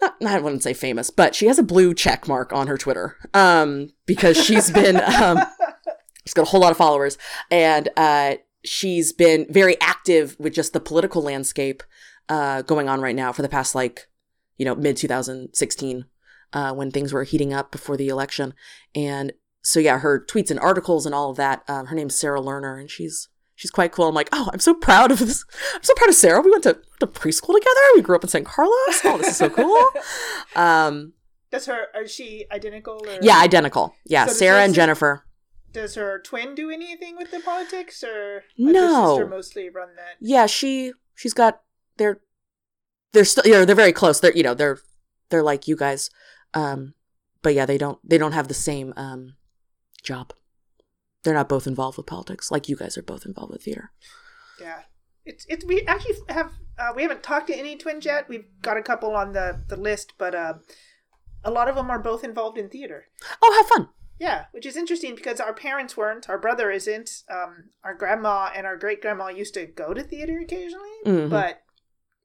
not, 0.00 0.16
I 0.24 0.40
wouldn't 0.40 0.62
say 0.62 0.72
famous, 0.72 1.10
but 1.10 1.34
she 1.34 1.46
has 1.46 1.58
a 1.58 1.62
blue 1.62 1.94
check 1.94 2.26
mark 2.26 2.52
on 2.52 2.66
her 2.66 2.78
Twitter 2.78 3.16
um, 3.34 3.90
because 4.06 4.42
she's 4.42 4.70
been 4.70 4.96
um, 5.22 5.38
she's 6.24 6.34
got 6.34 6.42
a 6.42 6.50
whole 6.50 6.60
lot 6.60 6.70
of 6.70 6.76
followers 6.76 7.18
and 7.50 7.88
uh, 7.96 8.36
she's 8.64 9.12
been 9.12 9.46
very 9.50 9.80
active 9.80 10.36
with 10.38 10.54
just 10.54 10.72
the 10.72 10.80
political 10.80 11.22
landscape 11.22 11.82
uh, 12.28 12.62
going 12.62 12.88
on 12.88 13.00
right 13.00 13.16
now 13.16 13.32
for 13.32 13.42
the 13.42 13.48
past 13.48 13.74
like 13.74 14.08
you 14.56 14.64
know 14.64 14.74
mid 14.74 14.96
2016 14.96 16.04
uh, 16.52 16.72
when 16.72 16.90
things 16.90 17.12
were 17.12 17.24
heating 17.24 17.52
up 17.52 17.70
before 17.72 17.96
the 17.96 18.08
election 18.08 18.54
and 18.94 19.32
so 19.62 19.80
yeah 19.80 19.98
her 19.98 20.24
tweets 20.24 20.50
and 20.50 20.60
articles 20.60 21.06
and 21.06 21.14
all 21.14 21.30
of 21.30 21.36
that 21.36 21.62
um, 21.68 21.86
her 21.86 21.96
name's 21.96 22.14
sarah 22.14 22.40
lerner 22.40 22.78
and 22.78 22.90
she's 22.90 23.28
she's 23.60 23.70
quite 23.70 23.92
cool. 23.92 24.08
I'm 24.08 24.14
like 24.14 24.30
oh 24.32 24.48
i'm 24.52 24.58
so 24.58 24.72
proud 24.72 25.10
of 25.12 25.18
this. 25.18 25.44
I'm 25.74 25.82
so 25.82 25.92
proud 25.94 26.08
of 26.08 26.14
sarah. 26.14 26.40
We 26.40 26.50
went 26.50 26.62
to, 26.64 26.78
to 27.00 27.06
preschool 27.06 27.54
together. 27.54 27.84
We 27.94 28.00
grew 28.02 28.16
up 28.16 28.24
in 28.24 28.30
san 28.30 28.44
carlos. 28.44 29.00
Oh 29.04 29.18
this 29.18 29.28
is 29.28 29.36
so 29.36 29.50
cool. 29.50 29.84
Um 30.56 31.12
Does 31.52 31.66
her 31.66 31.86
is 32.02 32.10
she 32.10 32.46
identical 32.50 33.02
or? 33.06 33.18
Yeah 33.22 33.38
identical. 33.40 33.94
Yeah 34.06 34.26
So 34.26 34.32
sarah 34.32 34.62
and 34.62 34.74
jennifer. 34.74 35.24
Does 35.72 35.94
her 35.94 36.20
twin 36.24 36.54
do 36.54 36.70
anything 36.70 37.16
with 37.16 37.30
the 37.30 37.40
politics 37.40 38.02
or 38.02 38.42
No. 38.58 39.16
sister 39.18 39.28
mostly 39.28 39.68
run 39.68 39.90
that? 39.96 40.16
yeah 40.20 40.46
she 40.46 40.92
she's 41.14 41.34
got 41.34 41.60
they're 41.98 42.20
they're 43.12 43.24
still 43.26 43.44
you 43.46 43.52
know 43.52 43.64
they're 43.66 43.76
very 43.84 43.92
close. 43.92 44.20
They're 44.20 44.36
you 44.36 44.42
know 44.42 44.54
they're 44.54 44.78
they're 45.28 45.42
like 45.52 45.68
you 45.68 45.76
guys. 45.76 46.08
Um 46.54 46.94
but 47.42 47.54
yeah 47.54 47.66
they 47.66 47.78
don't 47.78 47.98
they 48.08 48.18
don't 48.18 48.32
have 48.38 48.48
the 48.48 48.54
same 48.68 48.92
um 48.96 49.34
job 50.02 50.32
they're 51.22 51.34
not 51.34 51.48
both 51.48 51.66
involved 51.66 51.96
with 51.96 52.06
politics 52.06 52.50
like 52.50 52.68
you 52.68 52.76
guys 52.76 52.96
are 52.98 53.02
both 53.02 53.24
involved 53.26 53.52
with 53.52 53.62
theater 53.62 53.90
Yeah. 54.60 54.80
It's 55.26 55.44
it's 55.48 55.64
we 55.66 55.82
actually 55.86 56.16
have 56.30 56.52
uh, 56.78 56.92
we 56.96 57.02
haven't 57.02 57.22
talked 57.22 57.48
to 57.48 57.54
any 57.54 57.76
twins 57.76 58.06
yet. 58.06 58.26
We've 58.28 58.46
got 58.62 58.78
a 58.78 58.82
couple 58.82 59.14
on 59.14 59.32
the 59.32 59.62
the 59.68 59.76
list, 59.76 60.14
but 60.18 60.34
uh, 60.34 60.54
a 61.44 61.50
lot 61.50 61.68
of 61.68 61.74
them 61.76 61.90
are 61.90 61.98
both 61.98 62.24
involved 62.24 62.56
in 62.58 62.68
theater. 62.70 63.04
oh 63.42 63.52
have 63.58 63.66
fun 63.66 63.88
Yeah, 64.18 64.46
which 64.52 64.64
is 64.66 64.76
interesting 64.76 65.14
because 65.14 65.38
our 65.38 65.52
parents 65.54 65.94
weren't, 65.96 66.28
our 66.30 66.38
brother 66.38 66.70
isn't, 66.70 67.10
um, 67.30 67.52
our 67.84 67.94
grandma 67.94 68.50
and 68.56 68.66
our 68.66 68.76
great 68.78 69.00
grandma 69.02 69.28
used 69.28 69.52
to 69.54 69.66
go 69.66 69.92
to 69.94 70.02
theater 70.02 70.38
occasionally, 70.42 70.96
Mhm. 71.06 71.28
but 71.30 71.62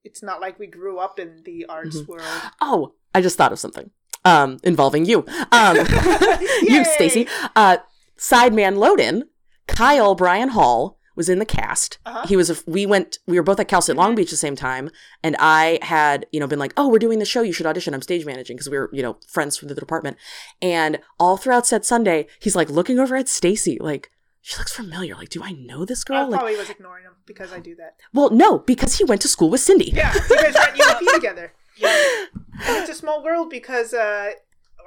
it's 0.05 0.23
not 0.23 0.39
like 0.39 0.57
we 0.57 0.67
grew 0.67 0.97
up 0.99 1.19
in 1.19 1.43
the 1.43 1.65
arts 1.67 1.97
Mhm. 1.97 2.07
world. 2.07 2.41
oh 2.61 2.93
i 3.13 3.21
just 3.21 3.37
thought 3.37 3.51
of 3.51 3.59
something 3.59 3.91
um 4.23 4.57
involving 4.63 5.03
you 5.05 5.25
um 5.51 5.75
you 6.71 6.83
stacy 6.97 7.27
uh 7.55 7.77
sideman 8.17 8.77
loden 8.77 9.23
kyle 9.67 10.15
brian 10.15 10.49
hall 10.49 10.97
was 11.15 11.29
in 11.29 11.39
the 11.39 11.45
cast 11.45 11.97
Uh-huh. 12.05 12.25
he 12.27 12.35
was 12.35 12.49
a, 12.49 12.55
we 12.67 12.85
went 12.85 13.19
we 13.25 13.37
were 13.37 13.43
both 13.43 13.59
at 13.59 13.67
cal 13.67 13.81
state 13.81 13.95
long 13.95 14.15
beach 14.15 14.27
at 14.27 14.31
the 14.31 14.37
same 14.37 14.55
time 14.55 14.89
and 15.23 15.35
i 15.39 15.79
had 15.81 16.25
you 16.31 16.39
know 16.39 16.47
been 16.47 16.59
like 16.59 16.73
oh 16.77 16.87
we're 16.89 16.99
doing 16.99 17.19
the 17.19 17.25
show 17.25 17.41
you 17.41 17.51
should 17.53 17.65
audition 17.65 17.93
i'm 17.93 18.01
stage 18.01 18.25
managing 18.25 18.55
because 18.55 18.69
we 18.69 18.77
were 18.77 18.89
you 18.93 19.01
know 19.01 19.17
friends 19.27 19.57
from 19.57 19.67
the 19.69 19.75
department 19.75 20.17
and 20.61 20.99
all 21.19 21.37
throughout 21.37 21.65
said 21.65 21.85
sunday 21.85 22.27
he's 22.39 22.55
like 22.55 22.69
looking 22.69 22.99
over 22.99 23.15
at 23.15 23.27
stacy 23.29 23.77
like 23.79 24.11
she 24.41 24.57
looks 24.57 24.73
familiar 24.73 25.15
like 25.15 25.29
do 25.29 25.41
i 25.43 25.51
know 25.51 25.85
this 25.85 26.03
I 26.05 26.07
girl 26.07 26.29
like 26.29 26.39
probably 26.39 26.57
was 26.57 26.69
ignoring 26.69 27.03
him 27.05 27.13
because 27.25 27.51
I 27.51 27.59
do 27.59 27.75
that. 27.75 27.95
well 28.13 28.29
no 28.29 28.59
because 28.59 28.97
he 28.97 29.03
went 29.03 29.21
to 29.21 29.27
school 29.27 29.49
with 29.49 29.61
cindy 29.61 29.91
Yeah, 29.91 30.13
you 30.13 30.35
guys 30.41 30.53
were 30.53 30.59
at 30.59 31.13
together. 31.13 31.53
Yeah. 31.77 32.25
And 32.67 32.77
it's 32.77 32.89
a 32.89 32.93
small 32.93 33.23
world 33.23 33.49
because 33.49 33.93
uh, 33.93 34.31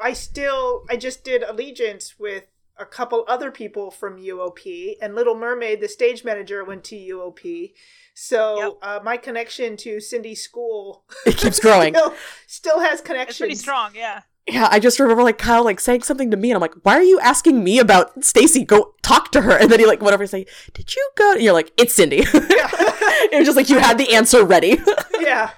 I 0.03 0.13
still 0.13 0.85
I 0.89 0.97
just 0.97 1.25
did 1.25 1.43
Allegiance 1.43 2.15
with 2.19 2.45
a 2.79 2.87
couple 2.87 3.25
other 3.29 3.51
people 3.51 3.91
from 3.91 4.19
UOP, 4.19 4.95
and 5.01 5.15
Little 5.15 5.35
Mermaid, 5.35 5.81
the 5.81 5.89
stage 5.89 6.25
manager, 6.25 6.65
went 6.65 6.85
to 6.85 6.97
UOP. 6.97 7.73
So 8.15 8.59
Yep. 8.59 8.73
uh, 8.83 9.01
my 9.05 9.17
connection 9.17 9.77
to 9.79 10.01
Cindy's 10.01 10.43
school 10.43 11.05
it 11.25 11.37
keeps 11.37 11.61
growing 11.67 11.95
still, 11.95 12.15
still 12.47 12.81
has 12.81 13.01
connections. 13.01 13.31
It's 13.31 13.39
pretty 13.39 13.55
strong, 13.55 13.91
yeah. 13.95 14.23
yeah, 14.49 14.67
I 14.71 14.81
just 14.81 14.99
remember 14.99 15.23
like 15.23 15.39
Kyle 15.39 15.63
like 15.65 15.79
saying 15.79 16.03
something 16.03 16.31
to 16.33 16.37
me, 16.37 16.51
and 16.51 16.57
I'm 16.57 16.61
like, 16.61 16.75
"Why 16.83 16.95
are 16.95 17.03
you 17.03 17.21
asking 17.21 17.63
me 17.63 17.79
about 17.79 18.25
Stacy? 18.25 18.65
Go 18.65 18.95
talk 19.03 19.31
to 19.33 19.43
her." 19.43 19.53
And 19.53 19.71
then 19.71 19.79
he 19.79 19.87
like 19.87 20.03
whatever 20.03 20.27
say, 20.27 20.47
"Did 20.75 20.95
you 20.97 21.11
go?" 21.17 21.33
And 21.35 21.43
you're 21.43 21.53
like, 21.53 21.73
"It's 21.77 21.95
Cindy." 21.95 22.19
it 22.25 23.39
was 23.39 23.47
just 23.47 23.57
like 23.57 23.69
you 23.69 23.79
had 23.79 23.99
the 23.99 24.15
answer 24.15 24.45
ready. 24.45 24.79
yeah. 25.21 25.51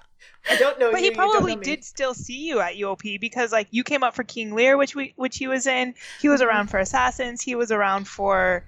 I 0.49 0.57
don't 0.57 0.79
know 0.79 0.91
But 0.91 1.03
you, 1.03 1.11
he 1.11 1.15
probably 1.17 1.55
know 1.57 1.63
did 1.63 1.85
still 1.85 2.15
see 2.15 2.47
you 2.49 2.61
at 2.61 2.75
UOP 2.77 3.21
because 3.21 3.53
like 3.53 3.69
you 3.71 3.85
came 3.85 4.03
up 4.03 4.15
for 4.15 4.25
King 4.25 4.55
Lear, 4.55 4.77
which 4.79 4.95
we 4.95 5.13
which 5.17 5.37
he 5.37 5.49
was 5.49 5.67
in. 5.67 5.95
He 6.21 6.29
was 6.29 6.41
around 6.41 6.69
for 6.69 6.79
Assassins. 6.79 7.43
He 7.43 7.55
was 7.55 7.71
around 7.71 8.09
for 8.09 8.65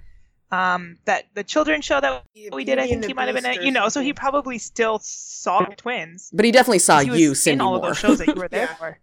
um 0.51 0.97
that 1.05 1.25
the 1.33 1.43
children's 1.43 1.83
show 1.85 1.99
that 1.99 2.23
we 2.51 2.63
did. 2.63 2.77
I 2.77 2.85
think 2.87 3.05
he 3.05 3.13
might 3.13 3.25
have 3.25 3.35
been 3.35 3.45
at 3.45 3.63
you 3.63 3.71
know. 3.71 3.89
So 3.89 4.01
he 4.01 4.13
probably 4.13 4.59
still 4.59 4.99
saw 5.01 5.61
twins. 5.65 6.29
but 6.31 6.45
he 6.45 6.51
definitely 6.51 6.79
saw 6.79 6.99
he 6.99 7.09
was 7.09 7.19
you, 7.19 7.29
in 7.29 7.35
Cindy, 7.35 7.63
all 7.63 7.75
of 7.75 7.81
those 7.81 7.97
shows 7.97 8.19
that 8.19 8.27
you 8.27 8.35
were 8.35 8.47
there 8.51 8.67
Yeah. 8.69 8.75
for. 8.75 8.99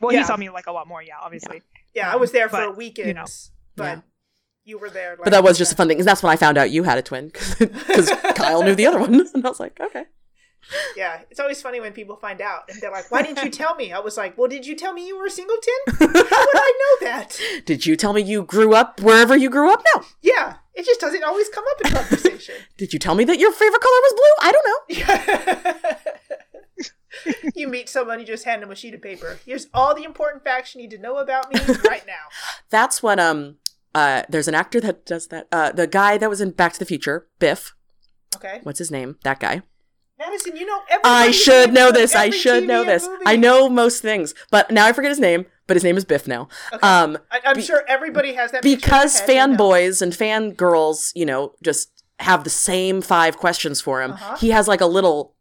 Well, 0.00 0.12
Yeah. 0.12 0.20
he 0.20 0.24
saw 0.24 0.36
me 0.36 0.50
like 0.50 0.66
a 0.66 0.72
lot 0.72 0.88
more, 0.88 1.00
yeah, 1.00 1.14
obviously. 1.22 1.62
Yeah, 1.94 2.12
I 2.12 2.16
was 2.16 2.32
there 2.32 2.48
for 2.48 2.56
But, 2.70 2.76
weekends, 2.76 3.06
you 3.08 3.14
know. 3.14 3.24
but 3.76 3.84
Yeah. 3.84 4.00
you 4.64 4.78
were 4.78 4.90
there. 4.90 5.16
but 5.22 5.30
that 5.30 5.44
was 5.44 5.56
just 5.56 5.72
a 5.72 5.76
fun 5.76 5.86
thing 5.86 5.96
because 5.96 6.06
that's 6.06 6.22
when 6.24 6.32
I 6.32 6.36
found 6.36 6.58
out 6.58 6.72
you 6.72 6.82
had 6.82 6.98
a 6.98 7.02
twin 7.02 7.28
because 7.60 8.10
Kyle 8.34 8.64
knew 8.64 8.74
the 8.74 8.86
other 8.88 8.98
one, 8.98 9.14
and 9.14 9.46
I 9.46 9.48
was 9.48 9.60
like, 9.60 9.78
okay. 9.78 10.06
Yeah, 10.96 11.20
it's 11.30 11.40
always 11.40 11.60
funny 11.60 11.80
when 11.80 11.92
people 11.92 12.16
find 12.16 12.40
out 12.40 12.70
and 12.70 12.80
they're 12.80 12.92
like, 12.92 13.10
"Why 13.10 13.22
didn't 13.22 13.42
you 13.44 13.50
tell 13.62 13.74
me?" 13.74 13.92
I 13.92 13.98
was 13.98 14.16
like, 14.16 14.38
"Well, 14.38 14.48
did 14.48 14.66
you 14.66 14.76
tell 14.76 14.92
me 14.92 15.06
you 15.06 15.18
were 15.18 15.26
a 15.26 15.30
singleton? 15.30 15.74
How 15.98 16.06
would 16.06 16.56
I 16.56 16.72
know 17.00 17.06
that?" 17.06 17.38
Did 17.66 17.86
you 17.86 17.96
tell 17.96 18.12
me 18.12 18.22
you 18.22 18.44
grew 18.44 18.74
up 18.74 19.00
wherever 19.00 19.36
you 19.36 19.50
grew 19.50 19.72
up? 19.72 19.82
No. 19.94 20.02
Yeah, 20.22 20.56
it 20.74 20.84
just 20.86 21.00
doesn't 21.00 21.24
always 21.24 21.48
come 21.48 21.64
up 21.70 21.80
in 21.84 21.90
conversation. 21.92 22.54
Did 22.76 22.92
you 22.92 22.98
tell 22.98 23.14
me 23.14 23.24
that 23.24 23.38
your 23.38 23.52
favorite 23.52 23.82
color 23.82 24.00
was 24.02 24.14
blue? 24.14 24.48
I 24.48 24.52
don't 24.52 24.66
know. 24.68 24.74
you 27.54 27.68
meet 27.68 27.88
someone, 27.88 28.18
you 28.20 28.26
just 28.26 28.44
hand 28.44 28.62
them 28.62 28.70
a 28.70 28.74
sheet 28.74 28.94
of 28.94 29.02
paper. 29.02 29.38
Here's 29.44 29.66
all 29.74 29.94
the 29.94 30.04
important 30.04 30.44
facts 30.44 30.74
you 30.74 30.80
need 30.80 30.90
to 30.92 30.98
know 30.98 31.18
about 31.18 31.52
me 31.52 31.60
right 31.86 32.06
now. 32.06 32.28
That's 32.70 33.02
what 33.02 33.18
um 33.20 33.56
uh 33.94 34.22
there's 34.28 34.48
an 34.48 34.54
actor 34.54 34.80
that 34.80 35.04
does 35.06 35.28
that. 35.28 35.46
Uh 35.52 35.72
the 35.72 35.86
guy 35.86 36.16
that 36.18 36.30
was 36.30 36.40
in 36.40 36.50
Back 36.52 36.72
to 36.74 36.78
the 36.78 36.84
Future, 36.86 37.26
Biff. 37.38 37.74
Okay, 38.36 38.60
What's 38.62 38.78
his 38.78 38.90
name? 38.90 39.18
That 39.24 39.40
guy. 39.40 39.62
Madison, 40.24 40.56
you 40.56 40.66
know. 40.66 40.80
I 41.04 41.30
should 41.30 41.72
know 41.72 41.90
this. 41.90 42.14
I 42.14 42.30
should 42.30 42.66
know 42.66 42.84
this. 42.84 43.08
I 43.26 43.36
know. 43.36 43.68
most 43.68 44.02
things, 44.02 44.34
but 44.50 44.70
now 44.70 44.86
I 44.86 44.92
forget 44.92 45.10
his 45.10 45.20
name. 45.20 45.46
But 45.68 45.76
his 45.76 45.84
name 45.84 45.96
is 45.96 46.04
Biff 46.04 46.26
now. 46.26 46.48
Okay. 46.72 46.86
Um, 46.86 47.18
I, 47.30 47.40
I'm 47.46 47.56
be- 47.56 47.62
sure 47.62 47.84
everybody 47.88 48.34
has 48.34 48.50
that 48.50 48.62
because 48.62 49.24
their 49.24 49.38
head, 49.38 49.50
they 49.50 49.56
know. 49.56 49.68
fanboys 49.68 50.02
and 50.02 50.12
fangirls, 50.12 51.12
you 51.14 51.24
know, 51.24 51.54
just 51.62 52.02
have 52.18 52.44
the 52.44 52.50
same 52.50 53.00
five 53.00 53.38
questions 53.38 53.80
for 53.80 54.02
him. 54.02 54.12
Uh-huh. 54.12 54.36
He 54.36 54.50
has 54.50 54.66
like 54.66 54.80
a 54.80 54.86
little 54.86 55.34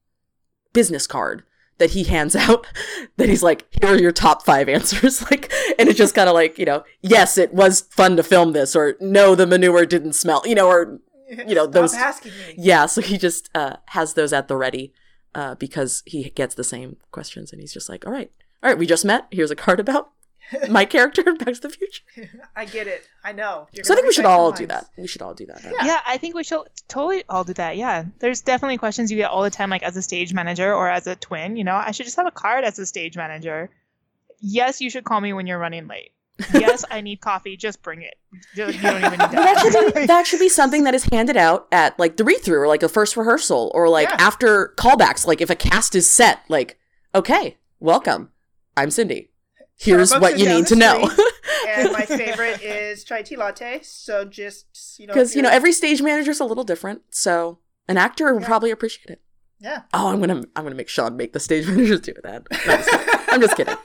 business 0.73 1.07
card 1.07 1.43
that 1.79 1.91
he 1.91 2.03
hands 2.03 2.35
out 2.47 2.65
that 3.17 3.29
he's 3.29 3.43
like, 3.43 3.65
here 3.81 3.93
are 3.95 3.99
your 3.99 4.11
top 4.11 4.45
five 4.45 4.69
answers. 4.69 5.21
like, 5.31 5.51
and 5.77 5.89
it's 5.89 5.97
just 5.97 6.15
kind 6.15 6.29
of 6.29 6.35
like, 6.35 6.57
you 6.57 6.65
know, 6.65 6.83
yes, 7.01 7.37
it 7.37 7.53
was 7.53 7.81
fun 7.81 8.15
to 8.15 8.23
film 8.23 8.53
this, 8.53 8.75
or 8.75 8.95
no, 9.01 9.35
the 9.35 9.47
manure 9.47 9.85
didn't 9.85 10.13
smell, 10.13 10.43
you 10.45 10.55
know, 10.55 10.67
or 10.67 10.99
you 11.47 11.55
know, 11.55 11.63
Stop 11.63 11.71
those- 11.73 11.93
asking 11.93 12.31
me. 12.33 12.55
yeah. 12.57 12.85
So 12.85 13.01
he 13.01 13.17
just 13.17 13.49
uh, 13.55 13.77
has 13.87 14.13
those 14.15 14.33
at 14.33 14.47
the 14.47 14.55
ready 14.57 14.93
uh, 15.35 15.55
because 15.55 16.03
he 16.05 16.29
gets 16.29 16.55
the 16.55 16.63
same 16.63 16.97
questions, 17.11 17.51
and 17.51 17.61
he's 17.61 17.73
just 17.73 17.87
like, 17.89 18.05
all 18.05 18.11
right, 18.13 18.29
all 18.61 18.69
right, 18.69 18.77
we 18.77 18.85
just 18.85 19.05
met. 19.05 19.27
Here's 19.31 19.51
a 19.51 19.55
card 19.55 19.79
about 19.79 20.11
my 20.69 20.83
character 20.85 21.21
in 21.27 21.37
Back 21.37 21.53
to 21.55 21.61
the 21.61 21.69
Future. 21.69 22.03
I 22.55 22.65
get 22.65 22.85
it. 22.87 23.07
I 23.23 23.31
know. 23.31 23.67
You're 23.71 23.85
So 23.85 23.93
I 23.93 23.95
think 23.95 24.07
we 24.07 24.13
should 24.13 24.25
all 24.25 24.51
some 24.51 24.63
do 24.63 24.67
that. 24.67 24.87
We 24.97 25.07
should 25.07 25.21
all 25.21 25.33
do 25.33 25.45
that. 25.45 25.61
Yeah. 25.63 25.71
Yeah, 25.85 25.99
I 26.05 26.17
think 26.17 26.35
we 26.35 26.43
should 26.43 26.59
totally 26.89 27.23
all 27.29 27.43
do 27.45 27.53
that. 27.53 27.77
Yeah. 27.77 28.03
There's 28.19 28.41
definitely 28.41 28.77
questions 28.77 29.09
you 29.09 29.17
get 29.17 29.31
all 29.31 29.43
the 29.43 29.49
time, 29.49 29.69
like 29.69 29.83
as 29.83 29.95
a 29.95 30.01
stage 30.01 30.33
manager 30.33 30.73
or 30.73 30.89
as 30.89 31.07
a 31.07 31.15
twin. 31.15 31.55
You 31.55 31.63
know, 31.63 31.75
I 31.75 31.91
should 31.91 32.05
just 32.05 32.17
have 32.17 32.27
a 32.27 32.31
card 32.31 32.65
as 32.65 32.77
a 32.79 32.85
stage 32.85 33.15
manager. 33.15 33.69
Yes, 34.41 34.81
you 34.81 34.89
should 34.89 35.05
call 35.05 35.21
me 35.21 35.31
when 35.33 35.47
you're 35.47 35.59
running 35.59 35.87
late. 35.87 36.11
Yes, 36.53 36.83
I 36.91 37.01
need 37.01 37.21
coffee. 37.21 37.55
Just 37.57 37.81
bring 37.81 38.01
it. 38.01 38.15
You 38.55 38.65
don't 38.65 38.75
even 38.97 39.11
need 39.11 39.17
But 39.19 39.31
that 39.31 39.59
should 39.71 39.93
be 39.93 40.05
that 40.05 40.27
should 40.27 40.39
be 40.39 40.49
something 40.49 40.83
that 40.85 40.93
is 40.95 41.03
handed 41.05 41.37
out 41.37 41.67
at 41.71 41.97
like 41.99 42.17
the 42.17 42.23
read 42.23 42.41
through 42.41 42.59
or 42.61 42.67
like 42.67 42.83
a 42.83 42.89
first 42.89 43.15
rehearsal 43.17 43.71
or 43.75 43.89
like 43.89 44.09
Yeah. 44.09 44.17
after 44.19 44.73
callbacks. 44.77 45.25
Like 45.27 45.41
if 45.41 45.49
a 45.49 45.55
cast 45.55 45.95
is 45.95 46.09
set, 46.09 46.39
like 46.49 46.77
okay, 47.15 47.57
welcome, 47.79 48.29
I'm 48.77 48.91
Cindy. 48.91 49.29
Here's 49.77 50.11
Starbucks 50.11 50.21
what 50.21 50.39
you 50.39 50.47
need 50.47 50.67
to 50.67 50.75
know. 50.75 51.09
and 51.67 51.91
my 51.91 52.05
favorite 52.05 52.61
is 52.61 53.03
chai 53.03 53.23
tea 53.23 53.35
latte. 53.35 53.79
So 53.81 54.25
just 54.25 54.99
you 54.99 55.07
know, 55.07 55.13
Because 55.13 55.35
you 55.35 55.41
know 55.41 55.49
every 55.49 55.71
stage 55.73 56.01
manager 56.01 56.31
is 56.31 56.39
a 56.39 56.45
little 56.45 56.63
different, 56.63 57.01
so 57.09 57.57
an 57.87 57.97
actor 57.97 58.33
would 58.33 58.43
probably 58.43 58.69
appreciate 58.69 59.11
it. 59.11 59.21
yeah. 59.59 59.81
Oh, 59.93 60.09
I'm 60.09 60.19
gonna 60.19 60.43
I'm 60.55 60.63
gonna 60.63 60.75
make 60.75 60.87
Sean 60.87 61.17
make 61.17 61.33
the 61.33 61.39
stage 61.39 61.67
managers 61.67 61.99
do 62.01 62.13
that. 62.23 62.43
No, 62.51 62.73
I'm, 62.73 62.77
just. 62.83 63.29
I'm 63.33 63.41
just 63.41 63.57
kidding. 63.57 63.75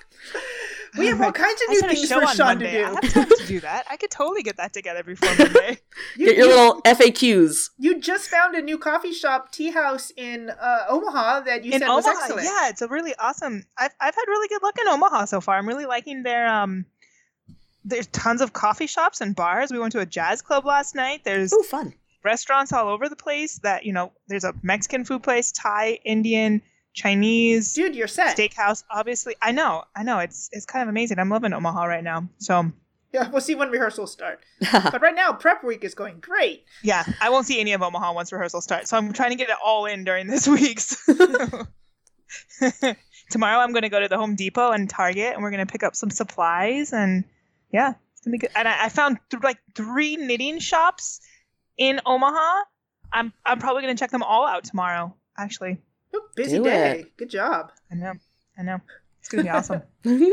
We 0.99 1.07
have 1.09 1.20
all 1.20 1.32
kinds 1.32 1.61
of 1.62 1.68
new 1.68 1.74
just 1.80 1.82
had 1.84 1.90
a 1.90 1.94
things 1.94 2.09
show 2.09 2.20
for 2.20 2.26
on 2.26 2.36
Sean 2.36 2.47
Monday. 2.47 2.72
to 2.72 2.84
I 2.86 2.88
do. 2.88 2.94
have 2.94 3.12
time 3.14 3.28
to 3.38 3.47
do 3.47 3.61
that. 3.61 3.86
I 3.90 3.97
could 3.97 4.11
totally 4.11 4.42
get 4.42 4.57
that 4.57 4.72
together 4.72 5.03
before 5.03 5.28
Monday. 5.38 5.78
You, 6.16 6.26
Get 6.26 6.36
your 6.36 6.47
you- 6.47 6.55
little 6.55 6.82
FAQs. 6.82 7.70
you 7.78 8.01
just 8.01 8.28
found 8.28 8.55
a 8.55 8.62
new 8.62 8.78
coffee 8.78 9.12
shop, 9.12 9.53
tea 9.53 9.70
house 9.70 10.11
in 10.16 10.51
uh, 10.51 10.78
Omaha 10.88 11.40
that 11.40 11.64
you 11.64 11.72
in 11.72 11.80
said 11.80 11.88
was 11.88 12.07
excellent. 12.07 12.44
yeah, 12.44 12.68
it's 12.68 12.82
a 12.82 12.88
really 12.88 13.14
awesome. 13.18 13.64
I've 13.78 13.92
I've 14.01 14.14
had 14.14 14.24
really 14.28 14.49
good 14.49 14.62
luck 14.62 14.78
in 14.80 14.88
Omaha 14.88 15.24
so 15.26 15.40
far. 15.40 15.57
I'm 15.57 15.68
really 15.68 15.86
liking 15.86 16.22
their 16.22 16.47
um. 16.49 16.86
There's 17.84 18.09
tons 18.09 18.40
of 18.40 18.53
coffee 18.53 18.88
shops 18.88 19.20
and 19.20 19.34
bars. 19.36 19.70
We 19.70 19.78
went 19.78 19.92
to 19.92 20.01
a 20.01 20.07
jazz 20.07 20.42
club 20.42 20.64
last 20.66 20.94
night. 20.97 21.22
There's 21.24 21.53
Oh, 21.53 21.62
fun. 21.62 21.94
restaurants 22.24 22.72
all 22.72 22.88
over 22.88 23.09
the 23.09 23.14
place. 23.16 23.59
That 23.61 23.84
you 23.84 23.92
know, 23.92 24.12
there's 24.28 24.42
a 24.44 24.55
Mexican 24.62 25.05
food 25.05 25.22
place, 25.22 25.53
Thai, 25.53 26.01
Indian, 26.05 26.62
Chinese, 26.97 27.74
Dude, 27.74 27.94
you're 27.94 28.09
set. 28.09 28.36
steakhouse. 28.36 28.82
Obviously, 28.90 29.36
I 29.40 29.53
know, 29.53 29.84
I 29.94 30.03
know. 30.03 30.18
It's 30.18 30.49
it's 30.53 30.66
kind 30.66 30.82
of 30.82 30.88
amazing. 30.88 31.18
I'm 31.20 31.28
loving 31.28 31.53
Omaha 31.53 31.84
right 31.84 32.03
now. 32.03 32.28
So 32.38 32.72
Yeah, 33.12 33.28
we'll 33.30 33.40
see 33.42 33.55
when 33.55 33.70
rehearsals 33.70 34.11
start. 34.12 34.40
But 34.72 35.01
right 35.03 35.14
now, 35.14 35.32
prep 35.34 35.62
week 35.62 35.84
is 35.84 35.94
going 35.94 36.18
great. 36.20 36.64
yeah, 36.82 37.05
I 37.20 37.30
won't 37.30 37.47
see 37.47 37.61
any 37.61 37.72
of 37.74 37.82
Omaha 37.82 38.14
once 38.14 38.32
rehearsals 38.32 38.64
start. 38.64 38.88
So 38.88 38.97
I'm 38.97 39.12
trying 39.12 39.30
to 39.30 39.36
get 39.36 39.51
it 39.51 39.57
all 39.64 39.84
in 39.86 40.03
during 40.05 40.26
this 40.26 40.49
week's. 40.57 40.97
Tomorrow 43.30 43.59
I'm 43.59 43.72
going 43.72 43.82
to 43.82 43.88
go 43.88 44.01
to 44.01 44.09
the 44.09 44.16
Home 44.18 44.36
Depot 44.36 44.70
and 44.70 44.88
Target, 44.88 45.34
and 45.34 45.42
we're 45.42 45.51
going 45.51 45.66
to 45.66 45.70
pick 45.70 45.82
up 45.82 45.97
some 45.97 46.11
supplies. 46.11 46.92
And 46.92 47.24
yeah, 47.72 47.94
it's 48.12 48.20
gonna 48.22 48.32
be 48.32 48.38
good. 48.38 48.51
And 48.55 48.68
I, 48.68 48.84
I 48.84 48.88
found 48.88 49.18
th- 49.30 49.42
like 49.42 49.59
three 49.74 50.16
knitting 50.16 50.61
shops 50.61 51.20
in 51.76 52.01
Omaha. 52.07 52.62
I'm 53.12 53.32
I'm 53.44 53.59
probably 53.59 53.82
going 53.82 53.94
to 53.97 53.99
check 54.01 54.11
them 54.11 54.22
all 54.22 54.47
out 54.47 54.64
tomorrow. 54.64 55.14
Actually, 55.36 55.78
Ooh, 56.15 56.23
busy 56.35 56.59
Do 56.59 56.65
day. 56.65 57.01
it. 57.01 57.17
Good 57.17 57.31
job. 57.31 57.73
I 57.91 57.95
know, 57.95 58.13
I 58.59 58.63
know, 58.63 58.81
it's 59.21 59.29
going 59.29 59.45
to 59.45 59.51
be 59.51 59.57
awesome. 59.57 59.83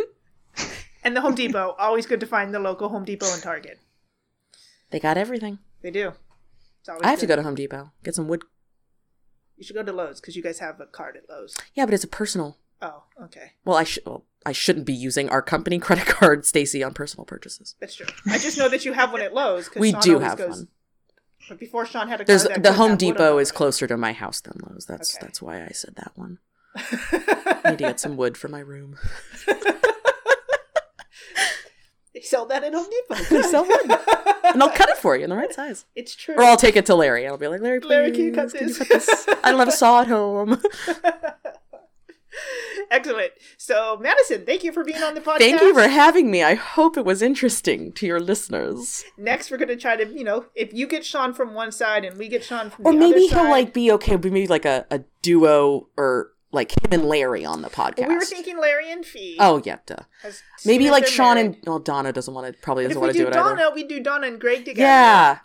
And 1.06 1.18
the 1.18 1.22
Home 1.22 1.36
Depot, 1.36 1.76
always 1.78 2.06
good 2.06 2.22
to 2.22 2.26
find 2.26 2.54
the 2.54 2.60
local 2.60 2.88
Home 2.88 3.04
Depot 3.04 3.26
and 3.34 3.44
Target. 3.44 3.78
they 4.90 5.02
got 5.02 5.18
everything. 5.18 5.60
They 5.82 5.92
do. 5.92 6.14
It's 6.80 6.88
always 6.88 7.04
I 7.04 7.10
have 7.10 7.20
to 7.20 7.26
go 7.26 7.36
to 7.36 7.44
Home 7.44 7.56
Depot 7.56 7.92
get 8.06 8.16
some 8.16 8.30
wood. 8.30 8.44
You 9.58 9.66
should 9.66 9.76
go 9.76 9.84
to 9.84 9.92
Lowe's 9.92 10.22
because 10.22 10.38
you 10.38 10.42
guys 10.44 10.60
have 10.60 10.80
a 10.80 10.86
card 10.86 11.18
at 11.18 11.30
Lowe's. 11.30 11.56
Yeah, 11.74 11.84
but 11.86 11.94
it's 11.94 12.06
a 12.06 12.08
personal. 12.08 12.58
Oh, 12.82 13.04
okay. 13.24 13.52
Well, 13.66 13.76
I 13.76 13.84
should. 13.84 14.06
Well, 14.06 14.26
I 14.46 14.54
shouldn't 14.54 14.86
be 14.86 14.94
using 14.94 15.28
our 15.30 15.42
company 15.42 15.78
credit 15.88 16.06
card, 16.06 16.46
Stacy, 16.46 16.82
on 16.84 16.94
personal 16.94 17.26
purchases. 17.26 17.76
That's 17.82 17.96
true. 17.96 18.06
I 18.28 18.38
just 18.38 18.58
know 18.58 18.70
that 18.70 18.86
you 18.86 18.94
have 18.94 19.12
one 19.12 19.22
at 19.22 19.34
Lowe's. 19.34 19.68
'cause 19.68 19.82
We 19.82 19.92
Sean 19.92 20.02
do 20.02 20.20
have 20.20 20.38
goes- 20.38 20.50
one. 20.60 20.68
But 21.50 21.60
before 21.60 21.86
Sean 21.86 22.08
had 22.08 22.22
a 22.22 22.26
There's 22.26 22.44
the 22.44 22.50
Home 22.52 22.62
have 22.64 22.78
wood 22.80 22.92
on 22.92 22.98
Depot 22.98 23.38
is 23.38 23.52
closer 23.52 23.86
to 23.88 23.98
my 23.98 24.14
house 24.14 24.40
than 24.42 24.60
Lowe's. 24.66 24.86
That's 24.86 25.16
Okay. 25.16 25.26
that's 25.26 25.42
why 25.42 25.64
I 25.64 25.70
said 25.74 25.96
that 25.96 26.12
one. 26.16 26.40
I 26.76 27.62
need 27.72 27.78
to 27.80 27.84
get 27.84 28.00
some 28.00 28.18
wood 28.18 28.38
for 28.38 28.48
my 28.48 28.60
room. 28.60 28.98
They 32.14 32.22
sell 32.22 32.46
that 32.46 32.64
at 32.64 32.74
Home 32.74 32.86
Depot. 33.10 33.24
They 33.30 33.42
sell 33.42 33.66
wood. 33.68 33.92
And 34.44 34.62
I'll 34.62 34.70
cut 34.70 34.90
it 34.90 34.98
for 34.98 35.16
you 35.18 35.24
in 35.24 35.30
the 35.32 35.36
right 35.36 35.52
size. 35.52 35.86
It's 35.96 36.16
true. 36.16 36.36
Or 36.36 36.44
I'll 36.44 36.58
take 36.58 36.76
it 36.76 36.86
to 36.88 36.96
Larry. 36.96 37.28
I'll 37.28 37.38
be 37.38 37.48
like, 37.48 37.62
Larry, 37.62 37.80
please, 37.80 37.90
Larry, 37.90 38.12
can 38.12 38.22
you 38.26 38.32
cut 38.34 38.54
can 38.54 38.68
you 38.68 38.74
this?" 38.74 38.78
cut 38.78 38.88
this? 38.90 39.26
I 39.44 39.50
don't 39.52 39.60
have 39.60 39.68
a 39.68 39.72
saw 39.72 40.02
at 40.02 40.08
home. 40.08 40.62
Excellent. 42.92 43.32
So, 43.58 43.98
Madison, 44.02 44.46
thank 44.46 44.64
you 44.64 44.72
for 44.72 44.84
being 44.84 45.02
on 45.02 45.14
the 45.16 45.22
podcast. 45.22 45.38
Thank 45.40 45.62
you 45.62 45.74
for 45.74 45.88
having 45.88 46.30
me. 46.32 46.44
I 46.44 46.56
hope 46.56 46.98
it 46.98 47.06
was 47.06 47.22
interesting 47.22 47.92
to 47.94 48.06
your 48.06 48.20
listeners. 48.20 49.04
Next, 49.18 49.52
we're 49.52 49.58
going 49.58 49.70
to 49.70 49.76
try 49.76 49.96
to, 49.96 50.08
you 50.08 50.24
know, 50.24 50.46
if 50.56 50.74
you 50.74 50.88
get 50.88 51.06
Sean 51.06 51.34
from 51.34 51.54
one 51.54 51.72
side 51.72 52.06
and 52.06 52.18
we 52.18 52.28
get 52.28 52.44
Sean 52.44 52.70
from 52.70 52.84
the 52.84 52.90
other. 52.90 52.98
Or 52.98 53.00
maybe 53.00 53.22
he'll 53.22 53.30
side. 53.30 53.50
like 53.50 53.74
be 53.74 53.92
okay. 53.94 54.16
We 54.16 54.30
Maybe 54.30 54.48
like 54.48 54.66
a, 54.66 54.86
a 54.90 55.02
duo 55.22 55.90
or 55.98 56.32
like 56.52 56.72
him 56.72 56.92
and 56.92 57.06
Larry 57.06 57.44
on 57.46 57.62
the 57.62 57.70
podcast. 57.70 58.08
We 58.08 58.16
were 58.16 58.22
thinking 58.22 58.60
Larry 58.60 58.92
and 58.92 59.06
Fee. 59.06 59.38
Oh 59.40 59.62
yeah, 59.66 59.78
duh. 59.86 59.98
Maybe 60.66 60.90
like 60.92 61.06
Sean 61.08 61.36
married. 61.36 61.56
and 61.56 61.58
well 61.66 61.80
Donna 61.80 62.14
doesn't 62.14 62.34
want 62.34 62.48
to 62.54 62.62
probably 62.62 62.86
doesn't 62.86 63.00
want 63.00 63.12
to 63.12 63.18
do, 63.18 63.26
do, 63.26 63.30
it 63.30 63.34
Donna, 63.34 63.62
either. 63.62 63.76
we 63.76 63.84
do 63.84 64.00
Donna 64.00 64.28
and 64.28 64.40
Greg 64.40 64.66
together. 64.66 64.82
Yeah. 64.82 65.40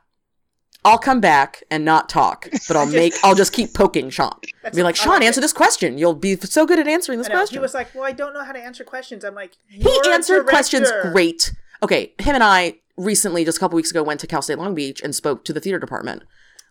I'll 0.84 0.98
come 0.98 1.20
back 1.20 1.62
and 1.70 1.84
not 1.84 2.08
talk, 2.08 2.48
but 2.68 2.76
I'll 2.76 2.86
make 2.90 3.12
I'll 3.22 3.34
just 3.34 3.52
keep 3.52 3.74
poking 3.74 4.10
Sean. 4.10 4.32
That's- 4.62 4.76
be 4.76 4.82
like, 4.82 4.96
Sean, 4.96 5.14
like 5.14 5.22
answer 5.22 5.40
it. 5.40 5.42
this 5.42 5.52
question. 5.52 5.98
You'll 5.98 6.14
be 6.14 6.36
so 6.36 6.66
good 6.66 6.78
at 6.78 6.86
answering 6.88 7.18
this 7.18 7.28
question. 7.28 7.56
He 7.56 7.60
was 7.60 7.74
like, 7.74 7.94
"Well, 7.94 8.04
I 8.04 8.12
don't 8.12 8.32
know 8.34 8.44
how 8.44 8.52
to 8.52 8.58
answer 8.60 8.84
questions." 8.84 9.24
I'm 9.24 9.34
like, 9.34 9.52
he 9.68 9.82
"You're 9.82 10.10
a 10.10 10.14
answered 10.14 10.46
questions 10.46 10.90
great. 11.02 11.52
Okay, 11.82 12.12
him 12.18 12.34
and 12.34 12.44
I 12.44 12.76
recently, 12.96 13.44
just 13.44 13.58
a 13.58 13.60
couple 13.60 13.76
weeks 13.76 13.90
ago, 13.90 14.02
went 14.02 14.20
to 14.20 14.26
Cal 14.26 14.42
State 14.42 14.58
Long 14.58 14.74
Beach 14.74 15.00
and 15.02 15.14
spoke 15.14 15.44
to 15.44 15.52
the 15.52 15.60
theater 15.60 15.78
department. 15.78 16.22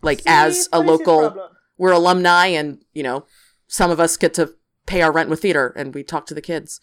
Like 0.01 0.20
See, 0.20 0.26
as 0.28 0.70
a 0.74 0.80
what 0.82 0.86
is 0.93 0.99
his 0.99 1.08
local, 1.08 1.49
we're 1.78 1.91
alumni, 1.91 2.47
and 2.47 2.84
you 2.93 3.03
know, 3.03 3.26
some 3.68 3.91
of 3.91 3.99
us 3.99 4.16
get 4.18 4.34
to 4.36 4.53
pay 4.86 5.01
our 5.01 5.12
rent 5.12 5.30
with 5.30 5.41
theater, 5.41 5.74
and 5.76 5.93
we 5.93 6.03
talk 6.03 6.26
to 6.28 6.34
the 6.34 6.41
kids, 6.41 6.80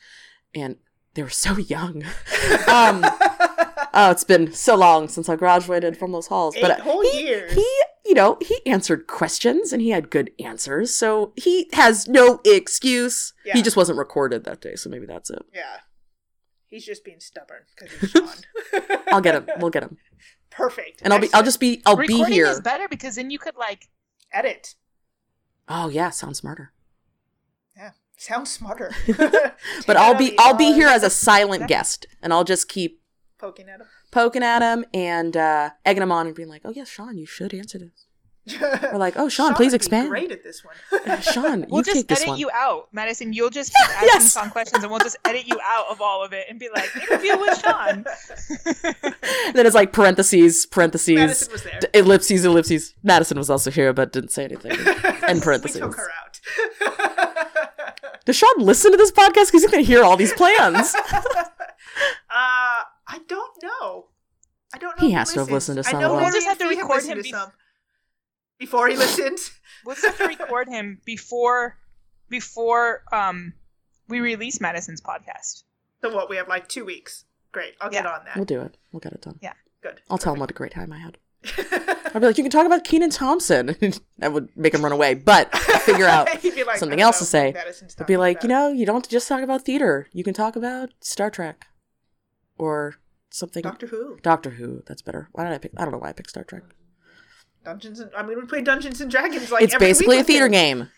and 0.54 0.76
they 1.14 1.22
were 1.22 1.30
so 1.30 1.56
young. 1.58 2.04
um, 2.68 3.04
oh, 3.94 4.10
it's 4.10 4.24
been 4.24 4.52
so 4.52 4.74
long 4.76 5.08
since 5.08 5.28
I 5.28 5.36
graduated 5.36 5.96
from 5.96 6.12
those 6.12 6.26
halls, 6.26 6.54
but 6.60 6.70
Eight 6.72 6.80
whole 6.80 7.02
he, 7.02 7.22
years. 7.26 7.52
he, 7.54 7.66
you 8.04 8.14
know, 8.14 8.36
he 8.40 8.60
answered 8.66 9.06
questions 9.06 9.72
and 9.72 9.80
he 9.80 9.90
had 9.90 10.10
good 10.10 10.30
answers, 10.38 10.94
so 10.94 11.32
he 11.36 11.68
has 11.72 12.06
no 12.08 12.40
excuse. 12.44 13.32
Yeah. 13.44 13.54
He 13.54 13.62
just 13.62 13.76
wasn't 13.76 13.98
recorded 13.98 14.44
that 14.44 14.60
day, 14.60 14.74
so 14.74 14.90
maybe 14.90 15.06
that's 15.06 15.30
it. 15.30 15.44
Yeah. 15.54 15.78
He's 16.68 16.84
just 16.84 17.04
being 17.04 17.20
stubborn 17.20 17.62
because 17.76 17.96
he's 18.00 18.10
Sean. 18.72 19.00
I'll 19.08 19.20
get 19.20 19.36
him. 19.36 19.48
We'll 19.58 19.70
get 19.70 19.84
him. 19.84 19.96
Perfect. 20.50 21.02
And 21.02 21.12
I'll 21.12 21.20
be 21.20 21.32
I'll 21.32 21.42
just 21.42 21.60
be 21.60 21.82
I'll 21.86 21.96
Recording 21.96 22.26
be 22.26 22.32
here. 22.32 22.46
is 22.46 22.60
better 22.60 22.88
because 22.88 23.14
then 23.16 23.30
you 23.30 23.38
could 23.38 23.56
like 23.56 23.88
edit. 24.32 24.74
Oh 25.68 25.88
yeah, 25.88 26.10
sounds 26.10 26.38
smarter. 26.38 26.72
Yeah, 27.76 27.90
sounds 28.16 28.50
smarter. 28.50 28.92
But 29.86 29.96
I'll 29.96 30.14
be 30.16 30.34
I'll 30.38 30.56
be 30.56 30.72
here 30.72 30.88
as 30.88 31.02
a 31.02 31.10
silent 31.10 31.68
guest 31.68 32.06
and 32.22 32.32
I'll 32.32 32.44
just 32.44 32.68
keep 32.68 33.00
poking 33.38 33.68
at 33.68 33.80
him. 33.80 33.86
poking 34.10 34.42
at 34.42 34.62
him 34.62 34.84
and 34.94 35.36
uh 35.36 35.70
egging 35.84 36.02
him 36.02 36.12
on 36.12 36.26
and 36.26 36.34
being 36.36 36.48
like, 36.48 36.62
"Oh 36.64 36.70
yes, 36.70 36.88
Sean, 36.88 37.16
you 37.18 37.26
should 37.26 37.52
answer 37.54 37.78
this." 37.78 38.06
We're 38.60 38.98
like, 38.98 39.14
"Oh, 39.16 39.30
Sean, 39.30 39.54
please 39.54 39.72
would 39.72 39.80
be 39.80 39.86
expand." 39.86 40.08
Great 40.10 40.30
at 40.30 40.42
this 40.44 40.62
one. 40.62 41.20
Sean, 41.22 41.64
we'll 41.70 41.78
you 41.80 41.84
just 41.84 41.96
take 41.96 42.08
this 42.08 42.18
edit 42.20 42.28
one. 42.28 42.38
you 42.38 42.50
out, 42.52 42.88
Madison. 42.92 43.32
You'll 43.32 43.48
just 43.48 43.72
keep 43.74 43.88
asking 43.88 44.08
Yes. 44.12 44.32
Sean 44.34 44.50
questions, 44.50 44.82
and 44.84 44.90
we'll 44.90 45.00
just 45.00 45.16
edit 45.24 45.46
you 45.46 45.58
out 45.64 45.86
of 45.90 46.02
all 46.02 46.22
of 46.22 46.34
it 46.34 46.44
and 46.50 46.58
be 46.60 46.68
like, 46.74 46.94
interview 46.94 47.38
with 47.38 47.58
Sean. 47.60 48.04
then 49.54 49.64
it's 49.64 49.74
like 49.74 49.92
parentheses, 49.94 50.66
parentheses, 50.66 51.48
was 51.50 51.62
there. 51.62 51.80
d- 51.80 51.86
ellipses, 51.94 52.44
ellipses. 52.44 52.94
Madison 53.02 53.38
was 53.38 53.48
also 53.48 53.70
here 53.70 53.94
but 53.94 54.12
didn't 54.12 54.30
say 54.30 54.44
anything. 54.44 54.72
And 55.26 55.40
parentheses. 55.42 55.80
we 55.80 55.86
took 55.86 55.96
her 55.96 56.10
out. 56.22 56.40
Does 58.26 58.36
Sean 58.36 58.58
listen 58.58 58.90
to 58.90 58.96
this 58.98 59.10
podcast? 59.10 59.46
Because 59.46 59.62
he's 59.62 59.70
going 59.70 59.82
to 59.84 59.90
hear 59.90 60.02
all 60.04 60.16
these 60.18 60.32
plans. 60.34 60.94
Uh, 62.30 62.82
I 63.14 63.18
don't 63.28 63.62
know. 63.62 64.06
I 64.74 64.78
don't 64.78 65.00
know. 65.00 65.06
He 65.06 65.12
if 65.12 65.18
has 65.18 65.32
to 65.34 65.38
have 65.40 65.50
listened 65.50 65.76
to 65.76 65.84
some. 65.84 65.96
I 65.96 66.00
know 66.00 66.16
of 66.16 66.22
We'll 66.22 66.32
just 66.32 66.46
have 66.48 66.58
to 66.58 66.66
record 66.66 66.90
listened 66.90 67.18
him 67.18 67.22
to 67.22 67.28
some 67.28 67.52
before 68.58 68.88
he 68.88 68.96
listens. 68.96 69.52
We'll 69.84 69.94
just 69.94 70.06
have 70.06 70.16
to 70.16 70.26
record 70.26 70.68
him 70.68 71.02
before 71.04 71.76
before 72.30 73.02
um 73.12 73.52
we 74.08 74.20
release 74.20 74.60
Madison's 74.60 75.02
podcast. 75.02 75.64
So 76.00 76.12
what? 76.14 76.30
We 76.30 76.36
have 76.36 76.48
like 76.48 76.68
two 76.68 76.86
weeks. 76.86 77.24
Great. 77.52 77.74
I'll 77.82 77.90
get 77.90 78.06
on 78.06 78.24
that. 78.24 78.34
We'll 78.34 78.46
do 78.46 78.62
it. 78.62 78.78
We'll 78.90 79.00
get 79.00 79.12
it 79.12 79.20
done. 79.20 79.38
Yeah. 79.42 79.52
Good. 79.82 80.00
I'll 80.08 80.18
tell 80.18 80.32
him 80.32 80.40
what 80.40 80.50
a 80.50 80.54
great 80.54 80.72
time 80.72 80.90
I 80.90 80.98
had. 80.98 81.18
I'll 82.14 82.20
be 82.20 82.26
like, 82.26 82.38
you 82.38 82.44
can 82.44 82.50
talk 82.50 82.64
about 82.64 82.82
Kenan 82.84 83.10
Thompson. 83.10 83.76
that 84.18 84.32
would 84.32 84.48
make 84.56 84.72
him 84.72 84.82
run 84.82 84.92
away. 84.92 85.14
But 85.14 85.54
figure 85.54 86.06
out 86.06 86.26
like, 86.26 86.78
something 86.78 87.00
else 87.00 87.18
to 87.18 87.26
say. 87.26 87.48
what 87.48 87.54
Madison's 87.56 87.94
I'd 88.00 88.06
be 88.06 88.14
talking 88.14 88.20
like, 88.20 88.42
you 88.42 88.48
know, 88.48 88.68
you 88.72 88.86
don't 88.86 88.96
have 88.96 89.02
to 89.02 89.10
just 89.10 89.28
talk 89.28 89.42
about 89.42 89.66
theater. 89.66 90.08
You 90.12 90.24
can 90.24 90.32
talk 90.32 90.56
about 90.56 90.90
Star 91.00 91.30
Trek 91.30 91.66
or 92.56 92.96
something. 93.34 93.62
Doctor 93.62 93.86
Who, 93.88 94.18
Doctor 94.22 94.50
Who. 94.50 94.82
That's 94.86 95.02
better. 95.02 95.28
Why 95.32 95.44
did 95.44 95.52
I 95.52 95.58
pick? 95.58 95.72
I 95.76 95.84
don't 95.84 95.92
know 95.92 95.98
why 95.98 96.10
I 96.10 96.12
picked 96.12 96.30
Star 96.30 96.44
Trek. 96.44 96.62
Dungeons 97.64 98.00
and 98.00 98.10
I 98.16 98.22
mean, 98.22 98.38
we 98.38 98.46
play 98.46 98.62
Dungeons 98.62 99.00
and 99.00 99.10
Dragons 99.10 99.50
like 99.50 99.64
it's 99.64 99.76
basically 99.76 100.18
a 100.18 100.24
theater 100.24 100.48
game. 100.48 100.90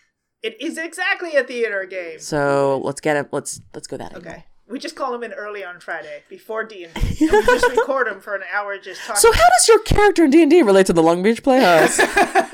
It 0.43 0.61
is 0.61 0.77
exactly 0.77 1.35
a 1.35 1.43
theater 1.43 1.85
game. 1.85 2.19
So 2.19 2.79
let's 2.83 3.01
get 3.01 3.17
it. 3.17 3.29
Let's 3.31 3.61
let's 3.73 3.87
go 3.87 3.97
that. 3.97 4.13
angle. 4.13 4.31
Okay. 4.31 4.45
We 4.69 4.79
just 4.79 4.97
call 4.97 5.15
him 5.15 5.23
in 5.23 5.31
early 5.31 5.63
on 5.63 5.79
Friday 5.79 6.23
before 6.29 6.65
D 6.65 6.83
and 6.83 6.93
D. 6.93 7.01
We 7.31 7.45
just 7.45 7.69
record 7.69 8.09
him 8.09 8.19
for 8.19 8.35
an 8.35 8.43
hour, 8.53 8.77
just 8.77 9.01
talking. 9.01 9.19
So 9.21 9.31
how 9.31 9.47
does 9.57 9.67
your 9.69 9.79
character 9.79 10.25
in 10.25 10.29
D 10.29 10.41
and 10.41 10.51
D 10.51 10.61
relate 10.61 10.87
to 10.87 10.93
the 10.93 11.01
Long 11.01 11.23
Beach 11.23 11.41
Playhouse? 11.41 11.97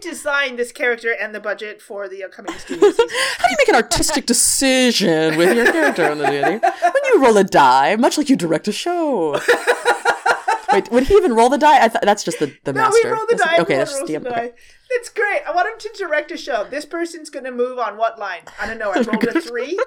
How 0.00 0.04
did 0.04 0.08
you 0.08 0.12
design 0.12 0.56
this 0.56 0.72
character 0.72 1.14
and 1.20 1.34
the 1.34 1.40
budget 1.40 1.82
for 1.82 2.08
the 2.08 2.24
upcoming 2.24 2.54
studio 2.56 2.88
season? 2.90 3.06
How 3.36 3.46
do 3.48 3.50
you 3.52 3.56
make 3.58 3.68
an 3.68 3.74
artistic 3.74 4.24
decision 4.24 5.36
with 5.36 5.54
your 5.54 5.70
character 5.70 6.10
in 6.10 6.16
the 6.18 6.26
D&D? 6.26 6.40
When 6.82 7.04
you 7.12 7.22
roll 7.22 7.36
a 7.36 7.44
die, 7.44 7.96
much 7.96 8.16
like 8.16 8.30
you 8.30 8.36
direct 8.36 8.66
a 8.66 8.72
show. 8.72 9.32
Wait, 10.72 10.90
would 10.90 11.02
he 11.08 11.14
even 11.16 11.34
roll 11.34 11.50
the 11.50 11.58
die? 11.58 11.84
I 11.84 11.88
thought 11.88 12.00
that's 12.02 12.24
just 12.24 12.38
the, 12.38 12.46
the 12.64 12.72
No, 12.72 12.82
master. 12.82 12.98
we 13.04 13.10
roll 13.10 13.26
the 13.28 13.34
That's- 13.36 13.56
die. 13.56 13.62
Okay, 13.62 13.76
that's 13.76 13.90
just 13.92 14.06
the 14.06 14.16
okay. 14.18 14.28
die. 14.30 14.52
It's 14.92 15.10
great. 15.10 15.42
I 15.46 15.52
want 15.54 15.68
him 15.68 15.78
to 15.92 15.98
direct 15.98 16.30
a 16.32 16.36
show. 16.38 16.66
This 16.70 16.86
person's 16.86 17.28
going 17.28 17.44
to 17.44 17.50
move 17.52 17.78
on 17.78 17.96
what 17.98 18.18
line? 18.18 18.40
I 18.58 18.66
don't 18.66 18.78
know. 18.78 18.90
I 18.92 19.00
rolled 19.02 19.22
a 19.24 19.40
three, 19.40 19.78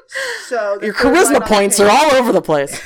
so 0.47 0.79
Your 0.81 0.93
on 0.95 1.01
charisma 1.15 1.45
points 1.47 1.79
are 1.79 1.89
all 1.89 2.11
over 2.13 2.31
the 2.31 2.41
place. 2.41 2.79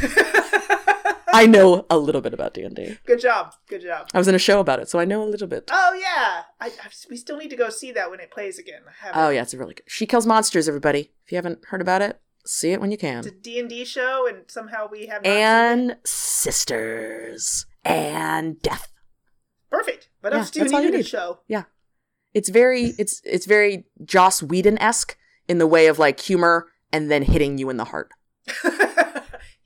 I 1.37 1.45
know 1.45 1.85
a 1.89 1.97
little 1.97 2.21
bit 2.21 2.33
about 2.33 2.53
D&D. 2.53 2.97
Good 3.05 3.19
job. 3.19 3.53
Good 3.69 3.81
job. 3.81 4.09
I 4.13 4.17
was 4.17 4.27
in 4.27 4.35
a 4.35 4.39
show 4.39 4.59
about 4.59 4.79
it, 4.79 4.89
so 4.89 4.99
I 4.99 5.05
know 5.05 5.23
a 5.23 5.25
little 5.29 5.47
bit. 5.47 5.69
Oh 5.71 5.93
yeah, 5.93 6.43
I, 6.59 6.67
I, 6.67 6.89
we 7.09 7.17
still 7.17 7.37
need 7.37 7.49
to 7.49 7.55
go 7.55 7.69
see 7.69 7.91
that 7.93 8.09
when 8.09 8.19
it 8.19 8.31
plays 8.31 8.57
again. 8.59 8.81
Oh 9.13 9.29
yeah, 9.29 9.41
it's 9.43 9.53
a 9.53 9.57
really 9.57 9.75
good. 9.75 9.83
She 9.87 10.05
kills 10.05 10.25
monsters. 10.25 10.67
Everybody, 10.67 11.11
if 11.25 11.31
you 11.31 11.35
haven't 11.37 11.59
heard 11.67 11.81
about 11.81 12.01
it, 12.01 12.19
see 12.45 12.71
it 12.71 12.81
when 12.81 12.91
you 12.91 12.97
can. 12.97 13.19
It's 13.19 13.27
a 13.27 13.31
D 13.31 13.59
and 13.59 13.69
D 13.69 13.85
show, 13.85 14.27
and 14.27 14.43
somehow 14.47 14.87
we 14.91 15.07
have 15.07 15.23
not 15.23 15.29
seen 15.29 15.37
it. 15.37 15.41
And 15.41 15.97
sisters 16.05 17.65
and 17.85 18.61
death. 18.61 18.91
perfect. 19.69 20.09
What 20.21 20.33
Yeah, 20.33 20.39
else 20.39 20.51
do 20.51 20.59
you 20.59 20.65
need 20.65 20.81
you 20.83 20.87
in 20.89 20.95
a 20.95 21.03
show? 21.03 21.39
Yeah. 21.47 21.63
It's 22.33 22.49
very 22.49 22.93
it's 22.97 23.21
it's 23.23 23.45
very 23.45 23.85
Joss 24.03 24.43
Whedon 24.43 24.77
esque 24.79 25.17
in 25.47 25.57
the 25.59 25.67
way 25.67 25.87
of 25.87 25.97
like 25.99 26.19
humor 26.19 26.67
and 26.91 27.09
then 27.09 27.23
hitting 27.23 27.57
you 27.57 27.69
in 27.69 27.77
the 27.77 27.85
heart. 27.85 28.11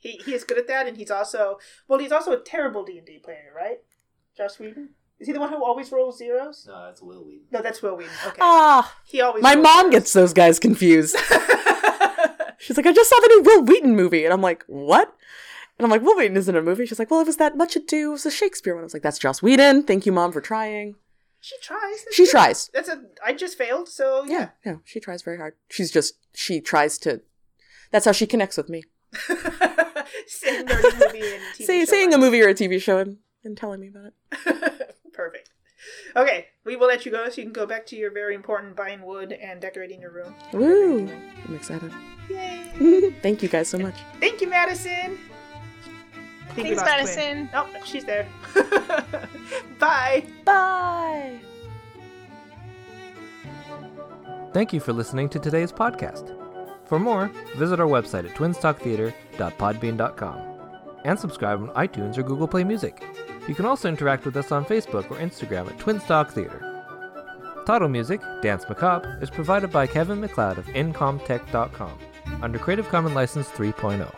he 0.02 0.20
he 0.24 0.34
is 0.34 0.44
good 0.44 0.58
at 0.58 0.66
that, 0.68 0.86
and 0.86 0.96
he's 0.96 1.10
also 1.10 1.58
well, 1.88 1.98
he's 1.98 2.12
also 2.12 2.32
a 2.32 2.40
terrible 2.40 2.84
D 2.84 2.98
and 2.98 3.06
D 3.06 3.18
player, 3.18 3.52
right? 3.56 3.78
Joss 4.36 4.58
Whedon. 4.58 4.90
Is 5.20 5.26
he 5.28 5.32
the 5.32 5.38
one 5.40 5.50
who 5.50 5.64
always 5.64 5.92
rolls 5.92 6.18
zeros? 6.18 6.64
No, 6.66 6.86
that's 6.86 7.00
Wil 7.00 7.24
Wheaton. 7.24 7.46
No, 7.52 7.62
that's 7.62 7.80
Wil 7.80 7.96
Wheaton. 7.96 8.12
Okay. 8.26 8.38
Ah, 8.40 8.96
he 9.06 9.20
always. 9.20 9.42
my 9.42 9.54
mom 9.54 9.82
zeros. 9.86 9.92
gets 9.92 10.12
those 10.12 10.32
guys 10.32 10.58
confused. 10.58 11.16
She's 12.58 12.76
like, 12.76 12.86
I 12.86 12.92
just 12.92 13.08
saw 13.10 13.16
the 13.20 13.28
new 13.28 13.42
Wil 13.42 13.62
Wheaton 13.64 13.94
movie. 13.96 14.24
And 14.24 14.32
I'm 14.32 14.40
like, 14.40 14.64
what? 14.66 15.12
And 15.78 15.84
I'm 15.84 15.90
like, 15.90 16.02
Wil 16.02 16.16
Wheaton 16.16 16.36
isn't 16.36 16.56
a 16.56 16.62
movie. 16.62 16.86
She's 16.86 16.98
like, 16.98 17.10
well, 17.10 17.20
it 17.20 17.26
was 17.26 17.36
that 17.38 17.56
Much 17.56 17.76
Ado. 17.76 18.08
It 18.10 18.12
was 18.12 18.26
a 18.26 18.30
Shakespeare 18.30 18.74
one. 18.74 18.82
I 18.82 18.84
was 18.84 18.94
like, 18.94 19.02
that's 19.02 19.18
Joss 19.18 19.42
Whedon. 19.42 19.82
Thank 19.84 20.06
you, 20.06 20.12
mom, 20.12 20.32
for 20.32 20.40
trying. 20.40 20.94
She 21.40 21.56
tries. 21.60 22.04
That's 22.04 22.14
She 22.16 22.24
good. 22.24 22.30
tries. 22.30 22.68
That's 22.72 22.88
a. 22.88 23.02
I 23.24 23.32
just 23.32 23.58
failed, 23.58 23.88
so 23.88 24.24
Yeah, 24.26 24.50
yeah. 24.64 24.72
yeah, 24.72 24.76
she 24.84 25.00
tries 25.00 25.22
very 25.22 25.38
hard. 25.38 25.54
She's 25.70 25.90
just, 25.90 26.14
she 26.34 26.60
tries 26.60 26.98
to, 26.98 27.20
that's 27.90 28.04
how 28.06 28.12
she 28.12 28.26
connects 28.26 28.56
with 28.56 28.68
me. 28.68 28.84
Saying 30.26 30.66
nerdy 30.66 31.06
movie 31.06 31.34
and 31.34 31.42
TV 31.54 31.64
Say, 31.64 31.80
show 31.80 31.84
saying 31.86 32.14
a 32.14 32.18
movie 32.18 32.40
or 32.42 32.48
a 32.48 32.54
TV 32.54 32.80
show 32.80 32.98
and, 32.98 33.18
and 33.44 33.56
telling 33.56 33.80
me 33.80 33.88
about 33.88 34.06
it. 34.06 34.94
Perfect. 35.12 35.50
Okay, 36.14 36.46
we 36.64 36.76
will 36.76 36.86
let 36.86 37.04
you 37.04 37.12
go 37.12 37.28
so 37.28 37.36
you 37.40 37.44
can 37.44 37.52
go 37.52 37.66
back 37.66 37.86
to 37.86 37.96
your 37.96 38.12
very 38.12 38.34
important 38.34 38.76
buying 38.76 39.02
wood 39.02 39.32
and 39.32 39.60
decorating 39.60 40.00
your 40.00 40.12
room. 40.12 40.34
Woo! 40.52 41.08
I'm 41.46 41.54
excited. 41.54 41.92
Yay! 42.28 43.10
Thank 43.22 43.42
you 43.42 43.48
guys 43.48 43.68
so 43.68 43.78
much. 43.78 43.96
Thank 44.20 44.40
you, 44.40 44.48
Madison. 44.48 45.18
I 46.48 46.54
think 46.54 46.68
Thanks, 46.68 46.82
lost 46.82 46.90
Madison. 46.90 47.48
Quinn. 47.48 47.50
Oh, 47.54 47.84
she's 47.84 48.04
there. 48.04 48.28
Bye. 49.78 50.24
Bye! 50.44 51.40
Thank 54.52 54.72
you 54.74 54.80
for 54.80 54.92
listening 54.92 55.30
to 55.30 55.38
today's 55.38 55.72
podcast. 55.72 56.36
For 56.86 56.98
more, 56.98 57.28
visit 57.56 57.80
our 57.80 57.86
website 57.86 58.28
at 58.28 58.36
twinstalktheater.podbean.com 59.32 60.52
and 61.04 61.18
subscribe 61.18 61.60
on 61.60 61.68
iTunes 61.70 62.16
or 62.16 62.22
Google 62.22 62.46
Play 62.48 62.64
Music. 62.64 63.02
You 63.48 63.54
can 63.54 63.66
also 63.66 63.88
interact 63.88 64.24
with 64.24 64.36
us 64.36 64.52
on 64.52 64.64
Facebook 64.64 65.10
or 65.10 65.16
Instagram 65.16 65.68
at 65.68 65.78
Twinstalk 65.78 66.30
Theater. 66.30 66.68
Title 67.66 67.88
music, 67.88 68.20
Danse 68.40 68.68
Macabre, 68.68 69.18
is 69.20 69.30
provided 69.30 69.70
by 69.70 69.86
Kevin 69.86 70.20
MacLeod 70.20 70.58
of 70.58 70.66
Incompetech.com 70.66 71.98
under 72.40 72.58
Creative 72.58 72.88
Commons 72.88 73.14
License 73.14 73.48
3.0. 73.48 74.12